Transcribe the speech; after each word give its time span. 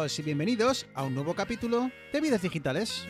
Bienvenidos 0.00 0.18
y 0.18 0.22
bienvenidos 0.22 0.86
a 0.94 1.02
un 1.02 1.14
nuevo 1.14 1.34
capítulo 1.34 1.90
de 2.10 2.20
Vidas 2.22 2.40
Digitales. 2.40 3.04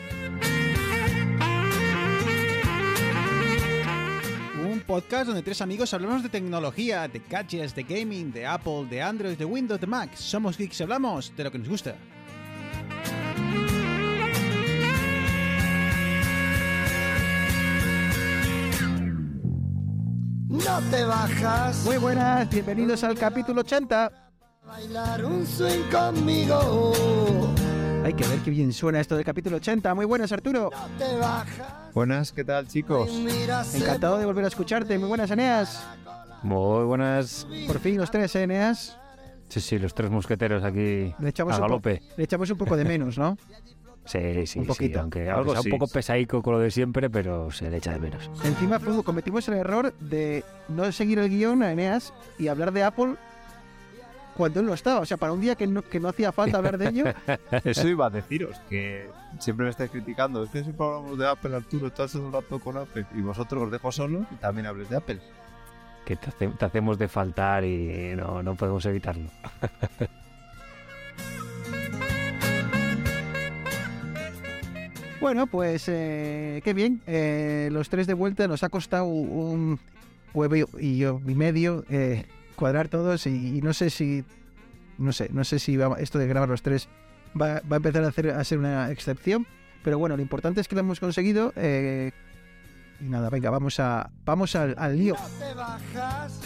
Un 4.61 4.81
podcast 4.81 5.27
donde 5.29 5.43
tres 5.43 5.61
amigos 5.61 5.95
hablamos 5.95 6.25
de 6.25 6.29
tecnología, 6.29 7.07
de 7.07 7.23
gadgets, 7.31 7.77
de 7.77 7.85
gaming, 7.85 8.33
de 8.33 8.45
Apple, 8.45 8.87
de 8.91 9.01
Android, 9.01 9.39
de 9.39 9.45
Windows, 9.45 9.81
de 9.81 9.87
Mac. 9.87 10.17
Somos 10.17 10.59
geeks 10.59 10.81
y 10.81 10.83
hablamos 10.83 11.33
de 11.37 11.45
lo 11.45 11.53
que 11.53 11.59
nos 11.59 11.69
gusta. 11.69 11.95
No 20.49 20.81
te 20.91 21.05
bajas. 21.05 21.85
Muy 21.85 21.99
buenas, 21.99 22.51
bienvenidos 22.51 23.05
al 23.05 23.17
capítulo 23.17 23.61
80. 23.61 24.30
Bailar 24.71 25.25
un 25.25 25.45
swing 25.45 25.83
conmigo. 25.91 27.03
Hay 28.05 28.15
que 28.15 28.25
ver 28.29 28.39
qué 28.45 28.51
bien 28.51 28.73
suena 28.73 29.01
esto 29.01 29.17
del 29.17 29.25
capítulo 29.25 29.57
80. 29.57 29.93
Muy 29.97 30.05
buenas, 30.07 30.31
Arturo. 30.31 30.71
No 30.73 31.05
te 31.05 31.17
bajas. 31.17 31.93
Buenas, 31.93 32.31
¿qué 32.31 32.45
tal 32.45 32.69
chicos? 32.69 33.11
Encantado 33.75 34.19
de 34.19 34.27
volver 34.27 34.45
a 34.45 34.49
escucharte. 34.49 34.97
Muy 34.97 35.09
buenas, 35.09 35.29
Eneas. 35.33 35.85
Muy 36.45 36.85
buenas. 36.85 37.49
Por 37.67 37.81
fin 37.81 37.99
los 37.99 38.13
tres, 38.13 38.33
¿eh, 38.37 38.45
Eneas. 38.45 38.97
Sí, 39.49 39.61
sí, 39.61 39.77
los 39.81 39.93
tres 39.93 40.09
mosqueteros 40.09 40.63
aquí 40.63 41.13
Le 41.19 41.29
echamos, 41.31 41.55
a 41.55 41.57
un 41.57 41.63
galope. 41.63 42.01
le 42.17 42.23
echamos 42.23 42.49
un 42.51 42.57
poco 42.59 42.77
de 42.77 42.85
menos, 42.85 43.19
¿no? 43.19 43.37
Sí, 44.05 44.47
sí, 44.47 44.61
Un 44.61 44.67
poquito. 44.67 44.95
sí, 44.95 45.01
aunque 45.01 45.29
Algo 45.29 45.53
sea 45.53 45.63
sí. 45.63 45.71
un 45.73 45.79
poco 45.79 45.91
pesaico 45.93 46.43
con 46.43 46.55
lo 46.55 46.61
de 46.61 46.71
siempre, 46.71 47.11
pero 47.11 47.51
se 47.51 47.69
le 47.69 47.79
echa 47.79 47.93
de 47.93 47.99
menos. 47.99 48.31
Encima 48.45 48.79
cometimos 49.05 49.49
el 49.49 49.55
error 49.55 49.93
de 49.99 50.45
no 50.69 50.91
seguir 50.93 51.19
el 51.19 51.29
guion 51.29 51.65
a 51.65 51.73
Eneas 51.73 52.13
y 52.39 52.47
hablar 52.47 52.73
de 52.73 52.85
Apple 52.85 53.17
cuando 54.41 54.61
él 54.61 54.67
no 54.67 54.75
estaba. 54.75 55.01
O 55.01 55.07
sea, 55.07 55.17
para 55.17 55.33
un 55.33 55.41
día 55.41 55.55
que 55.55 55.67
no, 55.67 55.83
que 55.83 56.01
no 56.01 56.09
hacía 56.09 56.33
falta 56.33 56.59
hablar 56.59 56.77
de 56.79 56.89
ello. 56.89 57.05
Eso 57.65 57.87
iba 57.89 58.07
a 58.07 58.11
deciros, 58.11 58.57
que 58.69 59.09
siempre 59.39 59.65
me 59.65 59.71
estáis 59.71 59.91
criticando. 59.91 60.43
Es 60.43 60.51
que 60.51 60.63
siempre 60.63 60.85
hablamos 60.85 61.19
de 61.19 61.29
Apple, 61.29 61.55
Arturo, 61.57 61.87
estás 61.87 62.15
el 62.15 62.33
rato 62.33 62.59
con 62.59 62.77
Apple. 62.77 63.07
Y 63.15 63.21
vosotros 63.21 63.63
os 63.65 63.71
dejo 63.71 63.93
solo 63.93 64.27
y 64.31 64.35
también 64.37 64.67
hables 64.67 64.89
de 64.91 64.97
Apple. 64.97 65.21
Que 66.05 66.17
te, 66.17 66.31
hace- 66.31 66.49
te 66.49 66.65
hacemos 66.65 66.99
de 66.99 67.07
faltar 67.09 67.65
y 67.65 68.15
no, 68.17 68.43
no 68.43 68.55
podemos 68.57 68.85
evitarlo. 68.87 69.29
Bueno, 75.21 75.47
pues 75.47 75.85
eh, 75.89 76.63
qué 76.65 76.73
bien. 76.73 77.03
Eh, 77.07 77.69
los 77.73 77.89
tres 77.91 78.07
de 78.07 78.15
vuelta 78.15 78.49
nos 78.49 78.63
ha 78.63 78.71
costado 78.71 79.05
un 79.05 79.79
huevo 80.33 80.57
y, 80.79 80.97
yo- 80.99 81.21
y 81.27 81.35
medio 81.35 81.85
eh, 81.91 82.25
cuadrar 82.61 82.87
todos 82.89 83.27
y, 83.27 83.57
y 83.59 83.63
no 83.63 83.73
sé 83.73 83.91
si 83.91 84.25
no 84.99 85.13
sé, 85.13 85.29
no 85.33 85.43
sé 85.45 85.59
si 85.59 85.77
va- 85.77 85.97
esto 85.99 86.19
de 86.19 86.29
grabar 86.29 86.49
los 86.49 86.63
tres 86.63 86.87
va, 87.41 87.61
va 87.61 87.77
a 87.77 87.79
empezar 87.79 88.05
a, 88.05 88.09
hacer, 88.09 88.31
a 88.31 88.45
ser 88.45 88.59
una 88.59 88.91
excepción. 88.93 89.47
Pero 89.83 89.99
bueno, 89.99 90.15
lo 90.17 90.23
importante 90.23 90.61
es 90.61 90.69
que 90.69 90.75
lo 90.77 90.83
hemos 90.83 91.01
conseguido. 91.01 91.53
eh, 91.57 92.13
y 93.01 93.05
nada, 93.05 93.31
venga, 93.31 93.49
vamos 93.49 93.81
a 93.81 94.11
vamos 94.27 94.55
al, 94.55 94.75
al 94.79 94.99
lío. 94.99 95.17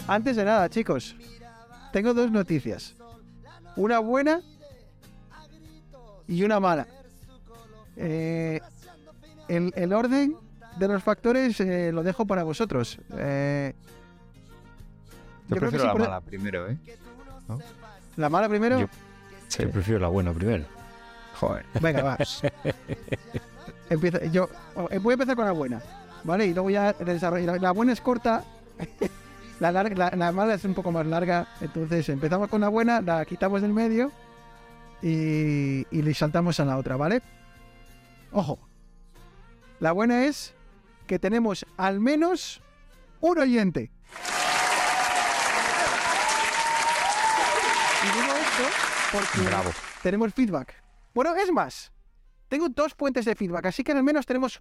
Antes 0.06 0.36
de 0.36 0.44
nada, 0.44 0.68
chicos, 0.70 1.16
tengo 1.92 2.14
dos 2.14 2.30
noticias. 2.30 2.94
Una 3.76 3.98
buena 3.98 4.40
y 6.28 6.44
una 6.44 6.60
mala. 6.60 6.86
Eh, 7.96 8.60
el, 9.48 9.72
el 9.74 9.92
orden 9.92 10.36
de 10.78 10.88
los 10.88 11.02
factores 11.02 11.58
eh, 11.60 11.90
lo 11.92 12.04
dejo 12.04 12.24
para 12.24 12.44
vosotros. 12.44 12.98
Yo, 15.48 15.56
Yo 15.56 15.56
creo 15.56 15.70
que 15.70 15.76
prefiero 15.76 15.82
sí, 15.82 15.86
la 15.86 15.92
por- 15.92 16.00
mala 16.02 16.20
primero, 16.20 16.68
¿eh? 16.70 16.78
la 18.16 18.28
mala 18.28 18.48
primero. 18.48 18.80
Yo- 18.80 18.88
Yo 19.58 19.70
prefiero 19.70 20.00
la 20.00 20.08
buena 20.08 20.32
primero. 20.32 20.64
Joder. 21.38 21.64
Venga, 21.80 22.02
va. 22.02 22.18
Empieza, 23.90 24.24
yo 24.26 24.48
eh, 24.90 24.98
voy 24.98 25.12
a 25.12 25.14
empezar 25.14 25.36
con 25.36 25.44
la 25.44 25.52
buena, 25.52 25.82
¿vale? 26.24 26.46
Y 26.46 26.54
luego 26.54 26.70
ya 26.70 26.92
desarrollo. 26.94 27.44
La, 27.46 27.58
la 27.58 27.70
buena 27.72 27.92
es 27.92 28.00
corta, 28.00 28.42
la, 29.60 29.70
larga, 29.72 29.94
la, 30.10 30.16
la 30.16 30.32
mala 30.32 30.54
es 30.54 30.64
un 30.64 30.74
poco 30.74 30.90
más 30.90 31.06
larga. 31.06 31.46
Entonces 31.60 32.08
empezamos 32.08 32.48
con 32.48 32.60
la 32.62 32.68
buena, 32.68 33.00
la 33.02 33.24
quitamos 33.26 33.60
del 33.62 33.72
medio 33.74 34.10
y, 35.02 35.86
y 35.90 36.02
le 36.02 36.14
saltamos 36.14 36.58
a 36.60 36.64
la 36.64 36.78
otra, 36.78 36.96
¿vale? 36.96 37.20
Ojo, 38.32 38.58
la 39.80 39.92
buena 39.92 40.24
es 40.24 40.54
que 41.06 41.18
tenemos 41.18 41.66
al 41.76 42.00
menos 42.00 42.62
un 43.20 43.38
oyente. 43.38 43.90
Y 48.02 48.06
digo 48.06 48.34
esto 48.34 48.64
porque 49.14 49.48
Bravo. 49.48 49.70
tenemos 50.02 50.34
feedback. 50.34 50.74
Bueno, 51.14 51.36
es 51.36 51.52
más, 51.52 51.92
tengo 52.48 52.68
dos 52.68 52.94
fuentes 52.94 53.24
de 53.24 53.36
feedback, 53.36 53.66
así 53.66 53.84
que 53.84 53.92
al 53.92 54.02
menos 54.02 54.26
tenemos 54.26 54.60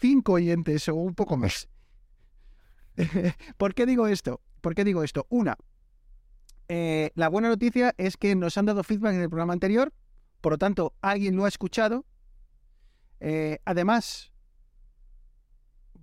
cinco 0.00 0.32
oyentes 0.32 0.88
o 0.88 0.96
un 0.96 1.14
poco 1.14 1.36
más. 1.36 1.68
¿Por 3.56 3.72
qué 3.74 3.86
digo 3.86 4.08
esto? 4.08 4.40
¿Por 4.60 4.74
qué 4.74 4.82
digo 4.82 5.04
esto? 5.04 5.26
Una, 5.28 5.56
eh, 6.68 7.12
la 7.14 7.28
buena 7.28 7.48
noticia 7.48 7.94
es 7.96 8.16
que 8.16 8.34
nos 8.34 8.58
han 8.58 8.66
dado 8.66 8.82
feedback 8.82 9.14
en 9.14 9.22
el 9.22 9.28
programa 9.28 9.52
anterior, 9.52 9.92
por 10.40 10.52
lo 10.52 10.58
tanto, 10.58 10.94
alguien 11.00 11.36
lo 11.36 11.44
ha 11.44 11.48
escuchado. 11.48 12.04
Eh, 13.20 13.60
además, 13.64 14.32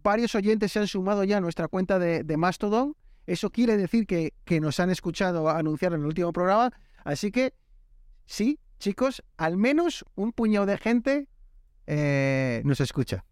varios 0.02 0.34
oyentes 0.34 0.72
se 0.72 0.80
han 0.80 0.88
sumado 0.88 1.26
ya 1.26 1.38
a 1.38 1.42
nuestra 1.42 1.68
cuenta 1.68 2.00
de, 2.00 2.24
de 2.24 2.38
Mastodon. 2.38 2.96
Eso 3.28 3.50
quiere 3.50 3.76
decir 3.76 4.08
que, 4.08 4.34
que 4.46 4.62
nos 4.62 4.80
han 4.80 4.90
escuchado 4.90 5.50
anunciar 5.50 5.94
en 5.94 6.00
el 6.00 6.06
último 6.06 6.32
programa. 6.32 6.72
Así 7.04 7.32
que, 7.32 7.54
sí, 8.32 8.60
chicos, 8.80 9.24
al 9.38 9.58
menos 9.58 10.06
un 10.16 10.32
puñado 10.32 10.66
de 10.66 10.78
gente 10.78 11.28
eh, 11.88 12.62
nos 12.64 12.80
escucha. 12.80 13.26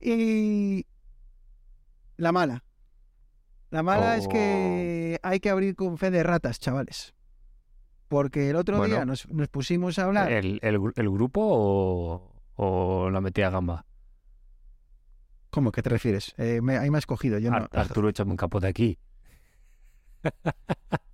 Y 0.00 0.86
la 2.16 2.32
mala. 2.32 2.64
La 3.70 3.82
mala 3.82 4.16
es 4.16 4.28
que 4.28 5.18
hay 5.22 5.40
que 5.40 5.50
abrir 5.50 5.74
con 5.76 5.96
fe 5.98 6.10
de 6.10 6.22
ratas, 6.22 6.58
chavales. 6.58 7.14
Porque 8.08 8.50
el 8.50 8.56
otro 8.56 8.76
Bueno. 8.76 8.94
día 8.96 9.04
nos, 9.06 9.28
nos 9.30 9.48
pusimos 9.48 9.98
a 9.98 10.04
hablar. 10.04 10.30
¿El, 10.30 10.58
el 10.62 10.78
gru- 10.78 10.92
el 10.96 11.08
grupo 11.10 11.40
o, 11.42 12.34
o 12.56 13.10
la 13.10 13.20
metida 13.22 13.48
gamba? 13.50 13.86
¿Cómo 15.50 15.72
que 15.72 15.82
te 15.82 15.88
refieres? 15.88 16.34
Eh, 16.36 16.60
me, 16.62 16.76
ahí 16.76 16.90
me 16.90 16.98
has 16.98 17.06
cogido. 17.06 17.38
Yo 17.38 17.50
no, 17.50 17.56
Ar- 17.56 17.70
Arturo, 17.72 18.08
échame 18.10 18.32
un 18.32 18.36
capote 18.36 18.66
aquí. 18.66 18.98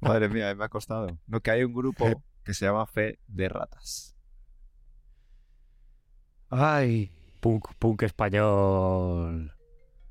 Madre 0.01 0.29
mía, 0.29 0.55
me 0.55 0.65
ha 0.65 0.69
costado. 0.69 1.19
No, 1.27 1.41
que 1.41 1.51
hay 1.51 1.65
un 1.65 1.73
Eh. 1.73 1.75
grupo 1.75 2.23
que 2.45 2.55
se 2.55 2.65
llama 2.67 2.87
Fe 2.87 3.19
de 3.27 3.49
Ratas. 3.49 4.15
Ay. 6.51 7.13
Punk, 7.41 7.69
punk 7.79 8.03
español. 8.03 9.53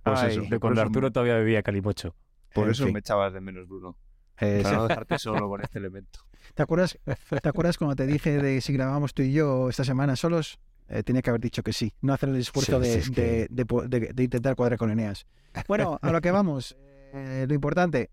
Pues 0.03 0.19
Ay. 0.21 0.31
eso. 0.31 0.41
De 0.49 0.59
cuando 0.59 0.81
Arturo 0.81 1.11
todavía 1.11 1.35
bebía 1.35 1.63
calimocho. 1.63 2.15
Por 2.53 2.65
En 2.65 2.71
eso 2.71 2.85
fin. 2.85 2.93
me 2.93 2.99
echabas 2.99 3.33
de 3.33 3.41
menos, 3.41 3.67
Bruno. 3.67 3.97
Eh, 4.39 4.61
Para 4.63 4.77
no 4.77 4.87
dejarte 4.87 5.17
solo 5.19 5.49
con 5.49 5.61
este 5.61 5.79
elemento. 5.79 6.19
¿Te 6.53 6.63
acuerdas, 6.63 6.97
¿Te 7.41 7.49
acuerdas 7.49 7.77
cuando 7.77 7.95
te 7.95 8.05
dije 8.05 8.37
de 8.41 8.61
si 8.61 8.71
grabábamos 8.73 9.13
tú 9.13 9.23
y 9.23 9.33
yo 9.33 9.69
esta 9.69 9.83
semana 9.83 10.15
solos? 10.15 10.59
Eh, 10.89 11.03
tenía 11.03 11.21
que 11.21 11.31
haber 11.31 11.41
dicho 11.41 11.63
que 11.63 11.73
sí, 11.73 11.93
no 12.01 12.13
hacer 12.13 12.29
el 12.29 12.37
esfuerzo 12.37 12.81
Sí, 12.81 12.87
de, 12.87 12.93
sí, 12.93 12.99
es 12.99 13.09
que- 13.11 13.21
de- 13.21 13.47
de 13.49 13.65
po- 13.65 13.81
de- 13.87 14.13
de 14.13 14.23
intentar 14.23 14.55
cuadrar 14.55 14.77
con 14.79 14.89
Eneas. 14.89 15.25
Bueno, 15.67 15.99
a 16.01 16.11
lo 16.11 16.21
que 16.21 16.31
vamos. 16.31 16.77
Eh, 17.13 17.45
lo 17.49 17.53
importante, 17.55 18.09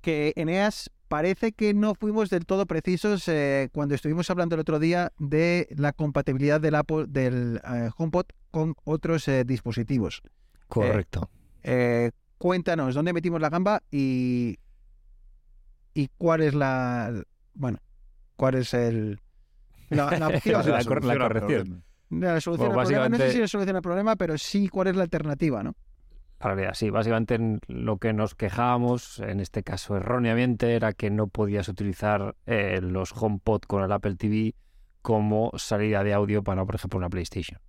que 0.00 0.32
Eneas 0.36 0.90
parece 1.08 1.52
que 1.52 1.74
no 1.74 1.94
fuimos 1.94 2.30
del 2.30 2.46
todo 2.46 2.66
precisos 2.66 3.26
eh, 3.28 3.68
cuando 3.72 3.94
estuvimos 3.94 4.30
hablando 4.30 4.54
el 4.54 4.60
otro 4.60 4.78
día 4.78 5.12
de 5.18 5.66
la 5.76 5.92
compatibilidad 5.92 6.60
del, 6.60 6.74
Apple, 6.74 7.06
del 7.08 7.60
eh, 7.64 7.90
HomePod 7.96 8.26
con 8.50 8.74
otros 8.84 9.26
eh, 9.28 9.44
dispositivos. 9.44 10.22
Correcto. 10.68 11.30
Eh, 11.62 12.10
cuéntanos 12.36 12.94
dónde 12.94 13.12
metimos 13.12 13.40
la 13.40 13.48
gamba 13.48 13.82
y, 13.90 14.58
y 15.94 16.08
cuál 16.16 16.42
es 16.42 16.54
la. 16.54 17.22
Bueno, 17.54 17.78
cuál 18.36 18.56
es 18.56 18.74
el. 18.74 19.20
La, 19.88 20.10
la 20.18 20.28
opción. 20.34 20.68
La 20.68 20.78
al 20.78 20.86
corrección. 20.86 21.84
La 22.10 22.40
solución 22.40 22.68
Bueno, 22.68 22.80
al 22.80 22.86
problema. 22.86 23.08
No 23.08 23.16
sé 23.18 23.32
si 23.32 23.38
la 23.38 23.48
solución 23.48 23.76
al 23.76 23.82
problema, 23.82 24.16
pero 24.16 24.38
sí 24.38 24.68
cuál 24.68 24.88
es 24.88 24.96
la 24.96 25.02
alternativa, 25.02 25.62
¿no? 25.62 25.74
Para 26.38 26.54
ver, 26.54 26.76
sí, 26.76 26.90
básicamente 26.90 27.34
en 27.34 27.60
lo 27.66 27.98
que 27.98 28.12
nos 28.12 28.36
quejábamos, 28.36 29.18
en 29.18 29.40
este 29.40 29.64
caso 29.64 29.96
erróneamente, 29.96 30.74
era 30.74 30.92
que 30.92 31.10
no 31.10 31.26
podías 31.26 31.68
utilizar 31.68 32.36
eh, 32.46 32.80
los 32.80 33.12
HomePod 33.12 33.62
con 33.62 33.82
el 33.82 33.90
Apple 33.90 34.14
TV 34.14 34.54
como 35.02 35.50
salida 35.56 36.04
de 36.04 36.14
audio 36.14 36.44
para, 36.44 36.64
por 36.64 36.76
ejemplo, 36.76 36.98
una 36.98 37.10
PlayStation. 37.10 37.60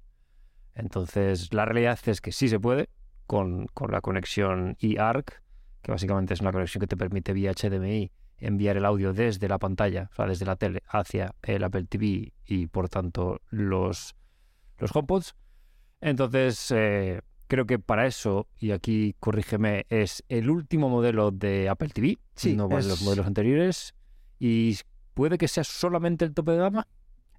Entonces, 0.76 1.52
la 1.52 1.66
realidad 1.66 2.00
es 2.06 2.22
que 2.22 2.32
sí 2.32 2.48
se 2.48 2.60
puede 2.60 2.90
con, 3.26 3.66
con 3.74 3.92
la 3.92 4.02
conexión 4.02 4.78
eARC, 4.80 5.42
que 5.82 5.92
básicamente 5.92 6.36
es 6.36 6.42
una 6.42 6.52
conexión 6.52 6.80
que 6.80 6.88
te 6.88 6.98
permite 6.98 7.34
vía 7.34 7.54
HDMI 7.54 8.12
enviar 8.38 8.78
el 8.78 8.86
audio 8.86 9.14
desde 9.14 9.48
la 9.48 9.58
pantalla, 9.58 10.10
o 10.12 10.16
sea, 10.16 10.26
desde 10.26 10.46
la 10.46 10.56
tele 10.56 10.84
hacia 10.88 11.36
el 11.42 11.64
Apple 11.64 11.86
TV 11.86 12.34
y, 12.46 12.68
por 12.68 12.88
tanto, 12.88 13.42
los, 13.50 14.16
los 14.78 14.96
HomePods. 14.96 15.36
Entonces, 16.02 16.72
eh, 16.72 17.22
creo 17.50 17.66
que 17.66 17.80
para 17.80 18.06
eso, 18.08 18.48
y 18.60 18.72
aquí 18.72 19.16
corrígeme, 19.20 19.86
es 19.90 20.24
el 20.30 20.50
último 20.50 20.88
modelo 20.88 21.32
de 21.32 21.68
Apple 21.68 21.90
TV, 21.90 22.18
Sí, 22.36 22.56
no 22.56 22.70
es- 22.78 22.86
los 22.86 23.02
modelos 23.02 23.26
anteriores, 23.28 23.96
y 24.40 24.78
¿puede 25.16 25.38
que 25.38 25.50
sea 25.50 25.66
solamente 25.66 26.24
el 26.24 26.34
tope 26.34 26.52
de 26.52 26.58
gama? 26.60 26.88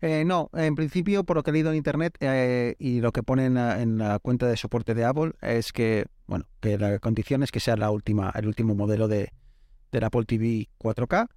Eh, 0.02 0.24
no, 0.26 0.50
en 0.54 0.74
principio, 0.74 1.24
por 1.24 1.36
lo 1.36 1.42
que 1.42 1.50
he 1.50 1.52
leído 1.52 1.70
en 1.70 1.76
internet 1.76 2.16
eh, 2.20 2.74
y 2.78 3.00
lo 3.00 3.12
que 3.12 3.22
pone 3.22 3.44
en 3.46 3.54
la, 3.54 3.80
en 3.82 3.98
la 3.98 4.18
cuenta 4.18 4.46
de 4.48 4.56
soporte 4.56 4.94
de 4.94 5.04
Apple, 5.04 5.32
es 5.42 5.72
que, 5.72 6.06
bueno, 6.26 6.46
que 6.60 6.76
la 6.78 6.98
condición 6.98 7.42
es 7.42 7.52
que 7.52 7.60
sea 7.60 7.76
la 7.76 7.90
última, 7.90 8.32
el 8.34 8.46
último 8.46 8.74
modelo 8.74 9.08
de, 9.08 9.30
del 9.92 10.04
Apple 10.04 10.24
TV 10.24 10.68
4K. 10.78 11.28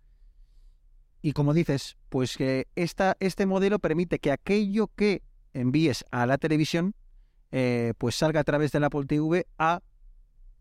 Y 1.21 1.33
como 1.33 1.53
dices, 1.53 1.97
pues 2.09 2.35
que 2.37 2.67
esta, 2.75 3.15
este 3.19 3.45
modelo 3.45 3.79
permite 3.79 4.19
que 4.19 4.31
aquello 4.31 4.89
que 4.95 5.21
envíes 5.53 6.03
a 6.11 6.25
la 6.25 6.37
televisión, 6.37 6.95
eh, 7.55 7.93
pues 7.99 8.15
salga 8.15 8.39
a 8.39 8.43
través 8.43 8.71
del 8.71 8.83
Apple 8.83 9.05
TV 9.05 9.45
a 9.59 9.79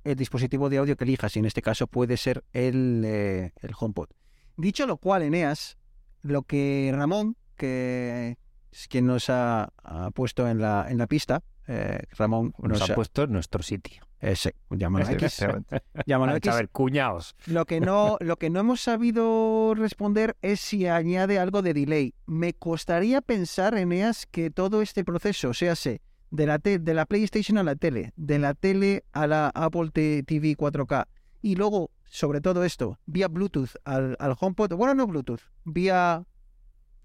el 0.04 0.14
dispositivo 0.16 0.68
de 0.68 0.76
audio 0.76 0.94
que 0.96 1.04
elijas. 1.04 1.34
Y 1.36 1.38
en 1.38 1.46
este 1.46 1.62
caso 1.62 1.86
puede 1.86 2.16
ser 2.18 2.44
el, 2.52 3.02
eh, 3.06 3.52
el 3.62 3.70
HomePod. 3.78 4.08
Dicho 4.58 4.86
lo 4.86 4.98
cual, 4.98 5.22
Eneas, 5.22 5.78
lo 6.20 6.42
que 6.42 6.92
Ramón, 6.94 7.36
que 7.56 8.36
es 8.70 8.88
quien 8.88 9.06
nos 9.06 9.30
ha, 9.30 9.72
ha 9.82 10.10
puesto 10.10 10.46
en 10.48 10.60
la, 10.60 10.86
en 10.90 10.98
la 10.98 11.06
pista, 11.06 11.42
eh, 11.66 12.00
Ramón 12.18 12.52
Nos 12.58 12.80
nos 12.80 12.90
ha 12.90 12.92
ha- 12.92 12.94
puesto 12.96 13.22
en 13.22 13.32
nuestro 13.32 13.62
sitio. 13.62 14.02
eh, 14.20 14.36
sí, 14.36 14.50
llámalo 14.70 15.08
X, 15.08 15.44
llámalo 16.06 16.32
A 16.32 16.54
ver, 16.56 16.68
cuñaos. 16.68 17.34
Lo 17.46 17.64
que 17.64 17.80
no, 17.80 18.18
lo 18.20 18.36
que 18.36 18.50
no 18.50 18.60
hemos 18.60 18.82
sabido 18.82 19.72
responder 19.74 20.36
es 20.42 20.60
si 20.60 20.86
añade 20.86 21.38
algo 21.38 21.62
de 21.62 21.72
delay. 21.72 22.14
Me 22.26 22.52
costaría 22.52 23.22
pensar, 23.22 23.78
Eneas, 23.78 24.26
que 24.26 24.50
todo 24.50 24.82
este 24.82 25.04
proceso, 25.04 25.50
o 25.50 25.54
sea, 25.54 25.74
se 25.76 26.02
de 26.32 26.46
la, 26.46 26.58
de 26.58 26.94
la 26.94 27.06
PlayStation 27.06 27.58
a 27.58 27.62
la 27.62 27.76
tele, 27.76 28.12
de 28.17 28.38
la 28.40 28.55
tele 28.55 29.05
a 29.12 29.26
la 29.29 29.49
Apple 29.55 29.90
TV 29.93 30.56
4K, 30.56 31.06
y 31.43 31.55
luego, 31.56 31.90
sobre 32.05 32.40
todo 32.40 32.64
esto, 32.64 32.99
vía 33.06 33.29
Bluetooth 33.29 33.70
al, 33.84 34.17
al 34.19 34.34
HomePod, 34.38 34.73
bueno, 34.75 34.94
no 34.94 35.06
Bluetooth, 35.06 35.40
vía 35.64 36.25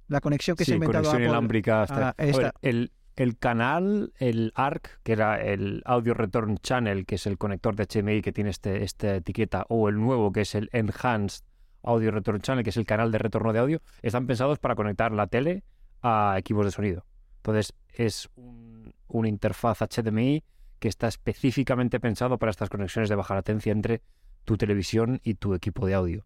la 0.07 0.21
conexión 0.21 0.55
que 0.55 0.63
se 0.65 0.71
ha 0.71 0.75
inventado 0.75 1.03
conexión 1.03 1.15
Apple. 1.21 1.25
inalámbrica. 1.27 1.81
hasta- 1.83 2.07
Ah, 2.09 2.15
A 2.17 2.21
ver, 2.25 2.29
esta. 2.29 2.53
el, 2.61 2.91
el 3.17 3.37
canal, 3.37 4.13
el 4.17 4.53
ARC, 4.55 4.99
que 5.03 5.11
era 5.11 5.41
el 5.41 5.81
Audio 5.85 6.13
Return 6.13 6.57
Channel, 6.59 7.05
que 7.05 7.15
es 7.15 7.25
el 7.27 7.37
conector 7.37 7.75
de 7.75 7.83
HDMI 7.85 8.21
que 8.21 8.31
tiene 8.31 8.49
este, 8.51 8.83
esta 8.83 9.15
etiqueta, 9.15 9.65
o 9.69 9.89
el 9.89 9.95
nuevo, 9.97 10.31
que 10.31 10.41
es 10.41 10.55
el 10.55 10.69
Enhanced 10.71 11.43
Audio 11.83 12.11
Return 12.11 12.39
Channel, 12.41 12.63
que 12.63 12.69
es 12.69 12.77
el 12.77 12.85
canal 12.85 13.11
de 13.11 13.17
retorno 13.17 13.51
de 13.53 13.59
audio, 13.59 13.81
están 14.01 14.27
pensados 14.27 14.59
para 14.59 14.75
conectar 14.75 15.11
la 15.11 15.27
tele 15.27 15.63
a 16.01 16.35
equipos 16.37 16.65
de 16.65 16.71
sonido. 16.71 17.05
Entonces, 17.37 17.73
es 17.93 18.29
un, 18.35 18.76
una 19.07 19.29
interfaz 19.29 19.79
HDMI 19.79 20.43
que 20.79 20.87
está 20.87 21.07
específicamente 21.07 21.99
pensado 21.99 22.37
para 22.37 22.51
estas 22.51 22.69
conexiones 22.69 23.09
de 23.09 23.15
baja 23.15 23.35
latencia 23.35 23.71
entre 23.71 24.01
tu 24.45 24.57
televisión 24.57 25.19
y 25.23 25.35
tu 25.35 25.53
equipo 25.53 25.85
de 25.85 25.93
audio. 25.93 26.25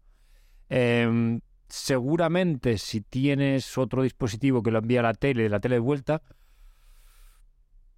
Em, 0.68 1.40
seguramente 1.68 2.78
si 2.78 3.00
tienes 3.00 3.78
otro 3.78 4.02
dispositivo 4.02 4.62
que 4.62 4.70
lo 4.70 4.78
envía 4.78 5.00
a 5.00 5.04
la 5.04 5.14
tele, 5.14 5.44
de 5.44 5.48
la 5.48 5.60
tele 5.60 5.76
de 5.76 5.80
vuelta, 5.80 6.22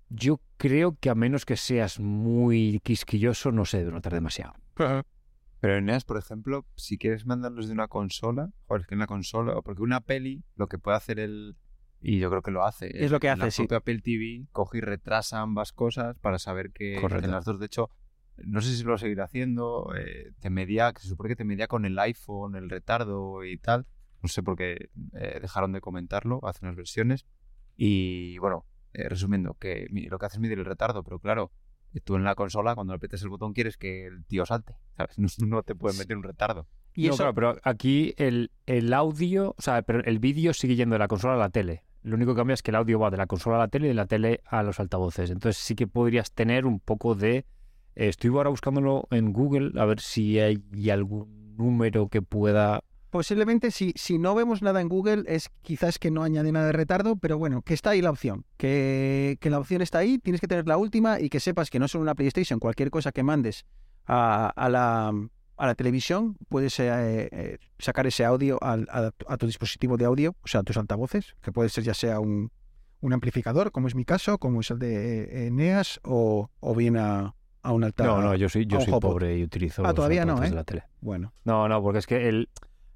yo 0.08 0.40
creo 0.56 0.96
que 1.00 1.10
a 1.10 1.14
menos 1.14 1.44
que 1.44 1.56
seas 1.56 1.98
muy 1.98 2.80
quisquilloso, 2.84 3.52
no 3.52 3.64
se 3.64 3.78
debe 3.78 3.92
notar 3.92 4.12
demasiado. 4.14 4.54
Pero 5.64 5.78
en 5.78 5.86
NEAS, 5.86 6.04
por 6.04 6.18
ejemplo, 6.18 6.66
si 6.76 6.98
quieres 6.98 7.26
mandarlos 7.26 7.68
de 7.68 7.72
una 7.72 7.88
consola, 7.88 8.50
joder, 8.66 8.82
es 8.82 8.86
que 8.86 8.94
en 8.94 8.98
la 8.98 9.06
consola, 9.06 9.60
porque 9.62 9.82
una 9.82 10.00
peli, 10.00 10.44
lo 10.56 10.66
que 10.66 10.78
puede 10.78 10.96
hacer 10.96 11.18
el. 11.18 11.56
Y 12.06 12.18
yo 12.18 12.28
creo 12.28 12.42
que 12.42 12.50
lo 12.50 12.66
hace. 12.66 13.02
Es 13.02 13.10
lo 13.10 13.18
que 13.18 13.28
la 13.28 13.32
hace, 13.32 13.50
sí. 13.50 13.62
propia 13.62 13.78
Apple 13.78 14.00
TV 14.00 14.46
coge 14.52 14.76
y 14.76 14.80
retrasa 14.82 15.40
ambas 15.40 15.72
cosas 15.72 16.18
para 16.18 16.38
saber 16.38 16.70
que 16.70 17.00
Correcto. 17.00 17.24
en 17.24 17.30
las 17.32 17.46
dos. 17.46 17.58
De 17.58 17.64
hecho, 17.64 17.88
no 18.36 18.60
sé 18.60 18.76
si 18.76 18.84
lo 18.84 18.98
seguirá 18.98 19.24
haciendo. 19.24 19.90
eh, 19.96 20.32
te 20.38 20.50
medía, 20.50 20.92
que 20.92 21.00
se 21.00 21.08
supone 21.08 21.30
que 21.30 21.36
te 21.36 21.44
medía 21.44 21.66
con 21.66 21.86
el 21.86 21.98
iPhone, 21.98 22.56
el 22.56 22.68
retardo 22.68 23.42
y 23.42 23.56
tal. 23.56 23.86
No 24.22 24.28
sé 24.28 24.42
por 24.42 24.54
qué 24.54 24.90
eh, 25.14 25.38
dejaron 25.40 25.72
de 25.72 25.80
comentarlo 25.80 26.40
hace 26.46 26.66
unas 26.66 26.76
versiones. 26.76 27.24
Y 27.74 28.36
bueno, 28.36 28.66
eh, 28.92 29.08
resumiendo, 29.08 29.54
que 29.54 29.86
lo 29.90 30.18
que 30.18 30.26
hace 30.26 30.36
es 30.36 30.40
medir 30.40 30.58
el 30.58 30.66
retardo, 30.66 31.04
pero 31.04 31.18
claro, 31.18 31.52
tú 32.04 32.16
en 32.16 32.24
la 32.24 32.34
consola, 32.34 32.74
cuando 32.74 32.92
aprietas 32.92 33.22
el 33.22 33.30
botón, 33.30 33.54
quieres 33.54 33.78
que 33.78 34.06
el 34.08 34.26
tío 34.26 34.44
salte, 34.44 34.74
¿sabes? 34.98 35.18
No, 35.18 35.28
no 35.46 35.62
te 35.62 35.74
puede 35.74 35.96
meter 35.96 36.18
un 36.18 36.22
retardo. 36.22 36.66
Y 36.92 37.06
No, 37.08 37.14
eso, 37.14 37.22
claro, 37.22 37.34
pero 37.34 37.56
aquí 37.62 38.12
el, 38.18 38.50
el 38.66 38.92
audio, 38.92 39.54
o 39.56 39.62
sea, 39.62 39.80
pero 39.80 40.04
el 40.04 40.18
vídeo 40.18 40.52
sigue 40.52 40.76
yendo 40.76 40.96
de 40.96 40.98
la 40.98 41.08
consola 41.08 41.34
a 41.34 41.38
la 41.38 41.48
tele. 41.48 41.82
Lo 42.04 42.16
único 42.16 42.34
que 42.34 42.40
cambia 42.40 42.54
es 42.54 42.62
que 42.62 42.70
el 42.70 42.76
audio 42.76 42.98
va 42.98 43.10
de 43.10 43.16
la 43.16 43.26
consola 43.26 43.56
a 43.56 43.60
la 43.60 43.68
tele 43.68 43.86
y 43.86 43.88
de 43.88 43.94
la 43.94 44.06
tele 44.06 44.42
a 44.44 44.62
los 44.62 44.78
altavoces. 44.78 45.30
Entonces 45.30 45.60
sí 45.60 45.74
que 45.74 45.86
podrías 45.86 46.30
tener 46.30 46.66
un 46.66 46.78
poco 46.78 47.14
de... 47.14 47.38
eh, 47.38 47.44
estoy 48.08 48.30
ahora 48.30 48.50
buscándolo 48.50 49.08
en 49.10 49.32
Google 49.32 49.72
a 49.80 49.86
ver 49.86 50.00
si 50.00 50.38
hay 50.38 50.62
algún 50.90 51.56
número 51.56 52.08
que 52.08 52.20
pueda... 52.20 52.84
Posiblemente 53.08 53.70
si, 53.70 53.92
si 53.96 54.18
no 54.18 54.34
vemos 54.34 54.60
nada 54.60 54.80
en 54.80 54.88
Google 54.88 55.22
es 55.28 55.48
quizás 55.62 55.98
que 55.98 56.10
no 56.10 56.24
añade 56.24 56.52
nada 56.52 56.66
de 56.66 56.72
retardo, 56.72 57.16
pero 57.16 57.38
bueno, 57.38 57.62
que 57.62 57.72
está 57.72 57.90
ahí 57.90 58.02
la 58.02 58.10
opción, 58.10 58.44
que, 58.56 59.38
que 59.40 59.50
la 59.50 59.60
opción 59.60 59.80
está 59.82 59.98
ahí, 59.98 60.18
tienes 60.18 60.40
que 60.40 60.48
tener 60.48 60.66
la 60.66 60.76
última 60.76 61.20
y 61.20 61.30
que 61.30 61.40
sepas 61.40 61.70
que 61.70 61.78
no 61.78 61.88
solo 61.88 62.02
una 62.02 62.16
PlayStation, 62.16 62.58
cualquier 62.58 62.90
cosa 62.90 63.12
que 63.12 63.22
mandes 63.22 63.64
a, 64.04 64.48
a 64.48 64.68
la, 64.68 65.12
a 65.56 65.66
la 65.66 65.74
televisión, 65.74 66.36
puedes 66.48 66.78
eh, 66.80 67.28
eh, 67.30 67.58
sacar 67.78 68.06
ese 68.06 68.24
audio 68.24 68.58
al- 68.62 68.88
a, 68.90 69.10
a 69.28 69.36
tu 69.36 69.46
dispositivo 69.46 69.96
de 69.96 70.04
audio, 70.04 70.34
o 70.42 70.48
sea, 70.48 70.60
a 70.60 70.62
tus 70.64 70.76
altavoces, 70.76 71.34
que 71.42 71.52
puede 71.52 71.68
ser 71.68 71.84
ya 71.84 71.94
sea 71.94 72.20
un, 72.20 72.50
un 73.00 73.12
amplificador, 73.12 73.70
como 73.70 73.86
es 73.88 73.94
mi 73.94 74.04
caso, 74.04 74.38
como 74.38 74.60
es 74.60 74.70
el 74.70 74.78
de 74.78 75.24
eh, 75.24 75.46
Eneas, 75.46 76.00
o, 76.02 76.50
o 76.60 76.74
bien 76.74 76.96
a, 76.96 77.34
a 77.62 77.72
un 77.72 77.84
altar. 77.84 78.06
No, 78.06 78.20
no, 78.20 78.34
yo 78.34 78.48
soy, 78.48 78.66
yo 78.66 78.80
soy 78.80 78.98
pobre 79.00 79.38
y 79.38 79.42
utilizo 79.44 79.86
Ah, 79.86 79.94
todavía 79.94 80.24
no, 80.24 80.42
¿eh? 80.42 80.48
de 80.50 80.54
la 80.56 80.64
tele. 80.64 80.84
Bueno, 81.00 81.32
No, 81.44 81.68
no, 81.68 81.82
porque 81.82 81.98
es 82.00 82.06
que 82.06 82.28
el, 82.28 82.48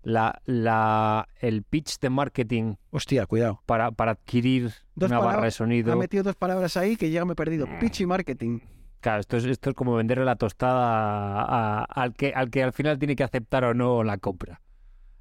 la, 0.03 0.41
la, 0.47 1.29
el 1.41 1.63
pitch 1.63 1.99
de 2.01 2.11
marketing 2.11 2.75
hostia, 2.91 3.27
cuidado. 3.27 3.63
para, 3.67 3.91
para 3.93 4.13
adquirir 4.13 4.73
Dos 4.95 5.11
una 5.11 5.21
barra 5.21 5.43
de 5.43 5.49
Ha 5.49 5.51
sonido... 5.53 5.97
metido 5.97 6.23
dos 6.25 6.37
palabras 6.37 6.77
ahí 6.77 6.97
que 6.97 7.11
ya 7.11 7.25
me 7.25 7.33
he 7.35 7.37
perdido. 7.37 7.67
Pitch 7.79 8.01
y 8.01 8.07
marketing. 8.07 8.61
Claro, 9.01 9.21
esto 9.21 9.37
es, 9.37 9.45
esto 9.45 9.71
es 9.71 9.77
como 9.77 9.95
venderle 9.95 10.25
la 10.25 10.37
tostada 10.37 11.43
a- 11.43 11.81
a- 11.81 11.85
al, 11.85 12.15
que, 12.15 12.33
al 12.35 12.51
que 12.51 12.63
al 12.65 12.73
final 12.73 12.99
tiene 12.99 13.15
que 13.15 13.23
aceptar 13.25 13.65
o 13.65 13.75
no 13.75 14.03
la 14.03 14.19
compra. 14.19 14.61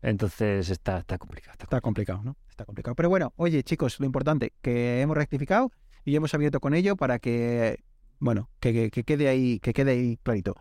Entonces 0.02 0.70
está, 0.70 1.00
está 1.00 1.18
complicado. 1.18 1.54
está 1.54 1.66
Está 1.66 1.82
complicado, 1.82 2.22
¿no? 2.24 2.36
Está 2.50 2.66
complicado. 2.66 2.96
Pero 2.96 3.10
bueno, 3.10 3.34
oye, 3.36 3.64
chicos, 3.64 4.00
lo 4.00 4.06
importante, 4.06 4.54
que 4.62 5.02
hemos 5.02 5.16
rectificado 5.18 5.72
y 6.06 6.16
hemos 6.16 6.34
abierto 6.34 6.60
con 6.60 6.74
ello 6.74 6.96
para 6.96 7.20
que, 7.20 7.84
bueno, 8.20 8.50
que, 8.60 8.74
que- 8.74 8.90
que 8.92 9.04
quede 9.04 9.28
ahí, 9.28 9.60
que 9.60 9.74
quede 9.74 9.92
ahí 9.92 10.18
clarito. 10.24 10.56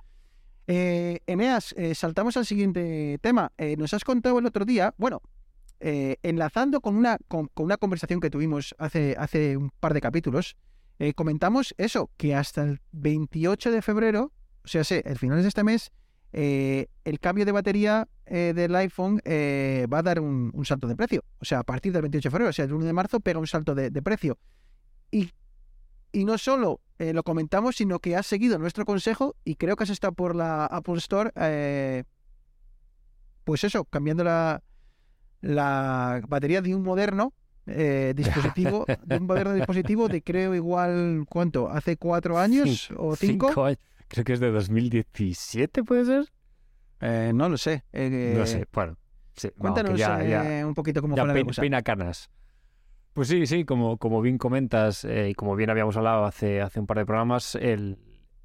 Eh, 0.67 1.21
Eneas, 1.26 1.73
eh, 1.79 1.95
saltamos 1.95 2.37
al 2.37 2.45
siguiente 2.45 3.19
tema. 3.23 3.52
Eh, 3.57 3.76
nos 3.76 3.95
has 3.95 4.05
contado 4.05 4.38
el 4.41 4.47
otro 4.47 4.64
día, 4.64 4.95
bueno, 4.99 5.23
eh, 5.81 6.17
enlazando 6.23 6.81
con 6.81 6.97
una, 6.97 7.19
con, 7.29 7.47
con 7.49 7.64
una 7.67 7.76
conversación 7.76 8.21
que 8.21 8.31
tuvimos 8.31 8.75
hace, 8.79 9.14
hace 9.19 9.57
un 9.57 9.71
par 9.79 9.95
de 9.95 10.00
capítulos, 10.00 10.57
eh, 10.99 11.12
comentamos 11.12 11.75
eso, 11.76 12.11
que 12.17 12.35
hasta 12.35 12.62
el 12.62 12.81
28 12.93 13.71
de 13.71 13.83
febrero, 13.83 14.33
o 14.65 14.69
sea, 14.69 14.83
sé, 14.83 15.03
el 15.05 15.19
finales 15.19 15.45
de 15.45 15.49
este 15.49 15.62
mes, 15.62 15.93
eh, 16.33 16.88
el 17.05 17.21
cambio 17.21 17.45
de 17.45 17.53
batería 17.53 18.09
eh, 18.25 18.53
del 18.55 18.75
iPhone 18.76 19.21
va 19.26 19.99
a 19.99 20.03
dar 20.03 20.21
un, 20.21 20.53
salto 20.65 20.87
de 20.88 20.97
precio. 20.97 21.23
O 21.38 21.45
sea, 21.45 21.61
a 21.61 21.65
partir 21.65 21.93
del 21.93 22.03
28 22.03 22.29
de 22.29 22.31
febrero, 22.31 22.50
o 22.50 22.53
sea, 22.53 22.65
el 22.65 22.73
1 22.73 22.87
de 22.87 22.93
marzo 22.93 23.21
pega 23.21 23.38
un 23.38 23.47
salto 23.47 23.75
de, 23.75 23.91
precio. 24.03 24.38
Y, 25.11 25.33
no 26.12 26.38
solo 26.38 26.81
lo 26.99 27.23
comentamos, 27.25 27.76
sino 27.76 27.99
que 27.99 28.17
has 28.17 28.26
seguido 28.26 28.59
nuestro 28.59 28.87
consejo 28.87 29.37
y 29.45 29.57
creo 29.57 29.76
que 29.76 29.85
has 29.85 29.91
estado 29.91 30.15
por 30.15 30.35
la 30.35 30.65
Apple 30.65 30.97
Store, 30.97 31.31
pues 33.45 33.65
eso, 33.65 33.85
cambiando 33.85 34.25
la 34.25 36.23
batería 36.26 36.62
de 36.62 36.75
un 36.75 36.83
moderno 36.83 37.35
eh, 37.67 38.13
dispositivo, 38.17 38.85
de 39.05 39.17
un 39.17 39.27
moderno 39.27 39.55
dispositivo 39.55 40.09
de 40.09 40.23
creo 40.23 40.55
igual, 40.55 41.25
¿cuánto? 41.29 41.69
¿Hace 41.69 41.97
cuatro 41.97 42.39
años 42.39 42.91
o 42.97 43.15
cinco? 43.17 43.65
años. 43.65 43.79
Creo 44.09 44.25
que 44.25 44.33
es 44.35 44.41
de 44.41 44.51
2017, 44.51 45.83
¿puede 45.83 46.05
ser? 46.05 46.25
Eh, 47.01 47.33
no 47.35 47.49
lo 47.49 47.59
sé. 47.59 47.85
Eh, 47.93 48.35
no 48.37 48.47
sé. 48.47 48.65
Bueno, 48.73 48.97
sí, 49.35 49.51
Cuéntanos 49.59 49.99
ya, 49.99 50.23
ya- 50.23 50.61
eh, 50.61 50.65
un 50.65 50.75
poquito 50.75 51.01
cómo 51.03 51.17
ya 51.17 51.23
fue 51.23 51.29
la 51.29 51.35
peina, 51.35 51.47
cosa. 51.49 51.61
peina 51.63 51.83
canas. 51.83 52.31
Pues 53.13 53.29
sí, 53.29 53.47
sí, 53.47 53.65
como, 53.65 53.97
como 53.97 54.21
bien 54.21 54.37
comentas 54.39 55.05
eh, 55.05 55.31
y 55.31 55.35
como 55.35 55.57
bien 55.57 55.71
habíamos 55.71 55.97
hablado 55.97 56.25
hace, 56.27 56.61
hace 56.61 56.81
un 56.81 56.87
par 56.87 56.99
de 56.99 57.07
programas, 57.07 57.55
el, 57.55 57.99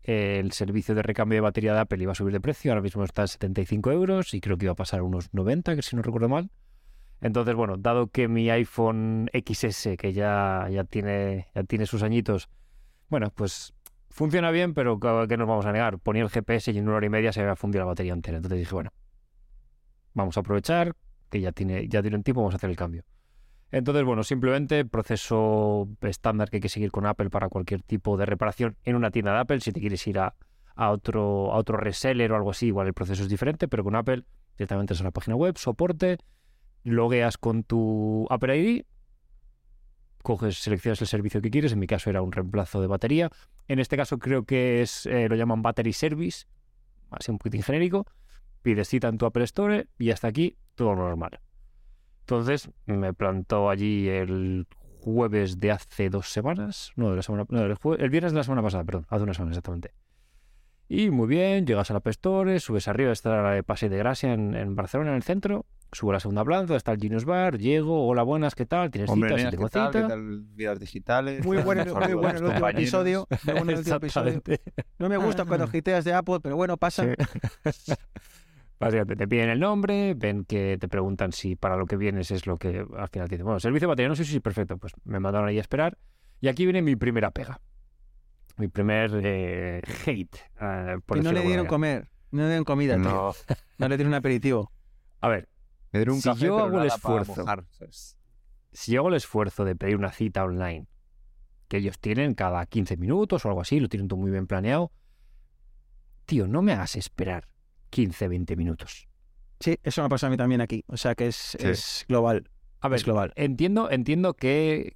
el 0.03 0.51
servicio 0.53 0.95
de 0.95 1.01
recambio 1.03 1.35
de 1.35 1.41
batería 1.41 1.73
de 1.73 1.79
Apple 1.81 2.01
iba 2.01 2.13
a 2.13 2.15
subir 2.15 2.31
de 2.33 2.39
precio, 2.39 2.71
ahora 2.71 2.81
mismo 2.81 3.03
está 3.03 3.23
en 3.23 3.27
75 3.27 3.91
euros 3.91 4.33
y 4.33 4.39
creo 4.39 4.57
que 4.57 4.65
iba 4.65 4.71
a 4.71 4.75
pasar 4.75 5.01
a 5.01 5.03
unos 5.03 5.33
90, 5.33 5.75
que 5.75 5.81
si 5.81 5.95
no 5.97 6.01
recuerdo 6.01 6.29
mal. 6.29 6.49
Entonces, 7.21 7.53
bueno, 7.53 7.77
dado 7.77 8.07
que 8.07 8.27
mi 8.27 8.49
iPhone 8.49 9.29
XS, 9.31 9.95
que 9.97 10.11
ya, 10.11 10.67
ya, 10.71 10.83
tiene, 10.83 11.47
ya 11.53 11.63
tiene 11.63 11.85
sus 11.85 12.01
añitos, 12.01 12.49
bueno, 13.09 13.31
pues 13.33 13.73
funciona 14.09 14.49
bien, 14.49 14.73
pero 14.73 14.99
¿qué 14.99 15.37
nos 15.37 15.47
vamos 15.47 15.65
a 15.67 15.71
negar? 15.71 15.99
Ponía 15.99 16.23
el 16.23 16.29
GPS 16.29 16.71
y 16.71 16.79
en 16.79 16.87
una 16.87 16.97
hora 16.97 17.05
y 17.05 17.09
media 17.09 17.31
se 17.31 17.41
había 17.41 17.55
fundido 17.55 17.83
la 17.83 17.87
batería 17.87 18.13
entera. 18.13 18.37
Entonces 18.37 18.59
dije, 18.59 18.73
bueno, 18.73 18.91
vamos 20.13 20.35
a 20.35 20.39
aprovechar 20.39 20.95
que 21.29 21.39
ya 21.39 21.51
tiene, 21.51 21.87
ya 21.87 22.01
tiene 22.01 22.17
un 22.17 22.23
tiempo, 22.23 22.41
vamos 22.41 22.55
a 22.55 22.57
hacer 22.57 22.71
el 22.71 22.75
cambio. 22.75 23.03
Entonces, 23.71 24.03
bueno, 24.03 24.23
simplemente 24.23 24.83
proceso 24.83 25.87
estándar 26.01 26.49
que 26.49 26.57
hay 26.57 26.61
que 26.61 26.69
seguir 26.69 26.91
con 26.91 27.05
Apple 27.05 27.29
para 27.29 27.47
cualquier 27.49 27.83
tipo 27.83 28.17
de 28.17 28.25
reparación 28.25 28.75
en 28.83 28.95
una 28.95 29.11
tienda 29.11 29.33
de 29.33 29.39
Apple. 29.39 29.61
Si 29.61 29.71
te 29.71 29.79
quieres 29.79 30.05
ir 30.07 30.19
a, 30.19 30.35
a 30.75 30.89
otro, 30.89 31.53
a 31.53 31.57
otro 31.57 31.77
reseller 31.77 32.31
o 32.31 32.35
algo 32.35 32.51
así, 32.51 32.67
igual 32.67 32.87
el 32.87 32.93
proceso 32.93 33.23
es 33.23 33.29
diferente, 33.29 33.67
pero 33.67 33.83
con 33.83 33.95
Apple 33.95 34.25
directamente 34.57 34.93
es 34.93 35.01
a 35.01 35.05
la 35.05 35.11
página 35.11 35.35
web, 35.35 35.57
soporte, 35.57 36.17
logueas 36.83 37.37
con 37.37 37.63
tu 37.63 38.27
Apple 38.29 38.57
ID, 38.57 38.83
coges, 40.23 40.57
seleccionas 40.57 41.01
el 41.01 41.07
servicio 41.07 41.41
que 41.41 41.49
quieres, 41.49 41.71
en 41.73 41.79
mi 41.79 41.87
caso 41.87 42.09
era 42.09 42.21
un 42.21 42.31
reemplazo 42.31 42.81
de 42.81 42.87
batería, 42.87 43.29
en 43.67 43.79
este 43.79 43.97
caso 43.97 44.19
creo 44.19 44.43
que 44.45 44.81
es, 44.81 45.05
eh, 45.05 45.27
lo 45.29 45.35
llaman 45.35 45.61
Battery 45.61 45.93
Service, 45.93 46.45
así 47.09 47.31
un 47.31 47.37
poquitín 47.37 47.63
genérico, 47.63 48.05
pides 48.61 48.87
cita 48.89 49.07
en 49.07 49.17
tu 49.17 49.25
Apple 49.25 49.43
Store 49.45 49.87
y 49.97 50.11
hasta 50.11 50.27
aquí 50.27 50.57
todo 50.75 50.95
normal. 50.95 51.39
Entonces 52.21 52.69
me 52.85 53.13
plantó 53.13 53.69
allí 53.69 54.07
el 54.07 54.67
jueves 54.99 55.59
de 55.59 55.71
hace 55.71 56.09
dos 56.09 56.29
semanas, 56.31 56.91
no, 56.95 57.09
de 57.09 57.15
la 57.15 57.21
semana, 57.23 57.45
no, 57.49 57.61
el, 57.63 57.75
jue- 57.75 57.99
el 57.99 58.09
viernes 58.11 58.33
de 58.33 58.37
la 58.37 58.43
semana 58.43 58.61
pasada, 58.61 58.83
perdón, 58.83 59.07
hace 59.09 59.23
una 59.23 59.33
semana 59.33 59.51
exactamente. 59.51 59.93
Y 60.93 61.09
muy 61.09 61.25
bien, 61.25 61.65
llegas 61.65 61.89
a 61.89 61.93
la 61.93 61.99
App 61.99 62.07
Store, 62.07 62.59
subes 62.59 62.89
arriba, 62.89 63.13
está 63.13 63.41
la 63.41 63.51
de 63.51 63.63
Paseo 63.63 63.89
de 63.89 63.97
Gracia 63.97 64.33
en, 64.33 64.55
en 64.55 64.75
Barcelona, 64.75 65.11
en 65.11 65.15
el 65.15 65.23
centro, 65.23 65.65
subo 65.93 66.09
a 66.09 66.15
la 66.15 66.19
segunda 66.19 66.43
planta, 66.43 66.75
está 66.75 66.91
el 66.91 66.99
Genius 66.99 67.23
Bar, 67.23 67.57
llego, 67.57 68.05
hola, 68.05 68.23
buenas, 68.23 68.55
¿qué 68.55 68.65
tal? 68.65 68.91
¿Tienes 68.91 69.09
Hombre, 69.09 69.29
cita? 69.29 69.37
Sí, 69.37 69.43
nenas, 69.45 69.51
tengo 69.51 69.67
¿qué 69.67 69.71
tal? 69.71 69.91
¿Qué 69.93 70.01
tal 70.01 70.41
vidas 70.53 70.79
digitales? 70.81 71.45
Muy 71.45 71.59
bueno, 71.59 71.85
muy 71.95 72.13
bueno 72.13 72.39
el 72.39 72.43
último 72.43 72.67
episodio. 72.67 73.25
Muy 73.45 73.53
bueno 73.53 73.71
el 73.71 73.77
último 73.77 73.95
episodio. 74.03 74.41
No 74.99 75.07
me 75.07 75.15
gusta 75.15 75.45
cuando 75.45 75.65
giteas 75.69 76.03
de 76.03 76.13
Apple, 76.13 76.41
pero 76.43 76.57
bueno, 76.57 76.75
pasa. 76.75 77.05
Sí. 77.71 77.93
Básicamente 78.77 79.15
te 79.15 79.29
piden 79.29 79.49
el 79.49 79.61
nombre, 79.61 80.13
ven 80.13 80.43
que 80.43 80.77
te 80.77 80.89
preguntan 80.89 81.31
si 81.31 81.55
para 81.55 81.77
lo 81.77 81.85
que 81.85 81.95
vienes 81.95 82.31
es 82.31 82.45
lo 82.45 82.57
que 82.57 82.85
al 82.97 83.07
final 83.07 83.29
te 83.29 83.35
dicen. 83.35 83.45
Bueno, 83.45 83.61
servicio 83.61 83.87
de 83.87 83.91
batería, 83.91 84.09
no 84.09 84.15
sé 84.17 84.25
si 84.25 84.41
perfecto. 84.41 84.77
Pues 84.77 84.91
me 85.05 85.21
mandaron 85.21 85.47
ahí 85.47 85.57
a 85.57 85.61
esperar. 85.61 85.97
Y 86.41 86.49
aquí 86.49 86.65
viene 86.65 86.81
mi 86.81 86.97
primera 86.97 87.31
pega. 87.31 87.61
Mi 88.61 88.67
primer 88.67 89.11
eh, 89.23 89.81
hate. 90.05 90.37
eh, 90.61 90.97
por 91.03 91.17
y 91.17 91.21
no 91.21 91.31
le 91.31 91.41
dieron 91.41 91.65
comer. 91.65 92.11
No 92.29 92.43
le 92.43 92.47
dieron 92.49 92.63
comida, 92.63 92.93
tío. 92.95 93.03
No, 93.03 93.33
No 93.79 93.89
le 93.89 93.97
dieron 93.97 94.13
un 94.13 94.17
aperitivo. 94.19 94.71
A 95.19 95.27
ver, 95.29 95.49
me 95.91 95.97
dieron 95.99 96.15
un 96.15 96.21
Si 96.21 96.29
café, 96.29 96.45
yo 96.45 96.59
hago 96.59 96.79
el 96.79 96.85
esfuerzo. 96.87 97.43
si 98.71 98.91
yo 98.91 98.99
hago 99.01 99.09
el 99.09 99.15
esfuerzo 99.15 99.65
de 99.65 99.75
pedir 99.75 99.95
una 99.95 100.11
cita 100.11 100.43
online, 100.43 100.87
que 101.67 101.77
ellos 101.77 101.97
tienen 101.99 102.35
cada 102.35 102.63
15 102.67 102.97
minutos 102.97 103.43
o 103.45 103.47
algo 103.49 103.61
así, 103.61 103.79
lo 103.79 103.89
tienen 103.89 104.07
todo 104.07 104.19
muy 104.19 104.29
bien 104.29 104.45
planeado, 104.45 104.91
tío, 106.27 106.47
no 106.47 106.61
me 106.61 106.73
hagas 106.73 106.95
esperar 106.95 107.47
15, 107.89 108.27
20 108.27 108.55
minutos. 108.55 109.07
Sí, 109.59 109.79
eso 109.81 110.03
me 110.03 110.09
pasa 110.09 110.27
a 110.27 110.29
mí 110.29 110.37
también 110.37 110.61
aquí. 110.61 110.83
O 110.87 110.97
sea 110.97 111.15
que 111.15 111.27
es, 111.27 111.35
Sí. 111.35 111.57
es 111.67 112.05
global. 112.07 112.47
A 112.81 112.87
ver, 112.87 112.97
Es 112.97 113.05
global. 113.05 113.31
entiendo, 113.35 113.91
entiendo 113.91 114.33
que 114.33 114.95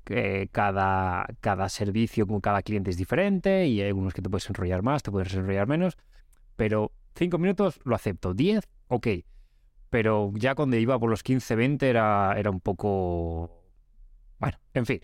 cada, 0.51 1.27
cada 1.39 1.69
servicio 1.69 2.25
con 2.25 2.41
cada 2.41 2.63
cliente 2.63 2.89
es 2.89 2.97
diferente 2.97 3.67
y 3.67 3.79
hay 3.81 3.87
algunos 3.87 4.13
que 4.13 4.23
te 4.23 4.29
puedes 4.29 4.49
enrollar 4.49 4.81
más, 4.81 5.03
te 5.03 5.11
puedes 5.11 5.33
enrollar 5.35 5.67
menos, 5.67 5.97
pero 6.55 6.91
5 7.15 7.37
minutos 7.37 7.79
lo 7.83 7.95
acepto. 7.95 8.33
10, 8.33 8.67
ok. 8.87 9.07
Pero 9.91 10.31
ya 10.35 10.55
cuando 10.55 10.77
iba 10.77 10.99
por 10.99 11.09
los 11.09 11.21
15, 11.21 11.55
20 11.55 11.89
era, 11.89 12.33
era 12.37 12.49
un 12.49 12.59
poco... 12.59 13.63
Bueno, 14.39 14.57
en 14.73 14.85
fin. 14.85 15.01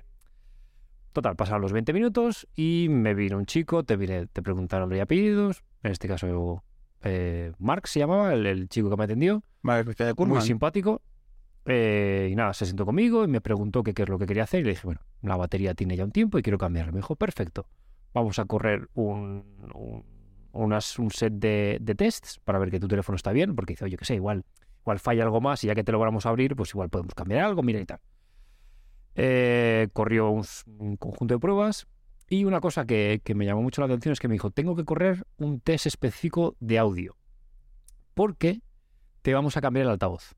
Total, 1.14 1.36
pasaron 1.36 1.62
los 1.62 1.74
20 1.74 1.94
minutos 1.94 2.48
y 2.56 2.88
me 2.90 3.14
vino 3.14 3.38
un 3.38 3.46
chico, 3.46 3.84
te, 3.84 3.96
vine, 3.96 4.28
te 4.28 4.42
preguntaron 4.42 4.90
los 4.90 5.00
apellidos, 5.00 5.64
en 5.84 5.92
este 5.92 6.08
caso 6.08 6.64
eh, 7.04 7.52
Mark 7.60 7.88
se 7.88 8.00
llamaba, 8.00 8.34
el, 8.34 8.46
el 8.46 8.70
chico 8.70 8.90
que 8.90 8.96
me 8.96 9.04
atendió 9.04 9.44
Vale, 9.62 9.84
pues 9.84 9.98
muy 10.28 10.42
simpático. 10.42 11.02
Eh, 11.66 12.30
y 12.32 12.36
nada, 12.36 12.54
se 12.54 12.66
sentó 12.66 12.86
conmigo 12.86 13.24
y 13.24 13.28
me 13.28 13.42
preguntó 13.42 13.84
qué 13.84 13.94
es 13.96 14.10
lo 14.10 14.18
que 14.18 14.26
quería 14.26 14.44
hacer. 14.44 14.62
Y 14.62 14.64
le 14.64 14.70
dije, 14.72 14.86
bueno, 14.86 15.02
la 15.22 15.38
batería 15.38 15.74
tiene 15.74 15.96
ya 15.96 16.04
un 16.04 16.12
tiempo 16.12 16.38
y 16.38 16.42
quiero 16.42 16.58
cambiarla. 16.58 16.92
Me 16.92 17.00
dijo, 17.00 17.16
perfecto. 17.16 17.68
Vamos 18.14 18.40
a 18.40 18.46
correr 18.46 18.90
un, 18.94 19.46
un, 19.74 20.74
un 20.74 21.12
set 21.12 21.34
de, 21.34 21.78
de 21.80 21.96
tests 21.96 22.40
para 22.44 22.60
ver 22.60 22.72
que 22.72 22.80
tu 22.80 22.88
teléfono 22.88 23.16
está 23.16 23.32
bien. 23.32 23.56
Porque 23.56 23.74
dice, 23.74 23.86
oye, 23.86 23.98
que 23.98 24.06
sé, 24.06 24.16
igual, 24.16 24.44
igual 24.82 25.00
falla 25.00 25.24
algo 25.24 25.40
más 25.40 25.64
y 25.64 25.68
ya 25.68 25.76
que 25.76 25.84
te 25.84 25.92
lo 25.92 26.00
vamos 26.00 26.26
a 26.26 26.30
abrir, 26.30 26.56
pues 26.56 26.72
igual 26.72 26.90
podemos 26.90 27.14
cambiar 27.14 27.46
algo, 27.46 27.64
mira 27.64 27.80
y 27.80 27.86
tal. 27.86 28.00
Eh, 29.16 29.90
corrió 29.94 30.30
un, 30.30 30.46
un 30.78 30.98
conjunto 30.98 31.36
de 31.36 31.40
pruebas. 31.40 31.88
Y 32.28 32.46
una 32.46 32.62
cosa 32.62 32.86
que, 32.86 33.22
que 33.26 33.36
me 33.36 33.46
llamó 33.46 33.62
mucho 33.62 33.82
la 33.82 33.88
atención 33.88 34.14
es 34.14 34.20
que 34.22 34.30
me 34.30 34.34
dijo, 34.36 34.52
tengo 34.52 34.76
que 34.76 34.86
correr 34.86 35.26
un 35.38 35.60
test 35.60 35.86
específico 35.86 36.56
de 36.62 36.80
audio. 36.80 37.18
Porque 38.14 38.62
te 39.22 39.34
vamos 39.34 39.58
a 39.58 39.62
cambiar 39.62 39.86
el 39.86 39.92
altavoz. 39.92 40.34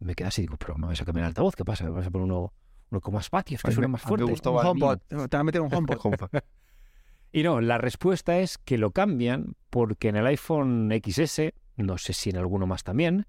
Me 0.00 0.14
quedé 0.14 0.28
así, 0.28 0.42
digo, 0.42 0.56
pero 0.56 0.76
me 0.76 0.86
vais 0.86 1.00
a 1.00 1.04
cambiar 1.04 1.24
el 1.24 1.28
altavoz, 1.28 1.54
¿qué 1.54 1.64
pasa? 1.64 1.84
¿Me 1.84 1.90
vas 1.90 2.06
a 2.06 2.10
poner 2.10 2.24
uno, 2.24 2.52
uno 2.90 3.00
con 3.00 3.14
más 3.14 3.28
patios, 3.30 3.62
que 3.62 3.68
A 3.68 3.70
mí 3.70 3.74
suene 3.74 3.88
me- 3.88 3.92
más 3.92 4.02
mí 4.02 4.06
me 4.06 4.08
fuerte? 4.16 4.30
gustó 4.30 4.52
Un. 4.52 4.66
HomePod. 4.66 4.98
Te 5.06 5.14
van 5.16 5.28
a 5.40 5.44
meter 5.44 5.60
un. 5.60 5.72
HomePod. 5.72 6.28
Y 7.32 7.44
no, 7.44 7.60
la 7.60 7.78
respuesta 7.78 8.38
es 8.40 8.58
que 8.58 8.76
lo 8.76 8.90
cambian 8.90 9.54
porque 9.70 10.08
en 10.08 10.16
el 10.16 10.26
iPhone 10.26 10.90
XS, 10.90 11.54
no 11.76 11.96
sé 11.96 12.12
si 12.12 12.30
en 12.30 12.36
alguno 12.36 12.66
más 12.66 12.82
también, 12.82 13.26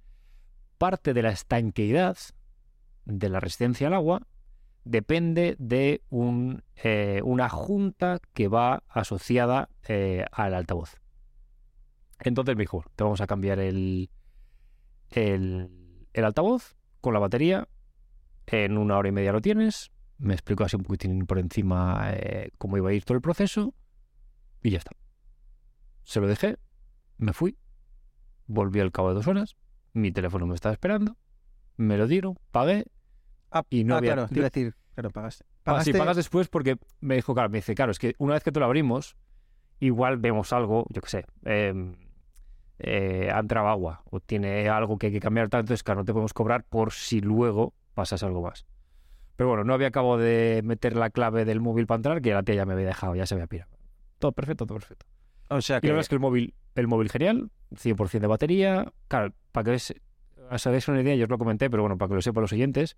parte 0.80 1.14
de 1.14 1.22
la 1.22 1.30
estanqueidad 1.30 2.18
de 3.06 3.30
la 3.30 3.40
resistencia 3.40 3.86
al 3.88 3.94
agua 3.94 4.26
depende 4.86 5.56
de 5.60 6.02
un, 6.10 6.64
eh, 6.84 7.22
una 7.24 7.48
junta 7.50 8.18
que 8.34 8.48
va 8.48 8.82
asociada 8.88 9.70
eh, 9.88 10.26
al 10.32 10.56
altavoz. 10.56 10.96
Entonces 12.22 12.56
me 12.56 12.64
dijo, 12.64 12.84
te 12.96 13.04
vamos 13.04 13.22
a 13.22 13.28
cambiar 13.28 13.60
el, 13.60 14.10
el, 15.12 15.70
el 16.14 16.26
altavoz 16.26 16.76
con 17.02 17.14
la 17.14 17.20
batería. 17.20 17.68
En 18.48 18.78
una 18.78 18.98
hora 18.98 19.10
y 19.10 19.12
media 19.12 19.32
lo 19.32 19.42
tienes. 19.42 19.92
Me 20.18 20.34
explicó 20.34 20.64
así 20.64 20.76
un 20.76 20.84
poquitín 20.84 21.26
por 21.26 21.40
encima 21.40 22.12
eh, 22.14 22.52
cómo 22.58 22.78
iba 22.78 22.90
a 22.90 22.94
ir 22.94 23.04
todo 23.06 23.16
el 23.16 23.22
proceso. 23.22 23.74
Y 24.62 24.72
ya 24.72 24.78
está. 24.80 24.92
Se 26.04 26.20
lo 26.20 26.28
dejé, 26.28 26.58
me 27.18 27.34
fui, 27.34 27.58
volví 28.48 28.80
al 28.80 28.92
cabo 28.92 29.10
de 29.10 29.16
dos 29.16 29.28
horas, 29.28 29.56
mi 29.94 30.12
teléfono 30.12 30.46
me 30.48 30.56
estaba 30.56 30.74
esperando, 30.74 31.16
me 31.78 31.98
lo 31.98 32.08
dieron, 32.08 32.38
pagué. 32.52 32.86
Ah, 33.52 33.64
Y 33.70 33.84
no 33.84 33.96
ah, 33.96 33.98
había- 34.00 34.14
claro, 34.14 34.28
te 34.28 34.36
iba 34.36 34.48
a 34.48 34.50
decir, 34.50 34.76
claro, 34.94 35.10
pagaste. 35.12 35.46
Ah, 35.66 35.84
sí, 35.84 35.92
Pagaste- 35.92 35.98
pagas 36.00 36.18
después 36.18 36.48
porque 36.50 36.78
me 37.00 37.16
dijo, 37.16 37.34
claro, 37.34 37.50
me 37.50 37.60
dice, 37.60 37.76
claro, 37.76 37.92
es 37.92 38.00
que 38.00 38.16
una 38.18 38.34
vez 38.34 38.44
que 38.44 38.52
te 38.52 38.60
lo 38.60 38.66
abrimos, 38.66 39.16
igual 39.80 40.18
vemos 40.18 40.54
algo, 40.54 40.86
yo 40.90 41.02
qué 41.02 41.10
sé, 41.10 41.26
eh, 41.46 41.74
eh, 42.84 43.30
ha 43.34 43.40
entrado 43.40 43.68
agua 43.68 44.04
o 44.10 44.20
tiene 44.20 44.68
algo 44.70 44.98
que 44.98 45.08
hay 45.08 45.14
que 45.14 45.20
cambiar, 45.20 45.50
tal, 45.50 45.62
entonces, 45.62 45.84
claro, 45.84 46.02
no 46.02 46.06
te 46.06 46.14
podemos 46.14 46.34
cobrar 46.34 46.64
por 46.64 46.92
si 46.92 47.22
luego 47.22 47.74
pasas 47.94 48.24
algo 48.24 48.42
más. 48.42 48.66
Pero 49.36 49.50
bueno, 49.50 49.64
no 49.64 49.74
había 49.74 49.88
acabado 49.88 50.18
de 50.18 50.62
meter 50.64 50.96
la 50.96 51.10
clave 51.10 51.46
del 51.46 51.62
móvil 51.62 51.88
para 51.88 51.98
entrar, 51.98 52.22
que 52.22 52.34
la 52.34 52.44
tía 52.44 52.56
ya 52.56 52.66
me 52.66 52.74
había 52.74 52.88
dejado, 52.88 53.16
ya 53.16 53.26
se 53.26 53.36
había 53.36 53.48
pirado. 53.48 53.72
Todo 54.20 54.32
perfecto, 54.32 54.66
todo 54.66 54.78
perfecto. 54.78 55.06
O 55.50 55.62
sea 55.62 55.78
Y 55.78 55.82
que... 55.82 55.88
la 55.88 55.94
verdad 55.94 56.02
es 56.02 56.10
que 56.10 56.16
el 56.16 56.22
móvil, 56.22 56.54
el 56.76 56.88
móvil 56.88 57.10
genial, 57.10 57.50
100% 57.72 58.20
de 58.20 58.28
batería. 58.28 58.92
Claro, 59.08 59.34
para 59.52 59.66
que 59.66 59.72
os, 59.72 59.94
os 60.50 60.68
hagáis 60.68 60.88
una 60.88 61.02
idea, 61.02 61.16
yo 61.16 61.26
os 61.26 61.30
lo 61.30 61.38
comenté, 61.38 61.70
pero 61.70 61.84
bueno, 61.84 61.98
para 61.98 62.10
que 62.10 62.16
lo 62.16 62.22
sepan 62.22 62.42
los 62.42 62.54
oyentes, 62.54 62.98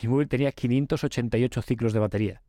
mi 0.00 0.08
móvil 0.08 0.28
tenía 0.28 0.52
588 0.52 1.62
ciclos 1.62 1.92
de 1.92 1.98
batería. 1.98 2.42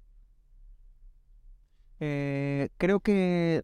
Eh, 2.00 2.70
creo 2.78 3.00
que, 3.00 3.64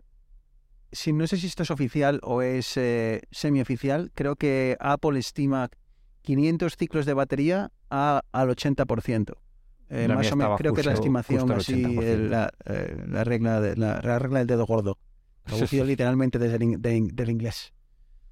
si 0.92 1.14
no 1.14 1.28
sé 1.28 1.38
si 1.38 1.48
esto 1.48 1.64
es 1.64 1.72
oficial 1.72 2.20
o 2.24 2.42
es 2.42 2.78
eh, 2.78 3.22
semioficial, 3.32 4.12
creo 4.16 4.36
que 4.36 4.78
Apple 4.80 5.20
estima 5.20 5.70
500 6.22 6.76
ciclos 6.78 7.06
de 7.06 7.14
batería 7.14 7.72
a- 7.90 8.22
al 8.32 8.50
80%. 8.50 9.34
Eh, 9.90 10.08
más 10.16 10.32
o 10.34 10.36
menos, 10.36 10.58
creo 10.58 10.74
que 10.74 10.82
es 10.82 10.86
la 10.86 10.94
estimación 11.00 11.52
así, 11.52 11.84
80%. 11.84 12.02
el- 12.14 12.30
la, 12.32 12.52
eh, 12.66 13.06
la 13.08 13.24
regla 13.24 13.62
de, 13.62 13.76
la, 13.78 14.02
la 14.04 14.20
regla 14.20 14.40
del 14.40 14.48
dedo 14.48 14.66
gordo, 14.66 14.98
traducido 15.46 15.86
literalmente 15.86 16.40
desde 16.40 16.58
el 16.58 16.82
de 16.82 17.10
del 17.14 17.30
inglés. 17.30 17.74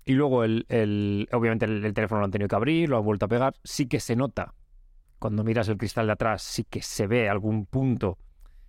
Y 0.05 0.13
luego, 0.13 0.43
el, 0.43 0.65
el- 0.69 1.27
obviamente, 1.31 1.65
el, 1.65 1.83
el 1.85 1.93
teléfono 1.93 2.19
lo 2.19 2.25
han 2.25 2.31
tenido 2.31 2.47
que 2.47 2.55
abrir, 2.55 2.89
lo 2.89 2.97
han 2.97 3.05
vuelto 3.05 3.25
a 3.25 3.29
pegar. 3.29 3.53
Sí 3.63 3.87
que 3.87 3.99
se 3.99 4.15
nota, 4.15 4.53
cuando 5.17 5.43
miras 5.43 5.67
el 5.69 5.77
cristal 5.77 6.05
de 6.07 6.11
atrás, 6.13 6.43
sí 6.43 6.63
que 6.65 6.81
se 6.81 7.07
ve 7.07 7.27
algún 7.29 7.65
punto 7.65 8.17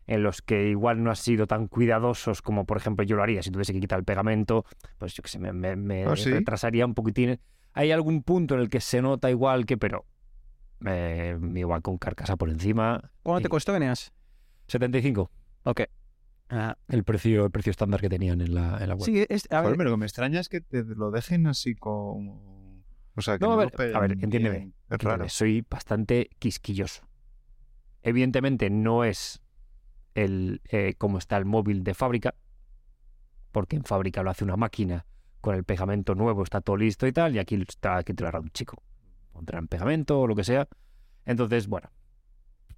en 0.07 0.23
los 0.23 0.43
que 0.43 0.69
igual 0.69 1.03
no 1.03 1.11
has 1.11 1.19
sido 1.19 1.47
tan 1.47 1.67
cuidadosos 1.69 2.43
como, 2.43 2.65
por 2.65 2.77
ejemplo, 2.77 3.05
yo 3.05 3.17
lo 3.17 3.23
haría. 3.23 3.43
Si 3.43 3.51
tuviese 3.51 3.73
que 3.73 3.81
quitar 3.81 3.99
el 3.99 4.05
pegamento, 4.05 4.65
pues 4.99 5.15
yo 5.15 5.23
que 5.23 5.29
sé, 5.29 5.39
me, 5.39 5.53
me- 5.53 5.77
me 5.77 6.05
Ah, 6.05 6.17
¿sí? 6.17 6.31
retrasaría 6.31 6.87
un 6.87 6.95
poquitín. 6.95 7.41
Hay 7.73 7.91
algún 7.93 8.23
punto 8.23 8.55
en 8.55 8.61
el 8.61 8.69
que 8.71 8.81
se 8.81 9.03
nota 9.03 9.31
igual 9.31 9.67
que, 9.67 9.77
pero 9.77 10.07
eh, 10.87 11.39
igual 11.55 11.83
con 11.83 11.99
carcasa 11.99 12.37
por 12.37 12.49
encima. 12.51 13.11
¿Cuánto 13.23 13.43
te 13.43 13.49
costó, 13.49 13.75
Eneas? 13.75 14.13
75, 14.69 15.31
Ok. 15.65 15.83
Ah, 16.49 16.77
el 16.89 17.03
precio, 17.03 17.45
el 17.47 17.51
precio 17.51 17.71
estándar 17.71 18.01
que 18.01 18.09
tenían 18.09 18.41
en 18.41 18.55
la, 18.55 18.79
en 18.81 18.89
la 18.89 18.95
web. 18.95 19.05
sí, 19.05 19.27
es, 19.29 19.49
a 19.51 19.57
ver, 19.57 19.65
Joder, 19.65 19.79
pero 19.79 19.91
lo 19.91 19.97
que 19.97 20.01
me 20.01 20.07
extraña 20.07 20.39
es 20.39 20.49
que 20.49 20.61
te 20.61 20.85
lo 20.85 21.11
dejen 21.11 21.49
así 21.49 21.75
como... 21.75 22.85
O 23.17 23.21
sea, 23.23 23.37
que 23.39 23.45
No, 23.45 23.53
a 23.55 23.57
ver, 23.57 23.71
peguen 23.73 23.97
a 23.97 23.99
ver, 24.01 24.13
entiéndeme, 24.13 24.51
bien. 24.51 24.75
Es 24.89 24.93
Entiéndeme, 24.93 25.19
raro. 25.25 25.29
Soy 25.29 25.65
bastante 25.69 26.29
quisquilloso. 26.39 27.03
Evidentemente 28.03 28.71
no 28.71 29.03
es 29.05 29.43
el 30.17 30.63
eh, 30.71 30.95
como 30.99 31.19
está 31.19 31.37
el 31.37 31.45
móvil 31.45 31.85
de 31.85 31.95
fábrica, 31.95 32.35
porque 33.53 33.77
en 33.77 33.85
fábrica 33.85 34.23
lo 34.23 34.31
hace 34.31 34.45
una 34.45 34.57
máquina 34.57 35.07
con 35.41 35.55
el 35.55 35.63
pegamento 35.63 36.15
nuevo, 36.15 36.43
está 36.43 36.61
todo 36.61 36.77
listo 36.77 37.07
y 37.07 37.13
tal, 37.13 37.37
y 37.37 37.39
aquí 37.39 37.63
está 37.69 37.99
aquí 37.99 38.15
te 38.15 38.23
lo 38.23 38.29
hará 38.29 38.41
un 38.41 38.51
chico. 38.51 38.83
Pondrá 39.33 39.59
en 39.59 39.69
pegamento 39.69 40.19
o 40.19 40.27
lo 40.27 40.35
que 40.35 40.43
sea. 40.43 40.67
Entonces, 41.27 41.69
bueno, 41.69 41.91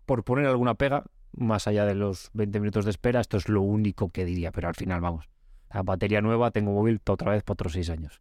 por 0.04 0.24
poner 0.24 0.46
alguna 0.46 0.74
pega, 0.74 1.04
más 1.32 1.68
allá 1.68 1.84
de 1.86 1.94
los 1.94 2.30
20 2.32 2.58
minutos 2.58 2.84
de 2.84 2.90
espera, 2.90 3.20
esto 3.20 3.36
es 3.36 3.48
lo 3.48 3.62
único 3.62 4.10
que 4.10 4.24
diría, 4.24 4.50
pero 4.50 4.68
al 4.68 4.74
final, 4.74 5.00
vamos, 5.00 5.28
la 5.72 5.82
batería 5.82 6.20
nueva, 6.20 6.50
tengo 6.50 6.72
móvil 6.72 7.00
otra 7.06 7.30
vez 7.30 7.44
por 7.44 7.54
otros 7.54 7.74
6 7.74 7.90
años. 7.90 8.20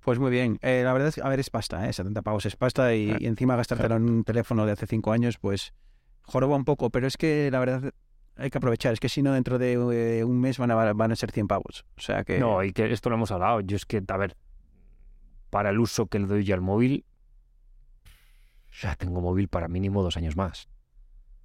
Pues 0.00 0.18
muy 0.18 0.30
bien. 0.30 0.58
Eh, 0.62 0.82
la 0.84 0.92
verdad 0.92 1.08
es 1.08 1.14
que, 1.16 1.22
a 1.22 1.28
ver, 1.28 1.38
es 1.38 1.50
pasta, 1.50 1.88
¿eh? 1.88 1.92
70 1.92 2.22
pavos 2.22 2.46
es 2.46 2.56
pasta 2.56 2.94
y, 2.94 3.14
y 3.20 3.26
encima 3.26 3.56
gastártelo 3.56 3.96
en 3.96 4.08
un 4.08 4.24
teléfono 4.24 4.66
de 4.66 4.72
hace 4.72 4.86
5 4.86 5.12
años, 5.12 5.38
pues 5.38 5.74
joroba 6.22 6.56
un 6.56 6.64
poco, 6.64 6.90
pero 6.90 7.06
es 7.06 7.16
que 7.16 7.50
la 7.50 7.58
verdad 7.58 7.92
hay 8.36 8.50
que 8.50 8.58
aprovechar. 8.58 8.92
Es 8.92 9.00
que 9.00 9.08
si 9.08 9.22
no, 9.22 9.32
dentro 9.32 9.58
de 9.58 9.72
eh, 9.72 10.24
un 10.24 10.40
mes 10.40 10.58
van 10.58 10.70
a, 10.70 10.92
van 10.92 11.12
a 11.12 11.16
ser 11.16 11.30
100 11.30 11.48
pavos. 11.48 11.84
O 11.96 12.00
sea 12.00 12.24
que... 12.24 12.38
No, 12.38 12.62
y 12.62 12.72
que 12.72 12.92
esto 12.92 13.10
lo 13.10 13.16
hemos 13.16 13.30
hablado. 13.30 13.60
Yo 13.60 13.76
es 13.76 13.84
que, 13.84 14.02
a 14.06 14.16
ver, 14.16 14.36
para 15.50 15.70
el 15.70 15.78
uso 15.78 16.06
que 16.06 16.18
le 16.18 16.26
doy 16.26 16.44
yo 16.44 16.54
al 16.54 16.60
móvil, 16.60 17.04
ya 18.80 18.94
tengo 18.94 19.20
móvil 19.20 19.48
para 19.48 19.68
mínimo 19.68 20.02
dos 20.02 20.16
años 20.16 20.36
más. 20.36 20.68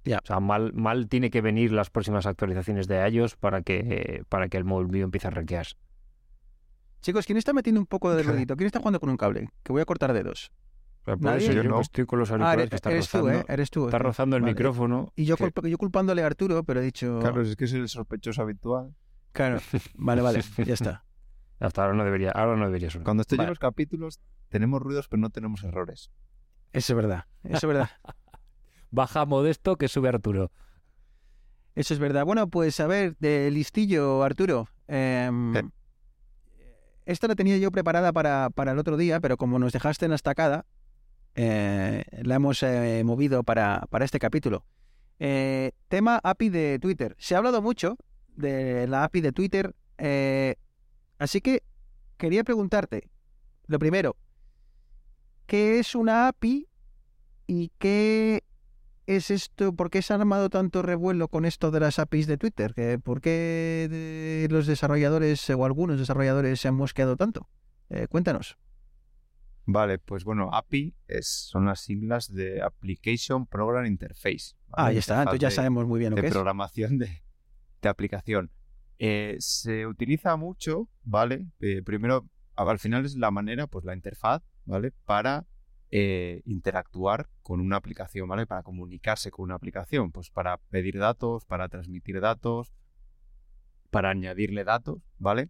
Ya. 0.04 0.18
O 0.22 0.26
sea, 0.26 0.38
mal, 0.38 0.72
mal 0.74 1.08
tiene 1.08 1.30
que 1.30 1.40
venir 1.40 1.72
las 1.72 1.90
próximas 1.90 2.26
actualizaciones 2.26 2.86
de 2.86 3.08
iOS 3.08 3.36
para 3.36 3.62
que, 3.62 4.22
para 4.28 4.48
que 4.48 4.58
el 4.58 4.64
móvil 4.64 4.88
mío 4.88 5.04
empiece 5.04 5.26
a 5.26 5.30
renquear. 5.30 5.66
Chicos, 7.00 7.26
¿quién 7.26 7.38
está 7.38 7.52
metiendo 7.52 7.80
un 7.80 7.86
poco 7.86 8.14
de 8.14 8.22
ruidito? 8.24 8.56
¿Quién 8.56 8.66
está 8.66 8.78
jugando 8.78 9.00
con 9.00 9.10
un 9.10 9.16
cable? 9.16 9.48
Que 9.62 9.72
voy 9.72 9.82
a 9.82 9.84
cortar 9.84 10.12
dedos. 10.12 10.52
Por 11.04 11.20
Nadie. 11.20 11.44
eso 11.44 11.52
Yo 11.52 11.62
yo 11.62 11.68
no. 11.70 11.80
estoy 11.80 12.06
con 12.06 12.18
los 12.18 12.30
Ah, 12.30 12.34
auriculares 12.34 12.60
eres, 12.62 12.70
que 12.70 12.76
está 12.76 12.90
eres 12.90 13.08
tú, 13.10 13.18
rozando, 13.18 13.38
¿eh? 13.40 13.44
Eres 13.48 13.70
tú. 13.70 13.84
está 13.84 13.98
rozando 13.98 14.36
el 14.36 14.42
Vale. 14.42 14.52
micrófono. 14.54 15.12
Y 15.16 15.24
yo, 15.26 15.36
que- 15.36 15.44
culpa- 15.50 15.68
yo 15.68 15.76
culpándole 15.78 16.22
a 16.22 16.26
Arturo, 16.26 16.64
pero 16.64 16.80
he 16.80 16.84
dicho... 16.84 17.20
Carlos, 17.22 17.48
es 17.48 17.56
que 17.56 17.66
soy 17.66 17.80
el 17.80 17.88
sospechoso 17.88 18.40
habitual. 18.42 18.94
Claro. 19.32 19.60
Vale, 19.94 20.22
vale, 20.22 20.40
ya 20.64 20.74
está. 20.74 21.04
Hasta 21.60 21.82
ahora 21.84 21.94
no 21.94 22.04
debería, 22.04 22.30
ahora 22.30 22.56
no 22.56 22.64
debería 22.66 22.90
sonar. 22.90 23.04
Cuando 23.04 23.20
estoy 23.20 23.36
Vale. 23.38 23.48
en 23.48 23.50
los 23.50 23.58
capítulos, 23.58 24.20
tenemos 24.48 24.80
ruidos, 24.82 25.08
pero 25.08 25.20
no 25.20 25.30
tenemos 25.30 25.62
errores. 25.64 26.10
Eso 26.72 26.92
es 26.92 26.96
verdad. 26.96 27.24
Eso 27.42 27.56
es 27.56 27.66
verdad. 27.66 27.90
Baja 28.90 29.24
modesto 29.26 29.76
que 29.76 29.88
sube 29.88 30.08
Arturo. 30.08 30.50
Eso 31.74 31.92
es 31.94 32.00
verdad. 32.00 32.24
Bueno, 32.24 32.48
pues 32.48 32.78
a 32.80 32.86
ver, 32.86 33.16
de 33.18 33.50
listillo, 33.50 34.22
Arturo. 34.22 34.68
em, 34.88 35.56
Eh. 35.56 35.62
Esta 37.06 37.28
la 37.28 37.34
tenía 37.34 37.58
yo 37.58 37.70
preparada 37.70 38.12
para, 38.12 38.48
para 38.50 38.72
el 38.72 38.78
otro 38.78 38.96
día, 38.96 39.20
pero 39.20 39.36
como 39.36 39.58
nos 39.58 39.72
dejaste 39.72 40.06
en 40.06 40.10
la 40.10 40.14
estacada, 40.16 40.64
eh, 41.34 42.04
la 42.22 42.36
hemos 42.36 42.62
eh, 42.62 43.02
movido 43.04 43.42
para, 43.42 43.86
para 43.90 44.04
este 44.04 44.18
capítulo. 44.18 44.64
Eh, 45.18 45.72
tema 45.88 46.20
API 46.22 46.48
de 46.48 46.78
Twitter. 46.80 47.16
Se 47.18 47.34
ha 47.34 47.38
hablado 47.38 47.62
mucho 47.62 47.96
de 48.36 48.86
la 48.86 49.04
API 49.04 49.20
de 49.20 49.32
Twitter, 49.32 49.74
así 51.18 51.40
que 51.40 51.62
quería 52.16 52.44
preguntarte, 52.44 53.10
lo 53.66 53.78
primero, 53.78 54.16
¿qué 55.46 55.78
es 55.78 55.94
una 55.94 56.28
API 56.28 56.68
y 57.46 57.70
qué 57.78 58.42
es 59.06 59.30
esto? 59.30 59.72
¿Por 59.72 59.90
qué 59.90 60.02
se 60.02 60.12
ha 60.12 60.16
armado 60.16 60.50
tanto 60.50 60.82
revuelo 60.82 61.28
con 61.28 61.44
esto 61.44 61.70
de 61.70 61.80
las 61.80 62.00
APIs 62.00 62.26
de 62.26 62.38
Twitter? 62.38 62.74
¿Que 62.74 62.98
¿Por 62.98 63.20
qué 63.20 64.48
los 64.50 64.66
desarrolladores 64.66 65.48
o 65.50 65.64
algunos 65.64 65.98
desarrolladores 65.98 66.60
se 66.60 66.68
han 66.68 66.74
mosqueado 66.74 67.16
tanto? 67.16 67.48
Cuéntanos. 68.08 68.58
Vale, 69.66 69.98
pues 69.98 70.24
bueno, 70.24 70.50
API 70.52 70.94
es, 71.08 71.26
son 71.26 71.64
las 71.66 71.80
siglas 71.80 72.32
de 72.32 72.60
Application 72.62 73.46
Program 73.46 73.86
Interface. 73.86 74.54
¿vale? 74.68 74.88
Ah, 74.90 74.92
ya 74.92 74.98
está, 74.98 75.18
entonces 75.20 75.40
ya 75.40 75.48
de- 75.48 75.54
sabemos 75.54 75.86
muy 75.86 75.98
bien 75.98 76.10
lo 76.10 76.16
de 76.16 76.22
que 76.22 76.28
es. 76.28 76.32
programación 76.34 76.98
de, 76.98 77.22
de 77.80 77.88
aplicación. 77.88 78.50
Eh, 78.98 79.36
se 79.38 79.86
utiliza 79.86 80.36
mucho, 80.36 80.88
¿vale? 81.02 81.46
Eh, 81.60 81.82
primero, 81.82 82.28
al 82.56 82.78
final 82.78 83.04
es 83.06 83.16
la 83.16 83.30
manera, 83.30 83.66
pues 83.66 83.84
la 83.84 83.94
interfaz, 83.94 84.42
¿vale? 84.66 84.92
Para 85.06 85.46
eh, 85.90 86.42
interactuar 86.44 87.28
con 87.42 87.60
una 87.60 87.76
aplicación, 87.76 88.28
¿vale? 88.28 88.46
Para 88.46 88.62
comunicarse 88.62 89.30
con 89.30 89.44
una 89.44 89.54
aplicación, 89.54 90.12
pues 90.12 90.30
para 90.30 90.58
pedir 90.58 90.98
datos, 90.98 91.44
para 91.46 91.68
transmitir 91.68 92.20
datos, 92.20 92.74
para 93.90 94.10
añadirle 94.10 94.64
datos, 94.64 94.98
¿vale? 95.18 95.48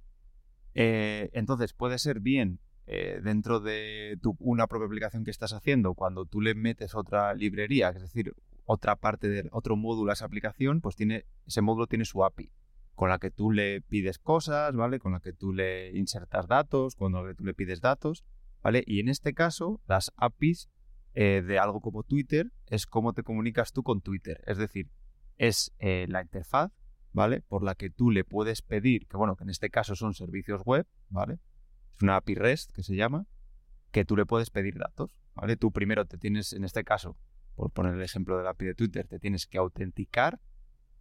Eh, 0.75 1.31
entonces 1.33 1.73
puede 1.73 1.99
ser 1.99 2.21
bien 2.21 2.61
eh, 2.87 3.21
dentro 3.23 3.61
de 3.61 4.19
una 4.39 4.67
propia 4.67 4.87
aplicación 4.87 5.25
que 5.25 5.31
estás 5.31 5.53
haciendo, 5.53 5.95
cuando 5.95 6.27
tú 6.27 6.41
le 6.41 6.55
metes 6.55 6.95
otra 6.95 7.35
librería, 7.35 7.91
es 7.91 8.03
decir, 8.03 8.35
otra 8.67 8.97
parte 8.97 9.29
de 9.29 9.49
otro 9.53 9.77
módulo 9.77 10.11
a 10.11 10.15
esa 10.15 10.27
aplicación, 10.27 10.81
pues 10.81 10.97
tiene 10.97 11.25
ese 11.47 11.61
módulo 11.61 11.87
tiene 11.87 12.05
su 12.05 12.25
API 12.25 12.51
con 12.95 13.09
la 13.09 13.19
que 13.19 13.31
tú 13.31 13.51
le 13.51 13.81
pides 13.83 14.19
cosas, 14.19 14.75
¿vale? 14.75 14.99
Con 14.99 15.13
la 15.13 15.21
que 15.21 15.33
tú 15.33 15.53
le 15.53 15.97
insertas 15.97 16.47
datos, 16.47 16.95
con 16.95 17.13
la 17.13 17.27
que 17.27 17.35
tú 17.35 17.45
le 17.45 17.55
pides 17.55 17.81
datos, 17.81 18.25
¿vale? 18.63 18.85
Y 18.87 19.01
en 19.01 19.09
este 19.09 19.35
caso, 19.35 19.81
las 19.87 20.13
APIs 20.17 20.69
eh, 21.15 21.43
de 21.43 21.59
algo 21.59 21.81
como 21.81 22.03
Twitter 22.03 22.53
es 22.67 22.87
cómo 22.87 23.13
te 23.13 23.23
comunicas 23.23 23.73
tú 23.73 23.83
con 23.83 24.01
Twitter, 24.01 24.43
es 24.47 24.59
decir, 24.59 24.91
es 25.37 25.73
eh, 25.79 26.07
la 26.09 26.23
interfaz, 26.23 26.73
¿vale? 27.13 27.41
Por 27.41 27.65
la 27.65 27.75
que 27.75 27.91
tú 27.91 28.11
le 28.11 28.25
puedes 28.25 28.63
pedir, 28.63 29.07
que 29.07 29.17
bueno, 29.17 29.37
que 29.37 29.45
en 29.45 29.51
este 29.51 29.71
caso 29.71 29.97
son 29.97 30.15
servicios 30.15 30.63
web, 30.65 30.87
¿vale? 31.09 31.39
Es 31.97 32.03
una 32.03 32.17
API 32.17 32.35
REST 32.35 32.73
que 32.73 32.83
se 32.83 32.97
llama, 32.97 33.27
que 33.91 34.05
tú 34.05 34.17
le 34.17 34.27
puedes 34.27 34.51
pedir 34.51 34.79
datos, 34.79 35.17
¿vale? 35.35 35.57
Tú 35.57 35.71
primero 35.71 36.05
te 36.07 36.19
tienes, 36.19 36.53
en 36.53 36.65
este 36.65 36.85
caso, 36.85 37.17
por 37.55 37.71
poner 37.71 37.95
el 37.95 38.03
ejemplo 38.03 38.37
de 38.37 38.45
la 38.45 38.51
API 38.51 38.67
de 38.67 38.75
Twitter, 38.75 39.07
te 39.07 39.19
tienes 39.19 39.47
que 39.47 39.59
autenticar, 39.59 40.41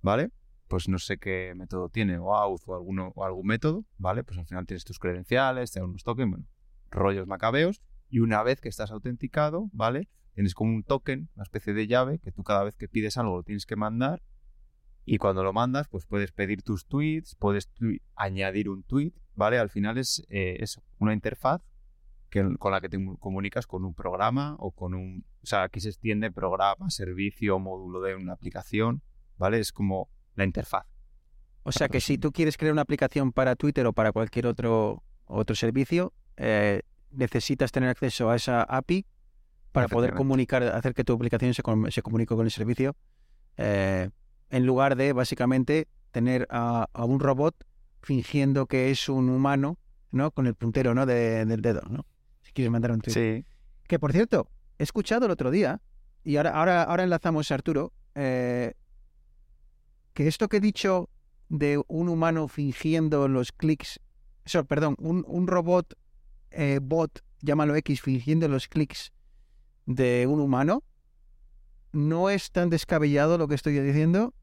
¿vale? 0.02 0.32
Pues 0.68 0.88
no 0.88 1.00
sé 1.00 1.18
qué 1.18 1.54
método 1.56 1.90
tiene, 1.90 2.18
o 2.18 2.36
auth 2.36 2.62
o, 2.68 2.76
alguno, 2.76 3.12
o 3.16 3.26
algún 3.26 3.48
método, 3.48 3.86
¿vale? 3.98 4.24
Pues 4.24 4.38
al 4.40 4.46
final 4.46 4.66
tienes 4.66 4.86
tus 4.86 5.00
credenciales, 5.00 5.72
te 5.72 5.80
dan 5.80 5.90
unos 5.90 6.04
tokens, 6.04 6.30
bueno, 6.30 6.46
rollos 6.92 7.28
macabeos, 7.28 7.82
y 8.10 8.20
una 8.20 8.44
vez 8.44 8.62
que 8.62 8.70
estás 8.70 8.92
autenticado, 8.92 9.70
¿vale? 9.72 10.10
Tienes 10.34 10.54
como 10.54 10.74
un 10.74 10.84
token, 10.84 11.30
una 11.36 11.44
especie 11.44 11.74
de 11.74 11.88
llave, 11.88 12.20
que 12.20 12.32
tú 12.32 12.44
cada 12.44 12.64
vez 12.64 12.76
que 12.76 12.88
pides 12.88 13.18
algo 13.18 13.38
lo 13.38 13.44
tienes 13.44 13.66
que 13.66 13.76
mandar, 13.76 14.22
y 15.06 15.18
cuando 15.18 15.44
lo 15.44 15.54
mandas, 15.54 15.88
pues 15.88 16.06
puedes 16.06 16.32
pedir 16.32 16.62
tus 16.62 16.86
tweets, 16.86 17.36
puedes 17.36 17.70
añadir 18.16 18.70
un 18.70 18.84
tweet, 18.84 19.12
¿vale? 19.36 19.60
Al 19.60 19.70
final 19.70 19.98
es 19.98 20.26
eh, 20.30 20.58
eso, 20.60 20.82
una 21.00 21.14
interfaz 21.14 21.62
que, 22.30 22.56
con 22.58 22.72
la 22.72 22.82
que 22.82 22.90
te 22.90 22.98
comunicas 23.20 23.68
con 23.68 23.84
un 23.86 23.94
programa 23.94 24.56
o 24.60 24.72
con 24.72 24.94
un... 24.94 25.26
O 25.44 25.46
sea, 25.46 25.64
aquí 25.64 25.80
se 25.80 25.90
extiende 25.90 26.32
programa, 26.32 26.90
servicio, 26.90 27.60
módulo 27.60 28.02
de 28.02 28.16
una 28.16 28.34
aplicación, 28.34 29.02
¿vale? 29.38 29.60
Es 29.60 29.72
como 29.72 30.10
la 30.36 30.46
interfaz. 30.46 30.86
O 31.64 31.72
sea 31.72 31.88
que 31.90 32.02
si 32.02 32.18
tú 32.18 32.32
quieres 32.32 32.58
crear 32.58 32.74
una 32.74 32.82
aplicación 32.82 33.32
para 33.32 33.56
Twitter 33.56 33.86
o 33.86 33.94
para 33.94 34.12
cualquier 34.12 34.48
otro, 34.48 35.04
otro 35.26 35.56
servicio, 35.56 36.14
eh, 36.38 36.82
necesitas 37.12 37.72
tener 37.72 37.90
acceso 37.90 38.30
a 38.30 38.36
esa 38.36 38.64
API 38.64 39.06
para 39.72 39.88
poder 39.88 40.14
comunicar, 40.14 40.64
hacer 40.64 40.94
que 40.94 41.04
tu 41.04 41.14
aplicación 41.14 41.54
se, 41.54 41.62
com- 41.64 41.90
se 41.90 42.02
comunique 42.02 42.36
con 42.36 42.46
el 42.46 42.52
servicio, 42.52 42.96
eh, 43.58 44.10
en 44.54 44.66
lugar 44.66 44.96
de 44.96 45.14
básicamente 45.14 45.88
tener 46.12 46.48
a, 46.50 46.88
a 46.94 47.06
un 47.06 47.20
robot 47.20 47.56
fingiendo 48.02 48.68
que 48.68 48.92
es 48.92 49.10
un 49.10 49.30
humano, 49.30 49.80
¿no? 50.12 50.30
Con 50.32 50.46
el 50.46 50.54
puntero, 50.54 50.94
¿no? 50.94 51.06
De- 51.06 51.46
del 51.46 51.62
dedo, 51.62 51.82
¿no? 51.90 52.06
Si 52.44 52.52
quieres 52.52 52.72
mandar 52.72 52.92
un 52.92 53.02
tweet. 53.02 53.14
Sí. 53.14 53.46
Que 53.88 53.98
por 53.98 54.12
cierto, 54.12 54.48
he 54.78 54.84
escuchado 54.84 55.26
el 55.26 55.32
otro 55.32 55.50
día, 55.50 55.82
y 56.24 56.38
ahora, 56.38 56.52
ahora, 56.52 56.84
ahora 56.84 57.04
enlazamos 57.04 57.50
a 57.52 57.56
Arturo, 57.56 57.94
eh, 58.16 58.74
que 60.14 60.28
esto 60.28 60.48
que 60.48 60.58
he 60.58 60.62
dicho 60.62 61.10
de 61.50 61.82
un 61.88 62.08
humano 62.08 62.48
fingiendo 62.48 63.28
los 63.28 63.52
clics, 63.52 64.00
eso, 64.46 64.64
perdón, 64.66 64.96
un, 65.00 65.26
un 65.28 65.48
robot 65.48 65.96
eh, 66.52 66.80
bot, 66.82 67.24
llámalo 67.42 67.76
X, 67.78 68.02
fingiendo 68.02 68.48
los 68.48 68.68
clics 68.68 69.12
de 69.88 70.28
un 70.28 70.40
humano, 70.40 70.84
no 71.92 72.30
es 72.30 72.52
tan 72.52 72.70
descabellado 72.70 73.38
lo 73.38 73.48
que 73.48 73.56
estoy 73.56 73.80
diciendo, 73.80 74.34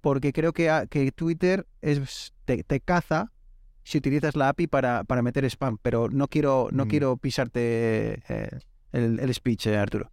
porque 0.00 0.32
creo 0.32 0.52
que, 0.52 0.70
a- 0.70 0.86
que 0.86 1.10
Twitter 1.12 1.66
es, 1.80 2.34
te, 2.44 2.62
te 2.64 2.80
caza 2.80 3.32
si 3.82 3.98
utilizas 3.98 4.34
la 4.36 4.48
API 4.48 4.66
para, 4.66 5.04
para 5.04 5.22
meter 5.22 5.44
spam, 5.44 5.78
pero 5.80 6.08
no 6.08 6.26
quiero, 6.28 6.68
no 6.72 6.84
Mm. 6.84 6.88
quiero 6.88 7.16
pisarte 7.16 8.22
eh, 8.28 8.58
el, 8.92 9.20
el 9.20 9.32
speech, 9.34 9.66
eh, 9.68 9.76
Arturo. 9.76 10.10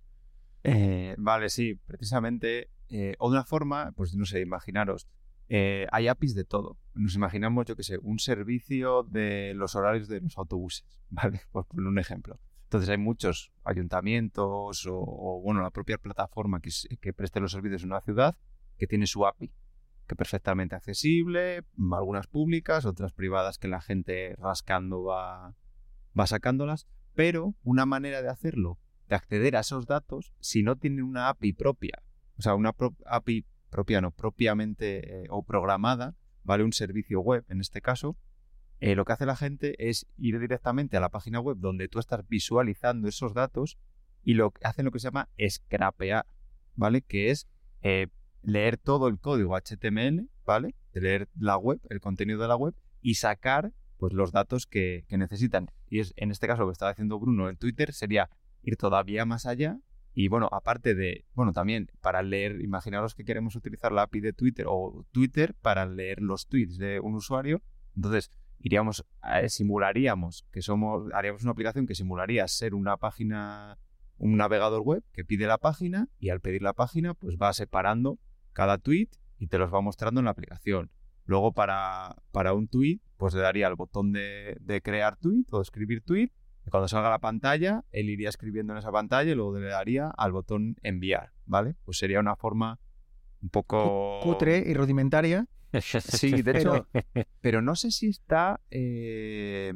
Eh, 0.64 1.16
vale, 1.18 1.50
sí, 1.50 1.76
precisamente. 1.76 2.70
o 3.18 3.30
de 3.32 3.38
una 3.38 3.44
forma, 3.44 3.92
pues 3.96 4.14
no 4.16 4.26
sé, 4.26 4.40
imaginaros, 4.42 5.08
eh, 5.50 5.88
hay 5.92 6.08
APIs 6.08 6.36
de 6.36 6.44
todo. 6.46 6.78
Nos 6.94 7.16
imaginamos, 7.16 7.66
yo 7.66 7.76
que 7.76 7.82
sé, 7.84 7.98
un 8.00 8.20
servicio 8.20 9.04
de 9.04 9.54
los 9.56 9.76
horarios 9.76 10.08
de 10.08 10.22
los 10.22 10.38
autobuses, 10.38 10.86
¿vale? 11.10 11.42
Por 11.52 11.66
poner 11.66 11.88
un 11.88 11.98
ejemplo. 11.98 12.40
Entonces 12.66 12.90
hay 12.90 12.98
muchos 12.98 13.52
ayuntamientos 13.64 14.86
o, 14.86 14.96
o, 14.96 15.42
bueno, 15.42 15.62
la 15.62 15.70
propia 15.72 15.98
plataforma 15.98 16.60
que, 16.60 16.70
que 17.02 17.14
preste 17.14 17.40
los 17.40 17.52
servicios 17.52 17.84
en 17.84 17.90
una 17.92 18.02
ciudad 18.02 18.36
que 18.78 18.88
tiene 18.88 19.08
su 19.08 19.26
API, 19.26 19.52
que 20.08 20.16
perfectamente 20.16 20.76
accesible, 20.76 21.64
algunas 21.92 22.28
públicas, 22.28 22.86
otras 22.86 23.14
privadas 23.14 23.58
que 23.58 23.68
la 23.68 23.82
gente 23.82 24.36
rascando 24.38 25.04
va, 25.04 25.56
va 26.18 26.28
sacándolas, 26.28 26.88
pero 27.14 27.56
una 27.64 27.86
manera 27.86 28.22
de 28.22 28.30
hacerlo 28.30 28.80
de 29.08 29.16
acceder 29.16 29.56
a 29.56 29.62
esos 29.62 29.86
datos 29.86 30.34
si 30.40 30.64
no 30.64 30.76
tienen 30.78 31.04
una 31.04 31.30
API 31.30 31.54
propia. 31.54 32.02
O 32.38 32.42
sea, 32.42 32.56
una 32.56 32.74
API 33.06 33.46
propia, 33.70 34.02
no, 34.02 34.12
propiamente 34.12 35.24
eh, 35.24 35.28
o 35.30 35.44
programada, 35.44 36.16
¿vale? 36.44 36.64
Un 36.64 36.74
servicio 36.74 37.22
web 37.22 37.46
en 37.50 37.62
este 37.62 37.82
caso. 37.82 38.18
eh, 38.80 38.96
lo 38.96 39.06
que 39.06 39.14
hace 39.14 39.26
la 39.26 39.36
gente 39.36 39.76
es 39.90 40.08
ir 40.18 40.40
directamente 40.40 40.98
a 40.98 41.00
la 41.00 41.10
página 41.10 41.40
web 41.40 41.58
donde 41.58 41.88
tú 41.88 42.00
estás 42.00 42.28
visualizando 42.28 43.08
esos 43.08 43.34
datos 43.34 43.78
y 44.24 44.34
lo 44.34 44.54
hacen 44.64 44.86
lo 44.86 44.92
que 44.92 45.00
se 45.00 45.08
llama 45.08 45.30
scrapear, 45.48 46.26
¿vale? 46.76 47.02
Que 47.02 47.30
es 47.30 47.48
eh, 47.82 48.08
leer 48.44 48.78
todo 48.78 49.08
el 49.08 49.20
código 49.20 49.56
HTML, 49.56 50.30
¿vale? 50.46 50.76
Leer 50.94 51.30
la 51.40 51.58
web, 51.58 51.80
el 51.90 52.00
contenido 52.00 52.42
de 52.42 52.48
la 52.48 52.56
web 52.56 52.76
y 53.02 53.16
sacar 53.16 53.74
pues 53.98 54.14
los 54.14 54.32
datos 54.32 54.68
que, 54.68 55.06
que 55.08 55.18
necesitan. 55.18 55.72
Y 55.90 56.00
es 56.00 56.14
en 56.18 56.30
este 56.32 56.46
caso 56.48 56.62
lo 56.62 56.68
que 56.68 56.74
estaba 56.74 56.92
haciendo 56.92 57.20
Bruno 57.20 57.50
en 57.50 57.58
Twitter 57.58 57.94
sería 57.94 58.30
ir 58.62 58.76
todavía 58.78 59.26
más 59.26 59.46
allá 59.46 59.80
y 60.14 60.28
bueno, 60.28 60.48
aparte 60.52 60.94
de, 60.94 61.26
bueno, 61.34 61.54
también 61.54 61.90
para 62.02 62.22
leer, 62.22 62.62
imaginaros 62.62 63.16
que 63.16 63.24
queremos 63.26 63.56
utilizar 63.56 63.92
la 63.92 64.04
API 64.04 64.20
de 64.20 64.34
Twitter 64.34 64.66
o 64.70 65.06
Twitter 65.12 65.56
para 65.62 65.86
leer 65.88 66.22
los 66.22 66.48
tweets 66.48 66.78
de 66.78 67.00
un 67.00 67.16
usuario, 67.16 67.64
entonces 67.96 68.30
iríamos, 68.60 69.06
a- 69.22 69.48
simularíamos 69.50 70.46
que 70.52 70.62
somos, 70.62 71.12
haríamos 71.14 71.42
una 71.44 71.52
aplicación 71.54 71.88
que 71.88 71.96
simularía 71.96 72.48
ser 72.48 72.76
una 72.76 72.98
página, 72.98 73.80
un 74.18 74.38
navegador 74.38 74.82
web 74.82 75.04
que 75.14 75.26
pide 75.26 75.48
la 75.48 75.58
página 75.58 76.10
y 76.20 76.30
al 76.30 76.42
pedir 76.42 76.62
la 76.62 76.74
página 76.74 77.14
pues 77.16 77.38
va 77.42 77.52
separando 77.54 78.20
cada 78.54 78.78
tweet 78.78 79.10
y 79.40 79.48
te 79.48 79.58
los 79.58 79.74
va 79.74 79.82
mostrando 79.82 80.20
en 80.22 80.26
la 80.26 80.32
aplicación. 80.32 80.90
Luego 81.26 81.54
para, 81.54 82.16
para 82.32 82.54
un 82.54 82.68
tweet 82.68 83.00
pues 83.18 83.34
le 83.34 83.42
daría 83.42 83.68
el 83.68 83.76
botón 83.76 84.12
de, 84.12 84.58
de 84.60 84.82
crear 84.82 85.16
tweet 85.18 85.46
o 85.52 85.62
escribir 85.62 86.02
tweet 86.04 86.32
y 86.66 86.70
cuando 86.70 86.88
salga 86.88 87.10
la 87.10 87.20
pantalla, 87.20 87.84
él 87.92 88.10
iría 88.10 88.30
escribiendo 88.30 88.74
en 88.74 88.80
esa 88.80 88.92
pantalla 88.92 89.32
y 89.32 89.36
luego 89.36 89.60
le 89.60 89.68
daría 89.68 90.08
al 90.10 90.32
botón 90.32 90.76
enviar, 90.82 91.32
¿vale? 91.46 91.76
Pues 91.84 91.98
sería 91.98 92.20
una 92.22 92.36
forma 92.38 92.80
un 93.42 93.50
poco... 93.50 94.20
Cutre 94.24 94.60
y 94.66 94.74
rudimentaria. 94.74 95.46
Sí, 95.82 96.42
de 96.44 96.54
Pero- 96.54 96.76
hecho, 96.76 97.28
pero 97.42 97.62
no 97.64 97.76
sé 97.76 97.90
si 97.92 98.08
está... 98.10 98.62
eh, 98.70 99.74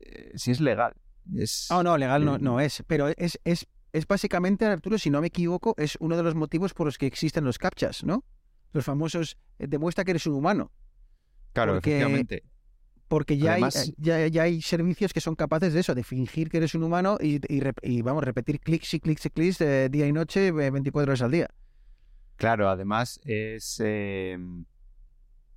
eh, 0.00 0.32
si 0.34 0.50
es 0.50 0.60
legal. 0.60 0.94
Es... 1.36 1.70
Oh, 1.70 1.82
no, 1.82 1.96
legal 1.98 2.24
no, 2.24 2.38
no 2.38 2.58
es. 2.60 2.82
Pero 2.86 3.08
es, 3.08 3.38
es, 3.44 3.66
es 3.94 4.06
básicamente, 4.08 4.66
Arturo, 4.66 4.98
si 4.98 5.08
no 5.08 5.20
me 5.20 5.28
equivoco, 5.28 5.74
es 5.78 5.96
uno 6.00 6.16
de 6.16 6.24
los 6.24 6.34
motivos 6.34 6.74
por 6.74 6.86
los 6.86 6.98
que 6.98 7.06
existen 7.06 7.44
los 7.44 7.58
captchas, 7.58 8.02
¿no? 8.02 8.24
Los 8.72 8.84
famosos, 8.84 9.36
eh, 9.60 9.68
demuestra 9.68 10.04
que 10.04 10.10
eres 10.10 10.26
un 10.26 10.34
humano. 10.34 10.72
Claro, 11.52 11.74
porque- 11.74 11.90
efectivamente. 11.98 12.42
Porque 13.06 13.38
ya, 13.38 13.52
Además- 13.52 13.76
hay, 13.76 13.90
eh, 13.90 13.94
ya, 13.98 14.26
ya 14.26 14.42
hay 14.42 14.60
servicios 14.62 15.12
que 15.12 15.20
son 15.20 15.36
capaces 15.36 15.72
de 15.74 15.80
eso, 15.80 15.94
de 15.94 16.02
fingir 16.02 16.48
que 16.50 16.56
eres 16.56 16.74
un 16.74 16.82
humano 16.82 17.18
y, 17.20 17.36
y, 17.48 17.62
y, 17.82 18.02
vamos, 18.02 18.24
repetir 18.24 18.58
clics 18.58 18.94
y 18.94 18.98
clics 19.00 19.26
y 19.26 19.30
clics 19.30 19.60
eh, 19.60 19.88
día 19.90 20.08
y 20.08 20.12
noche, 20.12 20.48
eh, 20.48 20.52
24 20.70 21.10
horas 21.12 21.22
al 21.22 21.30
día. 21.30 21.48
Claro, 22.36 22.68
además 22.68 23.20
es, 23.24 23.80
eh, 23.84 24.36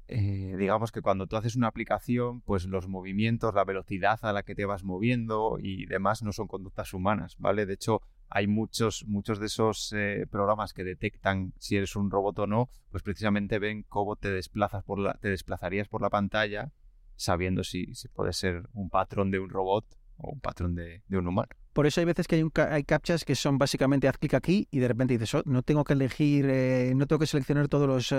eh, 0.09 0.55
digamos 0.57 0.91
que 0.91 1.01
cuando 1.01 1.27
tú 1.27 1.35
haces 1.35 1.55
una 1.55 1.67
aplicación, 1.67 2.41
pues 2.41 2.65
los 2.65 2.87
movimientos, 2.87 3.53
la 3.53 3.65
velocidad 3.65 4.19
a 4.21 4.31
la 4.31 4.43
que 4.43 4.55
te 4.55 4.65
vas 4.65 4.83
moviendo 4.83 5.57
y 5.59 5.85
demás 5.85 6.23
no 6.23 6.31
son 6.31 6.47
conductas 6.47 6.93
humanas, 6.93 7.35
¿vale? 7.39 7.65
De 7.65 7.73
hecho, 7.73 8.01
hay 8.29 8.47
muchos, 8.47 9.05
muchos 9.05 9.39
de 9.39 9.47
esos 9.47 9.93
eh, 9.93 10.25
programas 10.29 10.73
que 10.73 10.85
detectan 10.85 11.53
si 11.59 11.75
eres 11.75 11.95
un 11.95 12.09
robot 12.09 12.39
o 12.39 12.47
no, 12.47 12.69
pues 12.89 13.03
precisamente 13.03 13.59
ven 13.59 13.83
cómo 13.83 14.15
te 14.15 14.31
desplazas 14.31 14.83
por 14.83 14.99
la, 14.99 15.13
te 15.15 15.29
desplazarías 15.29 15.89
por 15.89 16.01
la 16.01 16.09
pantalla, 16.09 16.71
sabiendo 17.15 17.63
si, 17.63 17.93
si 17.93 18.07
puede 18.07 18.31
ser 18.31 18.69
un 18.73 18.89
patrón 18.89 19.29
de 19.29 19.39
un 19.39 19.49
robot 19.49 19.85
o 20.17 20.31
un 20.31 20.39
patrón 20.39 20.75
de, 20.75 21.03
de 21.07 21.17
un 21.17 21.27
humano. 21.27 21.49
Por 21.77 21.85
eso 21.85 22.01
hay 22.01 22.05
veces 22.05 22.25
que 22.27 22.37
hay, 22.37 22.41
un, 22.41 22.49
ca- 22.49 22.73
hay 22.73 22.83
captchas 22.83 23.23
que 23.23 23.35
son 23.35 23.59
básicamente 23.59 24.07
haz 24.07 24.17
clic 24.17 24.33
aquí 24.33 24.67
y 24.71 24.79
de 24.79 24.87
repente 24.87 25.13
dices, 25.13 25.31
"Oh, 25.35 25.43
no 25.45 25.61
tengo 25.61 25.83
que 25.83 25.93
elegir, 25.93 26.47
eh, 26.49 26.91
no 26.95 27.05
tengo 27.05 27.19
que 27.19 27.27
seleccionar 27.27 27.67
todos 27.67 27.87
los, 27.87 28.11
eh, 28.11 28.15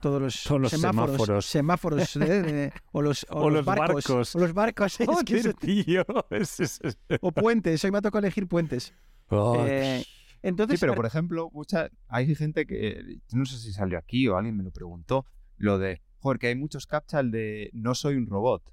todos 0.00 0.20
los, 0.20 0.42
Todos 0.42 0.60
los 0.60 0.70
semáforos. 0.72 1.46
semáforos, 1.46 2.16
eh, 2.16 2.18
de- 2.42 2.72
o 2.90 3.02
los, 3.02 3.24
o 3.30 3.36
O 3.36 3.44
los 3.48 3.58
los 3.58 3.64
barcos, 3.64 4.04
barcos. 4.08 4.34
o 4.34 4.38
los 4.40 4.52
barcos, 4.52 4.98
es 5.00 5.24
que 5.24 5.36
eso- 5.38 5.52
tío. 5.52 6.04
Es- 6.30 6.80
o 7.20 7.30
puentes, 7.30 7.84
hoy 7.84 7.92
me 7.92 7.98
ha 7.98 8.02
tocado 8.02 8.26
elegir 8.26 8.48
puentes. 8.48 8.92
Oh, 9.28 9.64
Eh, 9.68 10.04
entonces, 10.42 10.80
Sí, 10.80 10.82
pero 10.84 10.96
por 10.96 11.06
ejemplo, 11.06 11.48
mucha, 11.52 11.88
hay 12.08 12.34
gente 12.34 12.66
que, 12.66 13.20
no 13.30 13.44
sé 13.44 13.56
si 13.58 13.72
salió 13.72 13.98
aquí 13.98 14.26
o 14.26 14.36
alguien 14.36 14.56
me 14.56 14.64
lo 14.64 14.72
preguntó, 14.72 15.26
lo 15.58 15.78
de, 15.78 16.02
joder, 16.18 16.40
que 16.40 16.48
hay 16.48 16.56
muchos 16.56 16.88
captcha 16.88 17.20
el 17.20 17.30
de 17.30 17.70
no 17.72 17.94
soy 17.94 18.16
un 18.16 18.26
robot. 18.26 18.64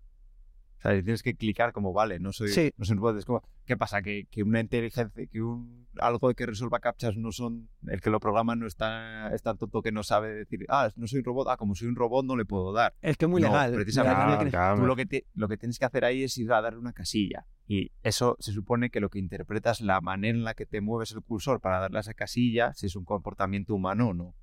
O 0.84 0.90
sea, 0.90 0.92
tienes 1.02 1.24
que 1.24 1.34
clicar 1.36 1.72
como, 1.72 1.94
vale, 1.94 2.20
no 2.20 2.34
soy, 2.34 2.50
Sí. 2.50 2.74
no 2.76 2.84
soy 2.84 2.96
un 2.96 3.02
robot. 3.02 3.18
Es 3.20 3.26
como, 3.26 3.42
¿qué 3.66 3.78
pasa? 3.78 4.02
Que, 4.02 4.26
que 4.30 4.44
una 4.44 4.60
inteligencia, 4.60 5.10
que 5.32 5.42
un 5.42 5.88
algo 6.00 6.34
que 6.34 6.46
resuelva 6.46 6.80
captchas 6.80 7.16
no 7.16 7.32
son, 7.32 7.70
el 7.88 8.02
que 8.02 8.10
lo 8.10 8.20
programa 8.20 8.56
no 8.56 8.68
está, 8.68 9.34
es 9.34 9.42
tan 9.44 9.58
tonto 9.58 9.82
que 9.82 9.92
no 9.94 10.04
sabe 10.04 10.34
decir, 10.34 10.66
ah, 10.68 10.90
no 10.98 11.08
soy 11.08 11.20
un 11.20 11.26
robot, 11.26 11.48
ah, 11.52 11.56
como 11.58 11.74
soy 11.74 11.88
un 11.88 11.96
robot 11.96 12.26
no 12.26 12.36
le 12.36 12.44
puedo 12.46 12.74
dar. 12.74 12.94
es 13.02 13.16
que 13.16 13.26
es 13.26 13.32
muy 13.32 13.42
No, 13.42 13.48
legal. 13.48 13.74
precisamente. 13.74 14.46
legal. 14.46 14.76
Tú 14.78 14.86
lo 14.86 14.96
que, 14.98 15.06
te- 15.06 15.26
lo 15.36 15.48
que 15.48 15.56
tienes 15.58 15.80
que 15.80 15.86
hacer 15.86 16.04
ahí 16.04 16.24
es 16.24 16.38
ir 16.38 16.52
a 16.52 16.62
darle 16.62 16.80
una 16.80 16.92
casilla. 16.94 17.46
Y 17.66 17.92
eso 18.02 18.36
se 18.40 18.52
supone 18.52 18.90
que 18.90 19.00
lo 19.00 19.10
que 19.10 19.20
interpretas 19.20 19.80
la 19.80 20.02
manera 20.02 20.38
en 20.38 20.44
la 20.44 20.54
que 20.54 20.66
te 20.66 20.82
mueves 20.82 21.14
el 21.14 21.22
cursor 21.22 21.62
para 21.62 21.80
darle 21.80 22.00
a 22.00 22.02
esa 22.02 22.14
casilla, 22.14 22.74
si 22.74 22.88
es 22.88 22.96
un 22.98 23.06
comportamiento 23.06 23.74
humano 23.74 24.10
o 24.10 24.14
no. 24.14 24.36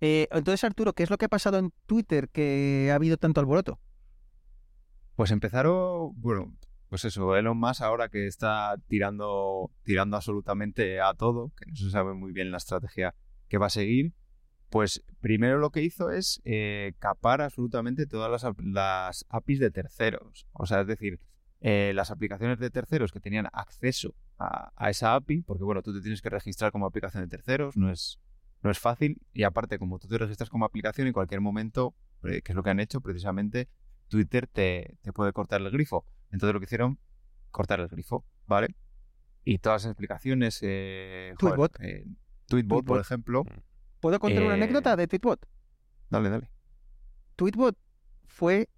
Eh, 0.00 0.28
entonces, 0.30 0.62
Arturo, 0.64 0.92
¿qué 0.92 1.02
es 1.02 1.10
lo 1.10 1.18
que 1.18 1.24
ha 1.26 1.28
pasado 1.28 1.58
en 1.58 1.72
Twitter 1.86 2.28
que 2.28 2.88
ha 2.92 2.94
habido 2.94 3.16
tanto 3.16 3.40
alboroto? 3.40 3.80
Pues 5.18 5.32
empezaron, 5.32 6.12
bueno, 6.20 6.54
pues 6.88 7.04
eso, 7.04 7.36
Elon 7.36 7.58
Musk 7.58 7.82
ahora 7.82 8.08
que 8.08 8.28
está 8.28 8.76
tirando, 8.86 9.72
tirando 9.82 10.14
absolutamente 10.16 11.00
a 11.00 11.12
todo, 11.12 11.50
que 11.56 11.66
no 11.66 11.74
se 11.74 11.90
sabe 11.90 12.14
muy 12.14 12.30
bien 12.30 12.52
la 12.52 12.58
estrategia 12.58 13.16
que 13.48 13.58
va 13.58 13.66
a 13.66 13.70
seguir, 13.70 14.12
pues 14.70 15.02
primero 15.18 15.58
lo 15.58 15.70
que 15.70 15.82
hizo 15.82 16.12
es 16.12 16.40
eh, 16.44 16.92
capar 17.00 17.40
absolutamente 17.40 18.06
todas 18.06 18.30
las, 18.30 18.44
ap- 18.44 18.60
las 18.60 19.26
APIs 19.28 19.58
de 19.58 19.72
terceros. 19.72 20.46
O 20.52 20.66
sea, 20.66 20.82
es 20.82 20.86
decir, 20.86 21.18
eh, 21.62 21.90
las 21.96 22.12
aplicaciones 22.12 22.60
de 22.60 22.70
terceros 22.70 23.10
que 23.10 23.18
tenían 23.18 23.48
acceso 23.52 24.14
a, 24.38 24.70
a 24.76 24.88
esa 24.88 25.16
API, 25.16 25.42
porque 25.42 25.64
bueno, 25.64 25.82
tú 25.82 25.92
te 25.92 26.00
tienes 26.00 26.22
que 26.22 26.30
registrar 26.30 26.70
como 26.70 26.86
aplicación 26.86 27.24
de 27.24 27.28
terceros, 27.28 27.76
no 27.76 27.90
es, 27.90 28.20
no 28.62 28.70
es 28.70 28.78
fácil, 28.78 29.20
y 29.32 29.42
aparte, 29.42 29.80
como 29.80 29.98
tú 29.98 30.06
te 30.06 30.16
registras 30.16 30.48
como 30.48 30.64
aplicación, 30.64 31.08
en 31.08 31.12
cualquier 31.12 31.40
momento, 31.40 31.96
eh, 32.22 32.40
que 32.40 32.52
es 32.52 32.54
lo 32.54 32.62
que 32.62 32.70
han 32.70 32.78
hecho 32.78 33.00
precisamente, 33.00 33.68
Twitter 34.08 34.46
te, 34.46 34.96
te 35.02 35.12
puede 35.12 35.32
cortar 35.32 35.60
el 35.60 35.70
grifo. 35.70 36.04
Entonces 36.30 36.52
lo 36.54 36.60
que 36.60 36.64
hicieron, 36.64 36.98
cortar 37.50 37.80
el 37.80 37.88
grifo, 37.88 38.24
¿vale? 38.46 38.74
Y 39.44 39.58
todas 39.58 39.84
las 39.84 39.90
explicaciones... 39.92 40.58
Eh, 40.62 41.34
joder, 41.38 41.54
Tweetbot. 41.56 41.80
eh, 41.80 42.04
Tweetbot, 42.46 42.84
por 42.84 43.00
ejemplo. 43.00 43.44
¿Puedo 44.00 44.18
contar 44.20 44.42
una 44.42 44.52
Eh, 44.52 44.62
anécdota 44.62 44.94
de 44.96 45.06
Tweetbot? 45.06 45.46
Dale, 46.10 46.28
dale. 46.30 46.50
Tweetbot 47.36 47.76
fue 48.26 48.68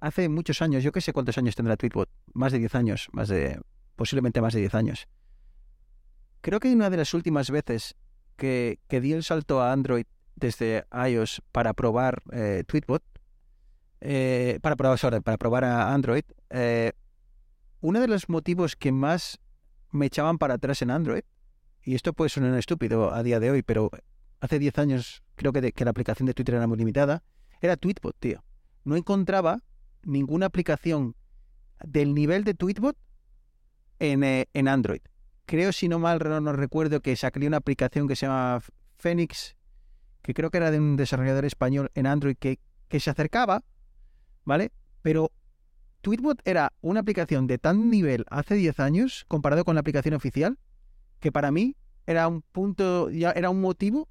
hace 0.00 0.28
muchos 0.28 0.62
años, 0.62 0.82
yo 0.82 0.92
qué 0.92 1.00
sé 1.00 1.12
cuántos 1.12 1.36
años 1.38 1.54
tendrá 1.54 1.76
Tweetbot, 1.76 2.08
más 2.32 2.52
de 2.52 2.58
10 2.58 2.74
años, 2.74 3.08
más 3.12 3.28
de 3.28 3.60
posiblemente 3.96 4.40
más 4.40 4.54
de 4.54 4.60
10 4.60 4.74
años. 4.74 5.08
Creo 6.40 6.58
que 6.60 6.72
una 6.72 6.88
de 6.90 6.96
las 6.96 7.12
últimas 7.12 7.50
veces 7.50 7.94
que, 8.36 8.78
que 8.88 9.00
di 9.00 9.12
el 9.12 9.22
salto 9.22 9.60
a 9.60 9.72
Android 9.72 10.06
desde 10.36 10.86
iOS 11.06 11.42
para 11.52 11.74
probar 11.74 12.22
eh, 12.32 12.64
Tweetbot, 12.66 13.02
eh, 14.00 14.58
para, 14.62 14.76
probar, 14.76 15.22
para 15.22 15.36
probar 15.36 15.64
a 15.64 15.92
Android, 15.92 16.24
eh, 16.50 16.92
uno 17.80 18.00
de 18.00 18.08
los 18.08 18.28
motivos 18.28 18.76
que 18.76 18.92
más 18.92 19.38
me 19.90 20.06
echaban 20.06 20.38
para 20.38 20.54
atrás 20.54 20.82
en 20.82 20.90
Android, 20.90 21.22
y 21.82 21.94
esto 21.94 22.12
puede 22.12 22.28
sonar 22.28 22.58
estúpido 22.58 23.12
a 23.12 23.22
día 23.22 23.40
de 23.40 23.50
hoy, 23.50 23.62
pero 23.62 23.90
hace 24.40 24.58
10 24.58 24.78
años 24.78 25.22
creo 25.34 25.52
que, 25.52 25.72
la 25.84 25.90
aplicación 25.90 26.26
de 26.26 26.34
Twitter 26.34 26.54
era 26.54 26.66
muy 26.66 26.78
limitada, 26.78 27.22
era 27.60 27.76
Tweetbot, 27.76 28.16
tío. 28.18 28.44
No 28.84 28.96
encontraba 28.96 29.58
ninguna 30.02 30.46
aplicación 30.46 31.14
del 31.84 32.14
nivel 32.14 32.44
de 32.44 32.54
Tweetbot 32.54 32.96
en, 33.98 34.24
eh, 34.24 34.48
en 34.52 34.68
Android. 34.68 35.00
Creo, 35.46 35.72
si 35.72 35.88
no 35.88 35.98
mal 35.98 36.18
no, 36.22 36.40
no 36.40 36.52
recuerdo, 36.52 37.00
que 37.00 37.16
saqué 37.16 37.46
una 37.46 37.56
aplicación 37.58 38.06
que 38.06 38.16
se 38.16 38.26
llama 38.26 38.60
Phoenix, 38.96 39.56
que 40.22 40.34
creo 40.34 40.50
que 40.50 40.58
era 40.58 40.70
de 40.70 40.78
un 40.78 40.96
desarrollador 40.96 41.44
español 41.44 41.90
en 41.94 42.06
Android 42.06 42.36
que, 42.38 42.60
que 42.88 43.00
se 43.00 43.10
acercaba, 43.10 43.64
¿vale? 44.50 44.72
Pero 45.02 45.30
Tweetbot 46.00 46.42
era 46.44 46.72
una 46.80 46.98
aplicación 46.98 47.46
de 47.46 47.58
tan 47.58 47.88
nivel 47.88 48.24
hace 48.30 48.56
10 48.56 48.80
años 48.80 49.24
comparado 49.28 49.64
con 49.64 49.76
la 49.76 49.80
aplicación 49.80 50.12
oficial 50.12 50.58
que 51.20 51.30
para 51.30 51.52
mí 51.52 51.76
era 52.04 52.26
un 52.26 52.42
punto, 52.42 53.10
ya 53.10 53.30
era 53.30 53.48
un 53.48 53.60
motivo 53.60 54.08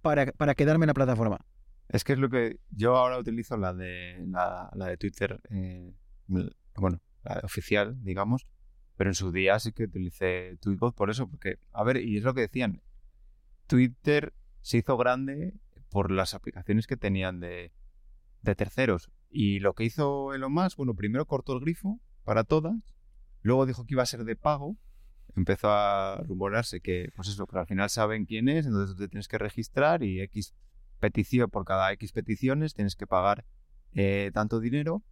para, 0.00 0.32
para 0.32 0.54
quedarme 0.54 0.84
en 0.84 0.88
la 0.88 0.94
plataforma. 0.94 1.44
Es 1.90 2.04
que 2.04 2.14
es 2.14 2.18
lo 2.18 2.30
que 2.30 2.58
yo 2.70 2.96
ahora 2.96 3.18
utilizo 3.18 3.58
la 3.58 3.74
de 3.74 4.24
la, 4.26 4.70
de 4.74 4.96
Twitter, 4.96 5.42
eh, 5.50 5.92
bueno, 6.26 7.02
la 7.22 7.40
oficial, 7.44 8.02
digamos, 8.02 8.46
pero 8.96 9.10
en 9.10 9.14
su 9.14 9.30
día 9.30 9.58
sí 9.58 9.72
que 9.72 9.84
utilicé 9.84 10.56
Tweetbot 10.62 10.94
por 10.94 11.10
eso, 11.10 11.28
porque, 11.28 11.58
a 11.72 11.84
ver, 11.84 11.98
y 11.98 12.16
es 12.16 12.24
lo 12.24 12.32
que 12.32 12.40
decían, 12.40 12.80
Twitter 13.66 14.32
se 14.62 14.78
hizo 14.78 14.96
grande 14.96 15.52
por 15.90 16.10
las 16.10 16.32
aplicaciones 16.32 16.86
que 16.86 16.96
tenían 16.96 17.40
de, 17.40 17.72
de 18.46 18.54
terceros. 18.54 19.10
Y 19.30 19.60
lo 19.60 19.74
que 19.74 19.84
hizo 19.84 20.34
Elon 20.34 20.52
Musk, 20.52 20.76
bueno, 20.76 20.94
primero 20.94 21.26
cortó 21.26 21.52
el 21.52 21.60
grifo 21.60 22.00
para 22.24 22.44
todas, 22.44 22.96
luego 23.42 23.66
dijo 23.66 23.84
que 23.84 23.94
iba 23.94 24.02
a 24.02 24.06
ser 24.06 24.24
de 24.24 24.36
pago, 24.36 24.76
empezó 25.36 25.70
a 25.70 26.22
rumorarse 26.26 26.80
que, 26.80 27.10
pues 27.14 27.28
eso, 27.28 27.46
que 27.46 27.58
al 27.58 27.66
final 27.66 27.90
saben 27.90 28.24
quién 28.24 28.48
es, 28.48 28.66
entonces 28.66 28.96
te 28.96 29.08
tienes 29.08 29.28
que 29.28 29.38
registrar 29.38 30.02
y 30.02 30.20
X 30.20 30.54
petición 30.98 31.50
por 31.50 31.64
cada 31.64 31.92
X 31.92 32.12
peticiones 32.12 32.74
tienes 32.74 32.96
que 32.96 33.06
pagar 33.06 33.44
eh, 33.92 34.30
tanto 34.32 34.60
dinero. 34.60 35.02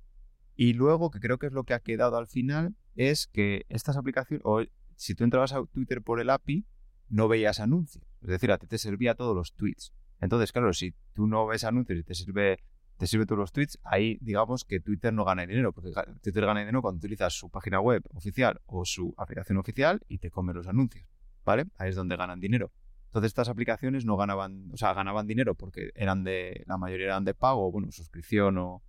Y 0.56 0.74
luego, 0.74 1.10
que 1.10 1.20
creo 1.20 1.38
que 1.38 1.46
es 1.46 1.52
lo 1.52 1.64
que 1.64 1.74
ha 1.74 1.80
quedado 1.80 2.16
al 2.16 2.26
final, 2.26 2.76
es 2.94 3.26
que 3.26 3.66
estas 3.68 3.96
aplicaciones, 3.96 4.42
o 4.44 4.62
si 4.96 5.14
tú 5.14 5.24
entrabas 5.24 5.52
a 5.52 5.64
Twitter 5.66 6.00
por 6.00 6.20
el 6.20 6.30
API, 6.30 6.64
no 7.08 7.28
veías 7.28 7.60
anuncios. 7.60 8.04
Es 8.22 8.28
decir, 8.28 8.52
a 8.52 8.58
ti 8.58 8.66
te 8.66 8.78
servía 8.78 9.14
todos 9.14 9.34
los 9.34 9.54
tweets. 9.54 9.92
Entonces, 10.20 10.52
claro, 10.52 10.72
si 10.72 10.94
tú 11.12 11.26
no 11.26 11.46
ves 11.46 11.64
anuncios 11.64 11.98
y 11.98 12.04
te 12.04 12.14
sirve 12.14 12.60
te 12.96 13.06
sirve 13.06 13.26
todos 13.26 13.38
los 13.38 13.52
tweets, 13.52 13.78
ahí 13.82 14.18
digamos 14.20 14.64
que 14.64 14.80
Twitter 14.80 15.12
no 15.12 15.24
gana 15.24 15.46
dinero, 15.46 15.72
porque 15.72 15.90
Twitter 16.22 16.46
gana 16.46 16.60
dinero 16.60 16.80
cuando 16.82 16.98
utilizas 16.98 17.32
su 17.32 17.50
página 17.50 17.80
web 17.80 18.02
oficial 18.14 18.60
o 18.66 18.84
su 18.84 19.14
aplicación 19.16 19.58
oficial 19.58 20.00
y 20.08 20.18
te 20.18 20.30
come 20.30 20.54
los 20.54 20.66
anuncios, 20.68 21.08
¿vale? 21.44 21.66
Ahí 21.78 21.90
es 21.90 21.96
donde 21.96 22.16
ganan 22.16 22.40
dinero. 22.40 22.72
Entonces 23.06 23.28
estas 23.28 23.48
aplicaciones 23.48 24.04
no 24.04 24.16
ganaban, 24.16 24.70
o 24.72 24.76
sea, 24.76 24.92
ganaban 24.92 25.26
dinero 25.26 25.54
porque 25.54 25.90
eran 25.94 26.24
de, 26.24 26.64
la 26.66 26.78
mayoría 26.78 27.06
eran 27.06 27.24
de 27.24 27.34
pago, 27.34 27.70
bueno, 27.70 27.90
suscripción 27.92 28.58
o, 28.58 28.82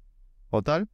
o 0.50 0.62
tal, 0.62 0.90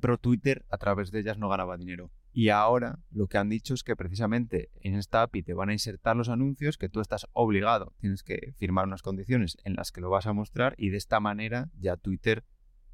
pero 0.00 0.18
Twitter 0.18 0.64
a 0.70 0.78
través 0.78 1.10
de 1.10 1.20
ellas 1.20 1.38
no 1.38 1.48
ganaba 1.48 1.76
dinero. 1.76 2.10
Y 2.38 2.50
ahora 2.50 3.00
lo 3.10 3.26
que 3.26 3.36
han 3.36 3.48
dicho 3.48 3.74
es 3.74 3.82
que 3.82 3.96
precisamente 3.96 4.70
en 4.80 4.94
esta 4.94 5.22
API 5.22 5.42
te 5.42 5.54
van 5.54 5.70
a 5.70 5.72
insertar 5.72 6.14
los 6.14 6.28
anuncios 6.28 6.78
que 6.78 6.88
tú 6.88 7.00
estás 7.00 7.26
obligado, 7.32 7.96
tienes 7.98 8.22
que 8.22 8.54
firmar 8.58 8.86
unas 8.86 9.02
condiciones 9.02 9.56
en 9.64 9.74
las 9.74 9.90
que 9.90 10.00
lo 10.00 10.08
vas 10.08 10.28
a 10.28 10.32
mostrar 10.32 10.76
y 10.78 10.90
de 10.90 10.98
esta 10.98 11.18
manera 11.18 11.68
ya 11.80 11.96
Twitter 11.96 12.44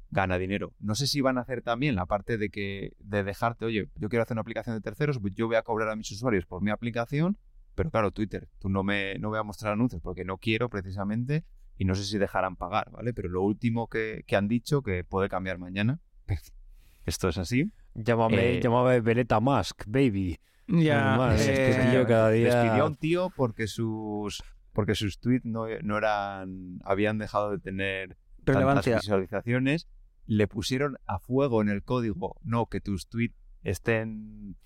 gana 0.09 0.39
dinero. 0.39 0.73
No 0.79 0.95
sé 0.95 1.05
si 1.05 1.21
van 1.21 1.37
a 1.37 1.41
hacer 1.41 1.61
también 1.61 1.93
la 1.93 2.07
parte 2.07 2.39
de 2.39 2.49
que 2.49 2.93
de 2.97 3.23
dejarte, 3.23 3.65
oye, 3.65 3.87
yo 3.97 4.09
quiero 4.09 4.23
hacer 4.23 4.33
una 4.33 4.41
aplicación 4.41 4.77
de 4.77 4.81
terceros, 4.81 5.19
pues 5.19 5.35
yo 5.35 5.45
voy 5.45 5.57
a 5.57 5.61
cobrar 5.61 5.89
a 5.89 5.95
mis 5.95 6.09
usuarios 6.09 6.47
por 6.47 6.63
mi 6.63 6.71
aplicación, 6.71 7.37
pero 7.75 7.91
claro, 7.91 8.09
Twitter, 8.09 8.49
tú 8.57 8.69
no 8.69 8.81
me 8.81 9.19
no 9.19 9.29
voy 9.29 9.37
a 9.37 9.43
mostrar 9.43 9.73
anuncios 9.73 10.01
porque 10.01 10.25
no 10.25 10.39
quiero 10.39 10.69
precisamente 10.69 11.45
y 11.77 11.85
no 11.85 11.93
sé 11.93 12.03
si 12.03 12.17
dejarán 12.17 12.55
pagar, 12.55 12.89
¿vale? 12.89 13.13
Pero 13.13 13.29
lo 13.29 13.43
último 13.43 13.89
que, 13.89 14.23
que 14.25 14.37
han 14.37 14.47
dicho 14.47 14.81
que 14.81 15.03
puede 15.03 15.29
cambiar 15.29 15.59
mañana. 15.59 15.99
Esto 17.05 17.29
es 17.29 17.37
así. 17.37 17.71
Llámame, 17.95 18.57
Eh, 18.57 18.61
llámame 18.61 18.99
Veleta 19.01 19.39
Musk, 19.39 19.83
baby. 19.87 20.37
Ya, 20.67 21.35
que 21.37 21.71
eh, 21.71 21.87
tío 21.91 22.07
cada 22.07 22.29
día- 22.29 22.61
Despidió 22.63 22.83
a 22.83 22.87
un 22.87 22.95
tío 22.95 23.29
porque 23.35 23.67
sus 23.67 24.43
porque 24.73 24.93
sus 24.95 25.19
tweets 25.19 25.45
no, 25.45 25.65
no 25.83 25.97
eran 25.97 26.79
habían 26.83 27.17
dejado 27.17 27.51
de 27.51 27.59
tener 27.59 28.17
relevancia. 28.45 28.93
tantas 28.93 29.03
visualizaciones. 29.05 29.87
Le 30.25 30.47
pusieron 30.47 30.97
a 31.05 31.19
fuego 31.19 31.61
en 31.61 31.69
el 31.69 31.83
código, 31.83 32.35
no, 32.43 32.65
que 32.65 32.81
tus 32.81 33.07
tweets 33.07 33.35
estén 33.61 34.57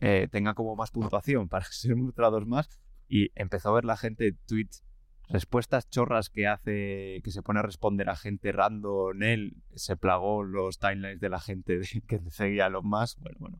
eh, 0.00 0.28
tengan 0.30 0.54
como 0.54 0.76
más 0.76 0.90
puntuación 0.92 1.48
para 1.48 1.64
ser 1.70 1.96
mostrados 1.96 2.46
más. 2.46 2.68
Y 3.08 3.30
empezó 3.34 3.70
a 3.70 3.72
ver 3.72 3.84
la 3.84 3.96
gente 3.96 4.36
tweets, 4.46 4.84
respuestas 5.28 5.88
chorras 5.90 6.30
que 6.30 6.46
hace, 6.46 7.20
que 7.22 7.30
se 7.30 7.42
pone 7.42 7.60
a 7.60 7.62
responder 7.62 8.08
a 8.08 8.16
gente 8.16 8.50
random. 8.52 9.22
Él 9.22 9.56
se 9.74 9.96
plagó 9.96 10.42
los 10.42 10.78
timelines 10.78 11.20
de 11.20 11.28
la 11.28 11.40
gente 11.40 11.80
que 12.06 12.20
seguía 12.30 12.66
a 12.66 12.68
los 12.70 12.84
más. 12.84 13.16
Bueno, 13.20 13.36
bueno, 13.40 13.58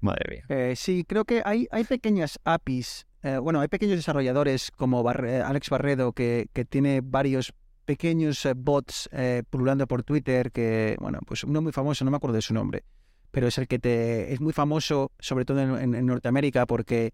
madre 0.00 0.24
mía. 0.30 0.44
Eh, 0.48 0.74
sí, 0.76 1.04
creo 1.06 1.24
que 1.24 1.42
hay, 1.44 1.66
hay 1.70 1.84
pequeñas 1.84 2.38
APIs, 2.44 3.06
eh, 3.22 3.38
bueno, 3.38 3.60
hay 3.60 3.68
pequeños 3.68 3.96
desarrolladores 3.96 4.70
como 4.70 5.02
Barre- 5.02 5.42
Alex 5.42 5.70
Barredo 5.70 6.12
que, 6.12 6.48
que 6.52 6.64
tiene 6.64 7.00
varios 7.02 7.52
pequeños 7.84 8.44
eh, 8.46 8.54
bots 8.56 9.08
eh, 9.12 9.42
pululando 9.48 9.86
por 9.86 10.02
Twitter 10.02 10.50
que, 10.52 10.96
bueno, 11.00 11.18
pues 11.26 11.44
uno 11.44 11.62
muy 11.62 11.72
famoso, 11.72 12.04
no 12.04 12.10
me 12.10 12.16
acuerdo 12.16 12.34
de 12.36 12.42
su 12.42 12.52
nombre, 12.54 12.84
pero 13.30 13.46
es 13.48 13.58
el 13.58 13.68
que 13.68 13.78
te 13.78 14.32
es 14.32 14.40
muy 14.40 14.52
famoso, 14.52 15.12
sobre 15.18 15.44
todo 15.44 15.60
en, 15.60 15.70
en- 15.76 15.94
en 15.94 16.06
Norteamérica, 16.06 16.66
porque 16.66 17.12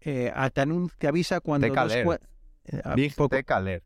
eh, 0.00 0.32
te, 0.98 1.06
avisa 1.08 1.40
cuando 1.40 1.66
dos 1.68 1.92
Big 2.94 3.14
poco- 3.14 3.36
Tech 3.36 3.50
Alert. 3.50 3.84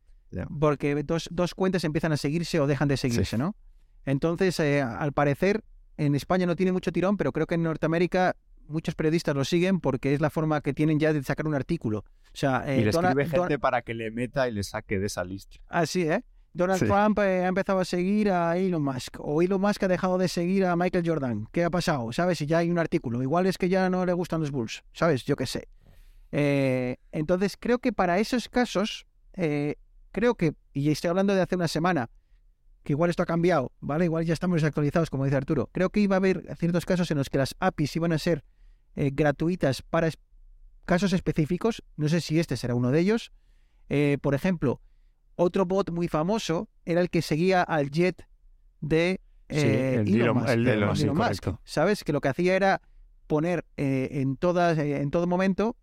porque 0.60 1.02
dos, 1.04 1.28
dos 1.30 1.54
cuentas 1.54 1.84
empiezan 1.84 2.12
a 2.12 2.16
seguirse 2.16 2.58
o 2.60 2.66
dejan 2.66 2.88
de 2.88 2.96
seguirse, 2.96 3.36
¿no? 3.38 3.54
Entonces, 4.04 4.58
eh, 4.60 4.82
al 4.82 5.12
parecer, 5.12 5.62
en 5.96 6.14
España 6.14 6.46
no 6.46 6.56
tiene 6.56 6.72
mucho 6.72 6.90
tirón, 6.92 7.16
pero 7.16 7.32
creo 7.32 7.46
que 7.46 7.54
en 7.54 7.62
Norteamérica 7.62 8.36
muchos 8.66 8.94
periodistas 8.94 9.34
lo 9.34 9.44
siguen 9.44 9.80
porque 9.80 10.14
es 10.14 10.20
la 10.20 10.30
forma 10.30 10.60
que 10.60 10.72
tienen 10.72 10.98
ya 10.98 11.12
de 11.12 11.22
sacar 11.22 11.46
un 11.46 11.54
artículo. 11.54 11.98
O 11.98 12.04
sea, 12.36 12.64
eh, 12.66 12.80
y 12.80 12.84
le 12.84 12.90
Donald- 12.90 13.18
escribe 13.18 13.36
Don- 13.38 13.48
gente 13.48 13.58
para 13.58 13.82
que 13.82 13.92
le 13.94 14.10
meta 14.10 14.48
y 14.48 14.52
le 14.52 14.62
saque 14.62 14.98
de 14.98 15.06
esa 15.06 15.22
lista. 15.24 15.56
Así, 15.68 16.02
¿eh? 16.02 16.24
Donald 16.54 16.80
Sí. 16.80 16.86
Trump 16.86 17.18
eh, 17.20 17.44
ha 17.44 17.48
empezado 17.48 17.78
a 17.80 17.84
seguir 17.84 18.30
a 18.30 18.56
Elon 18.58 18.82
Musk, 18.82 19.16
o 19.20 19.40
Elon 19.42 19.60
Musk 19.60 19.82
ha 19.84 19.88
dejado 19.88 20.18
de 20.18 20.28
seguir 20.28 20.66
a 20.66 20.76
Michael 20.76 21.06
Jordan. 21.06 21.46
¿Qué 21.50 21.64
ha 21.64 21.70
pasado? 21.70 22.12
¿Sabes? 22.12 22.38
Si 22.38 22.46
ya 22.46 22.58
hay 22.58 22.70
un 22.70 22.78
artículo. 22.78 23.22
Igual 23.22 23.46
es 23.46 23.56
que 23.56 23.68
ya 23.70 23.88
no 23.88 24.04
le 24.04 24.12
gustan 24.12 24.40
los 24.40 24.50
Bulls, 24.50 24.82
¿sabes? 24.92 25.24
Yo 25.24 25.36
qué 25.36 25.46
sé. 25.46 25.68
Eh, 26.32 26.96
entonces, 27.12 27.56
creo 27.58 27.78
que 27.78 27.92
para 27.92 28.18
esos 28.18 28.48
casos, 28.48 29.06
eh, 29.34 29.76
creo 30.10 30.34
que, 30.34 30.54
y 30.72 30.90
estoy 30.90 31.10
hablando 31.10 31.34
de 31.34 31.42
hace 31.42 31.54
una 31.56 31.68
semana, 31.68 32.10
que 32.82 32.94
igual 32.94 33.10
esto 33.10 33.22
ha 33.22 33.26
cambiado, 33.26 33.70
¿vale? 33.80 34.06
Igual 34.06 34.24
ya 34.24 34.32
estamos 34.32 34.56
desactualizados, 34.60 35.08
como 35.10 35.24
dice 35.24 35.36
Arturo. 35.36 35.68
Creo 35.72 35.90
que 35.90 36.00
iba 36.00 36.16
a 36.16 36.18
haber 36.18 36.56
ciertos 36.56 36.84
casos 36.84 37.10
en 37.12 37.18
los 37.18 37.30
que 37.30 37.38
las 37.38 37.54
APIs 37.60 37.94
iban 37.96 38.12
a 38.12 38.18
ser 38.18 38.42
eh, 38.96 39.10
gratuitas 39.14 39.82
para 39.82 40.08
es- 40.08 40.18
casos 40.84 41.12
específicos. 41.12 41.84
No 41.96 42.08
sé 42.08 42.20
si 42.20 42.40
este 42.40 42.56
será 42.56 42.74
uno 42.74 42.90
de 42.90 42.98
ellos. 42.98 43.30
Eh, 43.88 44.18
por 44.20 44.34
ejemplo, 44.34 44.80
otro 45.36 45.64
bot 45.64 45.90
muy 45.90 46.08
famoso 46.08 46.68
era 46.84 47.00
el 47.00 47.08
que 47.10 47.22
seguía 47.22 47.62
al 47.62 47.90
jet 47.90 48.26
de 48.80 49.20
Elon 49.48 50.36
Musk, 50.38 50.48
el 50.48 50.64
de 50.64 50.70
Elon, 50.72 50.82
Elon 50.82 50.96
sí, 50.96 51.06
Musk, 51.06 51.18
correcto. 51.18 51.60
¿Sabes? 51.64 52.02
Que 52.04 52.12
lo 52.12 52.20
que 52.20 52.28
hacía 52.28 52.56
era 52.56 52.80
poner 53.28 53.64
eh, 53.76 54.08
en, 54.12 54.36
todas, 54.36 54.76
eh, 54.78 55.00
en 55.00 55.10
todo 55.10 55.26
momento 55.28 55.76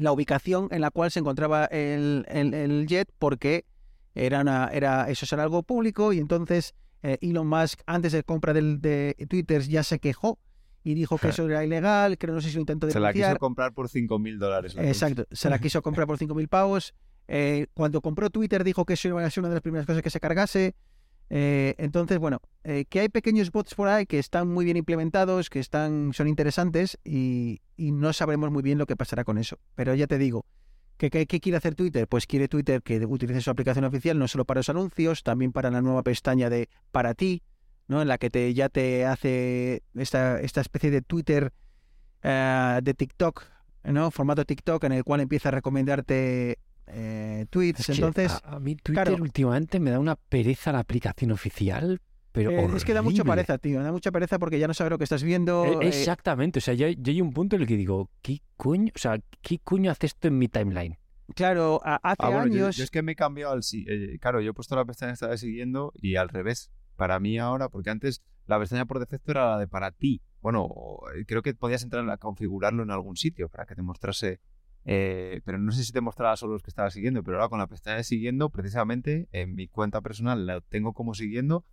la 0.00 0.12
ubicación 0.12 0.68
en 0.70 0.80
la 0.80 0.90
cual 0.90 1.10
se 1.10 1.20
encontraba 1.20 1.66
el, 1.66 2.24
el- 2.28 2.54
el 2.54 2.86
jet 2.86 3.08
porque 3.18 3.64
era, 4.14 4.40
una- 4.40 4.68
era 4.72 5.08
eso 5.10 5.26
era 5.34 5.42
algo 5.44 5.62
público 5.62 6.12
y 6.12 6.18
entonces 6.18 6.74
eh, 7.02 7.18
Elon 7.20 7.46
Musk 7.46 7.80
antes 7.86 8.12
de 8.12 8.22
compra 8.24 8.52
del, 8.52 8.80
de 8.80 9.14
Twitter 9.28 9.62
ya 9.62 9.82
se 9.82 9.98
quejó 10.00 10.38
y 10.82 10.94
dijo 10.94 11.18
que 11.18 11.28
eso 11.28 11.46
era 11.48 11.62
ilegal, 11.64 12.16
que 12.18 12.26
no 12.26 12.40
sé 12.40 12.48
si 12.48 12.54
lo 12.54 12.60
intentó 12.60 12.88
Se 12.90 12.98
la 12.98 13.08
denunciar. 13.08 13.32
quiso 13.34 13.38
comprar 13.38 13.72
por 13.74 13.88
5.000 13.88 14.38
dólares. 14.38 14.74
la 14.74 14.86
Exacto, 14.88 15.24
se 15.30 15.50
la 15.50 15.58
quiso 15.58 15.82
comprar 15.82 16.06
por 16.06 16.16
5.000 16.18 16.48
pavos. 16.48 16.94
Eh, 17.28 17.66
cuando 17.74 18.00
compró 18.00 18.30
Twitter 18.30 18.64
dijo 18.64 18.84
que 18.86 18.94
eso 18.94 19.06
iba 19.08 19.22
a 19.24 19.30
ser 19.30 19.42
una 19.42 19.50
de 19.50 19.56
las 19.56 19.62
primeras 19.62 19.86
cosas 19.86 20.02
que 20.02 20.08
se 20.10 20.18
cargase. 20.20 20.74
Eh, 21.30 21.76
entonces, 21.78 22.18
bueno, 22.18 22.40
eh, 22.64 22.84
que 22.88 23.00
hay 23.00 23.08
pequeños 23.08 23.52
bots 23.52 23.74
por 23.74 23.88
ahí 23.88 24.04
que 24.04 24.18
están 24.18 24.48
muy 24.48 24.64
bien 24.64 24.76
implementados, 24.76 25.48
que 25.48 25.60
están, 25.60 26.12
son 26.12 26.26
interesantes 26.28 26.98
y, 27.04 27.60
y 27.76 27.92
no 27.92 28.12
sabremos 28.12 28.50
muy 28.50 28.62
bien 28.62 28.78
lo 28.78 28.86
que 28.86 28.96
pasará 28.96 29.24
con 29.24 29.38
eso. 29.38 29.58
Pero 29.76 29.94
ya 29.94 30.08
te 30.08 30.18
digo, 30.18 30.44
¿qué, 30.96 31.08
qué, 31.10 31.40
quiere 31.40 31.56
hacer 31.56 31.76
Twitter? 31.76 32.06
Pues 32.08 32.26
quiere 32.26 32.48
Twitter 32.48 32.82
que 32.82 33.04
utilice 33.06 33.40
su 33.40 33.50
aplicación 33.50 33.84
oficial 33.84 34.18
no 34.18 34.28
solo 34.28 34.44
para 34.44 34.58
los 34.58 34.68
anuncios, 34.68 35.22
también 35.22 35.52
para 35.52 35.70
la 35.70 35.80
nueva 35.80 36.02
pestaña 36.02 36.50
de 36.50 36.68
para 36.90 37.14
ti, 37.14 37.42
¿no? 37.88 38.02
En 38.02 38.08
la 38.08 38.18
que 38.18 38.28
te, 38.28 38.52
ya 38.52 38.68
te 38.68 39.06
hace 39.06 39.82
esta, 39.94 40.40
esta 40.40 40.60
especie 40.60 40.90
de 40.90 41.00
Twitter 41.00 41.52
eh, 42.22 42.80
de 42.82 42.94
TikTok, 42.94 43.44
¿no? 43.84 44.10
Formato 44.10 44.44
TikTok 44.44 44.84
en 44.84 44.92
el 44.92 45.04
cual 45.04 45.20
empieza 45.20 45.48
a 45.48 45.52
recomendarte 45.52 46.58
eh, 46.92 47.46
tweets. 47.50 47.80
Es 47.88 47.90
Entonces, 47.98 48.32
a, 48.44 48.56
a 48.56 48.60
mí 48.60 48.76
Twitter 48.76 49.04
claro. 49.06 49.22
últimamente 49.22 49.80
me 49.80 49.90
da 49.90 49.98
una 49.98 50.16
pereza 50.16 50.72
la 50.72 50.80
aplicación 50.80 51.30
oficial, 51.32 52.00
pero 52.32 52.50
eh, 52.50 52.68
es 52.76 52.84
que 52.84 52.94
da 52.94 53.02
mucha 53.02 53.24
pereza, 53.24 53.58
tío. 53.58 53.82
Da 53.82 53.92
mucha 53.92 54.10
pereza 54.12 54.38
porque 54.38 54.58
ya 54.58 54.68
no 54.68 54.74
sabes 54.74 54.90
lo 54.90 54.98
que 54.98 55.04
estás 55.04 55.22
viendo. 55.22 55.64
Eh, 55.64 55.86
eh, 55.86 55.88
Exactamente, 55.88 56.58
o 56.58 56.62
sea, 56.62 56.74
ya, 56.74 56.88
ya 56.88 57.12
hay 57.12 57.20
un 57.20 57.32
punto 57.32 57.56
en 57.56 57.62
el 57.62 57.68
que 57.68 57.76
digo, 57.76 58.10
¿qué 58.22 58.40
coño? 58.56 58.92
O 58.94 58.98
sea, 58.98 59.18
¿qué 59.42 59.58
coño 59.58 59.90
hace 59.90 60.06
esto 60.06 60.28
en 60.28 60.38
mi 60.38 60.48
timeline? 60.48 60.96
claro, 61.34 61.80
a- 61.84 62.00
hace 62.02 62.16
Ah, 62.18 62.28
bueno, 62.30 62.42
años. 62.54 62.76
yo, 62.76 62.82
es 62.84 62.90
que 62.90 63.02
me 63.02 63.12
he 63.12 63.16
cambiado 63.16 63.52
al... 63.52 63.60
eh, 63.86 64.18
claro, 64.20 64.40
yo 64.40 64.50
he 64.50 64.54
puesto 64.54 64.74
la 64.74 64.84
pestaña 64.84 65.12
esta 65.12 65.28
de 65.28 65.38
siguiendo 65.38 65.92
y 65.94 66.16
al 66.16 66.28
revés. 66.28 66.70
Para 66.96 67.18
mí 67.20 67.38
ahora, 67.38 67.68
porque 67.68 67.88
antes 67.90 68.20
la 68.46 68.58
pestaña 68.58 68.84
por 68.84 68.98
defecto 68.98 69.30
era 69.30 69.50
la 69.52 69.58
de 69.58 69.68
para 69.68 69.90
ti. 69.92 70.20
Bueno, 70.42 70.68
creo 71.26 71.40
que 71.42 71.54
podías 71.54 71.82
entrar 71.84 72.08
a 72.10 72.16
configurarlo 72.16 72.82
en 72.82 72.90
algún 72.90 73.16
sitio 73.16 73.48
para 73.48 73.64
que 73.64 73.74
te 73.74 73.82
mostrase... 73.82 74.40
eh, 74.84 75.40
pero 75.44 75.58
no 75.58 75.72
sé 75.72 75.84
si 75.84 75.92
te 75.92 76.00
mostraba 76.00 76.36
solo 76.36 76.54
los 76.54 76.62
que 76.62 76.70
estaba 76.70 76.90
siguiendo, 76.90 77.22
pero 77.22 77.36
ahora 77.38 77.48
con 77.48 77.58
la 77.58 77.66
pestaña 77.66 77.96
de 77.98 78.04
siguiendo, 78.04 78.50
precisamente 78.50 79.28
en 79.32 79.54
mi 79.54 79.68
cuenta 79.68 80.00
personal 80.00 80.46
la 80.46 80.60
tengo 80.62 80.92
como 80.92 81.14
siguiendo 81.14 81.64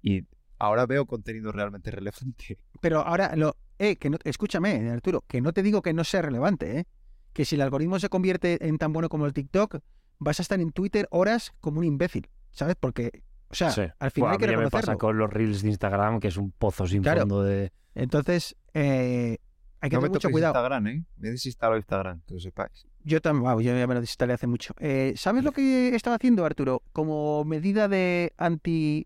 y 0.00 0.26
ahora 0.58 0.86
veo 0.86 1.06
contenido 1.06 1.50
realmente 1.52 1.90
relevante. 1.90 2.58
Pero 2.80 3.00
ahora, 3.00 3.34
lo, 3.36 3.56
eh, 3.78 3.96
que 3.96 4.10
no, 4.10 4.18
escúchame, 4.24 4.90
Arturo, 4.90 5.22
que 5.26 5.40
no 5.40 5.52
te 5.52 5.62
digo 5.62 5.82
que 5.82 5.92
no 5.92 6.04
sea 6.04 6.22
relevante, 6.22 6.78
¿eh? 6.78 6.84
Que 7.32 7.44
si 7.44 7.54
el 7.56 7.62
algoritmo 7.62 7.98
se 7.98 8.08
convierte 8.08 8.66
en 8.68 8.78
tan 8.78 8.92
bueno 8.92 9.08
como 9.08 9.26
el 9.26 9.32
TikTok, 9.32 9.78
vas 10.18 10.38
a 10.38 10.42
estar 10.42 10.60
en 10.60 10.70
Twitter 10.72 11.08
horas 11.10 11.52
como 11.60 11.78
un 11.80 11.84
imbécil, 11.84 12.28
¿sabes? 12.52 12.76
Porque, 12.78 13.22
o 13.48 13.54
sea, 13.54 13.70
Sí. 13.70 13.82
al 13.98 14.10
final 14.12 14.12
Bueno, 14.12 14.28
hay 14.30 14.34
a 14.34 14.38
que 14.38 14.46
mí 14.46 14.50
ya 14.52 14.56
me 14.58 14.64
reconocerlo. 14.64 14.86
pasa 14.92 14.96
con 14.98 15.18
los 15.18 15.30
reels 15.32 15.62
de 15.62 15.68
Instagram, 15.68 16.20
que 16.20 16.28
es 16.28 16.36
un 16.36 16.52
pozo 16.52 16.86
sin 16.86 17.02
Claro. 17.02 17.20
fondo 17.20 17.42
de... 17.42 17.72
Entonces, 17.94 18.56
eh, 18.74 19.38
hay 19.82 19.90
que 19.90 19.96
no 19.96 20.02
me 20.02 20.08
tener 20.08 20.16
mucho 20.16 20.30
cuidado. 20.30 20.52
Instagram, 20.54 20.86
¿eh? 20.86 21.04
Me 21.18 21.28
he 21.28 21.32
desinstalado 21.32 21.76
Instagram, 21.76 22.22
que 22.26 22.34
lo 22.34 22.40
sepáis. 22.40 22.86
Yo 23.04 23.20
también, 23.20 23.42
wow, 23.50 23.60
yo 23.60 23.76
ya 23.76 23.86
me 23.86 23.94
lo 23.94 24.00
desinstalé 24.00 24.32
hace 24.32 24.46
mucho. 24.46 24.72
Eh, 24.78 25.12
¿Sabes 25.16 25.42
lo 25.44 25.52
que 25.52 25.94
estaba 25.94 26.16
haciendo, 26.16 26.44
Arturo? 26.46 26.82
Como 26.92 27.44
medida 27.44 27.88
de 27.88 28.32
anti 28.38 29.04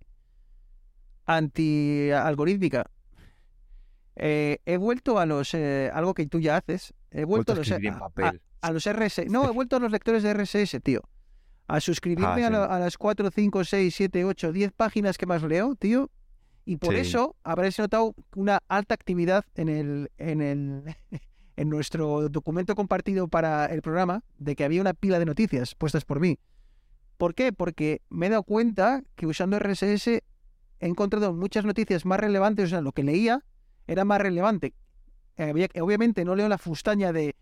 anti 1.25 2.11
algorítmica. 2.11 2.91
Eh, 4.17 4.59
he 4.65 4.77
vuelto 4.77 5.19
a 5.19 5.27
los 5.27 5.53
eh, 5.55 5.91
algo 5.93 6.15
que 6.15 6.27
tú 6.27 6.41
ya 6.41 6.57
haces. 6.59 6.95
He 7.11 7.25
vuelto 7.25 7.53
a 7.53 7.55
a 7.55 7.59
los, 7.59 7.71
en 7.71 7.89
a- 7.89 7.99
papel. 7.99 8.41
a 8.61 8.71
los 8.73 8.85
RSS. 8.89 9.27
No, 9.31 9.47
he 9.49 9.53
vuelto 9.53 9.77
a 9.77 9.81
los 9.81 9.91
lectores 9.91 10.23
de 10.23 10.33
RSS, 10.33 10.81
tío. 10.81 11.03
A 11.69 11.81
suscribirme 11.81 12.27
Ah, 12.27 12.47
a, 12.47 12.47
sí. 12.49 12.53
la- 12.53 12.65
a 12.67 12.79
las 12.79 12.97
4, 12.97 13.31
5, 13.31 13.65
6, 13.65 13.95
7, 13.95 14.25
8, 14.25 14.53
10 14.53 14.73
páginas 14.73 15.19
que 15.19 15.27
más 15.27 15.43
leo, 15.43 15.75
tío. 15.75 16.11
Y 16.67 16.77
por 16.77 16.93
Sí. 16.95 17.01
eso 17.01 17.35
habréis 17.45 17.79
notado 17.79 18.15
una 18.35 18.59
alta 18.69 18.93
actividad 18.95 19.45
en 19.55 19.69
el, 19.71 20.11
en 20.19 20.43
el 20.43 20.83
en 21.57 21.71
nuestro 21.71 22.29
documento 22.29 22.75
compartido 22.75 23.29
para 23.29 23.65
el 23.67 23.81
programa 23.81 24.23
de 24.37 24.55
que 24.57 24.65
había 24.65 24.83
una 24.83 24.93
pila 24.93 25.19
de 25.19 25.25
noticias 25.25 25.75
puestas 25.75 26.05
por 26.05 26.21
mí. 26.21 26.39
¿Por 27.17 27.35
qué? 27.35 27.51
Porque 27.53 28.03
me 28.11 28.27
he 28.27 28.31
dado 28.31 28.43
cuenta 28.43 29.03
que 29.15 29.27
usando 29.27 29.59
RSS 29.59 30.07
he 30.09 30.23
encontrado 30.87 31.33
muchas 31.33 31.65
noticias 31.65 32.05
más 32.05 32.21
relevantes, 32.21 32.67
o 32.67 32.69
sea, 32.69 32.83
lo 32.83 32.93
que 32.93 33.05
leía 33.05 33.43
era 33.87 34.05
más 34.05 34.21
relevante. 34.21 34.75
Había- 35.39 35.69
obviamente 35.81 36.27
no 36.27 36.35
leo 36.37 36.49
la 36.49 36.59
fustaña 36.59 37.13
de 37.13 37.37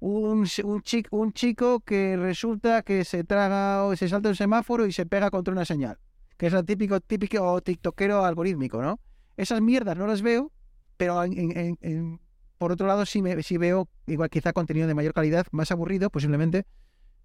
un, 0.00 0.46
un, 0.64 0.82
chi- 0.82 1.04
un 1.10 1.32
chico 1.34 1.80
que 1.80 2.16
resulta 2.16 2.82
que 2.82 3.04
se 3.04 3.24
traga 3.24 3.84
o 3.84 3.94
se 3.96 4.08
salta 4.08 4.30
un 4.30 4.34
semáforo 4.36 4.86
y 4.86 4.92
se 4.92 5.04
pega 5.04 5.30
contra 5.30 5.52
una 5.52 5.64
señal, 5.66 5.98
que 6.38 6.46
es 6.46 6.52
el 6.54 6.64
típico, 6.64 6.98
típico 7.00 7.60
tiktokero 7.60 8.24
algorítmico, 8.24 8.80
¿no? 8.80 8.98
Esas 9.36 9.60
mierdas 9.60 9.96
no 9.98 10.06
las 10.06 10.22
veo, 10.22 10.50
pero 10.96 11.22
en- 11.24 11.38
en- 11.38 11.56
en- 11.58 11.78
en- 11.82 12.20
por 12.56 12.72
otro 12.72 12.86
lado 12.86 13.04
sí, 13.04 13.20
me, 13.22 13.42
sí 13.42 13.56
veo 13.58 13.88
igual 14.06 14.30
quizá 14.30 14.52
contenido 14.52 14.86
de 14.88 14.94
mayor 14.94 15.12
calidad, 15.12 15.46
más 15.52 15.70
aburrido 15.70 16.08
posiblemente, 16.10 16.64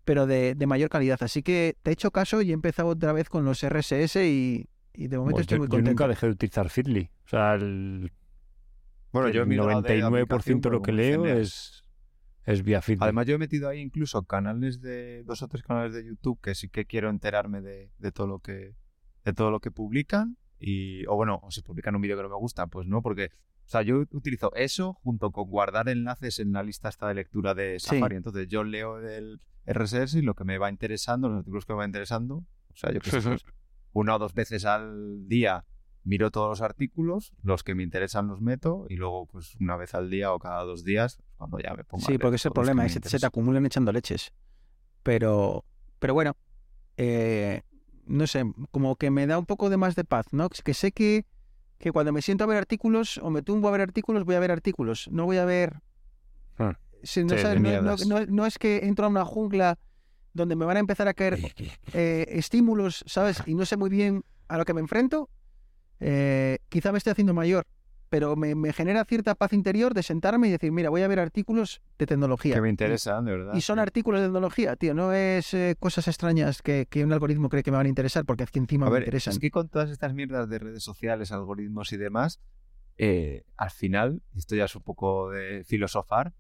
pero 0.05 0.27
de, 0.27 0.53
de 0.55 0.67
mayor 0.67 0.89
calidad. 0.89 1.17
Así 1.23 1.41
que 1.43 1.77
te 1.81 1.91
he 1.91 1.93
hecho 1.93 2.11
caso 2.11 2.41
y 2.41 2.51
he 2.51 2.53
empezado 2.53 2.89
otra 2.89 3.13
vez 3.13 3.29
con 3.29 3.45
los 3.45 3.63
RSS 3.63 4.17
y, 4.27 4.67
y 4.93 5.07
de 5.07 5.17
momento 5.17 5.35
Bueno, 5.35 5.41
estoy 5.41 5.55
yo, 5.55 5.59
muy 5.59 5.67
yo 5.67 5.71
contento. 5.71 5.91
nunca 5.91 6.07
dejé 6.07 6.25
de 6.27 6.31
utilizar 6.33 6.69
Feedly. 6.69 7.09
O 7.25 7.29
sea, 7.29 7.53
el, 7.55 8.11
Bueno, 9.11 9.29
yo 9.29 9.39
he 9.39 9.43
el 9.43 9.49
migrado 9.49 9.81
de 9.81 9.99
99% 10.01 10.23
aplicación, 10.23 10.61
de 10.61 10.69
lo 10.69 10.81
que 10.81 10.91
leo 10.91 11.25
es, 11.25 11.83
es 12.45 12.63
vía 12.63 12.81
Feedly. 12.81 12.99
Además, 13.03 13.25
yo 13.25 13.35
he 13.35 13.39
metido 13.39 13.69
ahí 13.69 13.79
incluso 13.79 14.23
canales 14.23 14.81
de 14.81 15.23
dos 15.23 15.41
o 15.41 15.47
tres 15.47 15.63
canales 15.63 15.93
de 15.93 16.05
YouTube 16.05 16.39
que 16.41 16.53
sí 16.55 16.67
que 16.69 16.85
quiero 16.85 17.09
enterarme 17.09 17.61
de, 17.61 17.91
de 17.97 18.11
todo 18.11 18.27
lo 18.27 18.39
que 18.39 18.75
de 19.25 19.33
todo 19.33 19.51
lo 19.51 19.59
que 19.59 19.71
publican 19.71 20.37
y 20.59 21.05
o 21.07 21.15
bueno, 21.15 21.39
o 21.43 21.51
si 21.51 21.61
publican 21.61 21.95
un 21.95 22.01
vídeo 22.01 22.15
que 22.17 22.23
no 22.23 22.29
me 22.29 22.35
gusta, 22.37 22.67
pues 22.67 22.87
no, 22.87 23.01
porque 23.01 23.25
o 23.65 23.69
sea, 23.69 23.81
yo 23.81 23.99
utilizo 24.11 24.53
eso 24.55 24.93
junto 25.03 25.31
con 25.31 25.49
guardar 25.49 25.87
enlaces 25.89 26.39
en 26.39 26.51
la 26.51 26.63
lista 26.63 26.89
esta 26.89 27.07
de 27.07 27.13
lectura 27.15 27.53
de 27.53 27.79
Sí. 27.79 27.87
Safari. 27.95 28.17
Entonces, 28.17 28.47
yo 28.49 28.63
leo 28.65 28.99
el 28.99 29.39
RSS 29.65 30.15
y 30.15 30.21
lo 30.21 30.33
que 30.35 30.43
me 30.43 30.57
va 30.57 30.69
interesando, 30.69 31.29
los 31.29 31.37
artículos 31.39 31.65
que 31.65 31.71
me 31.73 31.79
va 31.79 31.85
interesando, 31.85 32.35
o 32.35 32.75
sea, 32.75 32.91
yo 32.91 32.99
que 32.99 33.09
sé, 33.11 33.21
pues, 33.21 33.45
una 33.93 34.15
o 34.15 34.19
dos 34.19 34.33
veces 34.33 34.65
al 34.65 35.27
día 35.29 35.65
miro 36.03 36.29
todos 36.31 36.49
los 36.49 36.61
artículos, 36.61 37.31
los 37.41 37.63
que 37.63 37.73
me 37.75 37.83
interesan 37.83 38.27
los 38.27 38.41
meto 38.41 38.85
y 38.89 38.97
luego 38.97 39.25
pues 39.27 39.55
una 39.61 39.77
vez 39.77 39.95
al 39.95 40.09
día 40.09 40.33
o 40.33 40.39
cada 40.39 40.63
dos 40.65 40.83
días 40.83 41.23
cuando 41.37 41.59
ya 41.59 41.73
me 41.73 41.85
pongo 41.85 42.03
a 42.03 42.05
Sí, 42.05 42.11
leer 42.11 42.19
porque 42.19 42.35
es 42.35 42.43
que 42.43 42.51
problema, 42.51 42.81
me 42.81 42.87
es 42.87 42.99
que 42.99 43.07
se 43.07 43.19
te 43.19 43.25
acumulan 43.25 43.65
echando 43.65 43.93
leches. 43.93 44.33
Pero, 45.03 45.63
pero 45.99 46.13
bueno, 46.13 46.35
eh, 46.97 47.61
no 48.05 48.27
sé, 48.27 48.43
como 48.71 48.95
que 48.95 49.11
me 49.11 49.27
da 49.27 49.37
un 49.37 49.45
poco 49.45 49.69
de 49.69 49.77
más 49.77 49.95
de 49.95 50.03
paz, 50.03 50.27
¿no? 50.31 50.49
Que 50.49 50.73
sé 50.73 50.91
que, 50.91 51.25
que 51.77 51.91
cuando 51.91 52.11
me 52.11 52.21
siento 52.21 52.43
a 52.43 52.47
ver 52.47 52.57
artículos 52.57 53.17
o 53.17 53.29
me 53.29 53.41
tumbo 53.41 53.67
a 53.67 53.71
ver 53.71 53.81
artículos, 53.81 54.25
voy 54.25 54.35
a 54.35 54.39
ver 54.39 54.51
artículos, 54.51 55.09
no 55.11 55.25
voy 55.25 55.37
a 55.37 55.45
ver... 55.45 55.81
Ah. 56.57 56.77
Sabes, 57.05 58.07
no 58.29 58.45
es 58.45 58.57
que 58.57 58.85
entro 58.85 59.05
a 59.05 59.09
una 59.09 59.25
jungla 59.25 59.77
donde 60.33 60.55
me 60.55 60.65
van 60.65 60.77
a 60.77 60.79
empezar 60.79 61.07
a 61.07 61.13
caer 61.13 61.37
eh, 61.93 62.25
estímulos, 62.29 63.03
¿sabes? 63.07 63.41
Y 63.45 63.55
no 63.55 63.65
sé 63.65 63.77
muy 63.77 63.89
bien 63.89 64.23
a 64.47 64.57
lo 64.57 64.65
que 64.65 64.73
me 64.73 64.81
enfrento. 64.81 65.29
Eh, 65.99 66.59
quizá 66.69 66.91
me 66.91 66.97
esté 66.97 67.11
haciendo 67.11 67.33
mayor, 67.33 67.65
pero 68.13 68.35
me, 68.35 68.53
me 68.53 68.71
genera 68.73 69.03
cierta 69.05 69.33
paz 69.33 69.53
interior 69.53 69.95
de 69.95 70.03
sentarme 70.03 70.47
y 70.47 70.51
decir, 70.51 70.71
mira, 70.71 70.91
voy 70.91 71.01
a 71.01 71.07
ver 71.07 71.17
artículos 71.17 71.81
de 71.97 72.05
tecnología. 72.05 72.53
que 72.53 72.61
me 72.61 72.69
interesan, 72.69 73.25
de 73.25 73.31
verdad. 73.31 73.55
Y, 73.55 73.61
son 73.61 73.79
artículos 73.79 74.21
de 74.21 74.27
tecnología, 74.27 74.75
tío, 74.75 74.93
no 74.93 75.13
es 75.13 75.51
eh, 75.55 75.75
cosas 75.79 76.07
extrañas 76.07 76.61
que, 76.61 76.85
que 76.87 77.03
un 77.03 77.11
algoritmo 77.11 77.49
cree 77.49 77.63
que 77.63 77.71
me 77.71 77.77
van 77.77 77.87
a 77.87 77.89
interesar, 77.89 78.23
porque 78.23 78.43
es 78.43 78.51
que 78.51 78.59
encima 78.59 78.85
A 78.85 78.89
me 78.91 78.93
ver, 78.93 79.03
interesan. 79.05 79.31
es 79.31 79.39
que 79.39 79.49
con 79.49 79.67
todas 79.67 79.89
estas 79.89 80.13
mierdas 80.13 80.47
de 80.47 80.59
redes 80.59 80.83
sociales, 80.83 81.31
algoritmos 81.31 81.91
y 81.91 81.97
demás, 81.97 82.39
eh, 82.99 83.45
al 83.57 83.71
final, 83.71 84.21
esto 84.35 84.55
ya 84.55 84.65
es 84.65 84.75
un 84.75 84.83
poco 84.83 85.31
de 85.31 85.63
filosofar, 85.63 86.33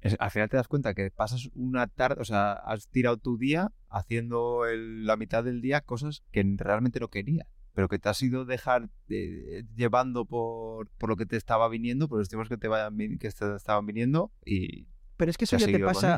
es- 0.00 0.16
al 0.18 0.30
final 0.30 0.48
te 0.48 0.56
das 0.56 0.66
cuenta 0.66 0.94
que 0.94 1.10
pasas 1.10 1.50
una 1.54 1.88
tarde, 1.88 2.22
o 2.22 2.24
sea, 2.24 2.52
has 2.52 2.88
tirado 2.88 3.18
tu 3.18 3.36
día 3.36 3.70
haciendo 3.90 4.64
el- 4.64 5.04
la 5.04 5.16
mitad 5.18 5.44
del 5.44 5.60
día 5.60 5.82
cosas 5.82 6.22
que 6.32 6.42
realmente 6.56 7.00
no 7.00 7.08
querías, 7.08 7.46
pero 7.76 7.88
que 7.88 7.98
te 7.98 8.08
has 8.08 8.22
ido 8.22 8.46
dejar 8.46 8.88
eh, 9.10 9.64
llevando 9.74 10.24
por, 10.24 10.88
por 10.96 11.10
lo 11.10 11.16
que 11.16 11.26
te 11.26 11.36
estaba 11.36 11.68
viniendo, 11.68 12.08
por 12.08 12.18
los 12.18 12.28
temas 12.30 12.48
que 12.48 12.56
te, 12.56 12.68
vayan, 12.68 12.96
que 13.18 13.30
te 13.30 13.54
estaban 13.54 13.84
viniendo 13.84 14.32
y 14.46 14.86
Pero 15.18 15.30
es 15.30 15.36
que 15.36 15.44
eso 15.44 15.56
te 15.58 15.60
ya 15.60 15.66
te 15.66 15.84
pasa, 15.84 16.16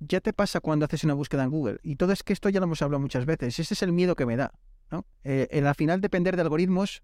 ya 0.00 0.20
te 0.20 0.32
pasa 0.32 0.60
cuando 0.60 0.84
haces 0.86 1.04
una 1.04 1.14
búsqueda 1.14 1.44
en 1.44 1.50
Google. 1.50 1.78
Y 1.84 1.94
todo 1.96 2.12
es 2.12 2.24
que 2.24 2.32
esto 2.32 2.48
ya 2.48 2.58
lo 2.58 2.64
hemos 2.66 2.82
hablado 2.82 3.00
muchas 3.00 3.26
veces. 3.26 3.60
Ese 3.60 3.74
es 3.74 3.82
el 3.82 3.92
miedo 3.92 4.16
que 4.16 4.26
me 4.26 4.36
da. 4.36 4.52
¿no? 4.90 5.06
Eh, 5.22 5.46
el 5.52 5.66
al 5.68 5.74
final 5.76 6.00
depender 6.00 6.34
de 6.34 6.42
algoritmos 6.42 7.02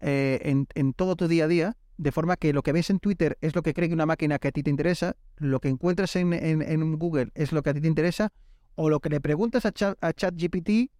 eh, 0.00 0.40
en, 0.44 0.66
en 0.74 0.92
todo 0.94 1.14
tu 1.14 1.28
día 1.28 1.44
a 1.44 1.48
día, 1.48 1.76
de 1.98 2.12
forma 2.12 2.36
que 2.38 2.54
lo 2.54 2.62
que 2.62 2.72
ves 2.72 2.88
en 2.88 3.00
Twitter 3.00 3.36
es 3.42 3.54
lo 3.54 3.62
que 3.62 3.74
cree 3.74 3.88
que 3.88 3.94
una 3.94 4.06
máquina 4.06 4.38
que 4.38 4.48
a 4.48 4.52
ti 4.52 4.62
te 4.62 4.70
interesa, 4.70 5.16
lo 5.36 5.60
que 5.60 5.68
encuentras 5.68 6.16
en, 6.16 6.32
en- 6.32 6.62
en 6.62 6.98
Google 6.98 7.30
es 7.34 7.52
lo 7.52 7.62
que 7.62 7.68
a 7.70 7.74
ti 7.74 7.82
te 7.82 7.88
interesa, 7.88 8.32
o 8.76 8.88
lo 8.88 9.00
que 9.00 9.10
le 9.10 9.20
preguntas 9.20 9.66
a, 9.66 9.72
Chat- 9.72 9.98
a 10.00 10.12
ChatGPT 10.14 10.90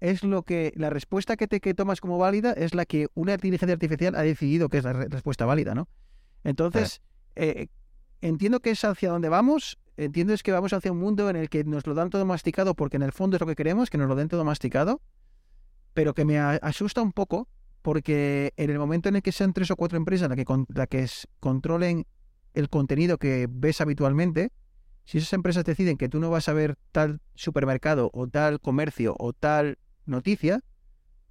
es 0.00 0.24
lo 0.24 0.42
que 0.42 0.72
la 0.76 0.90
respuesta 0.90 1.36
que 1.36 1.46
te 1.46 1.60
que 1.60 1.74
tomas 1.74 2.00
como 2.00 2.18
válida 2.18 2.52
es 2.52 2.74
la 2.74 2.86
que 2.86 3.08
una 3.14 3.34
inteligencia 3.34 3.72
artificial 3.74 4.14
ha 4.14 4.22
decidido 4.22 4.68
que 4.68 4.78
es 4.78 4.84
la 4.84 4.92
re- 4.94 5.08
respuesta 5.08 5.44
válida, 5.46 5.74
¿no? 5.74 5.88
Entonces, 6.42 7.02
eh, 7.36 7.68
entiendo 8.22 8.60
que 8.60 8.70
es 8.70 8.82
hacia 8.84 9.10
donde 9.10 9.28
vamos, 9.28 9.78
entiendo 9.96 10.32
es 10.32 10.42
que 10.42 10.52
vamos 10.52 10.72
hacia 10.72 10.90
un 10.92 10.98
mundo 10.98 11.28
en 11.28 11.36
el 11.36 11.48
que 11.50 11.64
nos 11.64 11.86
lo 11.86 11.94
dan 11.94 12.08
todo 12.10 12.24
masticado 12.24 12.74
porque 12.74 12.96
en 12.96 13.02
el 13.02 13.12
fondo 13.12 13.36
es 13.36 13.40
lo 13.40 13.46
que 13.46 13.56
queremos, 13.56 13.90
que 13.90 13.98
nos 13.98 14.08
lo 14.08 14.14
den 14.16 14.28
todo 14.28 14.44
masticado, 14.44 15.00
pero 15.94 16.14
que 16.14 16.24
me 16.24 16.38
asusta 16.38 17.02
un 17.02 17.12
poco 17.12 17.48
porque 17.82 18.52
en 18.56 18.70
el 18.70 18.78
momento 18.78 19.08
en 19.08 19.16
el 19.16 19.22
que 19.22 19.32
sean 19.32 19.52
tres 19.52 19.70
o 19.70 19.76
cuatro 19.76 19.96
empresas 19.98 20.28
las 20.28 20.36
que, 20.36 20.44
con- 20.44 20.66
la 20.68 20.86
que 20.86 21.06
controlen 21.40 22.06
el 22.54 22.68
contenido 22.68 23.18
que 23.18 23.46
ves 23.50 23.80
habitualmente, 23.80 24.50
si 25.04 25.18
esas 25.18 25.32
empresas 25.32 25.64
deciden 25.64 25.96
que 25.96 26.08
tú 26.08 26.20
no 26.20 26.30
vas 26.30 26.48
a 26.48 26.52
ver 26.52 26.76
tal 26.92 27.20
supermercado 27.34 28.10
o 28.12 28.28
tal 28.28 28.60
comercio 28.60 29.14
o 29.18 29.32
tal 29.32 29.78
noticia, 30.10 30.60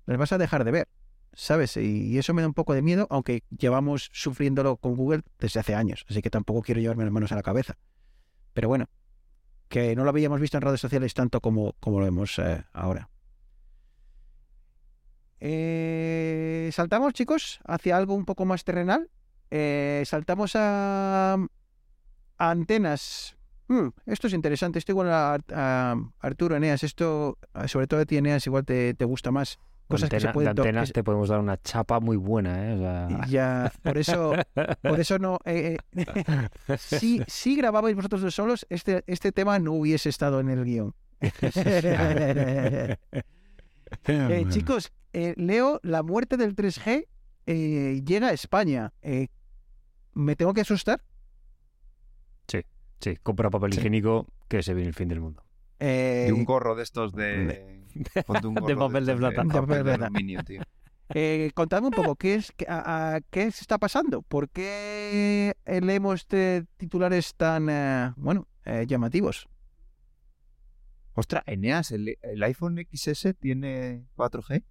las 0.05 0.17
vas 0.17 0.31
a 0.31 0.37
dejar 0.37 0.63
de 0.63 0.71
ver, 0.71 0.87
¿sabes? 1.33 1.77
Y, 1.77 2.17
eso 2.17 2.33
me 2.33 2.41
da 2.41 2.47
un 2.47 2.53
poco 2.53 2.73
de 2.73 2.81
miedo, 2.81 3.07
aunque 3.09 3.43
llevamos 3.49 4.09
sufriéndolo 4.13 4.77
con 4.77 4.95
Google 4.95 5.21
desde 5.39 5.59
hace 5.59 5.75
años, 5.75 6.05
así 6.09 6.21
que 6.21 6.29
tampoco 6.29 6.61
quiero 6.61 6.81
llevarme 6.81 7.03
las 7.03 7.13
manos 7.13 7.31
a 7.31 7.35
la 7.35 7.43
cabeza. 7.43 7.77
Pero 8.53 8.67
bueno, 8.67 8.89
que 9.67 9.95
no 9.95 10.03
lo 10.03 10.09
habíamos 10.09 10.41
visto 10.41 10.57
en 10.57 10.61
redes 10.61 10.81
sociales 10.81 11.13
tanto 11.13 11.41
como, 11.41 11.73
como 11.79 11.99
lo 11.99 12.05
vemos 12.05 12.39
eh, 12.39 12.63
ahora. 12.73 13.09
Eh, 15.39 16.69
saltamos, 16.73 17.13
chicos, 17.13 17.59
hacia 17.65 17.95
algo 17.95 18.15
un 18.15 18.25
poco 18.25 18.45
más 18.45 18.63
terrenal. 18.63 19.09
Eh, 19.51 20.03
saltamos 20.05 20.53
a 20.55 21.37
antenas. 22.37 23.38
Hmm, 23.69 23.89
esto 24.05 24.27
es 24.27 24.34
interesante. 24.34 24.79
Esto 24.79 24.91
igual 24.91 25.10
a, 25.12 25.38
a 25.53 25.95
Arturo 26.19 26.55
Eneas. 26.58 26.84
Esto, 26.84 27.38
a- 27.53 27.67
sobre 27.67 27.88
todo 27.88 28.01
a 28.01 28.05
ti, 28.05 28.17
Eneas, 28.17 28.45
igual 28.47 28.65
te, 28.65 28.93
te 28.95 29.05
gusta 29.05 29.32
más. 29.32 29.60
Cosas 29.88 30.10
que 30.10 30.19
se 30.19 30.27
Antena- 30.27 30.34
pueden 30.34 30.55
de 30.55 30.62
antenas 30.62 30.91
te 30.91 31.03
podemos 31.03 31.29
dar 31.29 31.39
una 31.39 31.58
chapa 31.62 31.99
muy 31.99 32.15
buena, 32.17 32.67
¿eh? 32.69 32.75
O 32.75 32.77
sea, 32.79 33.08
y 33.25 33.29
Ya, 33.32 33.71
por 33.82 33.97
eso, 33.97 34.34
por 34.84 34.99
eso 34.99 35.17
no. 35.17 35.39
eh, 35.45 35.77
eh, 35.95 36.05
si, 36.77 37.23
si 37.27 37.55
grababais 37.55 37.95
vosotros 37.95 38.21
dos 38.21 38.36
solos, 38.36 38.67
este, 38.69 39.03
este 39.08 39.32
tema 39.32 39.58
no 39.58 39.71
hubiese 39.73 40.10
estado 40.10 40.39
en 40.41 40.49
el 40.49 40.63
guion. 40.65 40.93
Eh, 44.05 44.45
chicos, 44.49 44.91
eh, 45.13 45.34
leo 45.36 45.79
la 45.84 46.03
muerte 46.03 46.38
del 46.38 46.55
3G 46.55 47.08
eh, 47.47 48.01
llega 48.05 48.27
a 48.27 48.34
España. 48.34 48.93
¿Me 50.13 50.36
tengo 50.36 50.53
que 50.53 50.62
asustar? 50.62 51.01
Sí, 52.99 53.15
compra 53.23 53.49
papel 53.49 53.73
Sí. 53.73 53.79
higiénico 53.79 54.27
que 54.47 54.62
se 54.63 54.73
viene 54.73 54.89
el 54.89 54.93
fin 54.95 55.07
del 55.07 55.21
mundo. 55.21 55.43
Eh, 55.79 56.25
Y 56.27 56.31
un 56.31 56.43
gorro 56.43 56.75
de 56.75 56.83
estos 56.83 57.13
de... 57.13 57.83
ponte 58.27 58.47
un 58.47 58.55
De 58.55 58.62
gorro 58.73 58.88
papel 58.88 59.05
de 59.05 59.15
plata. 59.15 59.43
De 59.43 59.49
papel 59.49 59.77
de 59.77 59.83
plata. 59.83 60.05
aluminio, 60.07 60.43
tío. 60.43 60.62
eh, 61.15 61.51
contadme 61.55 61.88
un 61.88 61.93
poco, 61.93 62.15
¿qué, 62.17 62.35
es, 62.35 62.51
qué, 62.51 62.65
a- 62.67 63.15
a- 63.15 63.21
¿qué 63.21 63.49
se 63.51 63.62
está 63.62 63.77
pasando? 63.77 64.21
¿Por 64.21 64.49
qué 64.49 65.53
leemos 65.65 66.21
este 66.21 66.65
titulares 66.78 67.34
tan, 67.36 67.69
eh, 67.69 68.11
bueno, 68.17 68.47
eh, 68.65 68.86
llamativos? 68.88 69.47
Ostras, 71.13 71.43
Eneas, 71.47 71.91
¿el, 71.91 72.17
el 72.21 72.43
iPhone 72.43 72.78
XS 72.93 73.34
tiene 73.39 74.05
4G? 74.15 74.63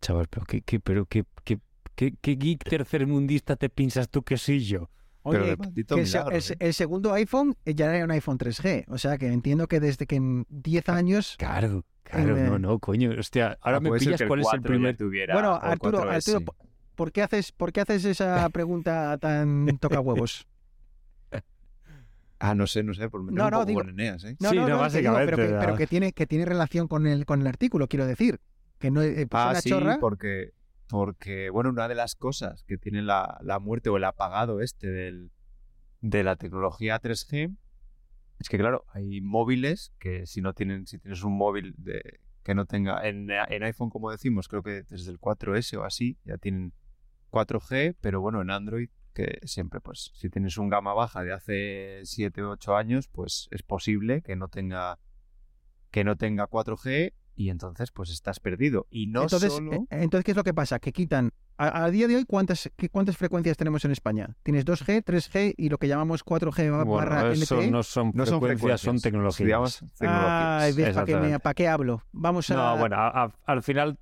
Chaval, 0.00 0.28
pero 0.28 0.46
qué, 0.46 0.60
qué, 0.62 0.80
pero 0.80 1.06
qué, 1.06 1.24
qué, 1.44 1.58
qué, 1.94 2.14
qué 2.20 2.34
geek 2.36 2.64
tercermundista 2.64 3.56
te 3.56 3.68
piensas 3.70 4.08
tú 4.08 4.22
que 4.22 4.36
soy 4.36 4.64
yo. 4.64 4.90
Pero 5.24 5.42
Oye, 5.42 5.50
de 5.52 5.56
maldito 5.56 5.94
que 5.94 6.00
el, 6.02 6.06
se- 6.06 6.18
milagro, 6.18 6.36
el- 6.36 6.42
¿eh? 6.42 6.56
el 6.58 6.74
segundo 6.74 7.12
iPhone 7.14 7.56
eh, 7.64 7.74
ya 7.74 7.94
era 7.94 8.04
un 8.04 8.10
iPhone 8.10 8.38
3G. 8.38 8.84
O 8.88 8.98
sea 8.98 9.16
que 9.18 9.26
entiendo 9.28 9.66
que 9.66 9.80
desde 9.80 10.06
que 10.06 10.16
en 10.16 10.44
10 10.50 10.88
años. 10.90 11.36
Claro, 11.38 11.84
claro, 12.02 12.36
Eh, 12.36 12.42
no, 12.42 12.58
no, 12.58 12.78
coño. 12.78 13.10
Hostia, 13.18 13.58
ahora 13.62 13.78
Ah, 13.78 13.80
me 13.80 13.92
pillas 13.98 14.22
cuál 14.26 14.40
es 14.40 14.46
el 14.46 14.50
4 14.50 14.60
ya 14.60 14.68
primer. 14.68 14.96
tuviera- 14.96 15.34
Bueno, 15.34 15.54
Arturo, 15.54 15.98
4S. 16.02 16.34
Arturo, 16.34 16.40
¿por- 16.44 16.56
¿por 16.94 17.12
qué 17.12 17.22
haces, 17.22 17.52
por 17.52 17.72
qué 17.72 17.80
haces 17.80 18.04
esa 18.04 18.48
pregunta 18.52 19.16
tan 19.18 19.78
toca 19.80 19.98
huevos? 20.00 20.46
Ah, 22.40 22.54
no 22.54 22.66
sé, 22.66 22.82
no 22.82 22.92
sé, 22.92 23.08
por 23.08 23.22
meter 23.22 23.38
No, 23.38 23.44
un 23.46 23.50
no, 23.50 23.56
poco 23.58 23.66
digo- 23.66 23.80
con 23.80 23.88
Eneas, 23.90 24.24
¿eh? 24.24 24.36
No, 24.40 24.50
Sí, 24.50 24.56
no, 24.56 24.68
no, 24.68 24.88
que 24.90 24.98
digo, 25.00 25.14
pero, 25.14 25.36
que, 25.36 25.42
básicamente, 25.42 25.56
pero 25.60 25.72
ya. 25.72 25.76
que 25.78 25.86
tiene, 25.86 26.12
que 26.12 26.26
tiene 26.26 26.44
relación 26.44 26.88
con 26.88 27.06
el, 27.06 27.24
con 27.24 27.40
el 27.40 27.46
artículo, 27.46 27.88
quiero 27.88 28.06
decir. 28.06 28.40
Que 28.78 28.90
no 28.90 29.00
eh, 29.02 29.26
pues 29.26 29.42
Ah, 29.42 29.50
una 29.50 29.60
sí, 29.62 29.70
chorra. 29.70 29.96
porque, 29.98 30.50
porque, 30.88 31.50
bueno, 31.50 31.70
una 31.70 31.88
de 31.88 31.94
las 31.94 32.14
cosas 32.14 32.64
que 32.64 32.78
tiene 32.78 33.02
la, 33.02 33.38
la 33.42 33.58
muerte 33.58 33.90
o 33.90 33.96
el 33.96 34.04
apagado 34.04 34.60
este 34.60 34.88
del, 34.88 35.30
de 36.00 36.22
la 36.22 36.36
tecnología 36.36 37.00
3G 37.00 37.56
Es 38.38 38.48
que 38.48 38.58
claro, 38.58 38.84
hay 38.92 39.20
móviles 39.22 39.92
que 39.98 40.26
si 40.26 40.42
no 40.42 40.52
tienen, 40.52 40.86
si 40.86 40.98
tienes 40.98 41.22
un 41.22 41.36
móvil 41.36 41.74
de, 41.78 42.20
que 42.42 42.54
no 42.54 42.66
tenga, 42.66 43.08
en, 43.08 43.30
iPhone 43.30 43.88
como 43.88 44.10
decimos, 44.10 44.48
creo 44.48 44.62
que 44.62 44.82
desde 44.82 45.10
el 45.10 45.18
4S 45.18 45.78
o 45.78 45.84
así, 45.84 46.18
ya 46.24 46.36
tienen 46.36 46.74
4G, 47.30 47.96
pero 48.00 48.20
bueno, 48.20 48.42
en 48.42 48.50
Android 48.50 48.90
que 49.14 49.38
siempre, 49.44 49.80
pues, 49.80 50.10
si 50.14 50.28
tienes 50.28 50.58
un 50.58 50.68
gama 50.68 50.92
baja 50.92 51.22
de 51.22 51.32
hace 51.32 52.00
7 52.02 52.42
o 52.42 52.50
8 52.50 52.76
años, 52.76 53.08
pues 53.08 53.48
es 53.52 53.62
posible 53.62 54.22
que 54.22 54.36
no 54.36 54.48
tenga 54.48 54.98
que 55.90 56.02
no 56.02 56.16
tenga 56.16 56.48
4G 56.48 57.12
y 57.36 57.50
entonces 57.50 57.90
pues 57.90 58.10
estás 58.10 58.40
perdido. 58.40 58.86
Y 58.90 59.06
no 59.06 59.22
entonces, 59.22 59.52
solo... 59.52 59.72
eh, 59.72 59.86
entonces, 59.90 60.24
¿qué 60.24 60.30
es 60.32 60.36
lo 60.36 60.44
que 60.44 60.54
pasa? 60.54 60.78
Que 60.78 60.92
quitan. 60.92 61.32
A, 61.56 61.84
a 61.84 61.90
día 61.90 62.08
de 62.08 62.16
hoy, 62.16 62.24
¿cuántas, 62.24 62.68
qué- 62.76 62.88
¿cuántas 62.88 63.16
frecuencias 63.16 63.56
tenemos 63.56 63.84
en 63.84 63.92
España? 63.92 64.36
Tienes 64.42 64.64
2G, 64.64 65.04
3G 65.04 65.54
y 65.56 65.68
lo 65.68 65.78
que 65.78 65.86
llamamos 65.86 66.24
4G 66.24 66.70
ba- 66.70 66.84
Bueno, 66.84 66.94
barra 67.10 67.32
eso 67.32 67.56
LTE. 67.60 67.70
no 67.70 67.82
son 67.82 68.10
no 68.14 68.26
son 68.26 68.40
frecuencias, 68.40 68.80
son 68.80 68.98
frecuencias, 68.98 69.02
tecnologías. 69.02 69.46
digamos, 69.46 69.78
tecnologías. 69.98 70.62
Ay, 70.62 70.72
¿ves 70.72 70.94
para 70.94 71.06
qué, 71.06 71.38
pa' 71.40 71.54
qué 71.54 71.68
hablo? 71.68 72.02
Vamos 72.12 72.50
a. 72.50 72.54
No, 72.56 72.76
bueno, 72.78 72.96
a- 72.96 73.24
a- 73.24 73.32
al 73.46 73.62
final 73.62 73.98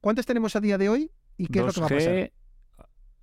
¿Cuántas 0.00 0.26
tenemos 0.26 0.54
a 0.56 0.60
día 0.60 0.78
de 0.78 0.88
hoy? 0.88 1.10
¿Y 1.36 1.46
qué 1.46 1.60
es 1.60 1.64
lo 1.66 1.72
que 1.72 1.80
va 1.80 1.86
a 1.86 1.88
pasar? 1.90 2.12
2G, 2.12 2.32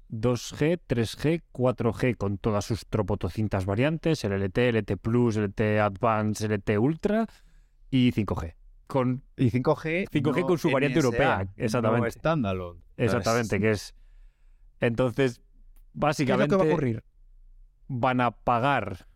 2G, 0.10 0.80
3G, 0.88 1.42
4G 1.52 2.16
con 2.18 2.38
todas 2.38 2.66
sus 2.66 2.86
tropotocientas 2.88 3.66
variantes, 3.66 4.24
el 4.24 4.32
LTE, 4.34 4.72
LTE 4.74 4.98
Plus, 4.98 5.38
LTE 5.38 5.80
Advance, 5.80 6.48
LTE 6.48 6.78
Ultra 6.80 7.28
y 7.92 8.12
5G. 8.12 8.56
Con 8.90 9.24
Y 9.38 9.52
5G. 9.52 10.10
5G 10.10 10.48
con 10.48 10.58
su 10.58 10.72
variante 10.72 10.98
NSA, 10.98 11.06
europea, 11.06 11.48
exactamente. 11.58 12.06
No 12.06 12.12
standalone. 12.12 12.82
exactamente, 12.98 13.60
que 13.60 13.70
es 13.70 13.94
entonces 14.80 15.38
¿Qué 15.38 15.44
es 15.44 15.94
lo 15.94 16.00
básicamente 16.08 16.50
que 16.50 16.56
va 16.56 16.64
a 16.64 16.74
ocurrir? 16.74 17.04
van 17.88 18.20
a 18.20 18.32
pagar 18.32 19.08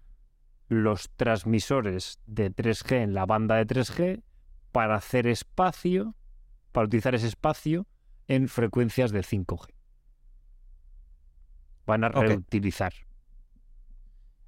los 0.67 1.09
transmisores 1.15 2.19
de 2.27 2.51
3G 2.51 3.01
en 3.01 3.15
la 3.15 3.25
banda 3.25 3.55
de 3.55 3.65
3G 3.65 4.21
para 4.71 4.93
hacer 4.95 5.25
espacio, 5.25 6.15
para 6.71 6.85
utilizar 6.85 7.15
ese 7.15 7.27
espacio 7.27 7.87
en 8.27 8.49
frecuencias 8.49 9.11
de 9.11 9.21
5G. 9.21 9.73
Van 11.87 12.03
a 12.03 12.09
reutilizar. 12.09 12.93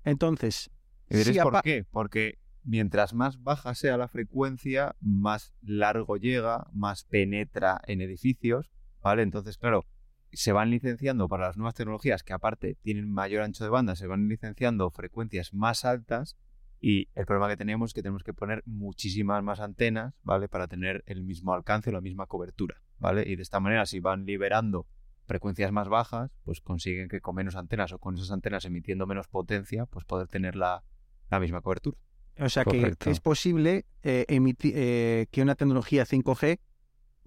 Entonces, 0.03 0.69
¿Y 1.09 1.17
diréis 1.17 1.37
si 1.37 1.41
por 1.41 1.61
qué? 1.63 1.83
Porque 1.89 2.37
mientras 2.65 3.13
más 3.13 3.41
baja 3.43 3.75
sea 3.75 3.97
la 3.97 4.07
frecuencia, 4.07 4.95
más 4.99 5.53
largo 5.61 6.17
llega, 6.17 6.67
más 6.73 7.03
penetra 7.05 7.81
en 7.87 8.01
edificios, 8.01 8.71
¿vale? 9.01 9.21
Entonces, 9.21 9.57
claro, 9.57 9.85
se 10.31 10.51
van 10.51 10.71
licenciando 10.71 11.29
para 11.29 11.47
las 11.47 11.57
nuevas 11.57 11.75
tecnologías 11.75 12.23
que 12.23 12.33
aparte 12.33 12.75
tienen 12.81 13.09
mayor 13.09 13.43
ancho 13.43 13.63
de 13.63 13.69
banda, 13.69 13.95
se 13.95 14.07
van 14.07 14.27
licenciando 14.27 14.89
frecuencias 14.89 15.53
más 15.53 15.85
altas 15.85 16.37
y 16.81 17.09
el 17.15 17.25
problema 17.25 17.47
que 17.47 17.57
tenemos 17.57 17.91
es 17.91 17.93
que 17.93 18.01
tenemos 18.01 18.23
que 18.23 18.33
poner 18.33 18.63
muchísimas 18.65 19.41
más 19.43 19.59
antenas, 19.59 20.13
¿vale? 20.23 20.49
Para 20.49 20.67
tener 20.67 21.03
el 21.05 21.23
mismo 21.23 21.53
alcance 21.53 21.89
o 21.89 21.93
la 21.93 22.01
misma 22.01 22.25
cobertura, 22.25 22.81
¿vale? 22.97 23.23
Y 23.27 23.35
de 23.35 23.43
esta 23.43 23.59
manera, 23.59 23.85
si 23.85 23.99
van 23.99 24.25
liberando 24.25 24.87
frecuencias 25.25 25.71
más 25.71 25.87
bajas, 25.87 26.31
pues 26.43 26.61
consiguen 26.61 27.07
que 27.07 27.21
con 27.21 27.35
menos 27.35 27.55
antenas 27.55 27.91
o 27.93 27.99
con 27.99 28.15
esas 28.15 28.31
antenas 28.31 28.65
emitiendo 28.65 29.07
menos 29.07 29.27
potencia, 29.27 29.85
pues 29.85 30.05
poder 30.05 30.27
tener 30.27 30.55
la, 30.55 30.83
la 31.29 31.39
misma 31.39 31.61
cobertura. 31.61 31.97
O 32.39 32.49
sea 32.49 32.63
que 32.65 32.77
es 33.11 33.19
posible 33.19 33.85
eh, 34.03 34.25
emiti- 34.29 34.71
eh, 34.75 35.27
que 35.31 35.41
una 35.41 35.55
tecnología 35.55 36.05
5G 36.05 36.59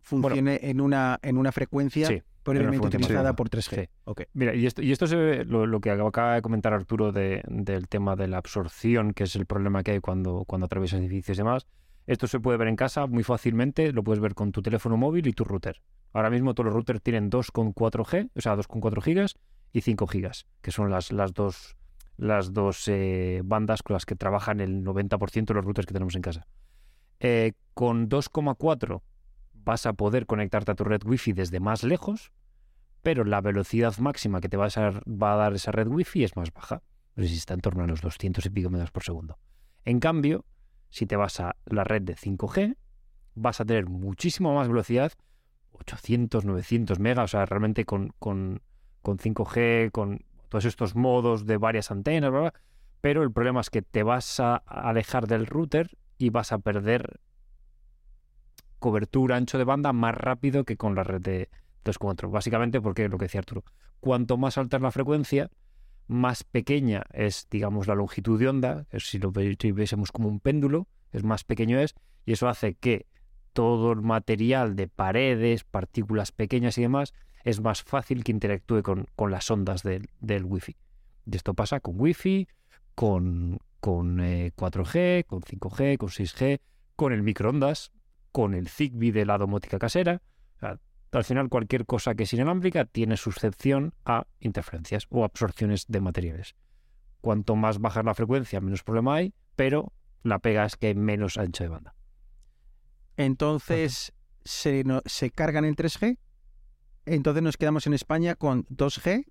funcione 0.00 0.60
en, 0.62 0.80
una, 0.80 1.18
en 1.22 1.36
una 1.38 1.52
frecuencia 1.52 2.06
Sí, 2.08 2.22
previamente 2.42 2.86
utilizada 2.86 3.36
por 3.36 3.50
3G. 3.50 3.82
Sí. 3.84 3.88
Ok. 4.04 4.22
Mira, 4.32 4.54
y 4.54 4.66
esto, 4.66 4.82
y 4.82 4.92
esto 4.92 5.06
se 5.06 5.16
ve, 5.16 5.44
lo, 5.44 5.66
lo 5.66 5.80
que 5.80 5.90
acaba 5.90 6.34
de 6.34 6.42
comentar 6.42 6.72
Arturo 6.72 7.12
de- 7.12 7.42
del 7.46 7.88
tema 7.88 8.16
de 8.16 8.28
la 8.28 8.38
absorción, 8.38 9.12
que 9.12 9.24
es 9.24 9.36
el 9.36 9.46
problema 9.46 9.82
que 9.82 9.92
hay 9.92 10.00
cuando, 10.00 10.44
cuando 10.46 10.66
atraviesas 10.66 11.00
edificios 11.00 11.36
y 11.36 11.40
demás. 11.40 11.66
Esto 12.06 12.26
se 12.26 12.40
puede 12.40 12.56
ver 12.56 12.68
en 12.68 12.76
casa 12.76 13.06
muy 13.06 13.22
fácilmente, 13.22 13.92
lo 13.92 14.02
puedes 14.02 14.20
ver 14.20 14.34
con 14.34 14.50
tu 14.50 14.62
teléfono 14.62 14.96
móvil 14.96 15.26
y 15.26 15.32
tu 15.34 15.44
router. 15.44 15.82
Ahora 16.14 16.30
mismo 16.30 16.54
todos 16.54 16.66
los 16.66 16.74
routers 16.74 17.02
tienen 17.02 17.30
2,4G, 17.30 18.30
o 18.34 18.40
sea, 18.40 18.56
2,4 18.56 19.02
gigas 19.02 19.36
y 19.74 19.82
5 19.82 20.06
gigas, 20.06 20.46
que 20.62 20.70
son 20.70 20.90
las, 20.90 21.12
las 21.12 21.34
dos, 21.34 21.76
las 22.18 22.52
dos 22.52 22.86
eh, 22.88 23.40
bandas 23.44 23.82
con 23.82 23.94
las 23.94 24.04
que 24.04 24.16
trabajan 24.16 24.60
el 24.60 24.84
90% 24.84 25.46
de 25.46 25.54
los 25.54 25.64
routers 25.64 25.86
que 25.86 25.94
tenemos 25.94 26.14
en 26.16 26.22
casa. 26.22 26.46
Eh, 27.20 27.52
con 27.74 28.08
2,4 28.08 29.02
vas 29.54 29.86
a 29.86 29.92
poder 29.92 30.26
conectarte 30.26 30.72
a 30.72 30.74
tu 30.74 30.84
red 30.84 31.00
Wi-Fi 31.04 31.32
desde 31.32 31.60
más 31.60 31.84
lejos, 31.84 32.32
pero 33.02 33.24
la 33.24 33.40
velocidad 33.40 33.96
máxima 33.98 34.40
que 34.40 34.48
te 34.48 34.56
va 34.56 34.66
a, 34.66 35.36
dar- 35.36 35.54
esa 35.54 35.72
red 35.72 35.86
Wi-Fi 35.86 36.24
es 36.24 36.36
más 36.36 36.52
baja. 36.52 36.82
No 37.14 37.22
sé 37.22 37.30
si 37.30 37.36
está 37.36 37.54
en 37.54 37.60
torno 37.60 37.84
a 37.84 37.86
los 37.86 38.00
200 38.00 38.44
y 38.46 38.50
pico 38.50 38.68
metros 38.68 38.90
por 38.90 39.04
segundo. 39.04 39.38
En 39.84 40.00
cambio, 40.00 40.44
si 40.90 41.06
te 41.06 41.16
vas 41.16 41.38
a 41.40 41.56
la 41.66 41.84
red 41.84 42.02
de 42.02 42.16
5G, 42.16 42.76
vas 43.34 43.60
a 43.60 43.64
tener 43.64 43.86
muchísima 43.86 44.52
más 44.52 44.68
velocidad, 44.68 45.12
800, 45.72 46.44
900 46.44 46.98
megas, 46.98 47.24
o 47.24 47.28
sea, 47.28 47.46
realmente 47.46 47.84
con, 47.84 48.12
con, 48.18 48.60
con 49.02 49.18
5G, 49.18 49.92
con 49.92 50.24
todos 50.48 50.64
estos 50.64 50.94
modos 50.94 51.46
de 51.46 51.56
varias 51.56 51.90
antenas, 51.90 52.30
bla, 52.30 52.40
bla, 52.40 52.54
pero 53.00 53.22
el 53.22 53.32
problema 53.32 53.60
es 53.60 53.70
que 53.70 53.82
te 53.82 54.02
vas 54.02 54.40
a 54.40 54.56
alejar 54.56 55.26
del 55.26 55.46
router 55.46 55.96
y 56.18 56.30
vas 56.30 56.52
a 56.52 56.58
perder 56.58 57.20
cobertura 58.78 59.36
ancho 59.36 59.58
de 59.58 59.64
banda 59.64 59.92
más 59.92 60.14
rápido 60.14 60.64
que 60.64 60.76
con 60.76 60.94
la 60.94 61.04
red 61.04 61.20
de 61.20 61.48
2,4. 61.84 62.30
Básicamente 62.30 62.80
porque 62.80 63.08
lo 63.08 63.18
que 63.18 63.26
decía 63.26 63.40
Arturo, 63.40 63.64
cuanto 64.00 64.36
más 64.36 64.58
alta 64.58 64.76
es 64.76 64.82
la 64.82 64.90
frecuencia, 64.90 65.50
más 66.06 66.44
pequeña 66.44 67.04
es, 67.12 67.46
digamos, 67.50 67.86
la 67.86 67.94
longitud 67.94 68.38
de 68.38 68.48
onda, 68.48 68.86
si 68.98 69.18
lo 69.18 69.30
viésemos 69.30 70.10
como 70.10 70.28
un 70.28 70.40
péndulo, 70.40 70.88
es 71.12 71.22
más 71.22 71.44
pequeño 71.44 71.78
es, 71.78 71.94
y 72.24 72.32
eso 72.32 72.48
hace 72.48 72.74
que 72.74 73.06
todo 73.52 73.92
el 73.92 74.02
material 74.02 74.76
de 74.76 74.88
paredes, 74.88 75.64
partículas 75.64 76.32
pequeñas 76.32 76.78
y 76.78 76.82
demás, 76.82 77.12
es 77.44 77.60
más 77.60 77.82
fácil 77.82 78.24
que 78.24 78.32
interactúe 78.32 78.82
con, 78.82 79.06
con 79.16 79.30
las 79.30 79.50
ondas 79.50 79.82
del, 79.82 80.08
del 80.20 80.44
Wi-Fi. 80.44 80.76
Y 81.26 81.36
esto 81.36 81.54
pasa 81.54 81.80
con 81.80 82.00
Wi-Fi, 82.00 82.48
con, 82.94 83.58
con 83.80 84.20
eh, 84.20 84.52
4G, 84.56 85.24
con 85.26 85.40
5G, 85.42 85.96
con 85.98 86.08
6G, 86.08 86.60
con 86.96 87.12
el 87.12 87.22
microondas, 87.22 87.92
con 88.32 88.54
el 88.54 88.68
Zigbee 88.68 89.12
de 89.12 89.24
la 89.26 89.38
domótica 89.38 89.78
casera. 89.78 90.20
O 90.56 90.58
sea, 90.60 90.80
al 91.12 91.24
final, 91.24 91.48
cualquier 91.48 91.86
cosa 91.86 92.14
que 92.14 92.24
es 92.24 92.32
inalámbrica 92.32 92.84
tiene 92.84 93.16
suscepción 93.16 93.94
a 94.04 94.26
interferencias 94.40 95.06
o 95.10 95.24
absorciones 95.24 95.86
de 95.88 96.00
materiales. 96.00 96.54
Cuanto 97.20 97.56
más 97.56 97.78
baja 97.78 98.02
la 98.02 98.14
frecuencia, 98.14 98.60
menos 98.60 98.82
problema 98.82 99.14
hay, 99.16 99.32
pero 99.56 99.92
la 100.22 100.38
pega 100.38 100.64
es 100.64 100.76
que 100.76 100.88
hay 100.88 100.94
menos 100.94 101.38
ancho 101.38 101.64
de 101.64 101.70
banda. 101.70 101.94
Entonces, 103.16 104.12
se, 104.44 104.84
no- 104.84 105.02
se 105.06 105.30
cargan 105.30 105.64
en 105.64 105.74
3G. 105.76 106.18
Entonces 107.14 107.42
nos 107.42 107.56
quedamos 107.56 107.86
en 107.86 107.94
España 107.94 108.34
con 108.34 108.64
2G, 108.66 109.26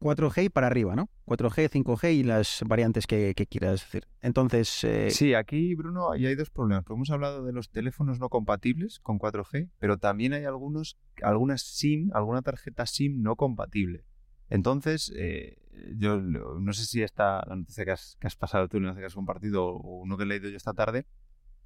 4G 0.00 0.44
y 0.44 0.48
para 0.50 0.66
arriba, 0.66 0.94
¿no? 0.94 1.08
4G, 1.26 1.70
5G 1.70 2.14
y 2.14 2.22
las 2.24 2.62
variantes 2.66 3.06
que, 3.06 3.34
que 3.34 3.46
quieras 3.46 3.80
decir. 3.80 4.06
Entonces, 4.20 4.84
eh, 4.84 5.10
Sí, 5.10 5.34
aquí, 5.34 5.74
Bruno, 5.74 6.10
hay 6.12 6.34
dos 6.34 6.50
problemas. 6.50 6.84
Porque 6.84 6.98
hemos 6.98 7.10
hablado 7.10 7.44
de 7.44 7.52
los 7.52 7.70
teléfonos 7.70 8.18
no 8.20 8.28
compatibles 8.28 9.00
con 9.00 9.18
4G, 9.18 9.70
pero 9.78 9.96
también 9.98 10.34
hay 10.34 10.44
algunos, 10.44 10.98
algunas 11.22 11.62
SIM, 11.62 12.10
alguna 12.12 12.42
tarjeta 12.42 12.86
SIM 12.86 13.22
no 13.22 13.36
compatible. 13.36 14.04
Entonces, 14.50 15.12
eh, 15.16 15.56
yo 15.96 16.20
no 16.20 16.72
sé 16.72 16.84
si 16.84 17.02
esta, 17.02 17.42
la 17.46 17.56
noticia 17.56 17.84
que 17.84 17.92
has, 17.92 18.16
que 18.20 18.26
has 18.26 18.36
pasado 18.36 18.68
tú, 18.68 18.78
la 18.78 18.88
noticia 18.88 19.02
que 19.02 19.06
has 19.06 19.14
compartido, 19.14 19.66
o 19.66 20.02
uno 20.02 20.16
que 20.16 20.24
he 20.24 20.26
leído 20.26 20.50
yo 20.50 20.56
esta 20.56 20.74
tarde, 20.74 21.06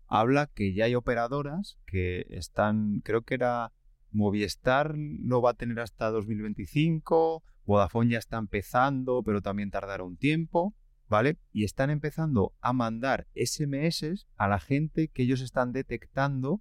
habla 0.06 0.46
que 0.46 0.72
ya 0.74 0.84
hay 0.84 0.94
operadoras 0.94 1.78
que 1.86 2.26
están, 2.30 3.00
creo 3.00 3.22
que 3.22 3.34
era 3.34 3.72
Movistar 4.10 4.94
lo 4.96 5.42
va 5.42 5.50
a 5.50 5.54
tener 5.54 5.80
hasta 5.80 6.10
2025, 6.10 7.42
Vodafone 7.64 8.12
ya 8.12 8.18
está 8.18 8.38
empezando, 8.38 9.22
pero 9.22 9.42
también 9.42 9.70
tardará 9.70 10.04
un 10.04 10.16
tiempo. 10.16 10.74
¿vale? 11.08 11.38
Y 11.52 11.64
están 11.64 11.90
empezando 11.90 12.54
a 12.60 12.72
mandar 12.72 13.26
SMS 13.34 14.26
a 14.36 14.48
la 14.48 14.60
gente 14.60 15.08
que 15.08 15.22
ellos 15.22 15.40
están 15.40 15.72
detectando 15.72 16.60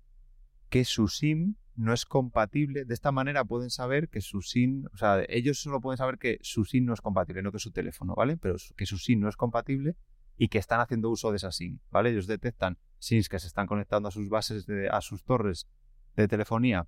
que 0.70 0.86
su 0.86 1.08
SIM 1.08 1.56
no 1.76 1.94
es 1.94 2.06
compatible. 2.06 2.86
De 2.86 2.94
esta 2.94 3.12
manera 3.12 3.46
pueden 3.46 3.70
saber 3.70 4.10
que 4.10 4.22
su 4.22 4.42
SIM, 4.42 4.86
o 4.94 4.98
sea, 4.98 5.24
ellos 5.30 5.60
solo 5.60 5.80
pueden 5.80 5.98
saber 5.98 6.18
que 6.18 6.40
su 6.42 6.66
SIM 6.66 6.86
no 6.86 6.94
es 6.94 7.02
compatible, 7.02 7.42
no 7.42 7.52
que 7.52 7.60
su 7.60 7.72
teléfono, 7.72 8.16
¿vale? 8.16 8.38
Pero 8.38 8.56
que 8.76 8.86
su 8.86 8.98
SIM 8.98 9.20
no 9.20 9.30
es 9.30 9.36
compatible 9.36 9.96
y 10.38 10.48
que 10.48 10.58
están 10.58 10.80
haciendo 10.80 11.10
uso 11.10 11.32
de 11.32 11.38
esa 11.38 11.52
SIM, 11.52 11.80
¿vale? 11.92 12.10
Ellos 12.12 12.28
detectan 12.28 12.78
SIMs 13.00 13.30
que 13.30 13.40
se 13.40 13.48
están 13.48 13.68
conectando 13.68 14.08
a 14.08 14.12
sus 14.12 14.30
bases, 14.30 14.66
de, 14.66 14.90
a 14.90 15.02
sus 15.02 15.24
torres 15.24 15.68
de 16.16 16.28
telefonía 16.28 16.88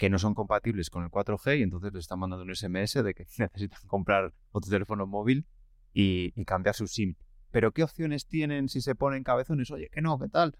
que 0.00 0.08
no 0.08 0.18
son 0.18 0.32
compatibles 0.32 0.88
con 0.88 1.04
el 1.04 1.10
4G 1.10 1.58
y 1.58 1.62
entonces 1.62 1.92
les 1.92 2.04
están 2.04 2.20
mandando 2.20 2.42
un 2.42 2.56
SMS 2.56 3.04
de 3.04 3.12
que 3.12 3.26
necesitan 3.38 3.82
comprar 3.86 4.32
otro 4.50 4.70
teléfono 4.70 5.06
móvil 5.06 5.46
y, 5.92 6.32
cambiar 6.44 6.74
su 6.74 6.86
SIM. 6.86 7.16
Pero 7.50 7.72
¿qué 7.72 7.82
opciones 7.82 8.26
tienen 8.26 8.70
si 8.70 8.80
se 8.80 8.94
ponen 8.94 9.24
cabezones? 9.24 9.70
Oye, 9.70 9.90
que 9.92 10.00
no, 10.00 10.18
¿qué 10.18 10.28
tal? 10.28 10.56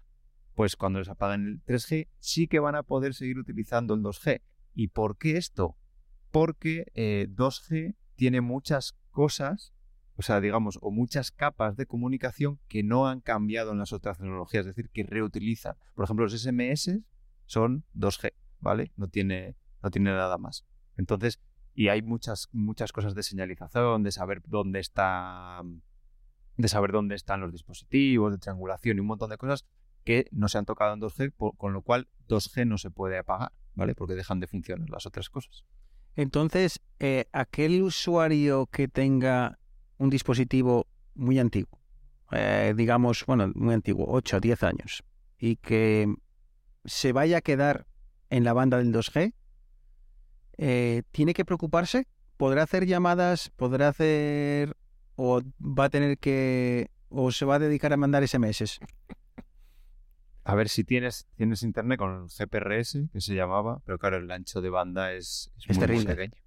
Pues 0.53 0.75
cuando 0.75 0.99
les 0.99 1.09
apaguen 1.09 1.47
el 1.47 1.63
3G 1.65 2.07
sí 2.19 2.47
que 2.47 2.59
van 2.59 2.75
a 2.75 2.83
poder 2.83 3.15
seguir 3.15 3.39
utilizando 3.39 3.95
el 3.95 4.01
2G. 4.01 4.43
¿Y 4.75 4.89
por 4.89 5.17
qué 5.17 5.37
esto? 5.37 5.75
Porque 6.29 6.85
eh, 6.93 7.25
2G 7.31 7.95
tiene 8.15 8.41
muchas 8.41 8.93
cosas 9.09 9.73
o 10.17 10.21
sea, 10.21 10.39
digamos, 10.39 10.77
o 10.83 10.91
muchas 10.91 11.31
capas 11.31 11.77
de 11.77 11.87
comunicación 11.87 12.59
que 12.67 12.83
no 12.83 13.07
han 13.07 13.21
cambiado 13.21 13.71
en 13.71 13.79
las 13.79 13.91
otras 13.91 14.19
tecnologías, 14.19 14.67
es 14.67 14.75
decir, 14.75 14.91
que 14.91 15.01
reutilizan. 15.01 15.77
Por 15.95 16.03
ejemplo, 16.03 16.25
los 16.25 16.39
SMS 16.39 16.99
son 17.47 17.85
2G, 17.95 18.33
¿vale? 18.61 18.91
No 18.95 19.07
tiene, 19.07 19.55
no 19.83 19.91
tiene 19.91 20.11
nada 20.11 20.37
más. 20.37 20.65
Entonces, 20.97 21.39
y 21.73 21.87
hay 21.87 22.01
muchas, 22.01 22.49
muchas 22.51 22.91
cosas 22.91 23.15
de 23.15 23.23
señalización, 23.23 24.03
de 24.03 24.11
saber 24.11 24.41
dónde 24.45 24.79
está, 24.79 25.61
de 26.57 26.67
saber 26.67 26.91
dónde 26.91 27.15
están 27.15 27.41
los 27.41 27.51
dispositivos, 27.51 28.31
de 28.31 28.37
triangulación 28.37 28.97
y 28.97 28.99
un 28.99 29.07
montón 29.07 29.29
de 29.29 29.37
cosas 29.37 29.65
que 30.03 30.25
no 30.31 30.47
se 30.47 30.57
han 30.57 30.65
tocado 30.65 30.93
en 30.93 30.99
2G, 30.99 31.31
por- 31.31 31.55
con 31.57 31.73
lo 31.73 31.81
cual 31.81 32.07
2G 32.27 32.65
no 32.67 32.77
se 32.77 32.89
puede 32.91 33.17
apagar, 33.17 33.51
¿vale? 33.75 33.95
Porque 33.95 34.15
dejan 34.15 34.39
de 34.39 34.47
funcionar 34.47 34.89
las 34.89 35.05
otras 35.05 35.29
cosas. 35.29 35.63
Entonces, 36.15 36.81
eh, 36.99 37.25
aquel 37.31 37.81
usuario 37.83 38.65
que 38.67 38.87
tenga 38.87 39.59
un 39.97 40.09
dispositivo 40.09 40.87
muy 41.15 41.39
antiguo, 41.39 41.79
eh, 42.31 42.73
digamos, 42.75 43.25
bueno, 43.25 43.51
muy 43.55 43.73
antiguo, 43.73 44.05
8 44.09 44.37
o 44.37 44.39
10 44.39 44.63
años, 44.63 45.03
y 45.37 45.55
que 45.57 46.13
se 46.83 47.13
vaya 47.13 47.37
a 47.37 47.41
quedar 47.41 47.85
en 48.31 48.45
la 48.45 48.53
banda 48.53 48.77
del 48.77 48.91
2G, 48.91 49.33
eh, 50.57 51.03
¿tiene 51.11 51.33
que 51.33 51.45
preocuparse? 51.45 52.07
¿Podrá 52.37 52.63
hacer 52.63 52.87
llamadas? 52.87 53.51
¿Podrá 53.55 53.89
hacer... 53.89 54.75
o 55.15 55.41
va 55.61 55.85
a 55.85 55.89
tener 55.89 56.17
que... 56.17 56.89
o 57.09 57.31
se 57.31 57.45
va 57.45 57.55
a 57.55 57.59
dedicar 57.59 57.93
a 57.93 57.97
mandar 57.97 58.27
SMS? 58.27 58.79
A 60.43 60.55
ver 60.55 60.69
si 60.69 60.83
tienes, 60.83 61.27
tienes 61.35 61.61
internet 61.61 61.99
con 61.99 62.23
el 62.23 62.27
GPRS, 62.29 63.09
que 63.11 63.21
se 63.21 63.35
llamaba, 63.35 63.81
pero 63.85 63.99
claro, 63.99 64.17
el 64.17 64.31
ancho 64.31 64.61
de 64.61 64.69
banda 64.69 65.13
es, 65.13 65.51
Es 65.57 65.67
muy, 65.67 65.77
muy 65.77 65.87
terrible. 65.87 66.15
pequeño. 66.15 66.41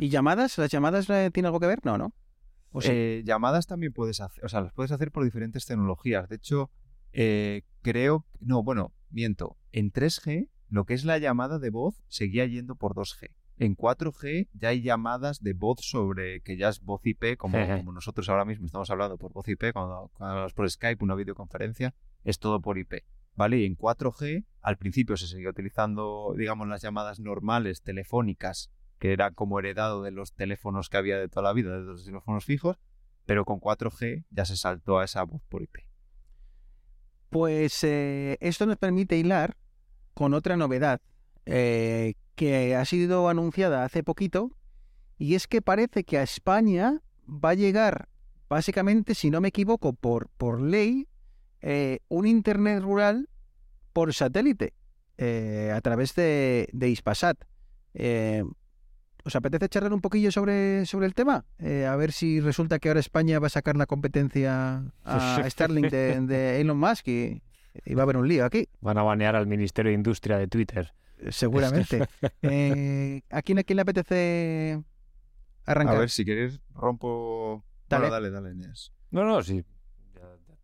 ¿Y 0.00 0.08
llamadas? 0.08 0.58
¿Las 0.58 0.70
llamadas 0.70 1.06
tienen 1.06 1.46
algo 1.46 1.60
que 1.60 1.68
ver? 1.68 1.80
No, 1.84 1.96
¿no? 1.96 2.12
¿O 2.70 2.80
sí? 2.80 2.88
Eh, 2.90 3.22
llamadas 3.24 3.66
también 3.66 3.92
puedes 3.92 4.20
hacer, 4.20 4.44
o 4.44 4.48
sea, 4.48 4.62
las 4.62 4.72
puedes 4.72 4.90
hacer 4.90 5.12
por 5.12 5.22
diferentes 5.22 5.64
tecnologías. 5.64 6.28
De 6.28 6.36
hecho, 6.36 6.70
eh, 7.12 7.62
creo, 7.82 8.26
no, 8.40 8.64
bueno, 8.64 8.94
miento, 9.10 9.56
en 9.70 9.92
3G 9.92 10.48
lo 10.68 10.84
que 10.84 10.94
es 10.94 11.04
la 11.04 11.18
llamada 11.18 11.58
de 11.58 11.70
voz 11.70 12.02
seguía 12.08 12.46
yendo 12.46 12.76
por 12.76 12.94
2G. 12.94 13.30
En 13.58 13.76
4G 13.76 14.48
ya 14.52 14.68
hay 14.68 14.82
llamadas 14.82 15.42
de 15.42 15.54
voz 15.54 15.78
sobre 15.80 16.40
que 16.42 16.56
ya 16.56 16.68
es 16.68 16.80
voz 16.82 17.00
IP, 17.04 17.36
como, 17.38 17.58
nosotros 17.92 18.28
ahora 18.28 18.44
mismo 18.44 18.66
estamos 18.66 18.90
hablando 18.90 19.16
por 19.16 19.32
voz 19.32 19.48
IP, 19.48 19.72
cuando, 19.72 20.10
cuando 20.14 20.32
hablamos 20.32 20.52
por 20.52 20.70
Skype, 20.70 21.02
una 21.02 21.14
videoconferencia, 21.14 21.94
es 22.24 22.38
todo 22.38 22.60
por 22.60 22.78
IP. 22.78 23.04
¿Vale? 23.34 23.58
Y 23.58 23.66
en 23.66 23.76
4G, 23.76 24.46
al 24.62 24.78
principio 24.78 25.16
se 25.18 25.26
seguía 25.26 25.50
utilizando, 25.50 26.34
digamos, 26.36 26.68
las 26.68 26.80
llamadas 26.80 27.20
normales, 27.20 27.82
telefónicas, 27.82 28.70
que 28.98 29.12
era 29.12 29.30
como 29.30 29.58
heredado 29.58 30.02
de 30.02 30.10
los 30.10 30.32
teléfonos 30.32 30.88
que 30.88 30.96
había 30.96 31.18
de 31.18 31.28
toda 31.28 31.42
la 31.42 31.52
vida, 31.52 31.78
de 31.78 31.84
los 31.84 32.06
teléfonos 32.06 32.46
fijos, 32.46 32.78
pero 33.26 33.44
con 33.44 33.60
4G 33.60 34.24
ya 34.30 34.46
se 34.46 34.56
saltó 34.56 34.98
a 34.98 35.04
esa 35.04 35.22
voz 35.24 35.42
por 35.50 35.62
IP. 35.62 35.76
Pues 37.28 37.84
eh, 37.84 38.38
esto 38.40 38.64
nos 38.64 38.78
permite 38.78 39.18
hilar 39.18 39.56
con 40.16 40.32
otra 40.32 40.56
novedad 40.56 41.02
eh, 41.44 42.14
que 42.36 42.74
ha 42.74 42.86
sido 42.86 43.28
anunciada 43.28 43.84
hace 43.84 44.02
poquito 44.02 44.50
y 45.18 45.34
es 45.34 45.46
que 45.46 45.60
parece 45.60 46.04
que 46.04 46.16
a 46.16 46.22
España 46.22 47.02
va 47.28 47.50
a 47.50 47.54
llegar, 47.54 48.08
básicamente, 48.48 49.14
si 49.14 49.30
no 49.30 49.42
me 49.42 49.48
equivoco, 49.48 49.92
por, 49.92 50.30
por 50.38 50.62
ley, 50.62 51.06
eh, 51.60 51.98
un 52.08 52.26
Internet 52.26 52.82
rural 52.82 53.28
por 53.92 54.14
satélite 54.14 54.72
eh, 55.18 55.70
a 55.74 55.82
través 55.82 56.14
de, 56.14 56.70
de 56.72 56.88
Ispasat. 56.88 57.36
¿Os 59.22 59.36
apetece 59.36 59.68
charlar 59.68 59.92
un 59.92 60.00
poquillo 60.00 60.32
sobre, 60.32 60.86
sobre 60.86 61.04
el 61.04 61.12
tema? 61.12 61.44
Eh, 61.58 61.84
a 61.84 61.94
ver 61.96 62.12
si 62.12 62.40
resulta 62.40 62.78
que 62.78 62.88
ahora 62.88 63.00
España 63.00 63.38
va 63.38 63.48
a 63.48 63.50
sacar 63.50 63.76
la 63.76 63.84
competencia 63.84 64.82
a 65.04 65.42
Starlink 65.50 65.90
de, 65.90 66.20
de 66.22 66.60
Elon 66.60 66.78
Musk 66.78 67.08
y, 67.08 67.42
y 67.84 67.94
va 67.94 68.02
a 68.02 68.04
haber 68.04 68.16
un 68.16 68.28
lío 68.28 68.44
aquí, 68.44 68.68
Van 68.80 68.98
a 68.98 69.02
banear 69.02 69.36
al 69.36 69.46
Ministerio 69.46 69.90
de 69.90 69.94
Industria 69.96 70.38
de 70.38 70.48
Twitter. 70.48 70.92
eh, 71.18 71.32
seguramente. 71.32 72.06
Eh, 72.42 73.22
¿a, 73.30 73.42
quién, 73.42 73.58
¿A 73.58 73.62
quién 73.64 73.76
le 73.76 73.82
apetece 73.82 74.82
A 75.64 75.70
arrancar? 75.72 75.98
ver, 75.98 76.10
si 76.10 76.24
quieres, 76.24 76.60
rompo. 76.74 77.64
Dale. 77.88 78.08
Bueno, 78.08 78.12
dale, 78.14 78.30
dale, 78.30 78.50
Inés. 78.54 78.92
No, 79.10 79.24
no, 79.24 79.42
sí. 79.42 79.64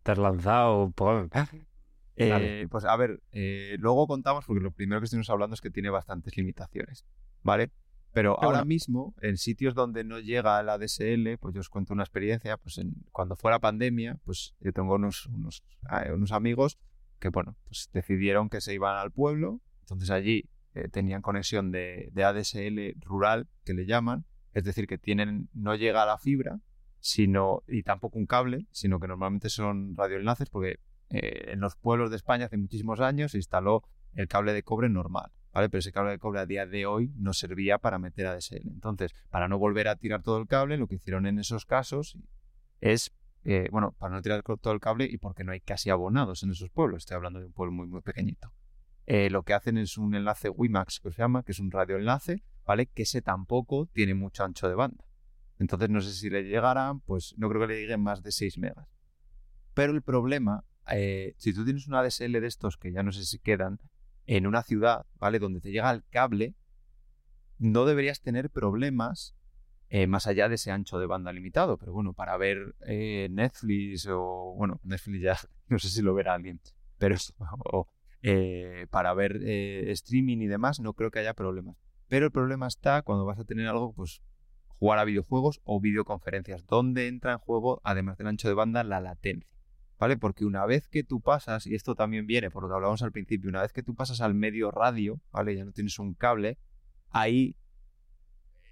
Te 0.03 0.11
has 0.11 0.17
lanzado. 0.17 0.91
pues, 0.95 1.29
Eh, 2.15 2.67
pues 2.69 2.85
a 2.85 2.95
ver, 2.95 3.21
eh, 3.31 3.75
luego 3.79 4.05
contamos, 4.05 4.45
porque 4.45 4.61
lo 4.61 4.71
primero 4.71 4.99
que 5.01 5.05
estuvimos 5.05 5.29
hablando 5.29 5.53
es 5.55 5.61
que 5.61 5.71
tiene 5.71 5.89
bastantes 5.89 6.35
limitaciones, 6.37 7.05
¿vale? 7.41 7.67
Pero 7.67 8.35
Pero 8.35 8.43
ahora 8.43 8.59
bueno. 8.59 8.65
mismo, 8.65 9.15
en 9.21 9.37
sitios 9.37 9.73
donde 9.73 10.03
no 10.03 10.19
llega 10.19 10.61
la 10.61 10.77
DSL, 10.77 11.37
pues 11.39 11.55
yo 11.55 11.61
os 11.61 11.69
cuento 11.69 11.93
una 11.93 12.03
experiencia, 12.03 12.57
pues 12.57 12.77
en- 12.77 12.93
cuando 13.11 13.35
fue 13.35 13.49
la 13.49 13.57
pandemia, 13.59 14.19
pues 14.23 14.53
yo 14.59 14.71
tengo 14.71 14.93
unos, 14.95 15.25
unos, 15.25 15.63
ah, 15.89 16.03
unos 16.13 16.31
amigos 16.31 16.77
que, 17.23 17.29
bueno, 17.29 17.55
pues 17.63 17.89
decidieron 17.93 18.49
que 18.49 18.59
se 18.59 18.73
iban 18.73 18.97
al 18.97 19.11
pueblo, 19.11 19.61
entonces 19.79 20.09
allí 20.09 20.49
eh, 20.75 20.89
tenían 20.89 21.21
conexión 21.21 21.71
de, 21.71 22.11
ADSL 22.13 23.01
rural, 23.05 23.47
que 23.63 23.73
le 23.73 23.85
llaman, 23.85 24.25
es 24.53 24.65
decir, 24.65 24.87
que 24.87 24.97
tienen, 24.97 25.47
no 25.53 25.73
llega 25.75 26.05
la 26.05 26.17
fibra, 26.17 26.59
sino, 26.99 27.63
y 27.65 27.83
tampoco 27.83 28.19
un 28.19 28.25
cable, 28.25 28.67
sino 28.71 28.99
que 28.99 29.07
normalmente 29.07 29.47
son 29.47 29.95
radioenlaces, 29.95 30.49
porque 30.49 30.81
eh, 31.11 31.51
en 31.53 31.61
los 31.61 31.77
pueblos 31.77 32.09
de 32.09 32.17
España 32.17 32.47
hace 32.47 32.57
muchísimos 32.57 32.99
años 32.99 33.31
se 33.31 33.37
instaló 33.37 33.83
el 34.15 34.27
cable 34.27 34.51
de 34.51 34.63
cobre 34.63 34.89
normal, 34.89 35.31
¿vale? 35.53 35.69
Pero 35.69 35.79
ese 35.79 35.93
cable 35.93 36.11
de 36.11 36.19
cobre 36.19 36.41
a 36.41 36.45
día 36.45 36.65
de 36.65 36.85
hoy 36.85 37.13
no 37.15 37.31
servía 37.31 37.77
para 37.77 37.99
meter 37.99 38.27
ADSL. 38.27 38.67
Entonces, 38.67 39.15
para 39.29 39.47
no 39.47 39.57
volver 39.57 39.87
a 39.87 39.95
tirar 39.95 40.23
todo 40.23 40.39
el 40.39 40.47
cable, 40.47 40.77
lo 40.77 40.87
que 40.87 40.95
hicieron 40.95 41.25
en 41.25 41.39
esos 41.39 41.65
casos 41.65 42.17
es, 42.81 43.13
eh, 43.45 43.67
bueno, 43.71 43.93
para 43.97 44.15
no 44.15 44.21
tirar 44.21 44.43
todo 44.43 44.73
el 44.73 44.79
cable 44.79 45.05
y 45.05 45.17
porque 45.17 45.43
no 45.43 45.51
hay 45.51 45.59
casi 45.59 45.89
abonados 45.89 46.43
en 46.43 46.51
esos 46.51 46.69
pueblos, 46.69 47.03
estoy 47.03 47.15
hablando 47.15 47.39
de 47.39 47.47
un 47.47 47.53
pueblo 47.53 47.73
muy, 47.73 47.87
muy 47.87 48.01
pequeñito. 48.01 48.53
Eh, 49.05 49.29
lo 49.29 49.43
que 49.43 49.53
hacen 49.53 49.77
es 49.77 49.97
un 49.97 50.15
enlace 50.15 50.49
WiMAX, 50.49 50.99
que 51.01 51.11
se 51.11 51.17
llama, 51.17 51.43
que 51.43 51.51
es 51.51 51.59
un 51.59 51.71
radioenlace, 51.71 52.43
¿vale? 52.65 52.85
Que 52.87 53.03
ese 53.03 53.21
tampoco 53.21 53.87
tiene 53.87 54.13
mucho 54.13 54.43
ancho 54.45 54.69
de 54.69 54.75
banda. 54.75 55.03
Entonces, 55.59 55.89
no 55.89 55.99
sé 56.01 56.13
si 56.13 56.29
le 56.29 56.43
llegarán, 56.43 57.01
pues 57.01 57.35
no 57.37 57.49
creo 57.49 57.61
que 57.61 57.67
le 57.67 57.81
lleguen 57.81 58.01
más 58.01 58.23
de 58.23 58.31
6 58.31 58.57
megas. 58.59 58.87
Pero 59.73 59.93
el 59.93 60.01
problema, 60.01 60.63
eh, 60.89 61.33
si 61.37 61.53
tú 61.53 61.65
tienes 61.65 61.87
una 61.87 61.99
ADSL 61.99 62.39
de 62.39 62.47
estos 62.47 62.77
que 62.77 62.91
ya 62.91 63.03
no 63.03 63.11
sé 63.11 63.25
si 63.25 63.39
quedan, 63.39 63.79
en 64.25 64.47
una 64.47 64.63
ciudad, 64.63 65.05
¿vale? 65.15 65.39
Donde 65.39 65.59
te 65.59 65.71
llega 65.71 65.91
el 65.91 66.05
cable, 66.09 66.55
no 67.59 67.85
deberías 67.85 68.21
tener 68.21 68.49
problemas 68.49 69.35
eh, 69.95 70.07
más 70.07 70.25
allá 70.25 70.49
de 70.49 70.55
ese 70.55 70.71
ancho 70.71 70.97
de 70.97 71.05
banda 71.05 71.31
limitado. 71.31 71.77
Pero 71.77 71.93
bueno, 71.93 72.13
para 72.13 72.35
ver 72.35 72.73
eh, 72.87 73.27
Netflix 73.29 74.07
o, 74.07 74.55
bueno, 74.57 74.79
Netflix 74.83 75.21
ya 75.21 75.37
no 75.67 75.77
sé 75.77 75.89
si 75.89 76.01
lo 76.01 76.15
verá 76.15 76.33
alguien, 76.33 76.59
pero 76.97 77.15
o, 77.71 77.87
eh, 78.23 78.87
para 78.89 79.13
ver 79.13 79.37
streaming 79.43 80.39
y 80.39 80.47
demás, 80.47 80.79
no 80.79 80.93
creo 80.93 81.11
que 81.11 81.19
haya 81.19 81.35
problemas. 81.35 81.77
Pero 82.07 82.25
el 82.25 82.31
problema 82.31 82.65
está 82.65 83.03
cuando 83.03 83.23
vas 83.23 83.37
a 83.37 83.43
tener 83.43 83.67
algo, 83.67 83.93
pues 83.93 84.23
jugar 84.79 84.97
a 84.97 85.03
videojuegos 85.03 85.61
o 85.63 85.79
videoconferencias, 85.79 86.65
donde 86.65 87.07
entra 87.07 87.33
en 87.33 87.37
juego, 87.37 87.79
además 87.83 88.17
del 88.17 88.25
ancho 88.25 88.47
de 88.47 88.55
banda, 88.55 88.83
la 88.83 88.99
latencia. 88.99 89.47
¿Vale? 89.99 90.17
Porque 90.17 90.43
una 90.43 90.65
vez 90.65 90.87
que 90.87 91.03
tú 91.03 91.21
pasas, 91.21 91.67
y 91.67 91.75
esto 91.75 91.93
también 91.93 92.25
viene 92.25 92.49
por 92.49 92.63
lo 92.63 92.69
que 92.69 92.73
hablábamos 92.73 93.03
al 93.03 93.11
principio, 93.11 93.47
una 93.47 93.61
vez 93.61 93.73
que 93.73 93.83
tú 93.83 93.93
pasas 93.93 94.21
al 94.21 94.33
medio 94.33 94.71
radio, 94.71 95.21
¿vale? 95.31 95.55
Ya 95.55 95.65
no 95.65 95.71
tienes 95.71 95.99
un 95.99 96.15
cable, 96.15 96.57
ahí 97.11 97.55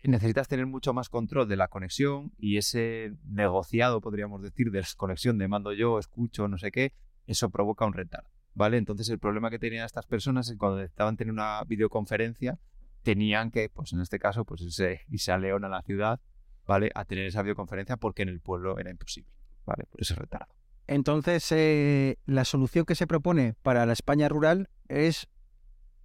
necesitas 0.04 0.48
tener 0.48 0.66
mucho 0.66 0.94
más 0.94 1.10
control 1.10 1.48
de 1.48 1.56
la 1.56 1.68
conexión 1.68 2.32
y 2.38 2.58
ese 2.58 3.14
negociado, 3.24 4.02
podríamos 4.02 4.42
decir, 4.42 4.72
de 4.72 4.80
desconexión 4.80 5.38
de 5.38 5.48
mando 5.48 5.74
yo, 5.74 6.00
escucho, 6.00 6.48
no 6.48 6.58
sé 6.58 6.72
qué, 6.72 6.94
eso 7.28 7.50
provoca 7.50 7.86
un 7.86 7.94
retardo, 7.94 8.30
¿vale? 8.54 8.78
Entonces 8.78 9.10
el 9.10 9.20
problema 9.20 9.50
que 9.50 9.60
tenían 9.60 9.86
estas 9.86 10.06
personas 10.06 10.50
es 10.50 10.58
cuando 10.58 10.78
necesitaban 10.78 11.18
tener 11.18 11.32
una 11.32 11.64
videoconferencia, 11.66 12.60
tenían 13.04 13.52
que, 13.52 13.70
pues 13.70 13.94
en 13.94 14.02
este 14.02 14.20
caso, 14.20 14.46
pues 14.46 14.62
irse 14.62 15.32
a 15.32 15.38
León, 15.38 15.66
a 15.66 15.70
la 15.70 15.82
ciudad, 15.82 16.20
¿vale? 16.66 16.92
A 16.96 17.06
tener 17.06 17.26
esa 17.26 17.42
videoconferencia 17.42 17.98
porque 17.98 18.24
en 18.24 18.30
el 18.30 18.40
pueblo 18.40 18.78
era 18.80 18.90
imposible, 18.90 19.32
¿vale? 19.66 19.86
Por 19.86 20.02
ese 20.02 20.16
retardo. 20.16 20.54
Entonces, 20.88 21.52
eh, 21.52 22.18
la 22.26 22.44
solución 22.44 22.86
que 22.86 22.96
se 22.96 23.08
propone 23.08 23.54
para 23.62 23.86
la 23.86 23.94
España 23.94 24.28
rural 24.30 24.70
es 24.88 25.30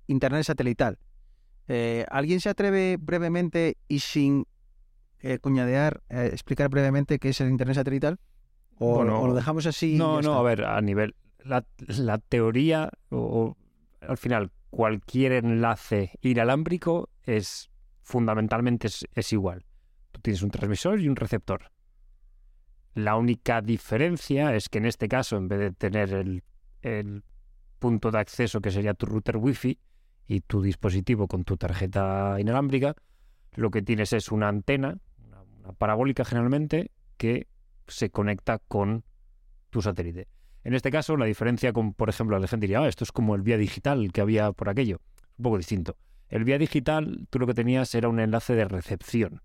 Internet 0.07 0.44
satelital. 0.44 0.99
Eh, 1.69 2.05
¿Alguien 2.11 2.41
se 2.41 2.49
atreve 2.49 2.97
brevemente 3.01 3.77
y 3.89 4.01
sin 4.01 4.47
eh, 5.21 5.39
cuñadear, 5.39 6.03
eh, 6.09 6.31
explicar 6.33 6.69
brevemente 6.69 7.19
qué 7.19 7.31
es 7.31 7.41
el 7.41 7.49
Internet 7.49 7.77
satelital? 7.77 8.19
¿O, 8.79 8.97
Bueno, 8.97 9.21
o 9.23 9.27
lo 9.27 9.35
dejamos 9.35 9.67
así? 9.67 9.97
no, 9.97 10.21
no, 10.21 10.35
a 10.35 10.43
ver, 10.43 10.64
a 10.64 10.81
nivel. 10.81 11.14
La, 11.45 11.64
la 11.87 12.19
teoría, 12.19 12.91
o, 13.11 13.19
o, 13.19 13.57
al 14.07 14.19
final, 14.19 14.51
cualquier 14.71 15.33
enlace 15.33 16.12
inalámbrico 16.21 17.09
es 17.23 17.71
fundamentalmente 18.03 18.89
es, 18.89 19.07
es 19.14 19.33
igual. 19.33 19.64
Tú 20.12 20.21
tienes 20.21 20.43
un 20.43 20.51
transmisor 20.51 21.01
y 21.01 21.09
un 21.09 21.17
receptor. 21.17 21.71
La 22.95 23.17
única 23.17 23.61
diferencia 23.61 24.55
es 24.55 24.69
que 24.69 24.79
en 24.79 24.87
este 24.87 25.09
caso, 25.09 25.37
en 25.37 25.49
vez 25.49 25.59
de 25.59 25.73
tener 25.73 26.12
el, 26.12 26.43
el 26.83 27.25
punto 27.79 28.11
de 28.11 28.19
acceso 28.19 28.61
que 28.61 28.71
sería 28.71 28.95
tu 28.95 29.07
router 29.07 29.37
wifi 29.37 29.79
y 30.27 30.41
tu 30.41 30.62
dispositivo 30.62 31.29
con 31.29 31.45
tu 31.45 31.57
tarjeta 31.57 32.37
inalámbrica, 32.39 32.95
lo 33.55 33.70
que 33.70 33.83
tienes 33.83 34.12
es 34.12 34.31
una 34.31 34.49
antena, 34.49 34.99
una, 35.24 35.72
parabólica 35.72 36.24
generalmente, 36.24 36.91
que 37.16 37.49
se 37.87 38.11
conecta 38.11 38.59
con 38.59 39.05
tu 39.70 39.83
satélite. 39.83 40.29
En 40.64 40.74
este 40.74 40.91
caso, 40.91 41.16
la 41.16 41.27
diferencia 41.27 41.72
con, 41.72 41.95
por 41.95 42.09
ejemplo, 42.09 42.39
la 42.39 42.49
gente 42.49 42.64
diría, 42.64 42.81
ah, 42.81 42.89
esto 42.89 43.05
es 43.05 43.12
como 43.12 43.35
el 43.35 43.43
vía 43.43 43.57
digital 43.57 44.11
que 44.12 44.20
había 44.20 44.53
por 44.53 44.68
aquello. 44.68 45.01
Un 45.39 45.45
poco 45.45 45.59
distinto. 45.59 45.97
El 46.29 46.45
vía 46.45 46.59
digital, 46.59 47.27
tú 47.31 47.39
lo 47.39 47.47
que 47.47 47.55
tenías 47.55 47.95
era 47.95 48.09
un 48.09 48.18
enlace 48.18 48.55
de 48.55 48.64
recepción. 48.64 49.43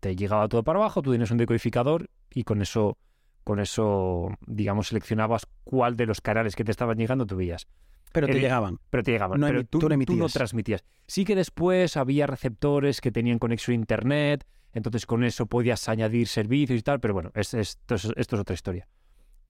Te 0.00 0.14
llegaba 0.14 0.48
todo 0.48 0.62
para 0.62 0.78
abajo, 0.78 1.00
tú 1.00 1.10
tienes 1.10 1.30
un 1.30 1.38
decodificador 1.38 2.10
y 2.30 2.44
con 2.44 2.60
eso, 2.60 2.98
con 3.44 3.60
eso, 3.60 4.28
digamos, 4.46 4.88
seleccionabas 4.88 5.46
cuál 5.64 5.96
de 5.96 6.04
los 6.04 6.20
canales 6.20 6.54
que 6.54 6.64
te 6.64 6.70
estaban 6.70 6.98
llegando 6.98 7.24
tú 7.24 7.36
veías. 7.36 7.66
Pero 8.14 8.26
te 8.28 8.40
llegaban. 8.40 8.78
Pero 8.90 9.02
te 9.02 9.10
llegaban. 9.12 9.40
No 9.40 9.46
pero 9.46 9.64
tú, 9.64 9.78
tú 9.80 9.80
no 9.80 9.80
tú 9.80 9.88
no 9.88 9.94
emitías. 9.94 10.32
transmitías. 10.32 10.84
Sí 11.06 11.24
que 11.24 11.34
después 11.34 11.96
había 11.96 12.26
receptores 12.26 13.00
que 13.00 13.10
tenían 13.12 13.38
conexión 13.38 13.72
a 13.72 13.76
internet, 13.76 14.46
entonces 14.72 15.04
con 15.06 15.24
eso 15.24 15.46
podías 15.46 15.88
añadir 15.88 16.28
servicios 16.28 16.78
y 16.78 16.82
tal, 16.82 17.00
pero 17.00 17.12
bueno, 17.14 17.30
es- 17.34 17.54
esto, 17.54 17.94
es, 17.96 18.04
esto 18.16 18.36
es 18.36 18.40
otra 18.40 18.54
historia. 18.54 18.88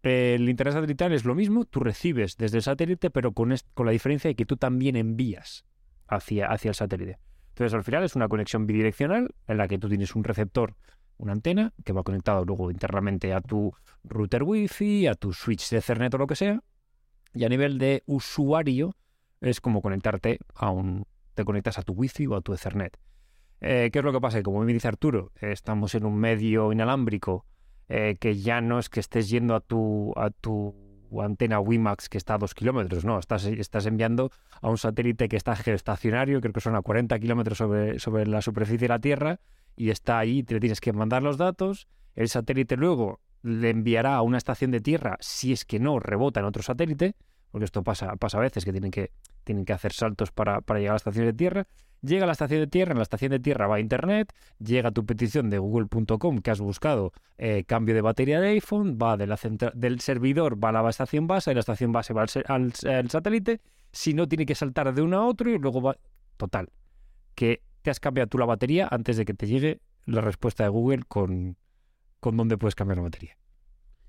El 0.03 0.49
internet 0.49 0.75
satelital 0.75 1.13
es 1.13 1.25
lo 1.25 1.35
mismo, 1.35 1.65
tú 1.65 1.81
recibes 1.81 2.37
desde 2.37 2.59
el 2.59 2.63
satélite, 2.63 3.11
pero 3.11 3.33
con 3.33 3.49
la 3.51 3.91
diferencia 3.93 4.29
de 4.29 4.35
que 4.35 4.45
tú 4.45 4.57
también 4.57 4.97
envías 4.97 5.65
hacia, 6.09 6.47
hacia 6.49 6.71
el 6.71 6.75
satélite. 6.75 7.19
Entonces 7.51 7.73
al 7.75 7.85
final 7.85 8.05
es 8.05 8.15
una 8.17 8.29
conexión 8.29 8.67
bidireccional 8.67 9.35
en 9.47 9.57
la 9.57 9.69
que 9.69 9.79
tú 9.79 9.89
tienes 9.89 10.15
un 10.15 10.25
receptor, 10.25 10.75
una 11.17 11.33
antena, 11.33 11.73
que 11.85 11.93
va 11.93 12.03
conectado 12.03 12.45
luego 12.45 12.71
internamente 12.71 13.33
a 13.33 13.41
tu 13.41 13.73
router 14.03 14.43
wifi, 14.43 15.07
a 15.07 15.15
tu 15.15 15.33
switch 15.33 15.71
de 15.71 15.79
Ethernet 15.79 16.13
o 16.15 16.19
lo 16.19 16.27
que 16.27 16.35
sea, 16.37 16.61
y 17.35 17.45
a 17.45 17.49
nivel 17.49 17.79
de 17.79 18.03
usuario 18.07 18.97
es 19.41 19.61
como 19.61 19.83
conectarte 19.83 20.39
a 20.55 20.71
un... 20.71 21.05
te 21.35 21.45
conectas 21.45 21.79
a 21.79 21.83
tu 21.83 21.93
wifi 21.93 22.27
o 22.27 22.37
a 22.37 22.41
tu 22.41 22.55
Ethernet. 22.55 22.97
Eh, 23.61 23.91
¿Qué 23.93 23.99
es 23.99 24.05
lo 24.05 24.13
que 24.13 24.21
pasa? 24.21 24.43
Como 24.43 24.63
me 24.63 24.73
dice 24.73 24.89
Arturo, 24.89 25.33
estamos 25.41 25.95
en 25.95 26.05
un 26.05 26.17
medio 26.17 26.73
inalámbrico 26.73 27.45
eh, 27.89 28.17
que 28.19 28.37
ya 28.37 28.61
no 28.61 28.79
es 28.79 28.89
que 28.89 29.01
estés 29.01 29.29
yendo 29.29 29.55
a 29.55 29.61
tu, 29.61 30.13
a 30.17 30.31
tu 30.31 30.75
antena 31.23 31.61
WiMAX 31.61 32.09
que 32.09 32.19
está 32.19 32.35
a 32.35 32.39
dos 32.39 32.55
kilómetros, 32.55 33.05
no, 33.05 33.19
estás, 33.19 33.45
estás 33.45 33.87
enviando 33.87 34.31
a 34.61 34.69
un 34.69 34.79
satélite 34.79 35.29
que 35.29 35.37
está 35.37 35.55
geoestacionario, 35.55 36.41
creo 36.41 36.53
que 36.53 36.61
son 36.61 36.75
a 36.77 36.83
40 36.83 37.19
kilómetros 37.19 37.59
sobre, 37.59 37.99
sobre 37.99 38.27
la 38.27 38.43
superficie 38.43 38.79
de 38.79 38.89
la 38.89 38.99
Tierra, 38.99 39.41
y 39.77 39.91
está 39.91 40.19
ahí, 40.19 40.43
te 40.43 40.59
tienes 40.61 40.81
que 40.81 40.93
mandar 40.93 41.23
los 41.23 41.37
datos, 41.37 41.89
el 42.15 42.29
satélite 42.29 42.77
luego 42.77 43.21
le 43.45 43.71
enviará 43.71 44.17
a 44.17 44.23
una 44.23 44.39
estación 44.39 44.71
de 44.71 44.81
tierra 44.81 45.17
si 45.21 45.53
es 45.53 45.65
que 45.65 45.79
no 45.79 46.01
rebota 46.01 46.41
en 46.41 46.47
otro 46.47 46.63
satélite, 46.63 47.15
porque 47.51 47.67
esto 47.67 47.85
pasa, 47.85 48.17
pasa 48.17 48.39
a 48.39 48.41
veces 48.41 48.65
que 48.65 48.73
tienen 48.73 48.91
que, 48.91 49.13
tienen 49.45 49.65
que 49.65 49.73
hacer 49.73 49.93
saltos 49.93 50.33
para, 50.33 50.61
para 50.63 50.81
llegar 50.81 50.93
a 50.93 50.95
la 50.95 50.97
estación 50.97 51.27
de 51.27 51.35
tierra. 51.35 51.67
Llega 52.01 52.25
a 52.25 52.27
la 52.27 52.33
estación 52.33 52.61
de 52.61 52.67
tierra, 52.67 52.93
en 52.93 52.99
la 52.99 53.03
estación 53.05 53.31
de 53.31 53.39
tierra 53.39 53.67
va 53.67 53.77
a 53.77 53.81
internet, 53.81 54.33
llega 54.59 54.91
tu 54.91 55.07
petición 55.07 55.51
de 55.51 55.59
google.com 55.59 56.39
que 56.41 56.51
has 56.51 56.61
buscado 56.61 57.13
eh, 57.39 57.65
cambio 57.67 57.95
de 57.95 58.01
batería 58.01 58.41
de 58.41 58.49
iPhone, 58.49 58.99
va 59.01 59.17
de 59.17 59.27
la 59.27 59.37
centra- 59.37 59.73
del 59.75 60.01
servidor, 60.01 60.63
va 60.63 60.71
a 60.71 60.73
la 60.73 60.91
estación 60.91 61.27
base, 61.27 61.51
y 61.53 61.55
la 61.55 61.61
estación 61.61 61.93
base 61.93 62.13
va 62.13 62.27
al, 62.49 62.73
al 62.89 63.11
satélite, 63.11 63.61
si 63.93 64.15
no 64.15 64.27
tiene 64.27 64.45
que 64.47 64.55
saltar 64.55 64.93
de 64.93 65.01
uno 65.03 65.19
a 65.19 65.27
otro 65.27 65.49
y 65.51 65.59
luego 65.59 65.81
va... 65.81 65.97
Total, 66.37 66.69
que 67.35 67.63
te 67.83 67.91
has 67.91 68.01
cambiado 68.01 68.27
tú 68.29 68.39
la 68.39 68.47
batería 68.47 68.89
antes 68.91 69.17
de 69.17 69.25
que 69.25 69.35
te 69.35 69.47
llegue 69.47 69.81
la 70.05 70.21
respuesta 70.21 70.65
de 70.65 70.71
Google 70.71 71.03
con, 71.07 71.57
con 72.25 72.39
dónde 72.39 72.57
puedes 72.57 72.75
cambiar 72.75 72.97
la 72.97 73.03
batería. 73.03 73.37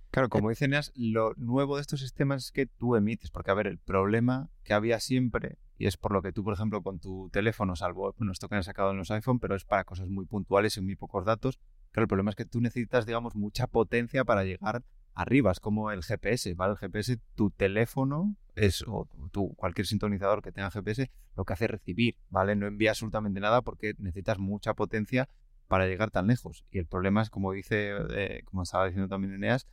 Claro, 0.10 0.30
como 0.30 0.48
dice 0.48 0.70
Neas, 0.70 0.94
lo 0.96 1.34
nuevo 1.36 1.76
de 1.76 1.82
estos 1.82 2.00
sistemas 2.00 2.46
es 2.46 2.52
que 2.54 2.66
tú 2.66 2.96
emites, 2.96 3.30
porque 3.30 3.52
a 3.52 3.54
ver, 3.56 3.68
el 3.68 3.78
problema 3.78 4.50
que 4.64 4.74
había 4.74 5.02
siempre, 5.02 5.58
y 5.78 5.86
es 5.86 5.98
por 5.98 6.14
lo 6.14 6.22
que 6.22 6.32
tú, 6.32 6.42
por 6.42 6.54
ejemplo, 6.54 6.82
con 6.82 7.00
tu 7.00 7.30
teléfono, 7.34 7.76
salvo, 7.76 8.16
bueno, 8.18 8.32
esto 8.32 8.48
que 8.48 8.56
han 8.56 8.64
sacado 8.64 8.92
en 8.92 8.98
los 9.00 9.12
iPhone, 9.12 9.40
pero 9.42 9.54
es 9.54 9.66
para 9.66 9.84
cosas 9.84 10.08
muy 10.08 10.26
puntuales 10.26 10.78
y 10.78 10.82
muy 10.82 10.96
pocos 10.96 11.26
datos, 11.26 11.60
claro, 11.92 12.06
el 12.06 12.08
problema 12.08 12.30
es 12.30 12.38
que 12.38 12.46
tú 12.46 12.62
necesitas, 12.62 13.06
digamos, 13.06 13.36
mucha 13.36 13.68
potencia 13.68 14.24
para 14.24 14.46
llegar 14.46 14.86
arriba, 15.14 15.52
es 15.52 15.60
como 15.60 15.92
el 15.92 16.02
GPS, 16.02 16.54
¿vale? 16.54 16.72
El 16.72 16.78
GPS, 16.78 17.20
tu 17.36 17.50
teléfono 17.50 18.38
es, 18.56 18.86
o 18.88 19.10
tu, 19.34 19.54
cualquier 19.56 19.88
sintonizador 19.88 20.42
que 20.42 20.54
tenga 20.54 20.72
GPS, 20.72 21.12
lo 21.36 21.44
que 21.44 21.52
hace 21.52 21.66
es 21.66 21.72
recibir, 21.72 22.16
¿vale? 22.30 22.56
No 22.56 22.66
envía 22.66 22.92
absolutamente 22.92 23.42
nada 23.42 23.62
porque 23.62 23.94
necesitas 23.98 24.40
mucha 24.40 24.74
potencia 24.74 25.28
para 25.68 25.88
llegar 25.88 26.12
tan 26.12 26.28
lejos. 26.28 26.66
Y 26.72 26.80
el 26.80 26.86
problema 26.86 27.22
es, 27.22 27.30
como 27.30 27.52
dice, 27.52 27.92
eh, 28.12 28.42
como 28.46 28.64
estaba 28.64 28.86
diciendo 28.86 29.08
también 29.08 29.34
Eneas, 29.34 29.68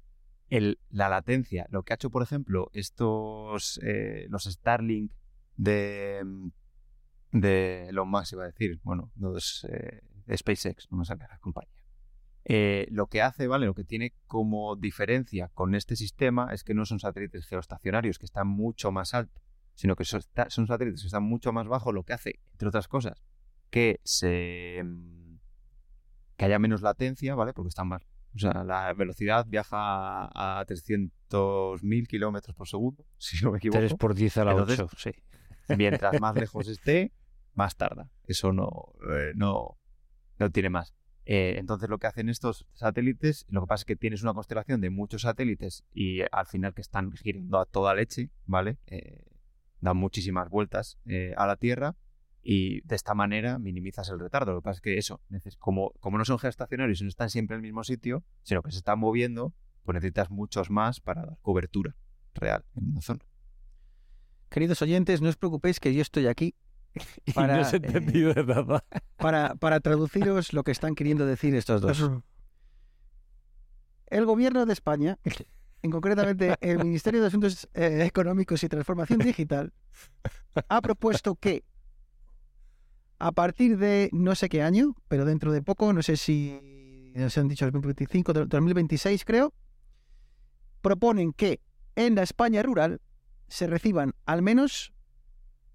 el, 0.48 0.78
la 0.90 1.08
latencia. 1.08 1.66
Lo 1.70 1.82
que 1.82 1.92
ha 1.92 1.96
hecho, 1.96 2.10
por 2.10 2.22
ejemplo, 2.22 2.70
estos, 2.74 3.80
eh, 3.82 4.26
los 4.28 4.44
Starlink 4.44 5.12
de, 5.56 6.22
de 7.32 7.88
Elon 7.88 8.08
Musk, 8.08 8.34
iba 8.34 8.44
a 8.44 8.46
decir, 8.46 8.80
bueno, 8.82 9.10
los 9.16 9.66
eh, 9.70 10.02
de 10.26 10.36
SpaceX, 10.36 10.90
no 10.90 10.98
me 10.98 11.04
sale 11.04 11.24
la 11.28 11.38
compañía. 11.38 11.82
Eh, 12.44 12.88
lo 12.90 13.06
que 13.06 13.22
hace, 13.22 13.46
¿vale? 13.46 13.66
Lo 13.66 13.74
que 13.74 13.84
tiene 13.84 14.14
como 14.26 14.74
diferencia 14.76 15.48
con 15.54 15.74
este 15.74 15.94
sistema 15.96 16.52
es 16.52 16.64
que 16.64 16.74
no 16.74 16.84
son 16.84 16.98
satélites 16.98 17.46
geoestacionarios, 17.46 18.18
que 18.18 18.26
están 18.26 18.48
mucho 18.48 18.90
más 18.90 19.14
altos, 19.14 19.42
sino 19.74 19.94
que 19.94 20.04
son, 20.04 20.22
son 20.48 20.66
satélites 20.66 21.02
que 21.02 21.06
están 21.06 21.22
mucho 21.22 21.52
más 21.52 21.68
bajo, 21.68 21.92
lo 21.92 22.02
que 22.02 22.12
hace, 22.12 22.40
entre 22.52 22.68
otras 22.68 22.88
cosas, 22.88 23.22
que 23.70 24.00
se 24.02 24.82
mm, 24.84 25.21
que 26.36 26.44
haya 26.44 26.58
menos 26.58 26.82
latencia, 26.82 27.34
¿vale? 27.34 27.52
Porque 27.52 27.68
están 27.68 27.88
más 27.88 28.02
o 28.34 28.38
sea, 28.38 28.64
la 28.64 28.92
velocidad 28.94 29.46
viaja 29.46 30.24
a 30.34 30.64
300.000 30.66 32.06
kilómetros 32.06 32.56
por 32.56 32.68
segundo, 32.68 33.04
si 33.18 33.42
no 33.44 33.52
me 33.52 33.58
equivoco. 33.58 33.78
3 33.78 33.94
por 33.94 34.14
10 34.14 34.36
a 34.38 34.44
la 34.44 34.50
Entonces, 34.52 34.80
8, 34.80 34.96
sí. 34.98 35.10
Mientras 35.76 36.20
más 36.20 36.34
lejos 36.40 36.68
esté, 36.68 37.12
más 37.54 37.76
tarda. 37.76 38.10
Eso 38.26 38.52
no, 38.52 38.94
eh, 39.10 39.32
no, 39.34 39.78
no 40.38 40.50
tiene 40.50 40.70
más. 40.70 40.94
Eh, 41.24 41.54
entonces 41.58 41.88
lo 41.88 41.98
que 41.98 42.08
hacen 42.08 42.28
estos 42.28 42.66
satélites, 42.72 43.46
lo 43.48 43.60
que 43.60 43.66
pasa 43.68 43.82
es 43.82 43.84
que 43.84 43.96
tienes 43.96 44.22
una 44.22 44.34
constelación 44.34 44.80
de 44.80 44.90
muchos 44.90 45.22
satélites 45.22 45.84
y 45.92 46.22
eh, 46.22 46.28
al 46.32 46.46
final 46.46 46.74
que 46.74 46.80
están 46.80 47.12
girando 47.12 47.60
a 47.60 47.66
toda 47.66 47.94
leche, 47.94 48.30
¿vale? 48.46 48.78
Eh, 48.86 49.24
dan 49.80 49.96
muchísimas 49.96 50.48
vueltas 50.48 50.98
eh, 51.06 51.34
a 51.36 51.46
la 51.46 51.56
Tierra 51.56 51.94
y 52.42 52.80
de 52.82 52.96
esta 52.96 53.14
manera 53.14 53.58
minimizas 53.58 54.08
el 54.10 54.18
retardo. 54.18 54.52
Lo 54.52 54.60
que 54.60 54.64
pasa 54.64 54.76
es 54.76 54.80
que 54.82 54.98
eso, 54.98 55.20
como, 55.58 55.92
como 56.00 56.18
no 56.18 56.24
son 56.24 56.38
geoestacionarios 56.38 57.00
y 57.00 57.04
no 57.04 57.08
están 57.08 57.30
siempre 57.30 57.54
en 57.54 57.60
el 57.60 57.62
mismo 57.62 57.84
sitio, 57.84 58.24
sino 58.42 58.62
que 58.62 58.72
se 58.72 58.78
están 58.78 58.98
moviendo, 58.98 59.54
pues 59.84 59.94
necesitas 59.94 60.30
muchos 60.30 60.70
más 60.70 61.00
para 61.00 61.24
dar 61.24 61.38
cobertura 61.42 61.94
real 62.34 62.64
en 62.76 62.90
una 62.90 63.00
zona. 63.00 63.20
Queridos 64.48 64.82
oyentes, 64.82 65.22
no 65.22 65.28
os 65.28 65.36
preocupéis 65.36 65.80
que 65.80 65.94
yo 65.94 66.02
estoy 66.02 66.26
aquí 66.26 66.54
Y 67.26 67.32
Para, 67.32 67.56
no 67.56 67.62
os 67.62 67.72
he 67.72 67.76
entendido 67.76 68.34
de 68.34 68.44
nada. 68.44 68.84
para, 69.16 69.54
para 69.54 69.80
traduciros 69.80 70.52
lo 70.52 70.62
que 70.64 70.72
están 70.72 70.94
queriendo 70.94 71.26
decir 71.26 71.54
estos 71.54 71.80
dos. 71.80 72.10
El 74.06 74.26
gobierno 74.26 74.66
de 74.66 74.72
España, 74.72 75.18
en 75.82 75.90
concretamente 75.90 76.54
el 76.60 76.78
Ministerio 76.78 77.22
de 77.22 77.28
Asuntos 77.28 77.68
eh, 77.74 78.04
Económicos 78.06 78.62
y 78.62 78.68
Transformación 78.68 79.20
Digital, 79.20 79.72
ha 80.68 80.82
propuesto 80.82 81.34
que 81.34 81.64
a 83.22 83.30
partir 83.32 83.78
de 83.78 84.10
no 84.12 84.34
sé 84.34 84.48
qué 84.48 84.62
año, 84.62 84.94
pero 85.08 85.24
dentro 85.24 85.52
de 85.52 85.62
poco, 85.62 85.92
no 85.92 86.02
sé 86.02 86.16
si 86.16 87.12
nos 87.14 87.38
han 87.38 87.46
dicho 87.46 87.64
2025, 87.66 88.32
do- 88.32 88.46
2026 88.46 89.24
creo, 89.24 89.54
proponen 90.80 91.32
que 91.32 91.60
en 91.94 92.14
la 92.16 92.22
España 92.22 92.62
rural 92.62 93.00
se 93.48 93.66
reciban 93.68 94.14
al 94.26 94.42
menos 94.42 94.92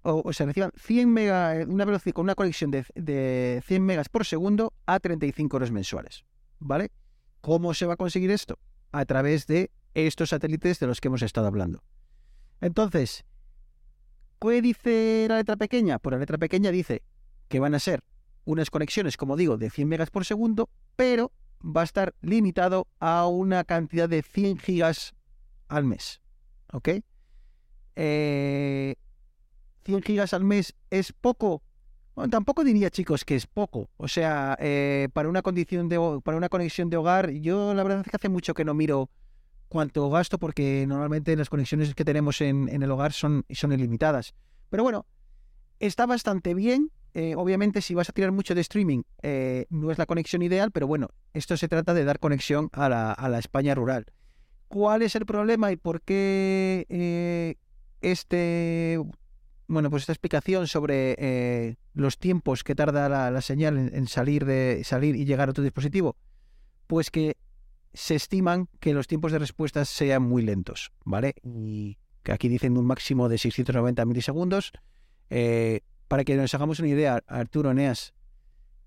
o, 0.02 0.30
se 0.32 0.44
reciban 0.44 0.72
100 0.76 1.10
mega, 1.10 1.64
una 1.66 1.84
velocidad 1.84 2.12
con 2.14 2.24
una 2.24 2.34
conexión 2.34 2.70
de, 2.70 2.84
de 2.94 3.62
100 3.66 3.82
megas 3.84 4.08
por 4.08 4.26
segundo 4.26 4.72
a 4.86 5.00
35 5.00 5.56
euros 5.56 5.70
mensuales. 5.70 6.24
¿Vale? 6.58 6.90
¿Cómo 7.40 7.72
se 7.72 7.86
va 7.86 7.94
a 7.94 7.96
conseguir 7.96 8.30
esto? 8.30 8.58
A 8.92 9.04
través 9.04 9.46
de 9.46 9.70
estos 9.94 10.30
satélites 10.30 10.80
de 10.80 10.86
los 10.86 11.00
que 11.00 11.08
hemos 11.08 11.22
estado 11.22 11.46
hablando. 11.46 11.82
Entonces, 12.60 13.24
¿qué 14.40 14.60
dice 14.60 15.26
la 15.28 15.36
letra 15.38 15.56
pequeña? 15.56 15.98
Pues 15.98 16.12
la 16.12 16.18
letra 16.18 16.36
pequeña 16.38 16.70
dice 16.70 17.02
que 17.48 17.60
van 17.60 17.74
a 17.74 17.80
ser 17.80 18.02
unas 18.44 18.70
conexiones, 18.70 19.16
como 19.16 19.36
digo, 19.36 19.56
de 19.56 19.70
100 19.70 19.88
megas 19.88 20.10
por 20.10 20.24
segundo, 20.24 20.70
pero 20.96 21.32
va 21.64 21.82
a 21.82 21.84
estar 21.84 22.14
limitado 22.22 22.86
a 22.98 23.26
una 23.26 23.64
cantidad 23.64 24.08
de 24.08 24.22
100 24.22 24.58
gigas 24.58 25.14
al 25.68 25.84
mes. 25.84 26.20
¿Ok? 26.72 26.88
Eh, 27.96 28.94
100 29.84 30.02
gigas 30.02 30.32
al 30.32 30.44
mes 30.44 30.74
es 30.90 31.12
poco. 31.12 31.62
Bueno, 32.14 32.30
tampoco 32.30 32.64
diría, 32.64 32.90
chicos, 32.90 33.24
que 33.24 33.36
es 33.36 33.46
poco. 33.46 33.90
O 33.96 34.08
sea, 34.08 34.56
eh, 34.60 35.08
para 35.12 35.28
una 35.28 35.42
condición 35.42 35.88
de 35.88 35.98
para 36.24 36.36
una 36.36 36.48
conexión 36.48 36.90
de 36.90 36.96
hogar, 36.96 37.30
yo 37.30 37.74
la 37.74 37.82
verdad 37.82 38.00
es 38.04 38.10
que 38.10 38.16
hace 38.16 38.28
mucho 38.28 38.54
que 38.54 38.64
no 38.64 38.74
miro 38.74 39.10
cuánto 39.68 40.08
gasto, 40.10 40.38
porque 40.38 40.86
normalmente 40.88 41.36
las 41.36 41.48
conexiones 41.50 41.94
que 41.94 42.04
tenemos 42.04 42.40
en, 42.40 42.68
en 42.68 42.82
el 42.82 42.90
hogar 42.90 43.12
son, 43.12 43.44
son 43.50 43.72
ilimitadas. 43.72 44.34
Pero 44.70 44.82
bueno, 44.82 45.06
está 45.78 46.06
bastante 46.06 46.54
bien. 46.54 46.90
Eh, 47.18 47.34
obviamente, 47.34 47.82
si 47.82 47.94
vas 47.94 48.08
a 48.08 48.12
tirar 48.12 48.30
mucho 48.30 48.54
de 48.54 48.60
streaming, 48.60 49.02
eh, 49.22 49.66
no 49.70 49.90
es 49.90 49.98
la 49.98 50.06
conexión 50.06 50.40
ideal, 50.40 50.70
pero 50.70 50.86
bueno, 50.86 51.08
esto 51.34 51.56
se 51.56 51.66
trata 51.66 51.92
de 51.92 52.04
dar 52.04 52.20
conexión 52.20 52.70
a 52.72 52.88
la, 52.88 53.38
España 53.40 53.74
rural. 53.74 54.06
¿Cuál 54.68 55.02
es 55.02 55.16
el 55.16 55.26
problema 55.26 55.72
y 55.72 55.76
por 55.76 56.00
qué 56.00 56.86
eh, 56.88 57.56
este 58.02 59.00
bueno, 59.66 59.90
pues 59.90 60.04
esta 60.04 60.12
explicación 60.12 60.68
sobre 60.68 61.76
los 61.92 62.18
tiempos 62.18 62.62
que 62.62 62.76
tarda 62.76 63.08
la, 63.08 63.40
señal 63.40 63.76
en, 63.76 64.06
salir 64.06 64.44
de 64.44 64.82
salir 64.84 65.16
y 65.16 65.24
llegar 65.24 65.48
a 65.48 65.52
tu 65.52 65.62
dispositivo, 65.62 66.14
pues 66.86 67.10
que 67.10 67.36
se 67.94 68.14
estiman 68.14 68.68
que 68.78 68.94
los 68.94 69.08
tiempos 69.08 69.32
de 69.32 69.40
respuesta 69.40 69.84
sean 69.84 70.22
muy 70.22 70.42
lentos, 70.42 70.92
¿vale? 71.04 71.34
Y 71.42 71.98
que 72.22 72.30
aquí 72.30 72.48
dicen 72.48 72.78
un 72.78 72.86
máximo 72.86 73.28
de 73.28 73.38
690 73.38 74.04
milisegundos. 74.04 74.70
Para 76.08 76.24
que 76.24 76.36
nos 76.36 76.52
hagamos 76.54 76.80
una 76.80 76.88
idea, 76.88 77.22
Arturo 77.26 77.74
Neas, 77.74 78.14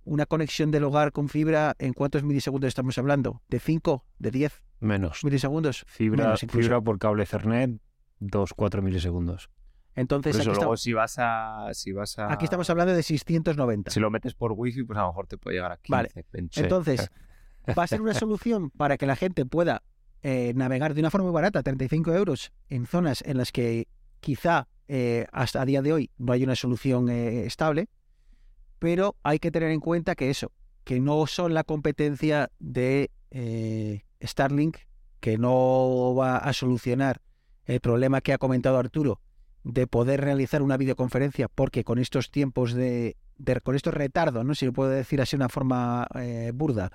una 0.04 0.26
conexión 0.26 0.72
del 0.72 0.84
hogar 0.84 1.12
con 1.12 1.30
fibra, 1.30 1.76
¿en 1.80 1.94
cuántos 1.94 2.24
milisegundos 2.24 2.68
estamos 2.70 2.98
hablando? 2.98 3.42
¿De 3.48 3.60
5? 3.60 4.04
¿De 4.18 4.32
10 4.32 4.64
Menos. 4.80 5.24
milisegundos? 5.24 5.86
Fibra, 5.88 6.26
Menos 6.26 6.44
incluso. 6.44 6.64
fibra 6.64 6.82
por 6.82 6.98
cable 6.98 7.24
Ethernet, 7.24 7.80
2-4 8.20 8.82
milisegundos. 8.82 9.50
Entonces, 9.94 10.34
Por 10.38 10.42
eso 10.42 10.52
aquí, 10.52 10.60
luego 10.60 10.78
si 10.78 10.94
vas 10.94 11.16
a... 11.20 11.70
Si 11.74 11.92
vas 11.92 12.18
a... 12.18 12.32
aquí 12.32 12.46
estamos 12.46 12.70
hablando 12.70 12.94
de 12.94 13.04
690. 13.04 13.92
Si 13.92 14.00
lo 14.00 14.10
metes 14.10 14.34
por 14.34 14.54
wifi, 14.54 14.84
pues 14.84 14.98
a 14.98 15.02
lo 15.02 15.08
mejor 15.10 15.28
te 15.28 15.38
puede 15.38 15.58
llegar 15.58 15.74
a 15.74 15.78
15, 15.78 15.92
Vale. 15.92 16.26
20. 16.32 16.62
Entonces, 16.62 17.12
va 17.78 17.84
a 17.84 17.88
ser 17.88 18.02
una 18.02 18.14
solución 18.14 18.72
para 18.72 18.98
que 18.98 19.06
la 19.06 19.16
gente 19.16 19.46
pueda 19.46 19.84
eh, 20.24 20.54
navegar 20.56 20.94
de 20.94 21.02
una 21.02 21.12
forma 21.12 21.26
muy 21.26 21.34
barata, 21.34 21.62
35 21.62 22.14
euros, 22.14 22.52
en 22.70 22.88
zonas 22.88 23.22
en 23.26 23.38
las 23.38 23.52
que 23.52 23.88
quizá 24.22 24.68
eh, 24.94 25.26
hasta 25.32 25.62
a 25.62 25.66
día 25.66 25.82
de 25.82 25.94
hoy 25.94 26.12
no 26.18 26.34
hay 26.34 26.44
una 26.44 26.58
solución 26.58 27.08
eh, 27.08 27.46
estable, 27.46 27.88
pero 28.78 29.16
hay 29.24 29.40
que 29.40 29.50
tener 29.50 29.72
en 29.72 29.80
cuenta 29.80 30.16
que 30.16 30.30
eso, 30.30 30.52
que 30.84 31.00
no 31.00 31.28
son 31.28 31.54
la 31.54 31.64
competencia 31.64 32.52
de 32.60 33.10
eh, 33.30 34.04
Starlink, 34.22 34.80
que 35.22 35.38
no 35.38 36.14
va 36.14 36.36
a 36.36 36.52
solucionar 36.52 37.22
el 37.64 37.80
problema 37.80 38.20
que 38.20 38.34
ha 38.34 38.38
comentado 38.38 38.78
Arturo 38.78 39.22
de 39.64 39.88
poder 39.88 40.20
realizar 40.20 40.62
una 40.62 40.76
videoconferencia, 40.76 41.48
porque 41.48 41.86
con 41.86 41.98
estos 41.98 42.30
tiempos 42.30 42.74
de, 42.74 43.16
con 43.64 43.76
estos 43.76 43.94
retardos, 43.94 44.44
¿no? 44.44 44.56
si 44.56 44.66
lo 44.66 44.74
puedo 44.74 44.90
decir 44.90 45.22
así 45.22 45.38
de 45.38 45.44
una 45.44 45.50
forma 45.50 46.06
eh, 46.16 46.52
burda, 46.54 46.92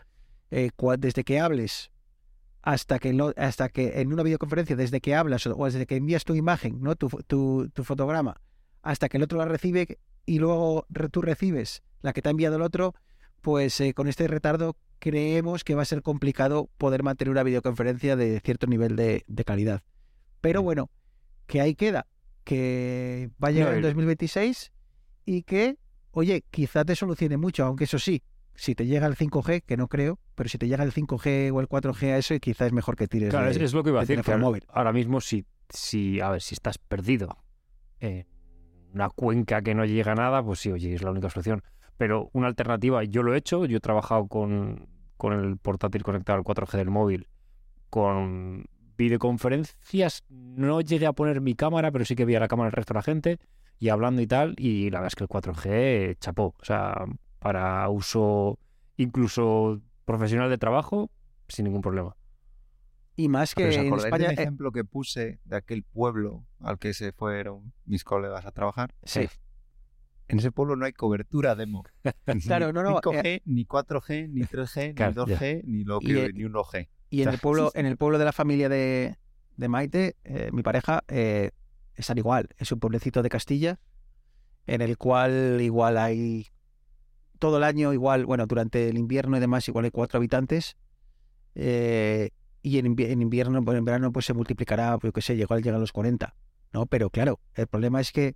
eh, 0.50 0.70
desde 0.98 1.24
que 1.24 1.40
hables 1.40 1.90
hasta 2.66 2.98
que, 2.98 3.12
no- 3.12 3.32
hasta 3.36 3.68
que 3.68 4.00
en 4.00 4.12
una 4.12 4.24
videoconferencia, 4.24 4.74
desde 4.74 5.00
que 5.00 5.14
hablas 5.14 5.46
o, 5.46 5.64
desde 5.66 5.86
que 5.86 5.94
envías 5.94 6.24
tu 6.24 6.34
imagen, 6.34 6.80
¿no? 6.82 6.96
tu, 6.96 7.08
tu, 7.28 7.70
tu 7.72 7.84
fotograma, 7.84 8.40
hasta 8.82 9.08
que 9.08 9.18
el 9.18 9.22
otro 9.22 9.38
la 9.38 9.44
recibe 9.44 10.00
y 10.26 10.40
luego 10.40 10.84
re- 10.90 11.08
tú 11.08 11.22
recibes 11.22 11.84
la 12.02 12.12
que 12.12 12.22
te 12.22 12.28
ha 12.28 12.32
enviado 12.32 12.56
el 12.56 12.62
otro, 12.62 12.92
pues 13.40 13.80
eh, 13.80 13.94
con 13.94 14.08
este 14.08 14.26
retardo 14.26 14.76
creemos 14.98 15.62
que 15.62 15.76
va 15.76 15.82
a 15.82 15.84
ser 15.84 16.02
complicado 16.02 16.68
poder 16.76 17.04
mantener 17.04 17.30
una 17.30 17.44
videoconferencia 17.44 18.16
de 18.16 18.40
cierto 18.40 18.66
nivel 18.66 18.96
de, 18.96 19.22
de 19.28 19.44
calidad. 19.44 19.82
Pero 20.40 20.60
bueno, 20.60 20.90
que 21.46 21.60
ahí 21.60 21.76
queda, 21.76 22.08
que 22.42 23.30
va 23.42 23.48
a 23.48 23.50
llegar 23.52 23.70
No, 23.70 23.74
en 23.76 23.80
y- 23.84 23.86
2026 23.86 24.72
y 25.24 25.42
que, 25.44 25.78
oye, 26.10 26.42
quizá 26.50 26.84
te 26.84 26.96
solucione 26.96 27.36
mucho, 27.36 27.64
aunque 27.64 27.84
eso 27.84 28.00
sí, 28.00 28.24
si 28.56 28.74
te 28.74 28.86
llega 28.86 29.06
el 29.06 29.16
5G, 29.16 29.62
que 29.64 29.76
no 29.76 29.88
creo, 29.88 30.18
pero 30.34 30.48
si 30.48 30.58
te 30.58 30.66
llega 30.68 30.82
el 30.84 30.92
5G 30.92 31.52
o 31.52 31.60
el 31.60 31.68
4G 31.68 32.12
a 32.12 32.18
eso, 32.18 32.34
quizá 32.40 32.66
es 32.66 32.72
mejor 32.72 32.96
que 32.96 33.06
tires 33.06 33.30
Claro, 33.30 33.46
de- 33.46 33.52
es, 33.52 33.56
es 33.58 33.74
lo 33.74 33.82
que 33.84 33.90
iba 33.90 34.00
a 34.00 34.04
de 34.04 34.16
decir. 34.16 34.32
Ahora, 34.32 34.42
móvil. 34.44 34.64
ahora 34.68 34.92
mismo, 34.92 35.20
si, 35.20 35.44
si, 35.68 36.20
a 36.20 36.30
ver, 36.30 36.40
si 36.42 36.54
estás 36.54 36.78
perdido 36.78 37.36
en 38.00 38.26
una 38.92 39.08
cuenca 39.10 39.62
que 39.62 39.74
no 39.74 39.84
llega 39.84 40.12
a 40.12 40.14
nada, 40.14 40.42
pues 40.42 40.60
sí, 40.60 40.70
oye, 40.72 40.94
es 40.94 41.02
la 41.02 41.10
única 41.10 41.30
solución. 41.30 41.62
Pero 41.98 42.28
una 42.32 42.46
alternativa, 42.48 43.04
yo 43.04 43.22
lo 43.22 43.34
he 43.34 43.38
hecho, 43.38 43.64
yo 43.66 43.76
he 43.78 43.80
trabajado 43.80 44.26
con, 44.26 44.88
con 45.16 45.32
el 45.32 45.56
portátil 45.58 46.02
conectado 46.02 46.38
al 46.38 46.44
4G 46.44 46.76
del 46.76 46.90
móvil, 46.90 47.26
con 47.90 48.66
videoconferencias, 48.98 50.24
no 50.28 50.80
llegué 50.80 51.06
a 51.06 51.12
poner 51.12 51.40
mi 51.40 51.54
cámara, 51.54 51.90
pero 51.90 52.04
sí 52.04 52.14
que 52.14 52.24
veía 52.24 52.40
la 52.40 52.48
cámara 52.48 52.68
del 52.68 52.72
resto 52.76 52.94
de 52.94 52.98
la 52.98 53.02
gente 53.02 53.38
y 53.78 53.88
hablando 53.90 54.22
y 54.22 54.26
tal, 54.26 54.54
y 54.58 54.90
la 54.90 55.00
verdad 55.00 55.08
es 55.08 55.14
que 55.16 55.24
el 55.24 55.28
4G 55.28 56.16
chapó, 56.18 56.54
o 56.58 56.64
sea, 56.64 57.04
para 57.46 57.88
uso 57.90 58.58
incluso 58.96 59.80
profesional 60.04 60.50
de 60.50 60.58
trabajo, 60.58 61.12
sin 61.46 61.66
ningún 61.66 61.80
problema. 61.80 62.16
Y 63.14 63.28
más 63.28 63.54
que 63.54 63.68
Pero 63.68 63.82
¿os 63.82 63.86
en 63.86 63.94
España... 63.94 64.28
del 64.30 64.38
eh, 64.38 64.42
ejemplo 64.42 64.72
que 64.72 64.84
puse 64.84 65.38
de 65.44 65.56
aquel 65.56 65.84
pueblo 65.84 66.44
al 66.58 66.80
que 66.80 66.92
se 66.92 67.12
fueron 67.12 67.72
mis 67.84 68.02
colegas 68.02 68.46
a 68.46 68.50
trabajar? 68.50 68.96
sí, 69.04 69.28
En 70.26 70.40
ese 70.40 70.50
pueblo 70.50 70.74
no 70.74 70.86
hay 70.86 70.92
cobertura 70.92 71.54
demo. 71.54 71.84
Claro, 72.46 72.72
no, 72.72 72.82
no, 72.82 72.90
Ni 72.90 72.96
5G, 72.96 73.42
ni 73.44 73.64
4G, 73.64 74.28
ni 74.28 74.40
3G, 74.40 74.94
Claro, 74.96 75.26
ni 75.26 75.34
2G, 75.34 75.62
ni, 75.66 75.84
lo 75.84 76.00
que, 76.00 76.24
eh, 76.24 76.32
ni 76.34 76.42
1G. 76.42 76.88
y 77.10 77.22
en 77.22 77.28
el 77.28 77.38
pueblo, 77.38 77.70
en 77.74 77.86
el 77.86 77.96
pueblo 77.96 78.18
de 78.18 78.24
la 78.24 78.32
familia 78.32 78.68
de, 78.68 79.18
de 79.56 79.68
Maite, 79.68 80.16
eh, 80.24 80.50
mi 80.52 80.64
pareja, 80.64 81.04
eh, 81.06 81.52
están 81.94 82.18
igual. 82.18 82.48
Es 82.58 82.72
un 82.72 82.80
pueblecito 82.80 83.22
de 83.22 83.28
Castilla, 83.28 83.78
en 84.66 84.80
el 84.80 84.98
cual 84.98 85.60
igual 85.60 85.96
hay 85.96 86.48
todo 87.38 87.58
el 87.58 87.64
año, 87.64 87.92
igual, 87.92 88.26
bueno, 88.26 88.46
durante 88.46 88.88
el 88.88 88.98
invierno 88.98 89.36
y 89.36 89.40
demás, 89.40 89.66
igual 89.68 89.84
hay 89.86 89.90
cuatro 89.90 90.18
habitantes. 90.18 90.76
eh, 91.54 92.30
y 92.62 92.78
en, 92.78 92.86
en 92.98 93.22
invierno, 93.22 93.62
bueno, 93.62 93.78
en 93.78 93.84
verano, 93.84 94.10
pues 94.12 94.26
se 94.26 94.34
multiplicará, 94.34 94.98
pues, 94.98 95.10
yo 95.10 95.12
qué 95.12 95.22
sé, 95.22 95.34
igual 95.34 95.62
llega 95.62 95.76
a 95.76 95.80
los 95.80 95.92
40. 95.92 96.34
¿no? 96.72 96.86
Pero 96.86 97.10
claro, 97.10 97.38
el 97.54 97.66
problema 97.68 98.00
es 98.00 98.10
que. 98.12 98.34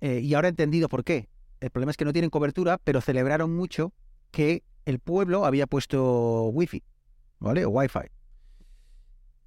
eh, 0.00 0.20
y 0.20 0.32
ahora 0.34 0.48
he 0.48 0.50
entendido 0.50 0.88
por 0.88 1.04
qué. 1.04 1.28
El 1.60 1.70
problema 1.70 1.90
es 1.90 1.96
que 1.96 2.04
no 2.06 2.12
tienen 2.12 2.30
cobertura, 2.30 2.78
pero 2.82 3.00
celebraron 3.00 3.54
mucho 3.54 3.92
que 4.30 4.62
el 4.86 5.00
pueblo 5.00 5.44
había 5.44 5.66
puesto 5.66 6.48
wifi, 6.48 6.82
¿vale? 7.38 7.64
O 7.66 7.70
wifi. 7.70 8.08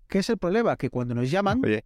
¿Qué 0.07 0.19
es 0.19 0.29
el 0.29 0.37
problema? 0.37 0.75
Que 0.75 0.89
cuando 0.89 1.13
nos 1.15 1.29
llaman, 1.29 1.61
Oye, 1.63 1.85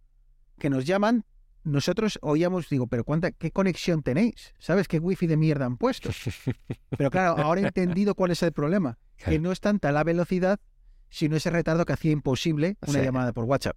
que 0.58 0.70
nos 0.70 0.84
llaman, 0.84 1.24
nosotros 1.64 2.18
oíamos, 2.22 2.68
digo, 2.68 2.86
pero 2.86 3.04
¿cuánta, 3.04 3.32
¿qué 3.32 3.50
conexión 3.50 4.02
tenéis? 4.02 4.54
¿Sabes 4.58 4.86
qué 4.86 4.98
wifi 4.98 5.26
de 5.26 5.36
mierda 5.36 5.64
han 5.66 5.76
puesto? 5.78 6.10
Pero 6.96 7.10
claro, 7.10 7.36
ahora 7.42 7.62
he 7.62 7.66
entendido 7.66 8.14
cuál 8.14 8.30
es 8.30 8.42
el 8.42 8.52
problema. 8.52 8.98
Que 9.16 9.38
no 9.38 9.50
es 9.50 9.60
tanta 9.60 9.90
la 9.90 10.04
velocidad, 10.04 10.60
sino 11.08 11.36
ese 11.36 11.50
retardo 11.50 11.84
que 11.86 11.92
hacía 11.94 12.10
imposible 12.12 12.76
una 12.86 12.98
Sí. 12.98 13.04
llamada 13.04 13.32
por 13.32 13.44
WhatsApp. 13.44 13.76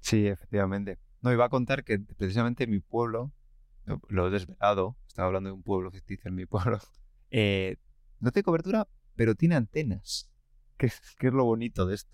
sí, 0.00 0.26
efectivamente. 0.26 0.98
No, 1.22 1.32
iba 1.32 1.44
a 1.44 1.48
contar 1.50 1.84
que 1.84 1.98
precisamente 1.98 2.64
en 2.64 2.70
mi 2.70 2.80
pueblo, 2.80 3.32
lo- 3.84 4.00
lo 4.08 4.28
he 4.28 4.30
desvelado, 4.30 4.96
estaba 5.06 5.26
hablando 5.26 5.50
de 5.50 5.54
un 5.54 5.62
pueblo 5.62 5.90
ficticio 5.90 6.28
en 6.28 6.34
mi 6.34 6.46
pueblo, 6.46 6.80
eh, 7.30 7.76
no 8.20 8.30
tiene 8.32 8.44
cobertura, 8.44 8.88
pero 9.16 9.34
tiene 9.34 9.56
antenas. 9.56 10.30
Que 10.78 10.86
es, 10.86 10.98
que 11.18 11.26
es 11.26 11.34
lo 11.34 11.44
bonito 11.44 11.84
de 11.84 11.96
esto. 11.96 12.10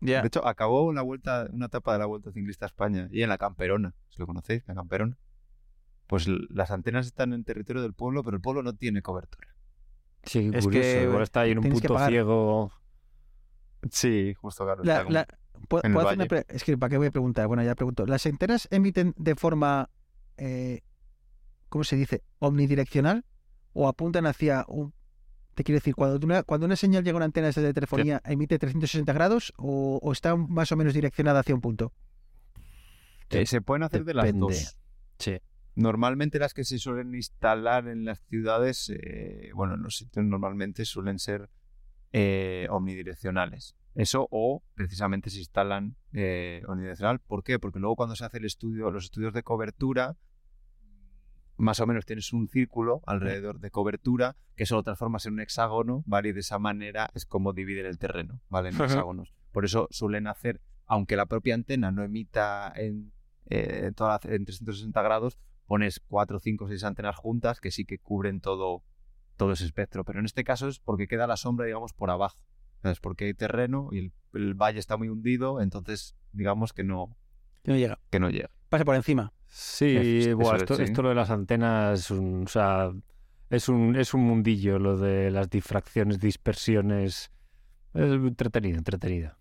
De 0.00 0.26
hecho, 0.26 0.46
acabó 0.46 0.92
la 0.92 1.02
vuelta, 1.02 1.46
una 1.52 1.66
etapa 1.66 1.92
de 1.92 1.98
la 1.98 2.06
Vuelta 2.06 2.32
Ciclista 2.32 2.64
a 2.64 2.68
España 2.68 3.08
y 3.12 3.22
en 3.22 3.28
la 3.28 3.38
Camperona, 3.38 3.94
si 4.08 4.18
lo 4.18 4.26
conocéis, 4.26 4.62
la 4.66 4.74
Camperona. 4.74 5.18
Pues 6.06 6.26
las 6.48 6.70
antenas 6.70 7.06
están 7.06 7.32
en 7.32 7.44
territorio 7.44 7.82
del 7.82 7.92
pueblo, 7.92 8.24
pero 8.24 8.36
el 8.36 8.40
pueblo 8.42 8.62
no 8.62 8.74
tiene 8.74 9.02
cobertura. 9.02 9.48
Sí, 10.24 10.50
Es 10.52 10.64
curioso. 10.64 10.88
que 10.88 11.02
Igual 11.04 11.22
está 11.22 11.40
ahí 11.42 11.52
en 11.52 11.58
un 11.58 11.70
punto 11.70 11.98
ciego. 12.08 12.72
Sí, 13.90 14.34
justo 14.34 14.64
claro. 14.64 14.82
La- 14.84 14.92
está 14.92 15.04
como- 15.04 15.14
la- 15.14 15.26
¿puedo- 15.68 15.82
puedo 15.92 16.08
hacer 16.08 16.18
una 16.30 16.44
es 16.48 16.64
que, 16.64 16.76
¿para 16.78 16.90
qué 16.90 16.98
voy 16.98 17.06
a 17.06 17.10
preguntar? 17.10 17.46
Bueno, 17.46 17.62
ya 17.62 17.74
pregunto. 17.74 18.06
¿Las 18.06 18.26
antenas 18.26 18.68
emiten 18.70 19.14
de 19.16 19.34
forma, 19.36 19.88
eh, 20.36 20.82
¿cómo 21.68 21.84
se 21.84 21.96
dice? 21.96 22.22
¿Omnidireccional? 22.38 23.24
¿O 23.72 23.88
apuntan 23.88 24.26
hacia 24.26 24.64
un... 24.68 24.92
Te 25.60 25.64
quiero 25.64 25.76
decir, 25.76 25.94
cuando 25.94 26.24
una, 26.24 26.42
cuando 26.42 26.64
una 26.64 26.74
señal 26.74 27.04
llega 27.04 27.16
a 27.16 27.18
una 27.18 27.26
antena 27.26 27.50
de 27.50 27.74
telefonía, 27.74 28.22
¿emite 28.24 28.58
360 28.58 29.12
grados 29.12 29.52
o, 29.58 30.00
o 30.02 30.10
está 30.10 30.34
más 30.34 30.72
o 30.72 30.76
menos 30.76 30.94
direccionada 30.94 31.40
hacia 31.40 31.54
un 31.54 31.60
punto? 31.60 31.92
Eh, 33.28 33.44
se 33.44 33.60
pueden 33.60 33.82
hacer 33.82 34.06
de 34.06 34.14
las 34.14 34.34
dos. 34.34 34.78
Sí. 35.18 35.36
Normalmente 35.74 36.38
las 36.38 36.54
que 36.54 36.64
se 36.64 36.78
suelen 36.78 37.14
instalar 37.14 37.88
en 37.88 38.06
las 38.06 38.22
ciudades, 38.22 38.88
eh, 38.88 39.50
bueno, 39.54 39.74
en 39.74 39.82
los 39.82 39.96
sitios 39.96 40.24
normalmente 40.24 40.86
suelen 40.86 41.18
ser 41.18 41.50
eh, 42.14 42.66
omnidireccionales. 42.70 43.76
Eso 43.94 44.28
o 44.30 44.62
precisamente 44.72 45.28
se 45.28 45.40
instalan 45.40 45.94
eh, 46.14 46.62
omnidireccional. 46.68 47.18
¿Por 47.18 47.44
qué? 47.44 47.58
Porque 47.58 47.80
luego 47.80 47.96
cuando 47.96 48.16
se 48.16 48.24
hace 48.24 48.38
el 48.38 48.46
estudio, 48.46 48.90
los 48.90 49.04
estudios 49.04 49.34
de 49.34 49.42
cobertura, 49.42 50.16
más 51.60 51.80
o 51.80 51.86
menos 51.86 52.06
tienes 52.06 52.32
un 52.32 52.48
círculo 52.48 53.02
alrededor 53.06 53.60
de 53.60 53.70
cobertura 53.70 54.36
que 54.56 54.64
eso 54.64 54.76
lo 54.76 54.82
transformas 54.82 55.26
en 55.26 55.34
un 55.34 55.40
hexágono, 55.40 56.02
¿vale? 56.06 56.30
Y 56.30 56.32
de 56.32 56.40
esa 56.40 56.58
manera 56.58 57.10
es 57.14 57.26
como 57.26 57.52
dividen 57.52 57.86
el 57.86 57.98
terreno, 57.98 58.40
¿vale? 58.48 58.70
En 58.70 58.76
hexágonos. 58.80 59.34
Por 59.52 59.64
eso 59.64 59.86
suelen 59.90 60.26
hacer, 60.26 60.60
aunque 60.86 61.16
la 61.16 61.26
propia 61.26 61.54
antena 61.54 61.90
no 61.92 62.02
emita 62.02 62.72
en, 62.76 63.12
eh, 63.46 63.92
toda 63.94 64.20
la- 64.24 64.34
en 64.34 64.44
360 64.44 65.02
grados, 65.02 65.38
pones 65.66 66.00
4, 66.08 66.38
5, 66.40 66.68
6 66.68 66.82
antenas 66.84 67.16
juntas 67.16 67.60
que 67.60 67.70
sí 67.70 67.84
que 67.84 67.98
cubren 67.98 68.40
todo, 68.40 68.82
todo 69.36 69.52
ese 69.52 69.64
espectro. 69.64 70.04
Pero 70.04 70.18
en 70.18 70.24
este 70.26 70.44
caso 70.44 70.68
es 70.68 70.78
porque 70.80 71.08
queda 71.08 71.26
la 71.26 71.36
sombra, 71.36 71.66
digamos, 71.66 71.92
por 71.92 72.10
abajo. 72.10 72.38
¿Sabes? 72.82 72.98
Porque 73.00 73.26
hay 73.26 73.34
terreno 73.34 73.88
y 73.92 73.98
el, 73.98 74.12
el 74.32 74.54
valle 74.54 74.78
está 74.78 74.96
muy 74.96 75.08
hundido, 75.10 75.60
entonces 75.60 76.16
digamos 76.32 76.72
que 76.72 76.82
no, 76.82 77.14
Que 77.62 77.72
no 77.72 77.76
llega. 77.76 77.98
que 78.10 78.18
no 78.20 78.30
llega. 78.30 78.50
Pasa 78.70 78.84
por 78.86 78.94
encima. 78.96 79.32
Sí, 79.50 80.32
buah, 80.32 80.54
eso 80.54 80.56
esto, 80.56 80.76
sí. 80.76 80.82
esto 80.84 81.02
lo 81.02 81.08
de 81.08 81.16
las 81.16 81.28
antenas 81.28 82.00
es 82.00 82.10
un, 82.12 82.44
o 82.44 82.48
sea, 82.48 82.92
es 83.50 83.68
un, 83.68 83.96
es 83.96 84.14
un 84.14 84.22
mundillo 84.22 84.78
lo 84.78 84.96
de 84.96 85.30
las 85.32 85.50
difracciones, 85.50 86.20
dispersiones. 86.20 87.32
Es 87.92 88.12
entretenido, 88.12 88.78
entretenido. 88.78 89.32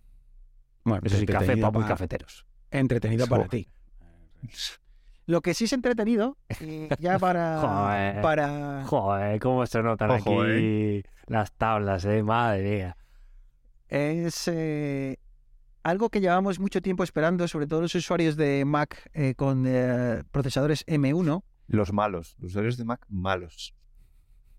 Bueno, 0.83 1.03
Eso 1.05 1.17
sí, 1.17 1.27
café 1.27 1.55
para 1.57 1.71
muy 1.71 1.83
cafeteros. 1.83 2.47
Entretenido 2.71 3.27
para 3.27 3.47
ti. 3.47 3.69
Lo 5.27 5.41
que 5.41 5.53
sí 5.53 5.65
es 5.65 5.73
entretenido, 5.73 6.37
y 6.59 6.87
ya 6.99 7.19
para... 7.19 7.59
Joder. 7.59 8.21
para... 8.21 8.83
Joder, 8.85 9.39
cómo 9.39 9.63
se 9.67 9.83
notan 9.83 10.09
Ojo, 10.09 10.41
aquí 10.41 11.03
las 11.27 11.51
tablas, 11.51 12.03
eh, 12.05 12.23
madre 12.23 12.63
mía. 12.63 12.97
es 13.89 14.47
eh, 14.47 15.19
algo 15.83 16.09
que 16.09 16.19
llevamos 16.21 16.59
mucho 16.59 16.81
tiempo 16.81 17.03
esperando, 17.03 17.47
sobre 17.47 17.67
todo 17.67 17.81
los 17.81 17.95
usuarios 17.95 18.35
de 18.35 18.65
Mac 18.65 19.09
eh, 19.13 19.33
con 19.35 19.65
eh, 19.67 20.23
procesadores 20.31 20.85
M1. 20.87 21.43
Los 21.67 21.93
malos, 21.93 22.35
los 22.39 22.51
usuarios 22.51 22.77
de 22.77 22.85
Mac 22.85 23.05
malos. 23.09 23.73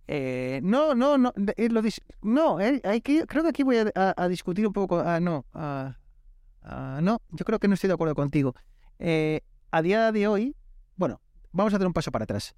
Eh, 0.07 0.61
no, 0.63 0.95
no, 0.95 1.19
no, 1.19 1.33
eh, 1.57 1.69
lo 1.69 1.83
no, 2.23 2.61
eh, 2.61 2.81
hay 2.85 3.01
que- 3.01 3.27
creo 3.27 3.43
que 3.45 3.51
aquí 3.51 3.63
voy 3.63 3.77
a, 3.79 3.93
a- 3.95 4.15
a 4.17 4.29
discutir 4.29 4.67
un 4.67 4.73
poco. 4.73 4.99
ah, 5.01 5.21
no, 5.21 5.47
ah, 5.55 5.97
ah, 6.63 6.99
no, 7.03 7.21
yo 7.31 7.45
creo 7.45 7.59
que 7.59 7.69
no 7.69 7.75
estoy 7.75 7.89
de 7.89 7.95
acuerdo 7.95 8.15
contigo. 8.15 8.55
A 9.73 9.83
día 9.83 10.11
de 10.13 10.27
hoy, 10.27 10.57
bueno, 10.97 11.21
vamos 11.53 11.73
a 11.73 11.77
hacer 11.77 11.87
un 11.87 11.93
paso 11.93 12.11
para 12.11 12.25
atrás. 12.25 12.55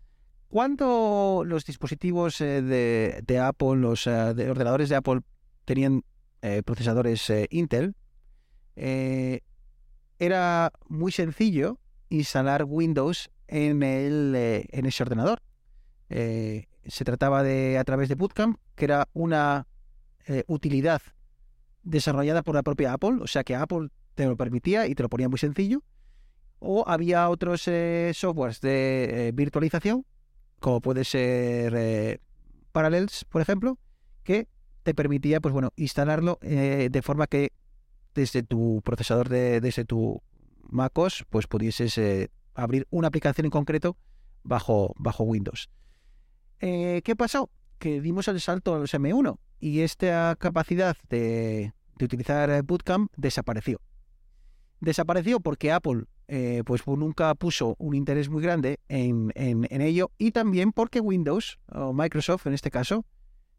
Cuando 0.48 1.42
los 1.46 1.64
dispositivos 1.64 2.38
de, 2.38 3.22
de 3.26 3.38
Apple, 3.38 3.76
los 3.76 4.04
de 4.04 4.50
ordenadores 4.50 4.88
de 4.88 4.96
Apple 4.96 5.20
tenían 5.64 6.04
procesadores 6.64 7.30
Intel, 7.50 7.94
eh, 8.76 9.40
era 10.18 10.72
muy 10.88 11.12
sencillo 11.12 11.78
instalar 12.08 12.64
Windows 12.66 13.30
en, 13.48 13.82
el, 13.82 14.34
eh, 14.36 14.66
en 14.70 14.86
ese 14.86 15.02
ordenador. 15.02 15.42
Eh, 16.10 16.66
se 16.84 17.04
trataba 17.04 17.42
de 17.42 17.78
a 17.78 17.84
través 17.84 18.08
de 18.08 18.14
Bootcamp, 18.14 18.58
que 18.74 18.84
era 18.84 19.08
una 19.12 19.66
utilidad 20.46 21.02
desarrollada 21.82 22.42
por 22.42 22.54
la 22.54 22.62
propia 22.62 22.92
Apple, 22.92 23.18
o 23.20 23.26
sea 23.26 23.42
que 23.42 23.56
Apple 23.56 23.88
te 24.14 24.24
lo 24.24 24.36
permitía 24.36 24.86
y 24.86 24.94
te 24.94 25.02
lo 25.02 25.08
ponía 25.08 25.28
muy 25.28 25.38
sencillo. 25.38 25.82
O 26.60 26.84
había 26.86 27.28
otros 27.28 27.68
softwares 28.12 28.60
de 28.60 29.32
virtualización, 29.34 30.06
como 30.60 30.80
puede 30.80 31.04
ser 31.04 32.20
Parallels, 32.70 33.24
por 33.24 33.42
ejemplo, 33.42 33.78
que 34.22 34.46
te 34.84 34.94
permitía, 34.94 35.40
pues 35.40 35.52
bueno, 35.52 35.72
instalarlo 35.74 36.38
de 36.40 37.02
forma 37.02 37.26
que 37.26 37.50
desde 38.14 38.42
tu 38.42 38.82
procesador 38.84 39.28
de, 39.28 39.60
desde 39.60 39.84
tu 39.84 40.22
MacOS, 40.64 41.24
pues 41.28 41.46
pudieses 41.46 41.96
eh, 41.98 42.30
abrir 42.54 42.86
una 42.90 43.08
aplicación 43.08 43.44
en 43.44 43.50
concreto 43.50 43.96
bajo, 44.42 44.94
Windows. 45.18 45.70
Eh, 46.60 47.02
¿Qué 47.04 47.16
pasó? 47.16 47.50
Que 47.78 48.00
dimos 48.00 48.28
el 48.28 48.40
salto 48.40 48.74
a 48.74 48.78
los 48.78 48.94
M1 48.94 49.38
y 49.60 49.80
esta 49.80 50.36
capacidad 50.38 50.96
de, 51.08 51.72
utilizar 52.00 52.62
Bootcamp 52.62 53.12
desapareció. 53.16 53.80
Desapareció 54.80 55.40
porque 55.40 55.70
Apple 55.70 56.04
eh, 56.26 56.62
pues 56.64 56.86
nunca 56.86 57.34
puso 57.34 57.76
un 57.78 57.94
interés 57.94 58.28
muy 58.28 58.42
grande 58.42 58.80
en, 58.88 59.30
ello 59.36 60.10
y 60.18 60.32
también 60.32 60.72
porque 60.72 61.00
Windows 61.00 61.60
o 61.68 61.92
Microsoft 61.92 62.46
en 62.46 62.54
este 62.54 62.70
caso 62.70 63.04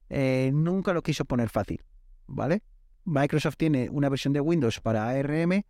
nunca 0.09 0.93
lo 0.93 1.01
quiso 1.01 1.25
poner 1.25 1.49
fácil, 1.49 1.81
¿vale? 2.27 2.61
Microsoft 3.05 3.57
tiene 3.57 3.89
una 3.89 4.09
versión 4.09 4.33
de 4.33 4.41
Windows 4.41 4.79
para 4.79 5.09
ARM, 5.09 5.63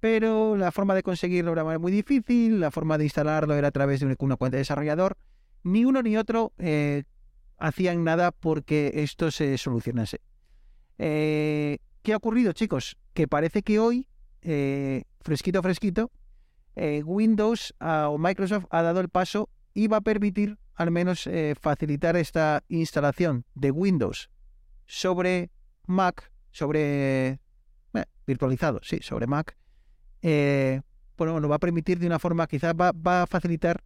pero 0.00 0.56
la 0.56 0.72
forma 0.72 0.94
de 0.94 1.02
conseguirlo 1.02 1.52
era 1.52 1.78
muy 1.78 1.90
difícil, 1.90 2.60
la 2.60 2.70
forma 2.70 2.98
de 2.98 3.04
instalarlo 3.04 3.54
era 3.54 3.68
a 3.68 3.72
través 3.72 4.00
de 4.00 4.16
una 4.18 4.36
cuenta 4.36 4.56
de 4.56 4.60
desarrollador. 4.60 5.16
Ni 5.62 5.84
uno 5.84 6.02
ni 6.02 6.16
otro 6.16 6.52
eh, 6.58 7.04
hacían 7.58 8.04
nada 8.04 8.30
porque 8.30 8.92
esto 8.94 9.30
se 9.30 9.58
solucionase. 9.58 10.20
Eh, 10.98 11.78
¿Qué 12.02 12.12
ha 12.12 12.18
ocurrido, 12.18 12.52
chicos? 12.52 12.96
Que 13.14 13.26
parece 13.26 13.62
que 13.62 13.78
hoy, 13.78 14.08
eh, 14.42 15.04
fresquito, 15.20 15.62
fresquito, 15.62 16.10
Windows 17.04 17.74
ah, 17.80 18.10
o 18.10 18.18
Microsoft 18.18 18.66
ha 18.68 18.82
dado 18.82 19.00
el 19.00 19.08
paso 19.08 19.48
y 19.72 19.88
va 19.88 19.96
a 19.96 20.02
permitir 20.02 20.58
al 20.74 20.90
menos 20.90 21.26
facilitar 21.58 22.16
esta 22.16 22.62
instalación 22.68 23.46
de 23.54 23.70
Windows 23.70 24.28
sobre 24.84 25.50
Mac, 25.86 26.30
sobre 26.56 27.28
eh, 27.28 27.38
virtualizado, 28.26 28.80
sí, 28.82 29.00
sobre 29.02 29.26
Mac. 29.26 29.56
Eh, 30.22 30.80
bueno, 31.18 31.38
lo 31.38 31.48
va 31.48 31.56
a 31.56 31.58
permitir 31.58 31.98
de 31.98 32.06
una 32.06 32.18
forma, 32.18 32.46
quizás 32.46 32.74
va, 32.74 32.92
va 32.92 33.22
a 33.22 33.26
facilitar 33.26 33.82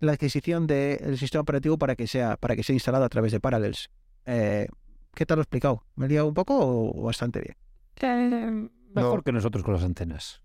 la 0.00 0.12
adquisición 0.12 0.66
del 0.66 1.16
sistema 1.18 1.40
operativo 1.42 1.78
para 1.78 1.96
que 1.96 2.06
sea 2.06 2.36
para 2.36 2.56
que 2.56 2.62
sea 2.62 2.74
instalado 2.74 3.04
a 3.04 3.08
través 3.08 3.32
de 3.32 3.40
Parallels. 3.40 3.88
Eh, 4.26 4.68
¿Qué 5.14 5.24
tal 5.26 5.36
lo 5.36 5.40
he 5.42 5.44
explicado? 5.44 5.86
¿Me 5.96 6.06
he 6.06 6.08
liado 6.10 6.28
un 6.28 6.34
poco 6.34 6.56
o 6.58 7.02
bastante 7.02 7.40
bien? 7.40 8.70
Mejor 8.94 9.16
No. 9.18 9.22
que 9.22 9.32
nosotros 9.32 9.64
con 9.64 9.74
las 9.74 9.82
antenas. 9.82 10.42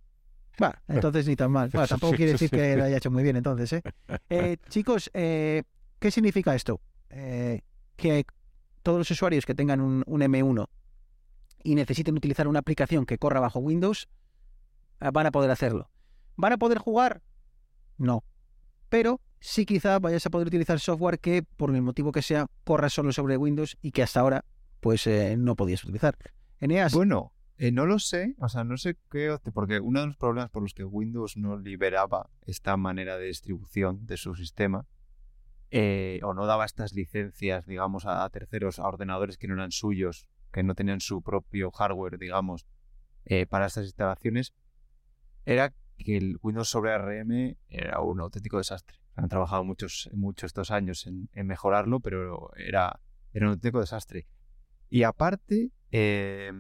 Va, 0.62 0.82
entonces 0.88 1.28
ni 1.28 1.36
tan 1.36 1.52
mal. 1.52 1.70
Bueno, 1.72 1.88
tampoco 1.88 2.16
quiere 2.16 2.32
decir 2.34 2.50
que 2.50 2.78
lo 2.78 2.86
haya 2.86 2.98
hecho 2.98 3.12
muy 3.12 3.24
bien 3.24 3.36
entonces, 3.36 3.74
¿eh? 3.74 3.82
Eh, 4.30 4.58
chicos, 4.70 5.12
eh, 5.14 5.64
¿qué 6.00 6.10
significa 6.12 6.56
esto? 6.56 6.80
Eh, 7.10 7.62
que 7.98 8.26
todos 8.82 8.98
los 8.98 9.12
usuarios 9.12 9.46
que 9.46 9.54
tengan 9.56 9.82
un, 9.82 10.04
un 10.08 10.22
M1 10.22 10.68
y 11.66 11.76
necesiten 11.76 12.16
utilizar 12.16 12.48
una 12.48 12.60
aplicación 12.60 13.06
que 13.06 13.18
corra 13.18 13.40
bajo 13.40 13.60
Windows, 13.60 14.08
eh, 15.02 15.10
van 15.12 15.26
a 15.26 15.32
poder 15.32 15.52
hacerlo. 15.52 15.90
¿Van 16.38 16.54
a 16.54 16.58
poder 16.58 16.78
jugar? 16.78 17.24
No. 17.98 18.24
Pero 18.90 19.20
sí 19.40 19.66
quizá 19.66 20.00
vayas 20.00 20.26
a 20.26 20.30
poder 20.30 20.48
utilizar 20.48 20.80
software 20.80 21.20
que, 21.20 21.44
por 21.44 21.74
el 21.74 21.82
motivo 21.82 22.12
que 22.12 22.22
sea, 22.22 22.48
corra 22.64 22.90
solo 22.90 23.12
sobre 23.12 23.36
Windows 23.36 23.78
y 23.82 23.92
que 23.92 24.04
hasta 24.04 24.20
ahora 24.20 24.46
pues 24.80 25.08
eh, 25.08 25.36
no 25.38 25.56
podías 25.56 25.84
utilizar. 25.84 26.16
Eneas, 26.60 26.94
Bueno, 26.94 27.34
eh, 27.58 27.72
no 27.72 27.86
lo 27.86 27.98
sé, 28.00 28.36
o 28.40 28.50
sea, 28.50 28.64
no 28.64 28.78
sé 28.78 28.98
qué, 29.10 29.36
porque 29.54 29.80
uno 29.80 30.02
de 30.02 30.08
los 30.08 30.18
problemas 30.18 30.52
por 30.52 30.62
los 30.62 30.74
que 30.74 30.84
Windows 30.84 31.38
no 31.38 31.58
liberaba 31.58 32.30
esta 32.46 32.78
manera 32.78 33.18
de 33.18 33.26
distribución 33.26 34.06
de 34.06 34.18
su 34.18 34.36
sistema, 34.36 34.86
eh, 35.72 36.20
o 36.24 36.34
no 36.34 36.46
daba 36.46 36.66
estas 36.66 36.94
licencias, 36.94 37.66
digamos, 37.66 38.06
a 38.06 38.30
terceros, 38.30 38.78
a 38.78 38.88
ordenadores 38.88 39.38
que 39.38 39.48
no 39.48 39.56
eran 39.56 39.72
suyos, 39.72 40.28
que 40.56 40.64
no 40.64 40.74
tenían 40.74 41.02
su 41.02 41.22
propio 41.22 41.70
hardware, 41.70 42.18
digamos, 42.18 42.66
eh, 43.26 43.46
para 43.46 43.66
estas 43.66 43.84
instalaciones, 43.84 44.54
era 45.44 45.74
que 45.98 46.16
el 46.16 46.38
Windows 46.42 46.70
sobre 46.70 46.94
ARM 46.94 47.58
era 47.68 48.00
un 48.00 48.22
auténtico 48.22 48.58
desastre. 48.58 48.98
Han 49.16 49.28
trabajado 49.28 49.66
muchos, 49.66 50.10
muchos 50.14 50.48
estos 50.48 50.72
años 50.72 51.08
en, 51.08 51.28
mejorarlo, 51.46 52.00
pero 52.00 52.52
era, 52.56 53.02
era 53.34 53.48
un 53.48 53.52
auténtico 53.52 53.82
desastre. 53.82 54.28
Y 54.90 55.04
aparte, 55.04 55.72
eh, 55.92 56.54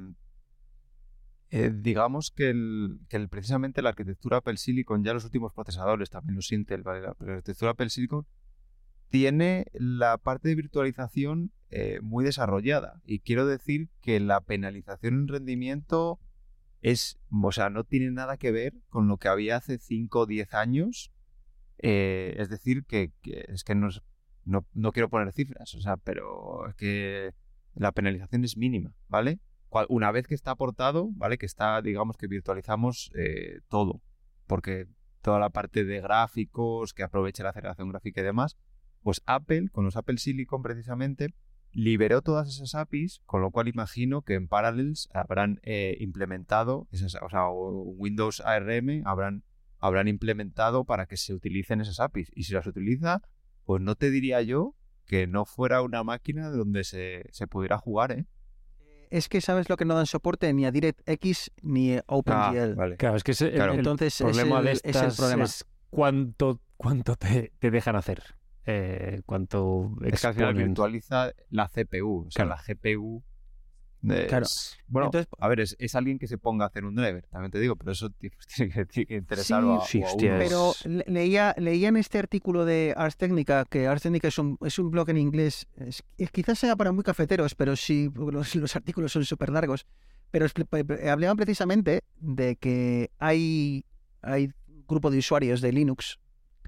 eh, 1.52 1.72
digamos 1.74 2.32
que, 2.32 2.50
el, 2.50 3.30
precisamente 3.30 3.82
la 3.82 3.89
arquitectura 3.89 4.38
Apple 4.38 4.58
Silicon, 4.58 5.06
ya 5.06 5.14
los 5.14 5.24
últimos 5.24 5.54
procesadores, 5.54 6.10
también 6.10 6.36
los 6.36 6.52
Intel, 6.52 6.84
la 6.84 7.16
arquitectura 7.18 7.72
Apple 7.72 7.89
Silicon, 7.89 8.28
tiene 9.08 9.68
la 9.72 10.18
parte 10.18 10.50
de 10.50 10.56
virtualización 10.56 11.54
eh, 11.78 12.00
muy 12.02 12.24
desarrollada. 12.24 13.02
Y 13.04 13.20
quiero 13.20 13.46
decir 13.46 13.90
que 14.02 14.22
la 14.22 14.40
penalización 14.40 15.16
en 15.16 15.28
rendimiento 15.28 16.22
es, 16.80 17.20
o 17.30 17.52
sea, 17.52 17.70
no 17.70 17.84
tiene 17.84 18.12
nada 18.12 18.38
que 18.38 18.54
ver 18.54 18.76
con 18.88 19.10
lo 19.10 19.18
que 19.18 19.28
había 19.28 19.58
hace 19.58 19.78
5 19.78 20.20
o 20.20 20.26
10 20.26 20.54
años. 20.54 21.12
Eh, 21.80 22.38
es 22.38 22.48
decir, 22.48 22.86
que, 22.86 23.12
es 23.24 23.66
que 23.66 23.76
no, 23.76 23.90
no, 24.46 24.66
no 24.74 24.94
quiero 24.94 25.10
poner 25.10 25.34
cifras, 25.34 25.76
o 25.76 25.82
sea, 25.82 25.98
pero 25.98 26.66
es 26.70 26.76
que 26.76 27.34
la 27.74 27.92
penalización 27.92 28.46
es 28.46 28.56
mínima, 28.56 28.96
¿vale? 29.10 29.42
Una 29.90 30.14
vez 30.14 30.28
que 30.28 30.36
está 30.36 30.52
aportado, 30.52 31.10
¿vale? 31.12 31.38
Que 31.38 31.46
está, 31.46 31.82
digamos 31.82 32.16
que 32.16 32.28
virtualizamos 32.28 33.12
eh, 33.16 33.60
todo, 33.68 34.02
porque 34.48 34.88
toda 35.22 35.40
la 35.40 35.50
parte 35.50 35.84
de 35.84 36.00
gráficos, 36.00 36.94
que 36.94 37.04
aproveche 37.04 37.44
la 37.44 37.50
aceleración 37.50 37.90
gráfica 37.90 38.22
y 38.22 38.24
demás, 38.24 38.56
pues 39.04 39.22
Apple, 39.26 39.68
con 39.74 39.84
los 39.84 39.98
Apple 39.98 40.20
Silicon 40.20 40.62
precisamente, 40.62 41.34
liberó 41.76 42.22
todas 42.22 42.48
esas 42.48 42.74
APIs, 42.74 43.22
con 43.26 43.42
lo 43.42 43.52
cual 43.52 43.68
imagino 43.68 44.22
que 44.22 44.34
en 44.36 44.48
Parallels 44.48 45.10
habrán 45.14 45.60
eh, 45.64 45.98
implementado, 46.00 46.88
esas, 46.92 47.16
o 47.22 47.30
sea, 47.30 47.50
o 47.50 47.84
Windows 47.98 48.42
ARM 48.42 49.04
habrán, 49.06 49.44
habrán 49.80 50.08
implementado 50.08 50.86
para 50.86 51.06
que 51.06 51.18
se 51.18 51.34
utilicen 51.34 51.82
esas 51.82 52.00
APIs. 52.00 52.32
Y 52.34 52.44
si 52.44 52.54
las 52.54 52.66
utiliza, 52.66 53.22
pues 53.66 53.82
no 53.82 53.96
te 53.96 54.10
diría 54.10 54.42
yo 54.42 54.74
que 55.06 55.28
no 55.28 55.44
fuera 55.46 55.82
una 55.82 56.02
máquina 56.04 56.50
donde 56.50 56.84
se, 56.86 57.26
se 57.32 57.46
pudiera 57.46 57.78
jugar, 57.78 58.12
¿eh? 58.14 58.26
es 59.12 59.30
que 59.30 59.40
sabes 59.40 59.70
lo 59.70 59.78
que 59.78 59.86
no 59.86 59.94
dan 59.96 60.08
soporte 60.08 60.52
ni 60.54 60.66
a 60.66 60.72
DirectX 60.72 61.52
ni 61.62 61.96
a 61.96 62.04
OpenGL. 62.08 62.72
Ah, 62.72 62.76
vale. 62.76 62.98
Claro, 62.98 63.18
es 63.18 63.24
que 63.24 63.32
ese- 63.34 63.50
el- 63.50 63.54
Claro. 63.56 63.74
el, 63.74 63.80
Entonces, 63.80 64.18
problema 64.18 64.56
es 64.56 64.60
el, 64.60 64.66
de 64.66 64.72
es 64.72 64.84
el 64.84 64.90
estas 64.92 65.18
problema. 65.18 65.44
es 65.44 65.66
cuánto, 65.90 66.60
cuánto 66.78 67.16
te, 67.16 67.52
te 67.60 67.70
dejan 67.70 67.96
hacer. 67.96 68.24
Eh, 68.66 69.22
cuánto 69.26 69.91
Es 70.03 70.22
que 70.22 70.28
al 70.28 70.34
final 70.34 70.53
virtualiza 70.55 71.32
la 71.49 71.68
CPU. 71.68 72.26
O 72.28 72.32
sea, 72.32 72.45
Claro. 72.45 72.49
la 72.68 72.74
GPU. 72.74 73.24
es- 74.07 74.28
Claro. 74.28 74.45
Bueno, 74.88 75.07
Entonces- 75.07 75.28
a 75.39 75.47
ver, 75.47 75.59
es, 75.61 75.76
es 75.80 75.95
alguien 75.95 76.20
que 76.20 76.28
se 76.28 76.38
ponga 76.38 76.66
a 76.66 76.68
hacer 76.68 76.86
un 76.86 76.93
driver, 76.95 77.26
también 77.28 77.49
te 77.51 77.59
digo, 77.59 77.76
pero 77.76 77.91
eso 77.91 78.11
ti- 78.11 78.30
pues, 78.30 78.45
tiene 78.55 78.72
que, 78.72 78.86
tiene 78.86 79.05
que 79.07 79.16
interesar 79.16 79.61
Sí, 79.63 79.68
o 79.68 80.05
a, 80.05 80.09
sí, 80.09 80.28
a. 80.28 80.38
Pero 80.38 80.74
leía, 81.07 81.55
leía 81.57 81.88
en 81.89 81.97
este 81.97 82.20
artículo 82.20 82.66
de 82.66 82.93
Ars 82.95 83.18
Technica, 83.18 83.66
que 83.66 83.88
Ars 83.88 84.03
Technica 84.03 84.28
es 84.28 84.38
un, 84.38 84.57
es 84.63 84.78
un 84.78 84.91
blog 84.91 85.09
en 85.09 85.18
inglés, 85.18 85.68
es- 85.78 86.03
es- 86.20 86.30
quizás 86.32 86.59
sea 86.59 86.76
para 86.76 86.91
muy 86.91 87.03
cafeteros, 87.03 87.55
pero 87.55 87.76
sí, 87.76 88.11
los, 88.32 88.55
los 88.55 88.76
artículos 88.76 89.11
son 89.11 89.26
súper 89.26 89.49
largos, 89.49 89.88
pero 90.30 90.45
hablaban 91.09 91.38
precisamente 91.38 92.01
de 92.20 92.57
que 92.57 93.09
hay, 93.18 93.86
hay 94.22 94.51
un 94.68 94.86
grupo 94.88 95.09
de 95.09 95.18
usuarios 95.18 95.61
de 95.61 95.72
Linux 95.72 96.20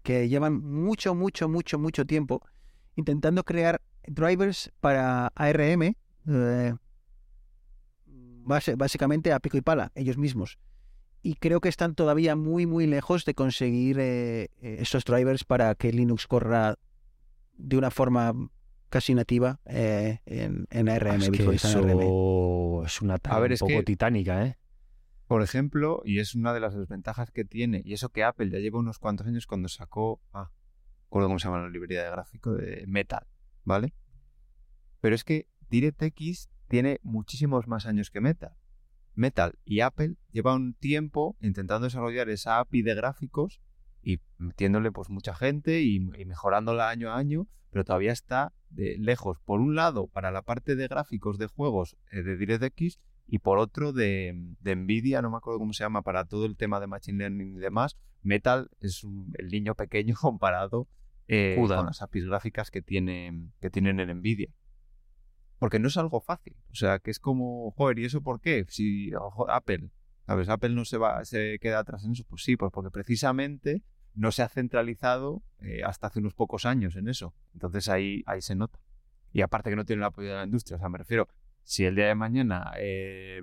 que 0.04 0.28
llevan 0.30 0.62
mucho, 0.64 1.14
mucho, 1.16 1.48
mucho, 1.50 1.80
mucho 1.80 2.06
tiempo 2.06 2.42
intentando 2.96 3.44
crear 3.44 3.82
drivers 4.08 4.72
para 4.80 5.28
ARM, 5.36 5.96
eh, 6.28 6.74
base- 8.44 8.76
básicamente 8.76 9.34
a 9.34 9.40
pico 9.40 9.58
y 9.58 9.62
pala, 9.62 9.92
ellos 9.96 10.18
mismos. 10.18 10.58
Y 11.22 11.36
creo 11.36 11.60
que 11.60 11.70
están 11.70 11.96
todavía 11.96 12.36
muy, 12.36 12.66
muy 12.66 12.88
lejos 12.88 13.26
de 13.26 13.34
conseguir 13.34 13.98
eh, 14.00 14.50
estos 14.62 15.04
drivers 15.04 15.44
para 15.44 15.76
que 15.76 15.92
Linux 15.92 16.28
corra 16.28 16.76
de 17.58 17.78
una 17.78 17.92
forma 17.92 18.34
casi 18.90 19.14
nativa 19.14 19.60
eh, 19.66 20.20
en, 20.26 20.68
en 20.70 20.88
ARM, 20.90 21.12
Ah, 21.12 21.16
es 21.18 21.30
que 21.30 21.44
ARM. 21.44 21.54
eso 21.56 22.84
es 22.86 23.02
una 23.02 23.18
tarea 23.18 23.40
un 23.40 23.58
poco 23.60 23.68
que- 23.80 23.84
titánica, 23.84 24.46
¿eh? 24.46 24.58
Por 25.28 25.42
ejemplo, 25.42 26.02
y 26.06 26.20
es 26.20 26.36
una 26.36 26.54
de 26.54 26.62
las 26.62 26.74
desventajas 26.74 27.32
que 27.32 27.44
tiene, 27.44 27.82
y 27.84 27.94
eso 27.94 28.10
que 28.10 28.24
Apple 28.24 28.50
ya 28.50 28.60
lleva 28.60 28.80
unos 28.80 28.98
cuantos 28.98 29.28
años 29.28 29.46
cuando 29.46 29.68
sacó, 29.68 30.22
ah, 30.32 30.52
recuerdo 31.04 31.28
cómo 31.28 31.40
se 31.40 31.48
llama 31.48 31.64
la 31.64 31.70
librería 31.70 32.04
de 32.04 32.12
gráfico, 32.12 32.54
de 32.54 32.86
Metal, 32.88 33.28
¿vale? 33.66 33.94
Pero 35.02 35.16
es 35.16 35.26
que 35.26 35.48
DirectX 35.70 36.50
tiene 36.70 37.00
muchísimos 37.04 37.68
más 37.68 37.86
años 37.86 38.10
que 38.10 38.22
Metal. 38.22 38.56
Metal 39.16 39.58
y 39.66 39.82
Apple 39.82 40.16
llevan 40.32 40.62
un 40.62 40.74
tiempo 40.76 41.36
intentando 41.42 41.86
desarrollar 41.86 42.30
esa 42.30 42.60
API 42.60 42.84
de 42.84 42.96
gráficos 42.96 43.62
y 44.02 44.22
metiéndole 44.38 44.92
pues 44.92 45.10
mucha 45.10 45.34
gente 45.34 45.82
y, 45.82 45.96
y 45.96 46.26
mejorándola 46.26 46.90
año 46.90 47.12
a 47.12 47.18
año, 47.18 47.48
pero 47.70 47.84
todavía 47.84 48.14
está 48.14 48.54
de 48.70 48.98
lejos. 48.98 49.40
Por 49.44 49.60
un 49.60 49.76
lado, 49.76 50.08
para 50.08 50.32
la 50.32 50.44
parte 50.44 50.76
de 50.76 50.88
gráficos 50.88 51.38
de 51.38 51.48
juegos 51.48 51.98
eh, 52.12 52.22
de 52.22 52.38
DirectX 52.38 53.00
y 53.28 53.40
por 53.40 53.60
otro 53.60 53.92
de, 53.94 54.34
de 54.62 54.76
Nvidia, 54.76 55.22
no 55.22 55.30
me 55.30 55.38
acuerdo 55.38 55.60
cómo 55.60 55.74
se 55.74 55.84
llama, 55.84 56.02
para 56.02 56.26
todo 56.26 56.46
el 56.46 56.56
tema 56.56 56.80
de 56.80 56.88
Machine 56.88 57.18
Learning 57.20 57.56
y 57.58 57.60
demás. 57.60 57.98
Metal 58.24 58.70
es 58.80 59.04
un- 59.04 59.34
el 59.38 59.48
niño 59.50 59.76
pequeño 59.76 60.16
comparado 60.22 60.88
eh, 61.28 61.56
con 61.78 61.86
las 61.88 62.02
APIs 62.02 62.26
gráficas 62.26 62.72
que, 62.72 62.82
tiene, 62.82 63.50
que 63.60 63.70
tienen 63.70 64.00
en 64.00 64.10
Nvidia. 64.20 64.50
Porque 65.60 65.80
no 65.80 65.88
es 65.88 65.98
algo 65.98 66.22
fácil. 66.22 66.56
O 66.72 66.76
sea, 66.76 67.00
que 67.00 67.12
es 67.12 67.20
como, 67.20 67.72
joder, 67.72 68.00
¿y 68.00 68.06
eso 68.06 68.22
por 68.22 68.40
qué? 68.40 68.66
Si 68.70 69.14
ojo, 69.16 69.50
Apple, 69.50 69.90
¿sabes? 70.26 70.50
Apple 70.50 70.70
no 70.70 70.86
se 70.86 70.98
va, 70.98 71.26
se 71.26 71.58
queda 71.60 71.80
atrás 71.80 72.06
en 72.06 72.12
eso. 72.12 72.24
Pues 72.30 72.44
sí, 72.44 72.56
pues 72.56 72.72
porque 72.72 72.92
precisamente 72.92 73.84
no 74.14 74.32
se 74.32 74.44
ha 74.44 74.50
centralizado 74.50 75.44
eh, 75.62 75.82
hasta 75.84 76.08
hace 76.08 76.20
unos 76.20 76.34
pocos 76.34 76.66
años 76.66 76.96
en 76.96 77.08
eso. 77.08 77.34
Entonces 77.54 77.90
ahí, 77.90 78.24
ahí 78.28 78.42
se 78.42 78.56
nota. 78.56 78.80
Y 79.34 79.42
aparte 79.42 79.70
que 79.70 79.76
no 79.76 79.86
tiene 79.86 80.02
el 80.02 80.06
apoyo 80.06 80.30
de 80.30 80.36
la 80.36 80.44
industria. 80.46 80.78
O 80.78 80.80
sea, 80.80 80.90
me 80.90 80.98
refiero, 81.00 81.28
si 81.68 81.84
el 81.84 81.96
día 81.96 82.08
de 82.08 82.16
mañana 82.16 82.72
eh, 82.78 83.42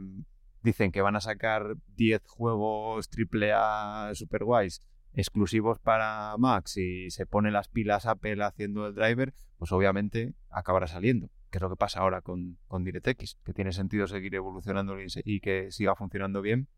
dicen 0.63 0.93
que 0.93 1.03
van 1.03 1.15
a 1.15 1.21
sacar 1.21 1.77
10 1.97 2.23
juegos 2.27 3.11
AAA 3.15 4.15
super 4.15 4.45
guays 4.45 4.81
exclusivos 5.13 5.79
para 5.79 6.35
Max 6.39 6.79
y 6.79 7.11
se 7.11 7.27
pone 7.27 7.51
las 7.51 7.69
pilas 7.69 8.07
Apple 8.07 8.43
haciendo 8.43 8.87
el 8.87 8.95
driver, 8.95 9.35
pues 9.59 9.73
obviamente 9.73 10.33
acabará 10.49 10.87
saliendo. 10.87 11.29
Que 11.51 11.59
es 11.59 11.63
lo 11.63 11.69
que 11.69 11.77
pasa 11.77 12.01
ahora 12.01 12.23
con, 12.23 12.57
con 12.67 12.83
DirectX, 12.83 13.37
que 13.45 13.53
tiene 13.53 13.73
sentido 13.73 14.07
seguir 14.07 14.35
evolucionando 14.35 14.97
y 15.23 15.41
que 15.41 15.71
siga 15.71 15.95
funcionando 15.95 16.41
bien 16.41 16.69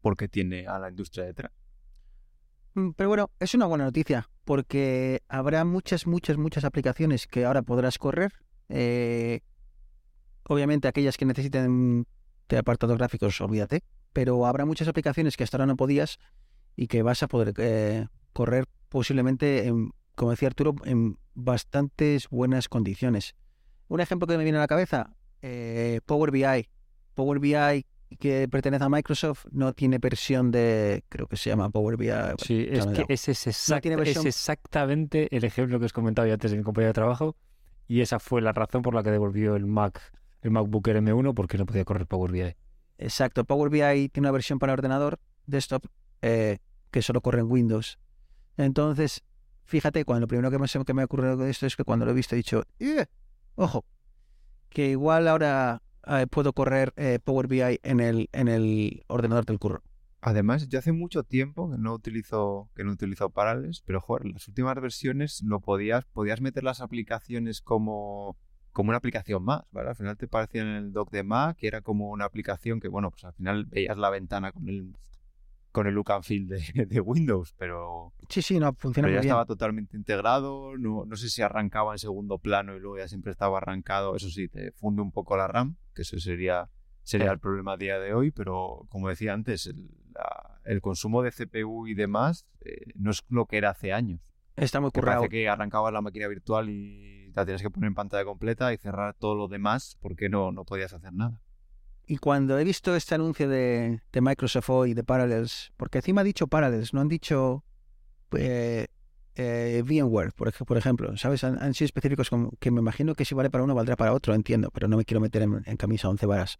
porque 0.00 0.26
tiene 0.26 0.66
a 0.66 0.80
la 0.80 0.90
industria 0.90 1.26
detrás. 1.26 1.52
Mm, 2.74 2.90
Pero 2.96 3.08
bueno, 3.08 3.30
es 3.38 3.54
una 3.54 3.66
buena 3.66 3.84
noticia, 3.84 4.28
porque 4.44 5.22
habrá 5.28 5.64
muchas, 5.64 6.08
muchas, 6.08 6.38
muchas 6.38 6.64
aplicaciones 6.64 7.28
que 7.28 7.44
ahora 7.44 7.62
podrás 7.62 7.98
correr. 7.98 8.32
Eh, 8.68 9.42
obviamente 10.48 10.88
aquellas 10.88 11.16
que 11.16 11.24
necesiten 11.24 12.06
de 12.48 12.58
apartados 12.58 12.96
gráficos, 12.98 13.40
olvídate, 13.40 13.82
pero 14.12 14.44
habrá 14.46 14.64
muchas 14.64 14.88
aplicaciones 14.88 15.36
que 15.36 15.44
hasta 15.44 15.56
ahora 15.56 15.66
no 15.66 15.76
podías 15.76 16.18
y 16.76 16.86
que 16.86 17.02
vas 17.02 17.22
a 17.22 17.28
poder 17.28 17.54
eh, 17.58 18.06
correr 18.32 18.66
posiblemente, 18.88 19.66
en, 19.66 19.90
como 20.14 20.30
decía 20.32 20.48
Arturo, 20.48 20.74
en 20.84 21.16
bastantes 21.34 22.28
buenas 22.28 22.68
condiciones. 22.68 23.34
Un 23.88 24.00
ejemplo 24.00 24.26
que 24.26 24.36
me 24.36 24.44
viene 24.44 24.58
a 24.58 24.62
la 24.62 24.66
cabeza, 24.66 25.14
eh, 25.40 26.00
Power 26.06 26.30
BI. 26.30 26.68
Power 27.14 27.38
BI 27.38 27.86
que 28.18 28.46
pertenece 28.48 28.84
a 28.84 28.90
Microsoft 28.90 29.46
no 29.52 29.72
tiene 29.72 29.96
versión 29.98 30.50
de, 30.50 31.02
creo 31.08 31.26
que 31.26 31.36
se 31.38 31.48
llama 31.48 31.70
Power 31.70 31.96
BI. 31.96 32.10
Sí, 32.38 32.66
es 32.70 32.84
que 32.92 33.04
ese 33.08 33.32
es, 33.32 33.46
exact- 33.46 33.80
es 34.02 34.08
exactamente 34.26 35.34
el 35.34 35.44
ejemplo 35.44 35.78
que 35.78 35.86
os 35.86 35.92
comentaba 35.94 36.28
yo 36.28 36.34
antes 36.34 36.50
de 36.50 36.58
mi 36.58 36.62
compañero 36.62 36.88
de 36.90 36.94
trabajo 36.94 37.36
y 37.88 38.02
esa 38.02 38.18
fue 38.18 38.42
la 38.42 38.52
razón 38.52 38.82
por 38.82 38.94
la 38.94 39.02
que 39.02 39.10
devolvió 39.10 39.56
el 39.56 39.64
Mac, 39.66 40.00
el 40.42 40.50
MacBook 40.50 40.86
Air 40.88 41.02
M1 41.02 41.34
porque 41.34 41.58
no 41.58 41.66
podía 41.66 41.84
correr 41.84 42.06
Power 42.06 42.30
BI. 42.30 42.54
Exacto, 42.98 43.44
Power 43.44 43.70
BI 43.70 44.08
tiene 44.10 44.26
una 44.26 44.32
versión 44.32 44.58
para 44.58 44.72
ordenador 44.72 45.18
desktop 45.46 45.86
eh, 46.20 46.58
que 46.90 47.02
solo 47.02 47.20
corre 47.20 47.40
en 47.40 47.50
Windows. 47.50 47.98
Entonces, 48.56 49.24
fíjate, 49.64 50.04
cuando 50.04 50.22
lo 50.22 50.28
primero 50.28 50.50
que 50.50 50.58
me, 50.58 50.66
que 50.84 50.94
me 50.94 51.02
ha 51.02 51.04
ocurrido 51.06 51.36
de 51.36 51.50
esto 51.50 51.66
es 51.66 51.76
que 51.76 51.84
cuando 51.84 52.04
lo 52.04 52.12
he 52.12 52.14
visto 52.14 52.34
he 52.34 52.36
dicho, 52.36 52.64
"Eh, 52.78 53.06
ojo, 53.54 53.84
que 54.68 54.90
igual 54.90 55.28
ahora 55.28 55.82
eh, 56.06 56.26
puedo 56.28 56.52
correr 56.52 56.92
eh, 56.96 57.18
Power 57.22 57.46
BI 57.46 57.80
en 57.82 58.00
el, 58.00 58.28
en 58.32 58.48
el 58.48 59.04
ordenador 59.06 59.44
del 59.46 59.58
curro. 59.58 59.82
Además, 60.20 60.68
yo 60.68 60.78
hace 60.78 60.92
mucho 60.92 61.24
tiempo 61.24 61.70
que 61.70 61.78
no 61.78 61.92
utilizo, 61.94 62.70
que 62.76 62.84
no 62.84 62.92
utilizo 62.92 63.30
Parallels, 63.30 63.82
pero 63.84 64.00
joder, 64.00 64.26
en 64.26 64.32
las 64.34 64.46
últimas 64.46 64.80
versiones 64.80 65.42
lo 65.42 65.60
podías, 65.60 66.04
podías 66.04 66.40
meter 66.40 66.62
las 66.62 66.80
aplicaciones 66.80 67.60
como, 67.60 68.36
como 68.72 68.88
una 68.90 68.98
aplicación 68.98 69.44
más, 69.44 69.62
¿vale? 69.70 69.90
Al 69.90 69.96
final 69.96 70.16
te 70.16 70.28
parecía 70.28 70.62
en 70.62 70.68
el 70.68 70.92
dock 70.92 71.10
de 71.10 71.22
Mac 71.22 71.56
que 71.58 71.66
era 71.66 71.80
como 71.82 72.10
una 72.10 72.24
aplicación 72.24 72.80
que, 72.80 72.88
bueno, 72.88 73.10
pues 73.10 73.24
al 73.24 73.32
final 73.34 73.66
veías 73.66 73.96
la 73.98 74.10
ventana 74.10 74.50
con 74.52 74.68
el, 74.68 74.96
con 75.72 75.86
el 75.86 75.94
look 75.94 76.10
and 76.12 76.24
feel 76.24 76.48
de, 76.48 76.60
de 76.86 77.00
Windows, 77.00 77.54
pero, 77.58 78.12
Sí, 78.28 78.42
sí, 78.42 78.58
no, 78.58 78.72
funciona 78.74 79.06
pero 79.06 79.16
ya 79.16 79.20
bien. 79.20 79.28
estaba 79.30 79.44
totalmente 79.46 79.96
integrado, 79.96 80.76
no, 80.78 81.04
no 81.06 81.16
sé 81.16 81.28
si 81.28 81.42
arrancaba 81.42 81.92
en 81.92 81.98
segundo 81.98 82.38
plano 82.38 82.74
y 82.76 82.80
luego 82.80 82.98
ya 82.98 83.08
siempre 83.08 83.30
estaba 83.32 83.58
arrancado, 83.58 84.16
eso 84.16 84.28
sí, 84.30 84.48
te 84.48 84.72
funde 84.72 85.02
un 85.02 85.12
poco 85.12 85.36
la 85.36 85.46
RAM, 85.48 85.76
que 85.94 86.02
eso 86.02 86.18
sería, 86.18 86.68
sería 87.02 87.30
el 87.32 87.38
problema 87.38 87.72
a 87.72 87.76
día 87.76 87.98
de 87.98 88.14
hoy, 88.14 88.30
pero 88.30 88.86
como 88.88 89.08
decía 89.08 89.32
antes, 89.34 89.66
el, 89.66 89.88
la- 90.14 90.60
el 90.64 90.80
consumo 90.80 91.22
de 91.22 91.32
CPU 91.32 91.88
y 91.88 91.94
demás 91.94 92.46
eh, 92.60 92.92
no 92.94 93.10
es 93.10 93.22
lo 93.28 93.46
que 93.46 93.56
era 93.58 93.70
hace 93.70 93.92
años. 93.92 94.20
Está 94.54 94.80
muy 94.80 94.90
currado. 94.92 95.22
parece 95.22 95.30
que 95.30 95.48
arrancabas 95.48 95.92
la 95.92 96.00
máquina 96.02 96.28
virtual 96.28 96.68
y 96.70 97.21
tienes 97.32 97.62
que 97.62 97.70
poner 97.70 97.88
en 97.88 97.94
pantalla 97.94 98.24
completa 98.24 98.72
y 98.72 98.76
cerrar 98.76 99.14
todo 99.14 99.34
lo 99.34 99.48
demás 99.48 99.96
porque 100.00 100.28
no, 100.28 100.52
no 100.52 100.64
podías 100.64 100.92
hacer 100.92 101.12
nada. 101.12 101.40
Y 102.06 102.18
cuando 102.18 102.58
he 102.58 102.64
visto 102.64 102.94
este 102.96 103.14
anuncio 103.14 103.48
de, 103.48 104.00
de 104.12 104.20
Microsoft 104.20 104.68
hoy, 104.70 104.92
de 104.94 105.04
Parallels, 105.04 105.72
porque 105.76 105.98
encima 105.98 106.20
ha 106.20 106.24
dicho 106.24 106.46
Parallels, 106.48 106.92
no 106.92 107.00
han 107.00 107.08
dicho 107.08 107.64
eh, 108.36 108.88
eh, 109.36 109.82
VMware, 109.86 110.32
por, 110.32 110.48
ej- 110.48 110.64
por 110.66 110.76
ejemplo, 110.76 111.16
¿sabes? 111.16 111.44
Han, 111.44 111.74
sido 111.74 111.86
específicos 111.86 112.28
como 112.28 112.50
que 112.58 112.70
me 112.70 112.80
imagino 112.80 113.14
que 113.14 113.24
si 113.24 113.34
vale 113.34 113.50
para 113.50 113.64
uno, 113.64 113.74
valdrá 113.74 113.96
para 113.96 114.12
otro, 114.12 114.34
entiendo, 114.34 114.70
pero 114.72 114.88
no 114.88 114.96
me 114.96 115.04
quiero 115.04 115.20
meter 115.20 115.42
en, 115.42 115.76
camisa 115.76 116.08
once 116.08 116.26
varas. 116.26 116.58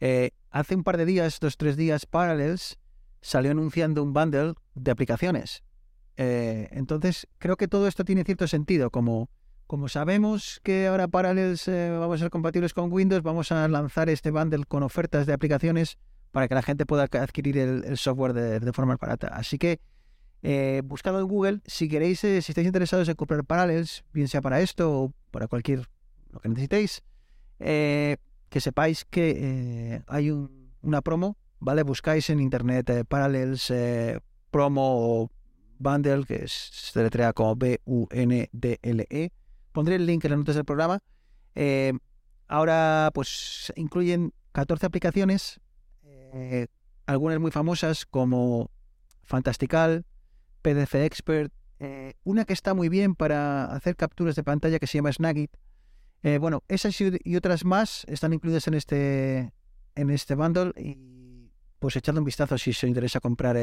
Eh, 0.00 0.30
hace 0.50 0.74
un 0.74 0.82
par 0.82 0.96
de 0.96 1.04
días, 1.04 1.38
dos, 1.40 1.56
tres 1.56 1.76
días, 1.76 2.06
Parallels 2.06 2.78
salió 3.20 3.50
anunciando 3.50 4.02
un 4.02 4.12
bundle 4.12 4.54
de 4.74 4.90
aplicaciones. 4.90 5.62
Entonces, 6.16 7.26
creo 7.38 7.56
que 7.56 7.66
todo 7.66 7.86
esto 7.86 8.04
tiene 8.04 8.24
cierto 8.24 8.46
sentido, 8.46 8.90
como 8.90 9.30
como 9.70 9.86
sabemos 9.88 10.58
que 10.64 10.88
ahora 10.88 11.06
Parallels 11.06 11.68
eh, 11.68 11.90
vamos 11.96 12.16
a 12.16 12.24
ser 12.24 12.30
compatibles 12.30 12.74
con 12.74 12.92
Windows, 12.92 13.22
vamos 13.22 13.52
a 13.52 13.68
lanzar 13.68 14.08
este 14.08 14.32
bundle 14.32 14.64
con 14.64 14.82
ofertas 14.82 15.28
de 15.28 15.32
aplicaciones 15.32 15.96
para 16.32 16.48
que 16.48 16.56
la 16.56 16.62
gente 16.62 16.86
pueda 16.86 17.04
adquirir 17.04 17.56
el, 17.56 17.96
software 17.96 18.32
de, 18.32 18.58
de 18.58 18.72
forma 18.72 18.96
barata. 18.96 19.28
Así 19.28 19.58
que 19.58 19.78
eh, 20.42 20.82
buscadlo 20.84 21.20
en 21.20 21.28
Google. 21.28 21.60
Si 21.66 21.88
queréis, 21.88 22.24
eh, 22.24 22.42
si 22.42 22.50
estáis 22.50 22.66
interesados 22.66 23.08
en 23.08 23.14
comprar 23.14 23.44
Parallels, 23.44 24.02
bien 24.12 24.26
sea 24.26 24.40
para 24.40 24.60
esto 24.60 24.90
o 24.92 25.12
para 25.30 25.46
cualquier 25.46 25.86
lo 26.32 26.40
que 26.40 26.48
necesitéis, 26.48 27.02
eh, 27.60 28.16
que 28.48 28.60
sepáis 28.60 29.04
que 29.04 30.02
hay 30.08 30.32
un- 30.32 30.72
una 30.82 31.00
promo, 31.00 31.36
¿vale? 31.60 31.84
Buscáis 31.84 32.28
en 32.28 32.40
internet 32.40 33.06
Parallels 33.06 33.72
promo 34.50 35.20
o 35.22 35.30
bundle, 35.78 36.24
que 36.26 36.42
es, 36.46 36.50
se 36.72 36.98
deletrea 36.98 37.32
como 37.32 37.54
B-U-N-D-L-E. 37.54 39.30
Pondré 39.72 39.96
el 39.96 40.06
link 40.06 40.24
en 40.24 40.30
las 40.32 40.38
notas 40.38 40.54
del 40.56 40.64
programa. 40.64 41.00
Eh, 41.54 41.92
ahora, 42.48 43.10
pues, 43.14 43.72
incluyen 43.76 44.32
14 44.52 44.86
aplicaciones, 44.86 45.60
eh, 46.04 46.66
algunas 47.06 47.38
muy 47.38 47.50
famosas 47.50 48.06
como 48.06 48.70
Fantastical, 49.22 50.04
PDF 50.62 50.94
Expert, 51.04 51.52
eh, 51.78 52.14
una 52.24 52.44
que 52.44 52.52
está 52.52 52.74
muy 52.74 52.88
bien 52.88 53.14
para 53.14 53.64
hacer 53.66 53.96
capturas 53.96 54.36
de 54.36 54.44
pantalla 54.44 54.78
que 54.78 54.86
se 54.86 54.98
llama 54.98 55.12
Snagit. 55.12 55.50
Bueno, 56.38 56.62
esas 56.68 57.00
y, 57.00 57.36
otras 57.36 57.64
más 57.64 58.04
están 58.06 58.34
incluidas 58.34 58.66
en 58.68 58.74
este, 58.74 59.54
en 59.94 60.10
este 60.10 60.34
bundle 60.34 60.72
y 60.76 61.50
pues 61.78 61.96
echadle 61.96 62.18
un 62.18 62.26
vistazo 62.26 62.58
si 62.58 62.70
os 62.70 62.84
interesa 62.84 63.20
comprar 63.20 63.56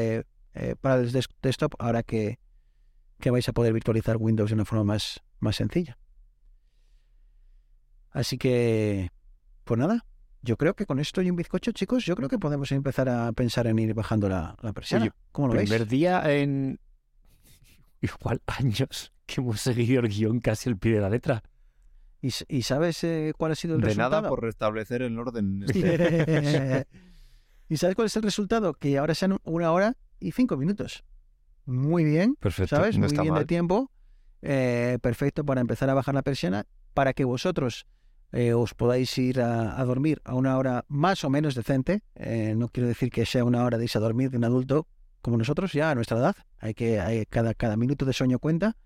para 0.80 0.96
el 0.96 1.12
des- 1.12 1.28
desktop 1.40 1.74
ahora 1.78 2.02
que, 2.02 2.40
que 3.20 3.30
vais 3.30 3.48
a 3.48 3.52
poder 3.52 3.72
virtualizar 3.72 4.16
Windows 4.16 4.50
de 4.50 4.54
una 4.54 4.64
forma 4.64 4.82
más, 4.82 5.22
más 5.40 5.56
sencilla. 5.56 5.98
Así 8.10 8.38
que, 8.38 9.10
pues 9.64 9.78
nada, 9.78 10.04
yo 10.42 10.56
creo 10.56 10.74
que 10.74 10.86
con 10.86 10.98
esto 10.98 11.20
y 11.22 11.30
un 11.30 11.36
bizcocho, 11.36 11.72
chicos, 11.72 12.04
yo 12.04 12.16
creo 12.16 12.28
que 12.28 12.38
podemos 12.38 12.72
empezar 12.72 13.08
a 13.08 13.32
pensar 13.32 13.66
en 13.66 13.78
ir 13.78 13.94
bajando 13.94 14.28
la. 14.28 14.56
Oye, 14.62 15.10
¿Cómo 15.32 15.48
lo 15.48 15.54
veis? 15.54 15.68
Primer 15.68 15.86
día 15.86 16.22
en 16.32 16.80
igual 18.00 18.40
años 18.46 19.12
que 19.26 19.40
hemos 19.40 19.60
seguido 19.60 20.00
el 20.00 20.08
guion 20.08 20.40
casi 20.40 20.68
al 20.68 20.78
pie 20.78 20.94
de 20.94 21.00
la 21.00 21.10
letra. 21.10 21.42
¿Y, 22.20 22.62
sabes 22.62 23.04
eh, 23.04 23.32
cuál 23.36 23.52
ha 23.52 23.54
sido 23.54 23.76
el 23.76 23.80
De 23.80 23.88
resultado? 23.88 24.10
nada 24.10 24.28
por 24.28 24.42
restablecer 24.42 25.02
el 25.02 25.16
orden. 25.18 25.64
este. 25.68 26.86
¿Y 27.68 27.76
sabes 27.76 27.94
cuál 27.94 28.06
es 28.06 28.16
el 28.16 28.22
resultado? 28.22 28.74
Que 28.74 28.98
ahora 28.98 29.14
sean 29.14 29.38
una 29.44 29.70
hora 29.70 29.96
y 30.18 30.32
cinco 30.32 30.56
minutos. 30.56 31.04
Muy 31.66 32.04
bien, 32.04 32.34
Perfecto. 32.40 32.74
¿sabes? 32.74 32.96
no 32.98 33.06
Muy 33.06 33.18
bien 33.18 33.34
de 33.34 33.44
tiempo. 33.44 33.92
Eh, 34.42 34.98
perfecto 35.02 35.44
para 35.44 35.60
empezar 35.60 35.90
a 35.90 35.94
bajar 35.94 36.14
la 36.14 36.22
persiana 36.22 36.66
para 36.94 37.12
que 37.12 37.24
vosotros 37.24 37.86
eh, 38.32 38.52
os 38.52 38.74
podáis 38.74 39.16
ir 39.18 39.40
a, 39.40 39.82
dormir 39.84 40.20
a 40.24 40.34
una 40.34 40.56
hora 40.56 40.84
más 40.88 41.24
o 41.24 41.30
menos 41.30 41.54
decente. 41.54 42.02
Eh, 42.14 42.54
no 42.56 42.68
quiero 42.68 42.88
decir 42.88 43.10
que 43.10 43.26
sea 43.26 43.44
una 43.44 43.64
hora 43.64 43.78
de 43.78 43.84
irse 43.84 43.98
a 43.98 44.00
dormir 44.00 44.30
de 44.30 44.36
un 44.36 44.44
adulto 44.44 44.86
como 45.22 45.36
nosotros, 45.36 45.72
ya 45.72 45.90
a 45.90 45.94
nuestra 45.94 46.18
edad. 46.18 46.36
Hay 46.58 46.74
que 46.74 47.00
hay- 47.00 47.26
cada, 47.26 47.54
cada 47.54 47.76
minuto 47.76 48.04
de 48.04 48.12
sueño 48.12 48.38
cuenta. 48.38 48.76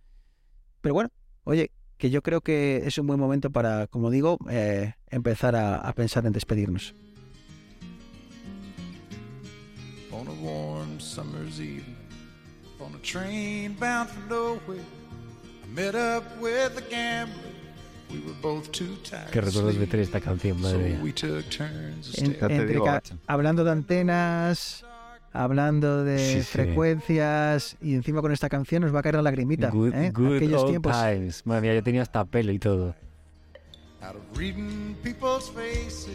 Pero 0.81 0.95
bueno, 0.95 1.11
oye, 1.45 1.71
que 1.99 2.11
yo 2.11 2.23
creo 2.23 2.41
que 2.41 2.83
es 2.87 2.99
un 2.99 3.07
buen 3.07 3.21
momento 3.21 3.51
para, 3.51 3.87
como 3.87 4.11
digo, 4.11 4.39
empezar 5.11 5.55
a, 5.55 5.93
pensar 5.93 6.27
en 6.27 6.33
despedirnos. 6.33 6.95
Qué 19.31 19.41
recuerdos 19.41 19.79
de 19.79 20.03
esta 20.03 20.21
canción, 20.21 20.59
so 20.59 20.63
madre 20.65 20.89
mía. 20.91 21.01
we 21.03 21.13
took 21.13 21.45
turns 21.49 22.09
of 22.11 22.19
En- 22.19 22.37
entre 22.51 22.79
ca- 22.81 23.03
hablando 23.27 23.65
de 23.65 23.71
antenas, 23.71 24.85
hablando 25.33 26.05
de 26.05 26.19
Sí, 26.19 26.41
sí. 26.41 26.43
frecuencias 26.45 27.77
y 27.81 27.95
encima 27.95 28.21
con 28.21 28.33
esta 28.33 28.49
canción 28.51 28.83
nos 28.83 28.95
va 28.95 29.01
a 29.01 29.03
caer 29.03 29.15
la 29.17 29.23
lagrimita. 29.23 29.71
Good, 29.71 29.95
¿eh? 29.95 30.11
good 30.15 30.37
Aquellos 30.37 30.63
old 30.63 30.71
tiempos. 30.71 30.93
times. 30.93 31.47
Madre 31.47 31.61
mía, 31.63 31.75
yo 31.75 31.83
tenía 31.83 32.03
hasta 32.03 32.25
pelo 32.25 32.53
y 32.53 32.59
todo. 32.59 32.95
Out 34.03 34.17
of 34.17 34.37
reading 34.37 34.95
people's 35.03 35.51
faces, 35.51 36.11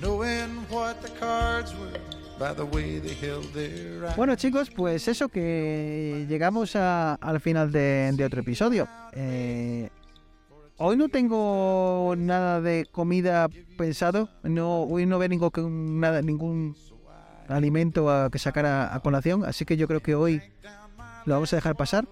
knowing 0.00 0.66
what 0.70 0.96
the 0.96 1.10
cards 1.18 1.72
were 1.74 1.98
Bueno 4.16 4.36
chicos, 4.36 4.70
pues 4.70 5.08
eso 5.08 5.28
que 5.28 6.26
llegamos 6.28 6.76
a- 6.76 7.14
al 7.14 7.40
final 7.40 7.72
de, 7.72 8.12
de 8.14 8.24
otro 8.24 8.40
episodio. 8.40 8.86
Eh, 9.12 9.88
hoy 10.76 10.96
no 10.96 11.08
tengo 11.08 12.14
nada 12.16 12.60
de 12.60 12.86
comida 12.90 13.48
pensado. 13.76 14.28
No, 14.42 14.82
hoy 14.82 15.06
no 15.06 15.18
veo 15.18 15.28
ningún, 15.28 16.00
nada, 16.00 16.22
ningún 16.22 16.76
alimento 17.48 18.10
a, 18.10 18.30
que 18.30 18.38
sacar 18.38 18.66
a, 18.66 18.94
a 18.94 19.00
colación. 19.00 19.44
Así 19.44 19.64
que 19.64 19.76
yo 19.76 19.88
creo 19.88 20.00
que 20.00 20.14
hoy 20.14 20.40
lo 21.24 21.34
vamos 21.34 21.52
a 21.52 21.56
dejar 21.56 21.74
pasar. 21.76 22.06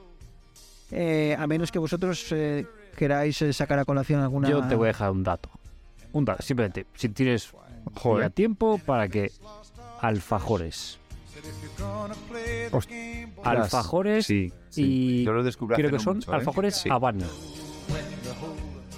Eh, 0.90 1.36
a 1.38 1.46
menos 1.46 1.70
que 1.72 1.78
vosotros 1.78 2.26
eh, 2.30 2.66
queráis 2.96 3.44
sacar 3.52 3.78
a 3.78 3.84
colación 3.84 4.20
alguna... 4.20 4.48
Yo 4.48 4.62
te 4.66 4.74
voy 4.74 4.86
a 4.86 4.88
dejar 4.88 5.10
un 5.10 5.22
dato. 5.24 5.50
Un 6.12 6.24
dato, 6.24 6.42
simplemente. 6.42 6.86
Si 6.94 7.08
tienes 7.08 7.52
Joder. 7.94 8.30
tiempo 8.30 8.78
para 8.84 9.08
que 9.08 9.30
alfajores. 10.00 10.98
Ostras, 12.72 12.98
alfajores 13.44 14.26
Sí, 14.26 14.52
sí. 14.70 14.82
y 14.82 15.24
Yo 15.24 15.32
lo 15.32 15.42
descubrí 15.44 15.76
Creo 15.76 15.90
que 15.90 15.96
no 15.96 16.02
son 16.02 16.16
mucho, 16.16 16.32
¿eh? 16.32 16.34
alfajores 16.36 16.76
Sí. 16.76 16.88
Habana. 16.90 17.26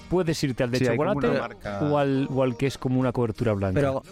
Puedes 0.09 0.43
irte 0.43 0.63
al 0.63 0.71
de 0.71 0.79
Sí, 0.79 0.87
hay 0.87 0.97
como 0.97 1.15
chocolate 1.15 1.31
una 1.31 1.41
marca- 1.49 1.81
o, 1.83 1.99
al, 1.99 2.29
o 2.31 2.43
al 2.43 2.57
que 2.57 2.67
es 2.67 2.79
como 2.79 2.99
una 2.99 3.13
cobertura 3.13 3.53
blanca. 3.53 3.75
Pero, 3.79 4.03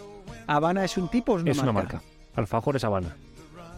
¿Habana 0.45 0.85
es 0.85 0.97
un 0.97 1.09
tipo 1.09 1.33
o 1.33 1.37
es 1.37 1.41
una 1.41 1.51
es 1.51 1.57
marca? 1.57 1.71
una 1.71 1.79
marca. 1.81 2.01
Alfajores 2.35 2.83
Habana. 2.83 3.15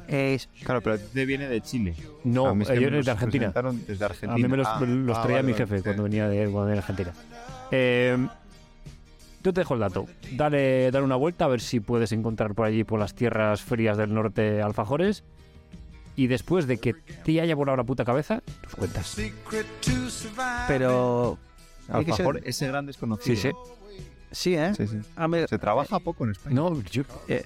Es- 0.07 0.49
Claro, 0.65 0.81
pero 0.81 0.99
te 0.99 1.25
viene 1.25 1.47
de 1.47 1.61
Chile. 1.61 1.95
No, 2.25 2.47
A 2.47 2.55
mí 2.55 2.63
es 2.63 2.67
que 2.69 2.73
eh, 2.73 2.77
me 2.79 2.83
yo- 2.85 2.89
los 2.91 3.05
de 3.05 3.11
Argentina. 3.11 3.51
presentaron 3.53 3.85
Desde 3.87 4.03
Argentina. 4.05 4.33
A 4.33 4.37
mí 4.37 4.47
me 4.47 4.57
los, 4.57 4.67
Ah, 4.67 4.79
los 4.81 5.17
ah, 5.17 5.21
traía 5.21 5.37
vale, 5.37 5.47
mi 5.47 5.51
vale. 5.53 5.65
jefe 5.65 5.77
Sí. 5.77 5.83
cuando 5.83 6.03
venía 6.03 6.27
de, 6.27 6.37
cuando 6.43 6.59
venía 6.61 6.73
de 6.73 6.79
Argentina. 6.79 7.13
Eh, 7.71 8.27
yo 9.43 9.53
te 9.53 9.61
dejo 9.61 9.73
el 9.73 9.79
dato. 9.79 10.05
Dale, 10.33 10.91
dale 10.91 11.05
una 11.05 11.15
vuelta 11.15 11.45
a 11.45 11.47
ver 11.47 11.61
si 11.61 11.79
puedes 11.79 12.11
encontrar 12.11 12.53
por 12.55 12.65
allí, 12.65 12.83
por 12.83 12.99
las 12.99 13.13
tierras 13.15 13.61
frías 13.61 13.97
del 13.97 14.13
norte, 14.13 14.61
alfajores. 14.61 15.23
Y 16.15 16.27
después 16.27 16.67
de 16.67 16.77
que 16.79 16.93
te 16.93 17.39
haya 17.39 17.55
volado 17.55 17.77
la 17.77 17.83
puta 17.85 18.03
cabeza, 18.03 18.41
nos 18.63 18.75
cuentas. 18.75 19.15
pero... 20.67 21.37
Alfajor, 21.87 22.41
ese 22.43 22.67
gran 22.67 22.85
desconocido. 22.85 23.35
Sí, 23.35 23.41
sí. 23.41 23.51
Sí, 24.31 24.55
¿eh? 24.55 24.73
Sí, 24.75 24.85
sí. 24.87 24.97
A 25.15 25.25
ver, 25.27 25.47
Se 25.49 25.57
trabaja 25.57 25.99
poco 25.99 26.23
en 26.25 26.31
España. 26.31 26.55
No, 26.55 26.79
yo, 26.83 27.01
eh, 27.27 27.43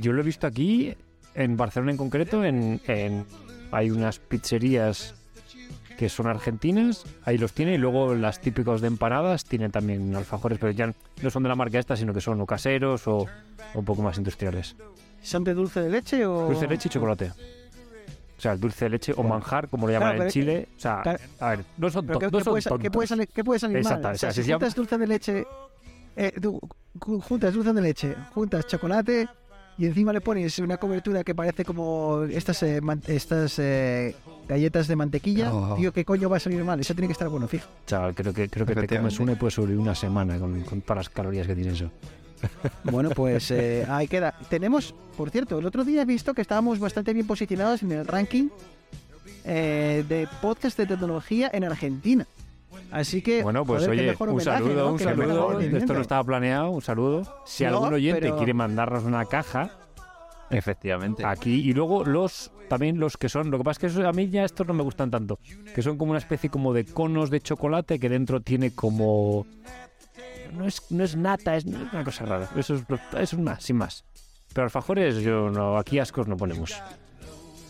yo 0.00 0.12
lo 0.12 0.20
he 0.20 0.24
visto 0.24 0.46
aquí, 0.46 0.94
en 1.34 1.56
Barcelona 1.56 1.92
en 1.92 1.96
concreto, 1.96 2.44
en, 2.44 2.80
en- 2.86 3.24
hay 3.72 3.90
unas 3.90 4.18
pizzerías 4.18 5.14
que 5.96 6.08
son 6.08 6.26
argentinas, 6.26 7.04
ahí 7.24 7.38
los 7.38 7.52
tiene, 7.52 7.74
y 7.74 7.78
luego 7.78 8.14
las 8.14 8.40
típicos 8.40 8.80
de 8.80 8.88
empanadas 8.88 9.44
tienen 9.44 9.70
también 9.70 10.14
alfajores, 10.14 10.58
pero 10.58 10.72
ya 10.72 10.92
no 11.22 11.30
son 11.30 11.42
de 11.42 11.48
la 11.48 11.54
marca 11.54 11.78
esta, 11.78 11.96
sino 11.96 12.12
que 12.12 12.20
son 12.20 12.40
o 12.40 12.46
caseros 12.46 13.06
o, 13.08 13.18
o 13.20 13.26
un 13.74 13.84
poco 13.84 14.02
más 14.02 14.18
industriales. 14.18 14.76
¿Son 15.22 15.42
de 15.42 15.54
dulce 15.54 15.80
de 15.80 15.90
leche 15.90 16.24
o...? 16.26 16.46
Dulce 16.48 16.62
de 16.62 16.68
leche 16.68 16.88
y 16.88 16.92
chocolate. 16.92 17.32
O 18.38 18.40
sea, 18.40 18.52
el 18.52 18.60
dulce 18.60 18.84
de 18.84 18.90
leche 18.90 19.12
o 19.16 19.22
manjar, 19.22 19.68
como 19.68 19.86
lo 19.86 19.92
llaman 19.94 20.10
Claro, 20.10 20.24
en 20.24 20.30
Chile. 20.30 20.68
O 20.76 20.80
sea, 20.80 21.00
claro. 21.02 21.18
a 21.40 21.50
ver, 21.50 21.64
no 21.78 21.90
son, 21.90 22.06
¿Pero 22.06 22.18
to- 22.18 22.20
qué, 22.20 22.26
no 22.26 22.38
qué 22.38 22.44
son 22.44 22.52
puede, 22.52 22.62
sa- 22.62 22.68
qué 22.68 22.72
tontos. 22.90 23.26
qué 23.34 23.44
puede 23.44 23.58
salir 23.58 23.76
Exacto, 23.78 24.08
o 24.10 24.14
sea, 24.14 24.30
si 24.32 24.42
se 24.42 24.48
llama- 24.48 24.58
juntas 24.60 24.74
dulce 24.74 24.98
de 24.98 25.06
leche... 25.06 25.46
eh, 26.16 26.32
tú, 26.40 26.60
juntas 27.00 27.54
dulce 27.54 27.72
de 27.72 27.80
leche, 27.80 28.14
juntas 28.34 28.66
chocolate 28.66 29.28
y 29.78 29.86
encima 29.86 30.12
le 30.12 30.20
pones 30.20 30.58
una 30.58 30.76
cobertura 30.76 31.22
que 31.24 31.34
parece 31.34 31.64
como 31.64 32.22
estas 32.24 32.62
eh, 32.62 32.80
estas 33.06 33.58
eh, 33.58 34.14
galletas 34.48 34.88
de 34.88 34.96
mantequilla. 34.96 35.52
Oh. 35.52 35.74
Tío, 35.76 35.92
¿qué 35.92 36.04
coño 36.04 36.28
va 36.28 36.38
a 36.38 36.40
salir 36.40 36.64
mal? 36.64 36.80
Eso 36.80 36.94
tiene 36.94 37.08
que 37.08 37.12
estar 37.12 37.28
bueno, 37.28 37.48
fijo. 37.48 37.68
Chaval, 37.86 38.14
creo 38.14 38.32
que, 38.32 38.48
creo 38.48 38.66
que 38.66 38.74
te 38.74 38.96
comes 38.96 39.18
una 39.20 39.32
y 39.32 39.36
puedes 39.36 39.54
sobrevivir 39.54 39.82
una 39.82 39.94
semana 39.94 40.38
con, 40.38 40.62
con 40.62 40.80
todas 40.80 40.96
las 40.98 41.08
calorías 41.10 41.46
que 41.46 41.54
tiene 41.54 41.72
eso. 41.72 41.90
Bueno, 42.84 43.10
pues 43.10 43.50
eh, 43.50 43.86
ahí 43.88 44.08
queda. 44.08 44.34
Tenemos, 44.48 44.94
por 45.16 45.30
cierto, 45.30 45.58
el 45.58 45.66
otro 45.66 45.84
día 45.84 46.02
he 46.02 46.04
visto 46.04 46.34
que 46.34 46.42
estábamos 46.42 46.78
bastante 46.78 47.12
bien 47.12 47.26
posicionados 47.26 47.82
en 47.82 47.92
el 47.92 48.06
ranking 48.06 48.48
eh, 49.44 50.04
de 50.08 50.28
podcast 50.40 50.78
de 50.78 50.86
tecnología 50.86 51.50
en 51.52 51.64
Argentina. 51.64 52.26
Así 52.90 53.22
que, 53.22 53.42
Bueno, 53.42 53.64
pues 53.64 53.84
joder, 53.84 53.98
oye, 53.98 54.06
mejor 54.08 54.28
un 54.30 54.40
saludo, 54.40 54.74
¿no? 54.74 54.86
un 54.92 54.96
mejor 54.96 55.00
saludo. 55.16 55.42
agradecimiento. 55.48 55.78
Esto 55.78 55.94
no 55.94 56.00
estaba 56.00 56.24
planeado, 56.24 56.70
un 56.70 56.82
saludo. 56.82 57.42
Si 57.44 57.64
No, 57.64 57.70
algún 57.70 57.94
oyente 57.94 58.20
pero- 58.20 58.36
quiere 58.36 58.54
mandarnos 58.54 59.04
una 59.04 59.24
caja 59.26 59.70
Efectivamente. 60.50 61.24
aquí 61.24 61.54
y 61.68 61.72
luego 61.72 62.04
los 62.04 62.52
también 62.68 62.98
los 62.98 63.16
que 63.16 63.28
son, 63.28 63.50
lo 63.50 63.58
que 63.58 63.64
pasa 63.64 63.72
es 63.72 63.78
que 63.94 64.00
eso- 64.00 64.08
a 64.08 64.12
mí 64.12 64.28
ya 64.28 64.44
estos 64.44 64.66
no 64.66 64.74
me 64.74 64.82
gustan 64.82 65.10
tanto, 65.10 65.38
que 65.74 65.82
son 65.82 65.96
como 65.98 66.10
una 66.10 66.18
especie 66.18 66.50
como 66.50 66.72
de 66.72 66.84
conos 66.84 67.30
de 67.30 67.40
chocolate 67.40 67.98
que 67.98 68.08
dentro 68.08 68.40
tiene 68.40 68.74
como 68.74 69.46
no 70.52 70.66
es 70.66 70.82
no 70.90 71.04
es 71.04 71.16
nata, 71.16 71.56
es 71.56 71.64
una 71.64 72.02
cosa 72.04 72.24
rara. 72.24 72.48
Eso 72.56 72.74
es, 72.74 72.82
es 73.20 73.38
más, 73.38 73.62
sin 73.62 73.76
más. 73.76 74.04
Pero 74.52 74.64
alfajores 74.64 75.16
yo 75.18 75.50
no, 75.50 75.76
aquí 75.76 75.98
ascos 75.98 76.26
no 76.28 76.36
ponemos. 76.36 76.74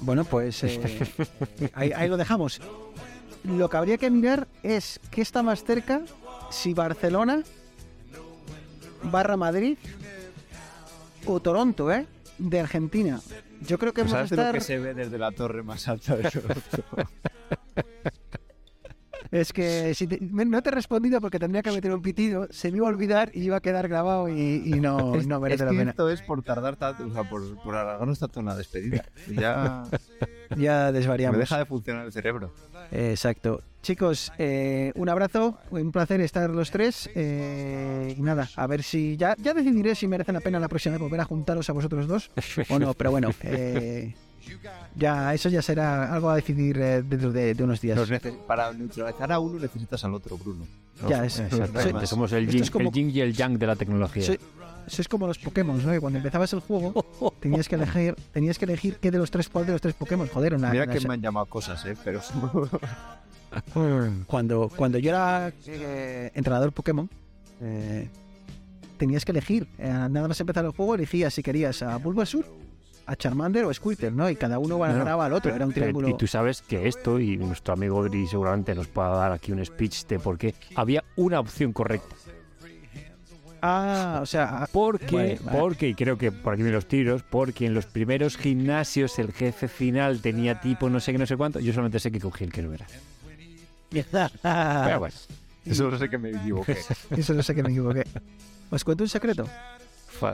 Bueno, 0.00 0.24
pues 0.24 0.62
eh, 0.64 0.78
ahí, 1.74 1.90
ahí 1.92 2.08
lo 2.08 2.16
dejamos. 2.16 2.60
Lo 3.46 3.68
que 3.70 3.76
habría 3.76 3.96
que 3.98 4.10
mirar 4.10 4.48
es 4.62 4.98
qué 5.10 5.22
está 5.22 5.42
más 5.42 5.62
cerca, 5.64 6.02
si 6.50 6.74
Barcelona, 6.74 7.42
barra 9.04 9.36
Madrid 9.36 9.78
o 11.26 11.40
Toronto, 11.40 11.92
¿eh? 11.92 12.06
De 12.38 12.60
Argentina. 12.60 13.20
Yo 13.62 13.78
creo 13.78 13.92
que 13.92 14.02
Pues 14.02 14.12
vamos 14.12 14.26
a 14.26 14.28
¿Sabes 14.28 14.30
de 14.30 14.36
lo 14.36 14.42
estar... 14.42 14.54
que 14.56 14.60
se 14.60 14.78
ve 14.78 14.94
desde 14.94 15.18
la 15.18 15.30
torre 15.32 15.62
más 15.62 15.86
alta 15.88 16.16
de 16.16 16.30
Toronto? 16.30 16.84
Es 19.30 19.52
que 19.52 19.94
si 19.94 20.06
te- 20.06 20.18
no 20.20 20.62
te 20.62 20.68
he 20.70 20.72
respondido 20.72 21.20
porque 21.20 21.38
tendría 21.38 21.62
que 21.62 21.70
meter 21.72 21.92
un 21.92 22.02
pitido, 22.02 22.46
se 22.50 22.70
me 22.70 22.78
iba 22.78 22.86
a 22.86 22.90
olvidar 22.90 23.30
y 23.34 23.42
iba 23.42 23.56
a 23.56 23.60
quedar 23.60 23.88
grabado 23.88 24.28
y, 24.28 24.62
y 24.64 24.80
no, 24.80 25.14
Es- 25.16 25.26
no 25.26 25.36
es 25.36 25.42
merece 25.42 25.64
la 25.64 25.70
que 25.70 25.76
pena. 25.78 25.90
esto 25.90 26.10
es 26.10 26.22
por 26.22 26.42
tardar 26.42 26.76
tanto, 26.76 27.06
o 27.06 27.10
sea, 27.12 27.28
por, 27.28 27.42
por 27.62 27.74
alargarnos 27.74 28.18
tanto 28.18 28.40
en 28.40 28.46
la 28.46 28.56
despedida. 28.56 29.04
Ya 29.28 29.84
Ya 30.56 30.92
desvariamos. 30.92 31.36
me 31.36 31.40
deja 31.40 31.58
de 31.58 31.66
funcionar 31.66 32.06
el 32.06 32.12
cerebro. 32.12 32.52
Exacto. 32.92 33.62
Chicos, 33.82 34.32
eh, 34.38 34.92
un 34.96 35.08
abrazo, 35.08 35.58
un 35.70 35.90
placer 35.92 36.20
estar 36.20 36.50
los 36.50 36.70
tres. 36.70 37.08
eh, 37.14 38.14
y 38.16 38.22
nada, 38.22 38.48
a 38.56 38.66
ver 38.66 38.82
si 38.82 39.16
ya, 39.16 39.34
ya 39.38 39.54
decidiré 39.54 39.94
si 39.94 40.06
merece 40.08 40.32
la 40.32 40.40
pena 40.40 40.58
la 40.60 40.68
próxima 40.68 40.92
vez 40.94 41.00
volver 41.02 41.20
a 41.20 41.24
juntaros 41.24 41.68
a 41.68 41.72
vosotros 41.72 42.06
dos 42.06 42.30
o 42.68 42.78
no, 42.78 42.94
pero 42.94 43.10
bueno, 43.10 43.30
eh, 43.42 44.14
ya 44.96 45.34
eso 45.34 45.48
ya 45.48 45.62
será 45.62 46.12
algo 46.14 46.30
a 46.30 46.36
decidir 46.36 46.78
eh, 46.78 47.02
dentro 47.02 47.32
de, 47.32 47.54
de 47.54 47.64
unos 47.64 47.80
días. 47.80 47.98
Para 48.46 48.72
neutralizar 48.72 49.32
a 49.32 49.38
uno 49.38 49.58
necesitas 49.58 50.02
al 50.04 50.14
otro, 50.14 50.36
Bruno. 50.38 50.64
Ya 51.08 51.24
es. 51.24 51.34
Soy- 51.34 52.06
somos 52.06 52.32
el 52.32 52.48
yin, 52.48 52.62
es 52.62 52.70
como- 52.70 52.88
el 52.88 52.94
yin 52.94 53.10
y 53.10 53.20
el 53.20 53.34
yang 53.34 53.58
de 53.58 53.66
la 53.66 53.76
tecnología. 53.76 54.24
Soy- 54.24 54.40
Eso 54.86 55.02
es 55.02 55.08
como 55.08 55.26
los 55.26 55.38
Pokémon, 55.38 55.84
¿no? 55.84 55.90
Que 55.90 56.00
cuando 56.00 56.18
empezabas 56.18 56.52
el 56.52 56.60
juego 56.60 56.94
tenías 57.40 57.68
que 57.68 57.74
elegir, 57.74 58.14
tenías 58.32 58.58
que 58.58 58.64
elegir 58.66 58.96
qué 59.00 59.10
de 59.10 59.18
los 59.18 59.30
tres, 59.30 59.48
cuál 59.48 59.66
de 59.66 59.72
los 59.72 59.80
tres 59.80 59.94
Pokémon. 59.94 60.28
Joder, 60.28 60.54
una, 60.54 60.70
Mira 60.70 60.84
una- 60.84 60.92
que 60.94 61.08
me 61.08 61.14
han 61.14 61.20
llamado 61.20 61.46
cosas, 61.46 61.84
¿eh? 61.86 61.96
Pero 62.04 62.20
cuando, 64.26 64.70
cuando 64.74 64.98
yo 64.98 65.10
era 65.10 65.52
eh, 65.66 66.30
entrenador 66.34 66.72
Pokémon, 66.72 67.08
eh, 67.60 68.08
tenías 68.98 69.24
que 69.24 69.32
elegir. 69.32 69.66
Eh, 69.78 69.88
nada 70.10 70.28
más 70.28 70.40
empezar 70.40 70.64
el 70.64 70.72
juego, 70.72 70.94
elegías 70.94 71.34
si 71.34 71.42
querías 71.42 71.82
a 71.82 71.96
Bulbasaur 71.96 72.44
a 73.06 73.16
Charmander 73.16 73.64
o 73.64 73.72
Squirtle, 73.72 74.10
¿no? 74.10 74.28
Y 74.28 74.36
cada 74.36 74.58
uno 74.58 74.78
No, 74.78 74.86
no, 74.86 74.98
ganaba 74.98 75.26
al 75.26 75.32
otro, 75.32 75.54
era 75.54 75.64
un 75.64 75.72
triángulo. 75.72 76.08
Y 76.08 76.16
tú 76.16 76.26
sabes 76.26 76.62
que 76.62 76.88
esto, 76.88 77.20
y 77.20 77.36
nuestro 77.36 77.74
amigo 77.74 78.02
Dri 78.04 78.26
seguramente 78.26 78.74
nos 78.74 78.88
pueda 78.88 79.10
dar 79.10 79.32
aquí 79.32 79.52
un 79.52 79.64
speech 79.64 80.06
de 80.06 80.18
por 80.18 80.38
qué 80.38 80.54
había 80.74 81.04
una 81.16 81.40
opción 81.40 81.72
correcta. 81.72 82.14
Ah, 83.62 84.18
o 84.22 84.26
sea, 84.26 84.62
ah, 84.62 84.68
Porque, 84.70 85.16
Vale, 85.16 85.38
vale. 85.42 85.58
porque, 85.58 85.88
y 85.88 85.94
creo 85.94 86.18
que 86.18 86.30
por 86.30 86.52
aquí 86.52 86.62
vienen 86.62 86.74
los 86.74 86.86
tiros, 86.86 87.22
porque 87.22 87.66
en 87.66 87.74
los 87.74 87.86
primeros 87.86 88.36
gimnasios 88.36 89.18
el 89.18 89.32
jefe 89.32 89.66
final 89.66 90.20
tenía 90.20 90.60
tipo 90.60 90.90
no 90.90 91.00
sé 91.00 91.12
qué, 91.12 91.18
no 91.18 91.26
sé 91.26 91.36
cuánto. 91.36 91.58
Yo 91.58 91.72
solamente 91.72 91.98
sé 91.98 92.12
que 92.12 92.20
cogí 92.20 92.44
el 92.44 92.52
que 92.52 92.62
no 92.62 92.72
era. 92.72 92.86
Pero 93.90 94.98
bueno, 94.98 95.14
Eso 95.64 95.90
no 95.90 95.98
sé 95.98 96.08
que 96.08 96.18
me 96.18 96.30
equivoqué. 96.30 96.76
eso 97.10 97.34
no 97.34 97.42
sé 97.42 97.54
que 97.54 97.62
me 97.62 97.70
equivoqué. 97.70 98.04
¿Os 98.70 98.84
cuento 98.84 99.02
un 99.02 99.08
secreto? 99.08 99.48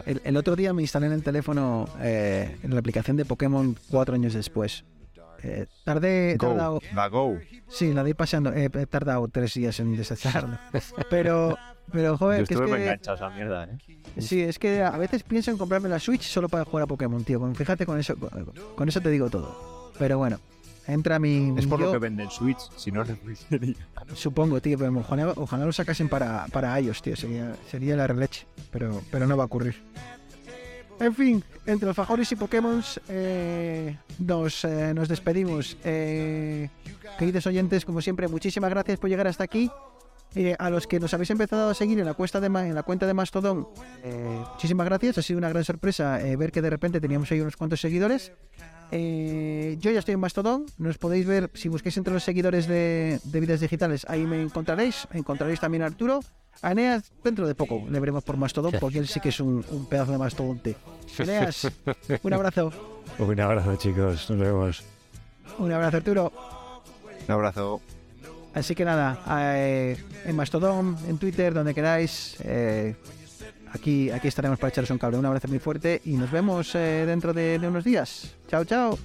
El, 0.06 0.20
el 0.24 0.36
otro 0.36 0.56
día 0.56 0.72
me 0.72 0.82
instalé 0.82 1.06
en 1.06 1.12
el 1.12 1.22
teléfono 1.22 1.86
eh, 2.00 2.56
en 2.62 2.70
la 2.74 2.80
aplicación 2.80 3.16
de 3.16 3.24
Pokémon 3.24 3.76
cuatro 3.90 4.14
años 4.14 4.34
después. 4.34 4.84
Eh, 5.44 5.66
tardé, 5.84 6.36
Go. 6.38 6.48
tardado, 6.48 6.80
La 6.94 7.08
Go. 7.08 7.36
sí, 7.68 7.92
la 7.92 8.04
di 8.04 8.14
pasando, 8.14 8.52
eh, 8.52 8.70
he 8.72 8.86
tardado 8.86 9.26
tres 9.28 9.54
días 9.54 9.80
en 9.80 9.96
desacharlo. 9.96 10.56
Pero, 11.10 11.58
pero 11.90 12.12
yo 12.12 12.16
joder, 12.18 12.46
que 12.46 12.54
es 12.54 12.60
estuve 12.60 12.76
que, 12.76 12.82
enganchado 12.84 13.12
a 13.12 13.16
esa 13.28 13.30
mierda, 13.36 13.64
¿eh? 13.64 13.78
sí, 14.20 14.40
es 14.40 14.58
que 14.60 14.82
a 14.82 14.96
veces 14.96 15.24
pienso 15.24 15.50
en 15.50 15.58
comprarme 15.58 15.88
la 15.88 15.98
Switch 15.98 16.22
solo 16.22 16.48
para 16.48 16.64
jugar 16.64 16.84
a 16.84 16.86
Pokémon, 16.86 17.24
tío. 17.24 17.40
Con- 17.40 17.56
Fíjate 17.56 17.84
con 17.86 17.98
eso, 17.98 18.14
con, 18.16 18.52
con 18.76 18.88
eso 18.88 19.00
te 19.00 19.10
digo 19.10 19.30
todo. 19.30 19.90
Pero 19.98 20.16
bueno, 20.18 20.38
entra 20.86 21.18
mi, 21.18 21.54
Es 21.58 21.66
por 21.66 21.80
lo 21.80 21.92
que 21.92 21.98
venden 21.98 22.30
Switch, 22.30 22.58
si 22.76 22.90
no, 22.90 23.04
sería. 23.04 23.74
Supongo, 24.14 24.60
tío, 24.60 24.78
pero 24.78 24.96
ojalá, 24.98 25.32
ojalá 25.36 25.64
lo 25.64 25.72
sacasen 25.72 26.08
para, 26.08 26.46
para 26.48 26.78
iOS, 26.80 27.02
tío. 27.02 27.16
Sería, 27.16 27.54
sería 27.70 27.96
la 27.96 28.06
releche. 28.06 28.46
Pero, 28.70 29.02
pero 29.10 29.26
no 29.26 29.36
va 29.36 29.44
a 29.44 29.46
ocurrir. 29.46 29.76
En 31.00 31.14
fin, 31.14 31.42
entre 31.66 31.88
alfajores 31.88 32.30
y 32.30 32.36
Pokémon 32.36 32.82
eh, 33.08 33.96
nos, 34.18 34.64
eh, 34.64 34.92
nos 34.94 35.08
despedimos. 35.08 35.76
Eh, 35.82 36.68
queridos 37.18 37.46
oyentes, 37.46 37.84
como 37.84 38.00
siempre, 38.00 38.28
muchísimas 38.28 38.70
gracias 38.70 39.00
por 39.00 39.10
llegar 39.10 39.26
hasta 39.26 39.42
aquí. 39.42 39.70
Eh, 40.34 40.56
a 40.58 40.70
los 40.70 40.86
que 40.86 40.98
nos 40.98 41.12
habéis 41.12 41.30
empezado 41.30 41.70
a 41.70 41.74
seguir 41.74 41.98
en 41.98 42.06
la, 42.06 42.14
cuesta 42.14 42.40
de, 42.40 42.46
en 42.46 42.74
la 42.74 42.84
cuenta 42.84 43.06
de 43.06 43.12
Mastodon, 43.12 43.68
eh, 44.02 44.42
muchísimas 44.52 44.86
gracias. 44.86 45.18
Ha 45.18 45.22
sido 45.22 45.38
una 45.38 45.48
gran 45.48 45.64
sorpresa 45.64 46.18
ver 46.38 46.52
que 46.52 46.62
de 46.62 46.70
repente 46.70 47.00
teníamos 47.00 47.30
ahí 47.32 47.40
unos 47.40 47.56
cuantos 47.56 47.80
seguidores. 47.80 48.32
Eh, 48.94 49.78
yo 49.80 49.90
ya 49.90 50.00
estoy 50.00 50.12
en 50.12 50.20
Mastodon, 50.20 50.66
nos 50.76 50.98
podéis 50.98 51.26
ver 51.26 51.50
si 51.54 51.68
busquéis 51.68 51.96
entre 51.96 52.12
los 52.12 52.22
seguidores 52.22 52.66
de, 52.66 53.20
de 53.24 53.40
Vidas 53.40 53.60
Digitales, 53.60 54.04
ahí 54.06 54.26
me 54.26 54.42
encontraréis, 54.42 55.08
encontraréis 55.14 55.60
también 55.60 55.82
a 55.82 55.86
Arturo. 55.86 56.20
A 56.60 56.72
Eneas 56.72 57.10
dentro 57.24 57.46
de 57.48 57.54
poco 57.54 57.82
le 57.90 57.98
veremos 57.98 58.22
por 58.22 58.36
Mastodon 58.36 58.74
porque 58.78 58.98
él 58.98 59.08
sí 59.08 59.18
que 59.18 59.30
es 59.30 59.40
un, 59.40 59.64
un 59.70 59.86
pedazo 59.86 60.12
de 60.12 60.18
mastodonte. 60.18 60.76
Eneas, 61.18 61.66
un 62.22 62.32
abrazo, 62.34 62.70
Un 63.18 63.40
abrazo, 63.40 63.74
chicos. 63.76 64.28
Nos 64.28 64.38
vemos. 64.38 64.84
un 65.58 65.72
abrazo 65.72 65.96
Arturo. 65.96 66.30
Un 67.26 67.32
abrazo. 67.32 67.80
Así 68.52 68.74
que 68.74 68.84
nada, 68.84 69.18
eh, 69.56 69.96
en 70.26 70.36
Mastodon, 70.36 70.98
en 71.08 71.16
Twitter, 71.16 71.54
donde 71.54 71.72
queráis, 71.74 72.36
eh, 72.44 72.94
aquí, 73.72 74.10
aquí 74.10 74.28
estaremos 74.28 74.58
para 74.58 74.68
echaros 74.70 74.90
un 74.90 74.98
cable. 74.98 75.18
Un 75.18 75.26
abrazo 75.26 75.48
muy 75.48 75.58
fuerte 75.58 76.00
y 76.04 76.12
nos 76.12 76.30
vemos 76.30 76.74
eh, 76.74 77.04
dentro 77.06 77.32
de, 77.32 77.58
de 77.58 77.68
unos 77.68 77.84
días. 77.84 78.34
Chao, 78.48 78.64
chao. 78.64 78.98